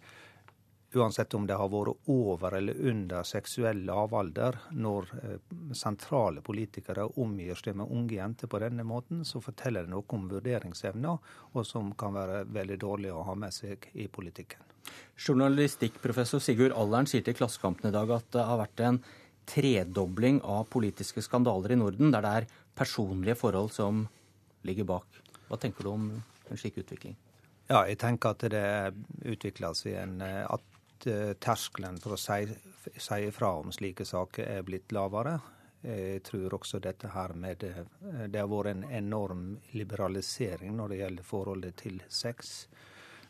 uansett 0.96 1.34
om 1.34 1.46
det 1.46 1.56
har 1.58 1.68
vært 1.70 2.08
over 2.12 2.56
eller 2.58 2.78
under 2.90 3.26
seksuell 3.26 3.82
lavalder, 3.86 4.58
når 4.72 5.10
eh, 5.22 5.56
sentrale 5.76 6.42
politikere 6.44 7.06
omgir 7.22 7.58
seg 7.60 7.76
med 7.78 7.92
unge 7.92 8.16
jenter 8.16 8.50
på 8.50 8.60
denne 8.62 8.86
måten, 8.86 9.24
så 9.24 9.42
forteller 9.44 9.86
det 9.86 9.92
noe 9.92 10.06
om 10.16 10.28
vurderingsevna, 10.30 11.16
og 11.52 11.66
som 11.66 11.92
kan 11.98 12.16
være 12.16 12.44
veldig 12.52 12.78
dårlig 12.82 13.12
å 13.12 13.24
ha 13.28 13.36
med 13.38 13.54
seg 13.54 13.88
i 13.94 14.08
politikken. 14.08 14.62
Journalistikkprofessor 15.18 16.42
Sigurd 16.42 16.76
Allern 16.76 17.08
sier 17.10 17.24
til 17.26 17.36
Klassekampen 17.36 17.90
i 17.90 17.94
dag 17.94 18.10
at 18.14 18.28
det 18.36 18.46
har 18.46 18.60
vært 18.60 18.84
en 18.86 19.00
tredobling 19.46 20.40
av 20.42 20.66
politiske 20.70 21.22
skandaler 21.22 21.74
i 21.74 21.80
Norden, 21.80 22.12
der 22.14 22.24
det 22.24 22.32
er 22.40 22.48
personlige 22.76 23.38
forhold 23.38 23.72
som 23.74 24.06
ligger 24.66 24.88
bak. 24.88 25.20
Hva 25.48 25.58
tenker 25.62 25.86
du 25.86 25.92
om 25.92 26.08
en 26.16 26.60
slik 26.60 26.78
utvikling? 26.82 27.16
Ja, 27.66 27.82
jeg 27.88 27.98
tenker 27.98 28.34
at 28.34 28.44
det 28.50 28.66
utvikler 29.26 29.74
seg 29.74 29.98
en, 29.98 30.20
at 30.22 30.62
at 30.62 30.75
terskelen 31.04 31.98
for 32.00 32.16
å 32.16 32.20
si, 32.20 32.46
si 32.96 33.20
ifra 33.26 33.52
om 33.60 33.72
slike 33.74 34.04
saker 34.08 34.48
er 34.56 34.64
blitt 34.66 34.94
lavere. 34.96 35.36
Jeg 35.86 36.22
tror 36.26 36.54
også 36.56 36.80
dette 36.82 37.12
her 37.12 37.34
med 37.38 37.60
det, 37.62 38.38
har 38.40 38.48
vært 38.50 38.72
en 38.72 38.86
enorm 38.90 39.44
liberalisering 39.76 40.74
når 40.76 40.88
det 40.88 41.00
gjelder 41.02 41.28
forholdet 41.28 41.76
til 41.84 42.00
sex. 42.08 42.66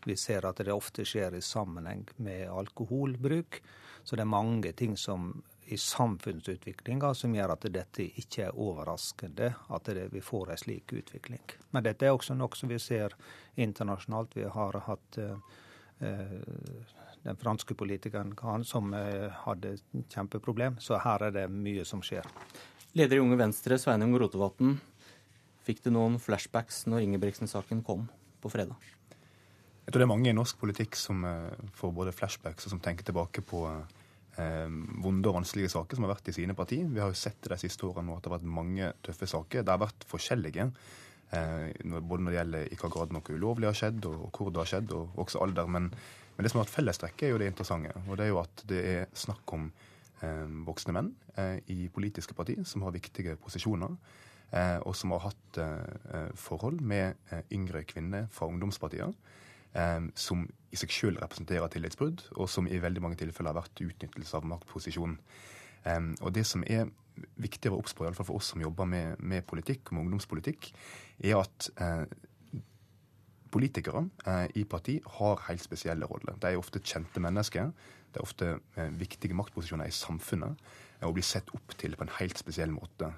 Vi 0.06 0.16
ser 0.16 0.46
at 0.46 0.62
det 0.64 0.72
ofte 0.72 1.04
skjer 1.04 1.34
i 1.36 1.42
sammenheng 1.42 2.06
med 2.22 2.46
alkoholbruk. 2.48 3.60
Så 4.06 4.16
det 4.16 4.22
er 4.22 4.30
mange 4.30 4.72
ting 4.78 4.96
som 4.96 5.32
i 5.66 5.76
samfunnsutviklinga 5.76 7.10
som 7.18 7.34
gjør 7.34 7.56
at 7.56 7.64
dette 7.74 8.04
ikke 8.22 8.44
er 8.46 8.58
overraskende 8.62 9.48
at 9.74 9.88
det, 9.90 10.06
vi 10.14 10.22
får 10.22 10.52
en 10.52 10.60
slik 10.62 10.94
utvikling. 10.94 11.42
Men 11.74 11.88
dette 11.88 12.06
er 12.06 12.14
også 12.14 12.36
noe 12.38 12.54
som 12.54 12.70
vi 12.70 12.78
ser 12.78 13.16
internasjonalt. 13.58 14.36
Vi 14.38 14.46
har 14.46 14.78
hatt 14.86 15.18
eh, 15.18 15.56
den 17.26 17.38
franske 17.40 17.74
politikeren 17.78 18.34
som 18.64 18.94
eh, 18.94 19.28
hadde 19.44 19.76
kjempeproblem. 20.12 20.78
Så 20.82 21.00
her 21.02 21.28
er 21.28 21.34
det 21.34 21.46
mye 21.50 21.84
som 21.88 22.02
skjer. 22.04 22.26
Leder 22.96 23.18
i 23.18 23.24
Unge 23.24 23.38
Venstre, 23.40 23.78
Sveinung 23.80 24.14
Rotevatn. 24.20 24.76
Fikk 25.66 25.82
du 25.84 25.90
noen 25.90 26.20
flashbacks 26.22 26.84
når 26.86 27.02
Ingebrigtsen-saken 27.08 27.82
kom 27.86 28.06
på 28.42 28.52
fredag? 28.52 28.78
Jeg 29.86 29.94
tror 29.94 30.02
det 30.02 30.06
er 30.06 30.10
mange 30.10 30.30
i 30.30 30.36
norsk 30.36 30.58
politikk 30.58 30.98
som 30.98 31.24
eh, 31.26 31.70
får 31.78 31.94
både 31.94 32.14
flashbacks 32.14 32.66
og 32.66 32.74
som 32.74 32.82
tenker 32.82 33.06
tilbake 33.06 33.42
på 33.46 33.64
eh, 33.66 34.68
vonde 35.02 35.30
og 35.30 35.40
vanskelige 35.40 35.72
saker 35.74 35.98
som 35.98 36.06
har 36.06 36.14
vært 36.14 36.30
i 36.30 36.36
sine 36.38 36.56
parti. 36.58 36.80
Vi 36.86 37.02
har 37.02 37.10
jo 37.10 37.18
sett 37.18 37.40
det 37.42 37.54
de 37.56 37.60
siste 37.66 37.86
årene 37.88 38.14
at 38.14 38.22
det 38.22 38.30
har 38.30 38.38
vært 38.38 38.54
mange 38.58 38.92
tøffe 39.06 39.28
saker. 39.30 39.66
Det 39.66 39.74
har 39.74 39.82
vært 39.82 40.06
forskjellige. 40.10 40.70
Eh, 41.34 41.74
både 41.98 42.22
når 42.22 42.30
det 42.30 42.38
gjelder 42.38 42.70
i 42.70 42.78
hva 42.78 42.92
grad 42.94 43.14
noe 43.14 43.34
ulovlig 43.34 43.70
har 43.70 43.78
skjedd, 43.82 44.06
og, 44.06 44.28
og 44.28 44.38
hvor 44.38 44.54
det 44.54 44.62
har 44.62 44.72
skjedd, 44.76 44.94
og 44.94 45.20
også 45.26 45.42
alder. 45.42 45.70
Men 45.74 45.90
men 46.36 46.44
det 46.44 46.52
som 46.52 46.60
har 46.60 46.66
vært 46.66 46.74
fellestrekket, 46.74 47.26
er 47.26 47.32
jo 47.32 47.40
det 47.40 47.48
interessante. 47.48 47.94
Og 48.06 48.18
det 48.18 48.26
er 48.26 48.32
jo 48.34 48.42
at 48.42 48.62
det 48.68 48.80
er 48.90 49.06
snakk 49.16 49.52
om 49.56 49.70
eh, 50.20 50.44
voksne 50.68 50.92
menn 50.96 51.10
eh, 51.40 51.58
i 51.72 51.88
politiske 51.92 52.36
partier 52.36 52.66
som 52.68 52.84
har 52.84 52.92
viktige 52.92 53.38
posisjoner. 53.40 53.96
Eh, 54.52 54.76
og 54.84 54.92
som 54.94 55.14
har 55.14 55.24
hatt 55.30 55.60
eh, 55.62 56.28
forhold 56.38 56.82
med 56.84 57.16
eh, 57.32 57.40
yngre 57.56 57.86
kvinner 57.88 58.28
fra 58.32 58.50
ungdomspartier. 58.52 59.16
Eh, 59.72 60.10
som 60.14 60.44
i 60.72 60.78
seg 60.78 60.92
selv 60.92 61.24
representerer 61.24 61.72
tillitsbrudd, 61.72 62.28
og 62.36 62.52
som 62.52 62.68
i 62.68 62.82
veldig 62.84 63.06
mange 63.06 63.20
tilfeller 63.22 63.54
har 63.54 63.62
vært 63.62 63.84
utnyttelse 63.86 64.36
av 64.36 64.48
maktposisjon. 64.52 65.18
og 66.20 66.32
det 66.34 66.42
som 66.44 66.64
er 66.66 66.88
viktig 67.38 67.70
å 67.70 67.76
være 67.76 67.80
obs 67.80 67.94
på, 67.94 68.04
iallfall 68.04 68.26
for 68.26 68.36
oss 68.40 68.48
som 68.52 68.60
jobber 68.60 68.84
med, 68.84 69.20
med 69.22 69.46
politikk, 69.46 69.92
med 69.92 70.02
ungdomspolitikk, 70.02 70.72
er 71.22 71.38
at 71.38 71.68
Politikere 73.56 74.02
eh, 74.26 74.48
i 74.60 74.64
parti 74.68 74.98
har 75.16 75.44
helt 75.46 75.62
spesielle 75.64 76.04
roller. 76.10 76.36
De 76.42 76.50
er 76.50 76.58
ofte 76.60 76.82
kjente 76.84 77.22
mennesker. 77.24 77.70
Det 78.12 78.18
er 78.20 78.24
ofte 78.26 78.48
eh, 78.76 78.90
viktige 79.00 79.36
maktposisjoner 79.38 79.88
i 79.88 79.94
samfunnet 79.96 80.58
eh, 80.98 81.06
og 81.08 81.14
blir 81.16 81.24
sett 81.24 81.48
opp 81.56 81.72
til 81.80 81.96
på 81.96 82.04
en 82.04 82.12
helt 82.18 82.36
spesiell 82.36 82.74
måte. 82.74 83.08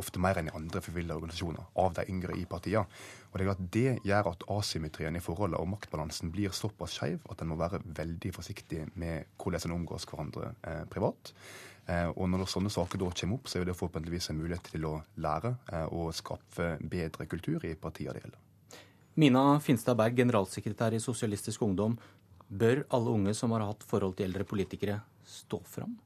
Ofte 0.00 0.20
mer 0.20 0.36
enn 0.36 0.50
i 0.50 0.54
andre 0.58 0.82
frivillige 0.84 1.16
organisasjoner 1.16 1.70
av 1.80 1.94
de 1.96 2.04
yngre 2.12 2.36
i 2.36 2.44
partiene. 2.50 2.84
Og 3.30 3.38
Det 3.38 3.46
er 3.46 3.52
at 3.54 3.64
det 3.78 3.94
gjør 4.10 4.30
at 4.34 4.44
asymmetrien 4.58 5.16
i 5.16 5.24
forholdene 5.24 5.62
og 5.62 5.72
maktbalansen 5.72 6.34
blir 6.34 6.52
såpass 6.52 6.98
skeiv 6.98 7.24
at 7.32 7.40
en 7.40 7.52
må 7.54 7.58
være 7.62 7.80
veldig 7.86 8.34
forsiktig 8.36 8.84
med 9.00 9.32
hvordan 9.40 9.70
en 9.70 9.76
omgås 9.78 10.08
hverandre 10.10 10.52
privat. 10.92 11.32
Og 12.18 12.26
Når 12.28 12.44
sånne 12.50 12.74
saker 12.74 13.00
da 13.00 13.08
kommer 13.22 13.40
opp, 13.40 13.48
så 13.48 13.62
er 13.62 13.70
det 13.70 13.78
forhåpentligvis 13.78 14.30
en 14.30 14.42
mulighet 14.42 14.74
til 14.74 14.86
å 14.90 14.94
lære 15.16 15.56
og 15.88 16.12
skaffe 16.14 16.74
bedre 16.82 17.30
kultur 17.30 17.64
i 17.64 17.76
partiene 17.78 18.18
det 18.18 18.26
gjelder. 18.26 18.46
Mina 19.18 19.58
Finstad 19.60 19.98
Berg, 19.98 20.14
generalsekretær 20.16 20.94
i 20.94 21.00
Sosialistisk 21.02 21.62
Ungdom. 21.66 21.96
Bør 22.46 22.84
alle 22.94 23.10
unge 23.10 23.34
som 23.34 23.50
har 23.54 23.64
hatt 23.66 23.82
forhold 23.86 24.14
til 24.18 24.28
eldre 24.28 24.46
politikere, 24.46 25.00
stå 25.26 25.58
fram? 25.66 25.96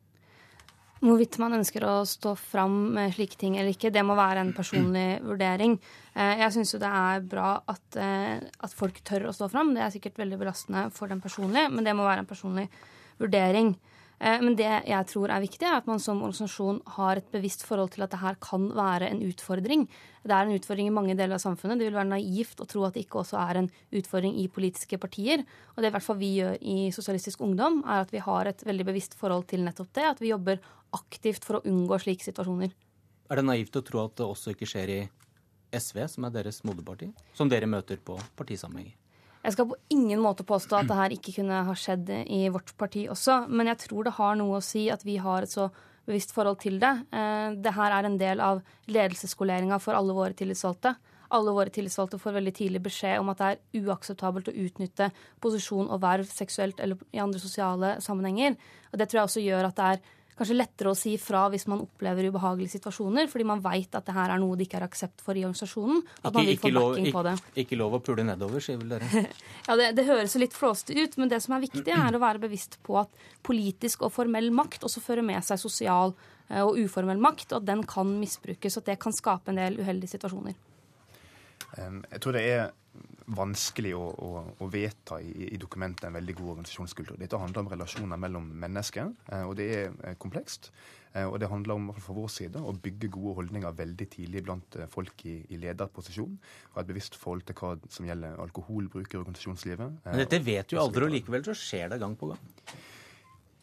Hvorvidt 1.04 1.36
man 1.42 1.52
ønsker 1.58 1.84
å 1.84 1.94
stå 2.08 2.32
fram 2.38 2.76
med 2.94 3.12
slike 3.12 3.36
ting 3.36 3.58
eller 3.58 3.74
ikke, 3.74 3.90
det 3.92 4.04
må 4.06 4.16
være 4.16 4.40
en 4.40 4.54
personlig 4.56 5.18
vurdering. 5.28 5.76
Eh, 6.14 6.40
jeg 6.40 6.54
syns 6.54 6.72
jo 6.72 6.80
det 6.80 6.92
er 6.96 7.26
bra 7.28 7.48
at, 7.68 7.98
eh, 8.00 8.38
at, 8.40 8.76
folk 8.76 9.02
tør 9.04 9.28
å 9.28 9.34
stå 9.36 9.50
fram. 9.52 9.74
Det 9.76 9.84
er 9.84 9.92
sikkert 9.92 10.22
veldig 10.22 10.40
belastende 10.40 10.86
for 10.96 11.12
dem 11.12 11.20
personlig, 11.24 11.66
men 11.74 11.84
det 11.84 11.96
må 11.96 12.06
være 12.08 12.24
en 12.24 12.30
personlig 12.30 12.70
vurdering. 13.20 13.74
Eh, 14.24 14.40
men 14.40 14.56
det 14.56 14.70
jeg 14.88 15.06
tror 15.10 15.32
er 15.32 15.42
viktig, 15.44 15.66
er 15.68 15.82
at 15.82 15.88
man 15.88 16.00
som 16.00 16.22
organisasjon 16.22 16.80
har 16.96 17.20
et 17.20 17.26
bevisst 17.34 17.64
forhold 17.66 17.92
til 17.92 18.06
at 18.06 18.14
det 18.14 18.22
her 18.22 18.38
kan 18.42 18.70
være 18.72 19.10
en 19.12 19.20
utfordring. 19.26 19.84
Det 20.24 20.32
er 20.32 20.46
en 20.46 20.56
utfordring 20.56 20.88
i 20.88 20.94
mange 20.96 21.16
deler 21.18 21.36
av 21.36 21.42
samfunnet. 21.42 21.80
Det 21.80 21.90
vil 21.90 21.98
være 21.98 22.12
naivt 22.14 22.62
å 22.62 22.68
tro 22.70 22.86
at 22.86 22.96
det 22.96 23.04
ikke 23.04 23.20
også 23.20 23.36
er 23.42 23.60
en 23.60 23.68
utfordring 24.00 24.38
i 24.40 24.46
politiske 24.48 24.98
partier. 25.02 25.44
Og 25.74 25.84
det 25.84 25.90
i 25.90 25.96
hvert 25.96 26.06
fall 26.06 26.20
vi 26.22 26.32
gjør 26.38 26.56
i 26.56 26.78
Sosialistisk 26.96 27.44
Ungdom, 27.44 27.82
er 27.84 28.06
at 28.06 28.14
vi 28.14 28.24
har 28.24 28.48
et 28.48 28.64
veldig 28.64 28.88
bevisst 28.88 29.18
forhold 29.20 29.44
til 29.52 29.66
nettopp 29.66 29.92
det. 29.92 30.08
At 30.14 30.24
vi 30.24 30.32
jobber 30.32 30.62
aktivt 30.96 31.44
for 31.44 31.60
å 31.60 31.64
unngå 31.68 32.00
slike 32.00 32.24
situasjoner. 32.24 32.72
Er 33.28 33.40
det 33.40 33.44
naivt 33.44 33.76
å 33.76 33.84
tro 33.84 34.06
at 34.06 34.16
det 34.16 34.24
også 34.24 34.56
ikke 34.56 34.68
skjer 34.68 34.96
i 34.96 35.00
SV, 35.74 36.06
som 36.08 36.24
er 36.28 36.36
deres 36.38 36.64
moderparti, 36.64 37.10
som 37.36 37.50
dere 37.50 37.68
møter 37.68 38.00
på 38.00 38.16
partisammenhenger? 38.38 39.03
Jeg 39.44 39.52
skal 39.52 39.66
på 39.68 39.76
ingen 39.92 40.22
måte 40.24 40.46
påstå 40.48 40.78
at 40.78 40.88
det 40.88 40.96
her 40.96 41.12
ikke 41.12 41.34
kunne 41.36 41.64
ha 41.66 41.74
skjedd 41.76 42.08
i 42.32 42.46
vårt 42.52 42.72
parti 42.80 43.04
også, 43.12 43.42
men 43.52 43.68
jeg 43.68 43.82
tror 43.82 44.06
det 44.06 44.14
har 44.16 44.38
noe 44.40 44.56
å 44.56 44.64
si 44.64 44.86
at 44.92 45.04
vi 45.04 45.18
har 45.20 45.44
et 45.44 45.52
så 45.52 45.68
bevisst 46.08 46.32
forhold 46.36 46.62
til 46.62 46.78
det. 46.80 46.92
Eh, 47.12 47.50
det 47.64 47.74
her 47.76 47.92
er 47.92 48.08
en 48.08 48.16
del 48.20 48.40
av 48.44 48.62
ledelsesskoleringa 48.88 49.80
for 49.84 49.96
alle 49.96 50.16
våre 50.16 50.36
tillitsvalgte. 50.36 50.94
Alle 51.34 51.52
våre 51.56 51.72
tillitsvalgte 51.72 52.20
får 52.20 52.36
veldig 52.38 52.54
tidlig 52.56 52.82
beskjed 52.84 53.20
om 53.20 53.32
at 53.32 53.40
det 53.40 53.50
er 53.52 53.84
uakseptabelt 53.84 54.48
å 54.48 54.56
utnytte 54.64 55.10
posisjon 55.44 55.88
og 55.88 56.02
verv 56.04 56.28
seksuelt 56.30 56.80
eller 56.84 57.00
i 57.12 57.22
andre 57.22 57.40
sosiale 57.42 57.96
sammenhenger. 58.04 58.56
Og 58.92 59.00
Det 59.00 59.08
tror 59.08 59.20
jeg 59.20 59.30
også 59.30 59.44
gjør 59.44 59.70
at 59.70 59.80
det 59.80 59.88
er 59.92 60.04
kanskje 60.38 60.56
lettere 60.56 60.90
å 60.90 60.96
si 60.98 61.14
fra 61.20 61.44
hvis 61.52 61.66
man 61.70 61.82
opplever 61.84 62.26
ubehagelige 62.30 62.74
situasjoner, 62.76 63.28
fordi 63.30 63.46
man 63.48 63.62
veit 63.64 63.94
at 63.94 64.06
det 64.08 64.14
her 64.16 64.34
er 64.34 64.42
noe 64.42 64.58
det 64.58 64.66
ikke 64.66 64.80
er 64.80 64.86
aksept 64.88 65.22
for 65.24 65.38
i 65.38 65.44
organisasjonen. 65.46 66.02
At 66.22 66.28
ikke, 66.28 66.34
man 66.36 66.48
vil 66.48 66.58
få 66.58 66.66
backing 66.66 66.76
lov, 66.78 66.98
på 67.14 67.24
det. 67.26 67.34
Ikke, 67.40 67.64
ikke 67.64 67.80
lov 67.80 67.96
å 67.98 68.02
pule 68.08 68.26
nedover, 68.26 68.64
sier 68.64 68.80
vel 68.80 68.94
dere? 68.96 69.24
ja, 69.68 69.78
det, 69.80 69.90
det 69.98 70.06
høres 70.10 70.36
jo 70.36 70.42
litt 70.42 70.56
flåste 70.56 70.96
ut, 70.98 71.18
men 71.20 71.32
det 71.32 71.40
som 71.44 71.56
er 71.56 71.64
viktig, 71.66 71.86
er 71.86 72.18
å 72.18 72.22
være 72.22 72.42
bevisst 72.42 72.78
på 72.86 72.98
at 73.02 73.26
politisk 73.46 74.06
og 74.06 74.14
formell 74.14 74.50
makt 74.54 74.86
også 74.88 75.02
fører 75.04 75.26
med 75.26 75.44
seg 75.46 75.60
sosial 75.62 76.14
eh, 76.50 76.62
og 76.62 76.78
uformell 76.82 77.22
makt, 77.22 77.52
og 77.52 77.62
at 77.62 77.68
den 77.70 77.84
kan 77.88 78.14
misbrukes, 78.18 78.78
og 78.78 78.84
at 78.84 78.94
det 78.94 79.02
kan 79.06 79.14
skape 79.14 79.54
en 79.54 79.62
del 79.62 79.78
uheldige 79.82 80.16
situasjoner. 80.16 80.58
Jeg 81.74 82.20
tror 82.22 82.36
det 82.36 82.42
er 82.46 82.72
vanskelig 83.36 83.94
å, 83.96 84.02
å, 84.04 84.42
å 84.60 84.66
vedta 84.70 85.20
i, 85.22 85.30
i, 85.54 85.60
dokumentet 85.60 86.08
en 86.08 86.18
veldig 86.18 86.34
god 86.38 86.50
organisasjonskultur. 86.56 87.16
Dette 87.20 87.40
handler 87.40 87.64
om 87.64 87.70
relasjoner 87.72 88.20
mellom 88.20 88.50
mennesker, 88.64 89.14
eh, 89.30 89.46
og 89.48 89.56
det 89.58 89.68
er 89.78 89.86
eh, 90.04 90.16
komplekst. 90.20 90.70
Eh, 91.14 91.24
og 91.24 91.38
det 91.40 91.48
handler 91.48 91.78
om 91.78 91.90
fra 91.96 92.16
vår 92.16 92.30
side 92.34 92.60
å 92.60 92.74
bygge 92.84 93.10
gode 93.14 93.36
holdninger 93.40 93.76
veldig 93.78 94.08
tidlig 94.12 94.44
blant 94.44 94.78
folk 94.92 95.24
i, 95.30 95.38
i 95.54 95.60
lederposisjon. 95.62 96.36
Og 96.74 96.82
et 96.82 96.90
bevisst 96.90 97.16
forhold 97.20 97.46
til 97.48 97.58
hva 97.60 97.74
som 97.88 98.08
gjelder 98.08 98.40
alkoholbruk 98.44 99.14
i 99.14 99.20
organisasjonslivet. 99.22 100.02
Men 100.04 100.24
dette 100.24 100.42
vet 100.44 100.74
jo 100.74 100.82
aldri, 100.82 101.08
og 101.08 101.16
likevel 101.16 101.46
så 101.48 101.56
skjer 101.58 101.94
det 101.94 102.02
gang 102.02 102.18
på 102.18 102.34
gang. 102.34 102.50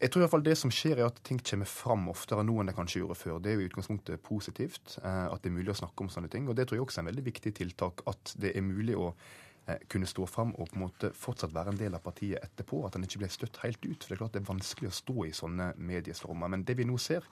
Jeg 0.02 0.10
tror 0.10 0.20
i 0.20 0.24
hvert 0.24 0.32
fall 0.32 0.42
det 0.42 0.56
som 0.58 0.72
skjer, 0.74 0.98
er 0.98 1.06
at 1.06 1.20
ting 1.22 1.38
kommer 1.38 1.68
fram 1.70 2.08
oftere 2.10 2.42
nå 2.42 2.56
enn 2.58 2.70
det 2.70 2.74
kanskje 2.74 3.04
gjorde 3.04 3.14
før. 3.20 3.36
Det 3.38 3.52
er 3.52 3.60
jo 3.60 3.62
i 3.62 3.68
utgangspunktet 3.70 4.24
positivt 4.26 4.96
at 4.98 5.44
det 5.44 5.52
er 5.52 5.54
mulig 5.54 5.70
å 5.70 5.78
snakke 5.78 6.02
om 6.02 6.10
sånne 6.10 6.30
ting. 6.32 6.48
Og 6.50 6.58
det 6.58 6.66
tror 6.66 6.80
jeg 6.80 6.88
også 6.88 6.98
er 6.98 7.04
en 7.04 7.10
veldig 7.12 7.24
viktig 7.28 7.52
tiltak. 7.60 8.02
At 8.10 8.34
det 8.42 8.50
er 8.58 8.66
mulig 8.66 8.98
å 8.98 9.12
Eh, 9.12 9.51
kunne 9.88 10.08
stå 10.10 10.26
fram 10.26 10.50
og 10.58 10.72
på 10.72 10.76
en 10.76 10.82
måte 10.82 11.12
fortsatt 11.14 11.52
være 11.54 11.70
en 11.72 11.78
del 11.78 11.94
av 11.94 12.02
partiet 12.02 12.42
etterpå. 12.42 12.80
At 12.86 12.96
han 12.98 13.06
ikke 13.06 13.22
ble 13.22 13.28
støtt 13.32 13.60
helt 13.62 13.82
ut. 13.84 14.02
For 14.02 14.10
det 14.10 14.16
er 14.16 14.22
klart 14.24 14.36
det 14.36 14.42
er 14.42 14.48
vanskelig 14.48 14.90
å 14.90 14.96
stå 14.96 15.26
i 15.28 15.34
sånne 15.36 15.68
mediestormer. 15.78 16.50
Men 16.50 16.64
det 16.66 16.76
vi 16.80 16.86
nå 16.88 16.98
ser, 17.00 17.26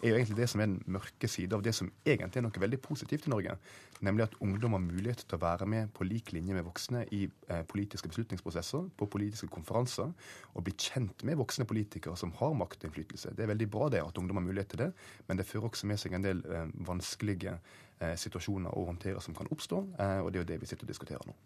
er 0.00 0.10
jo 0.10 0.18
egentlig 0.18 0.38
det 0.38 0.48
som 0.52 0.60
er 0.60 0.68
den 0.68 0.96
mørke 0.96 1.28
side 1.30 1.56
av 1.56 1.62
det 1.64 1.74
som 1.76 1.90
egentlig 2.04 2.40
er 2.40 2.46
noe 2.46 2.62
veldig 2.64 2.80
positivt 2.84 3.28
i 3.28 3.32
Norge. 3.32 3.56
Nemlig 4.04 4.26
at 4.26 4.36
ungdom 4.44 4.76
har 4.76 4.82
mulighet 4.84 5.22
til 5.24 5.38
å 5.38 5.42
være 5.44 5.68
med 5.70 5.92
på 5.96 6.06
lik 6.08 6.32
linje 6.34 6.56
med 6.56 6.66
voksne 6.66 7.04
i 7.14 7.22
eh, 7.24 7.62
politiske 7.70 8.10
beslutningsprosesser, 8.10 8.90
på 8.98 9.08
politiske 9.10 9.48
konferanser, 9.52 10.12
og 10.52 10.66
bli 10.66 10.74
kjent 10.76 11.24
med 11.24 11.38
voksne 11.40 11.68
politikere 11.68 12.18
som 12.20 12.34
har 12.40 12.56
makt. 12.58 12.84
Det 12.84 13.32
er 13.32 13.52
veldig 13.54 13.70
bra 13.70 13.88
det 13.92 14.04
at 14.04 14.20
ungdom 14.20 14.42
har 14.42 14.46
mulighet 14.48 14.74
til 14.74 14.84
det, 14.84 14.92
men 15.28 15.40
det 15.40 15.48
fører 15.48 15.70
også 15.70 15.88
med 15.88 16.00
seg 16.02 16.16
en 16.16 16.26
del 16.26 16.44
eh, 16.44 16.68
vanskelige 16.88 17.56
eh, 17.56 18.16
situasjoner 18.20 18.76
å 18.76 18.88
håndtere 18.90 19.24
som 19.24 19.36
kan 19.36 19.48
oppstå, 19.54 19.84
eh, 19.98 20.20
og 20.20 20.32
det 20.32 20.40
er 20.40 20.44
jo 20.44 20.52
det 20.52 20.62
vi 20.64 20.72
sitter 20.72 20.88
og 20.88 20.94
diskuterer 20.96 21.30
nå. 21.30 21.36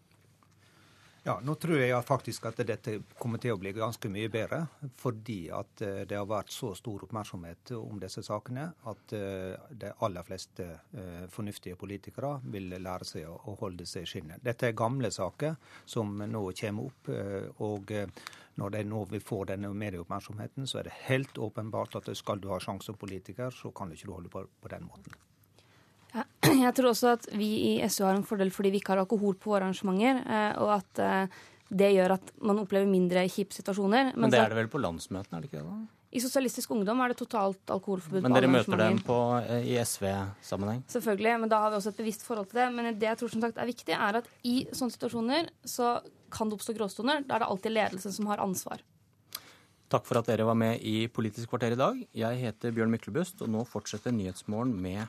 Ja, 1.23 1.41
Nå 1.43 1.55
tror 1.59 1.81
jeg 1.81 2.05
faktisk 2.07 2.47
at 2.49 2.61
dette 2.67 2.95
kommer 3.19 3.41
til 3.43 3.53
å 3.53 3.59
bli 3.61 3.73
ganske 3.77 4.11
mye 4.13 4.31
bedre. 4.33 4.61
Fordi 5.01 5.39
at 5.55 5.83
eh, 5.85 6.03
det 6.09 6.17
har 6.17 6.29
vært 6.31 6.53
så 6.55 6.71
stor 6.79 7.05
oppmerksomhet 7.09 7.73
om 7.77 7.99
disse 8.01 8.23
sakene 8.27 8.69
at 8.91 9.15
eh, 9.19 9.55
de 9.83 9.93
aller 10.07 10.27
fleste 10.27 10.69
eh, 10.69 11.25
fornuftige 11.33 11.79
politikere 11.81 12.37
vil 12.55 12.71
lære 12.79 13.09
seg 13.09 13.29
å 13.29 13.57
holde 13.61 13.87
seg 13.89 14.07
i 14.07 14.13
skinnet. 14.13 14.45
Dette 14.45 14.71
er 14.71 14.79
gamle 14.79 15.11
saker 15.15 15.59
som 15.85 16.23
nå 16.23 16.45
kommer 16.61 16.89
opp. 16.89 17.11
og 17.65 17.93
når 18.59 18.71
de 18.75 18.83
nå 18.85 19.05
vil 19.11 19.23
få 19.23 19.45
denne 19.47 19.71
medieoppmerksomheten, 19.71 20.67
så 20.67 20.81
er 20.81 20.89
det 20.89 20.99
helt 21.07 21.39
åpenbart 21.39 21.97
at 22.01 22.11
skal 22.17 22.41
du 22.43 22.49
ha 22.51 22.59
sjanse 22.63 22.91
som 22.91 22.99
politiker, 22.99 23.51
så 23.55 23.71
kan 23.71 23.89
du 23.89 23.95
ikke 23.99 24.13
holde 24.13 24.33
på 24.33 24.47
på 24.63 24.71
den 24.73 24.87
måten. 24.87 25.15
Jeg 26.65 26.73
tror 26.79 26.91
også 26.93 27.13
at 27.19 27.29
vi 27.37 27.51
i 27.71 27.75
SU 27.91 28.07
har 28.07 28.17
en 28.17 28.27
fordel 28.27 28.51
fordi 28.55 28.73
vi 28.73 28.81
ikke 28.83 28.95
har 28.95 29.05
alkohol 29.05 29.37
på 29.39 29.53
våre 29.53 29.67
arrangementer, 29.67 30.23
eh, 30.25 30.51
og 30.63 30.75
at 30.79 31.05
eh, 31.05 31.39
det 31.69 31.93
gjør 31.93 32.17
at 32.17 32.33
man 32.41 32.63
opplever 32.63 32.89
mindre 32.89 33.27
kjipe 33.29 33.57
situasjoner. 33.57 34.15
Men 34.17 34.33
det 34.33 34.41
er 34.41 34.53
det 34.55 34.63
vel 34.63 34.73
på 34.73 34.81
landsmøtene, 34.81 35.37
er 35.37 35.45
det 35.45 35.51
ikke 35.51 35.61
det? 35.61 35.69
da? 35.69 35.79
I 36.09 36.21
Sosialistisk 36.25 36.71
Ungdom 36.73 37.03
er 37.05 37.13
det 37.13 37.19
totalt 37.21 37.69
alkoholforbud. 37.69 38.23
Men 38.25 38.33
dere 38.33 38.49
møter 38.49 38.81
dem 38.81 39.01
på, 39.05 39.17
eh, 39.45 39.67
i 39.69 39.75
SV-sammenheng? 39.83 40.81
Selvfølgelig, 40.89 41.35
men 41.43 41.53
da 41.53 41.59
har 41.61 41.75
vi 41.75 41.77
også 41.77 41.93
et 41.93 42.01
bevisst 42.01 42.25
forhold 42.25 42.49
til 42.49 42.63
det. 42.63 42.69
Men 42.73 42.95
det 42.97 43.11
jeg 43.11 43.21
tror 43.21 43.33
som 43.35 43.45
sagt 43.45 43.61
er 43.61 43.69
viktig, 43.69 43.93
er 43.93 44.23
at 44.23 44.31
i 44.49 44.63
sånne 44.73 44.95
situasjoner 44.97 45.51
så 45.69 45.99
kan 46.33 46.49
det 46.49 46.57
oppstå 46.57 46.77
gråstoner. 46.79 47.27
Da 47.29 47.37
er 47.37 47.45
det 47.45 47.51
alltid 47.53 47.77
ledelsen 47.77 48.17
som 48.17 48.31
har 48.33 48.41
ansvar. 48.41 48.81
Takk 49.89 50.05
for 50.05 50.21
at 50.21 50.29
dere 50.29 50.45
var 50.49 50.57
med 50.57 50.81
i 50.85 51.09
Politisk 51.09 51.53
kvarter 51.53 51.77
i 51.77 51.81
dag. 51.81 52.01
Jeg 52.17 52.41
heter 52.41 52.73
Bjørn 52.77 52.93
Myklebust, 52.93 53.41
og 53.45 53.53
nå 53.53 53.65
fortsetter 53.69 54.13
Nyhetsmorgen 54.13 54.75
med 54.77 55.05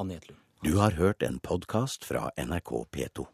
Anne 0.00 0.16
Jetlund. 0.16 0.40
Du 0.62 0.76
har 0.76 0.90
hørt 0.90 1.22
en 1.22 1.38
podkast 1.38 2.04
fra 2.04 2.30
NRK 2.36 2.70
P2. 2.92 3.26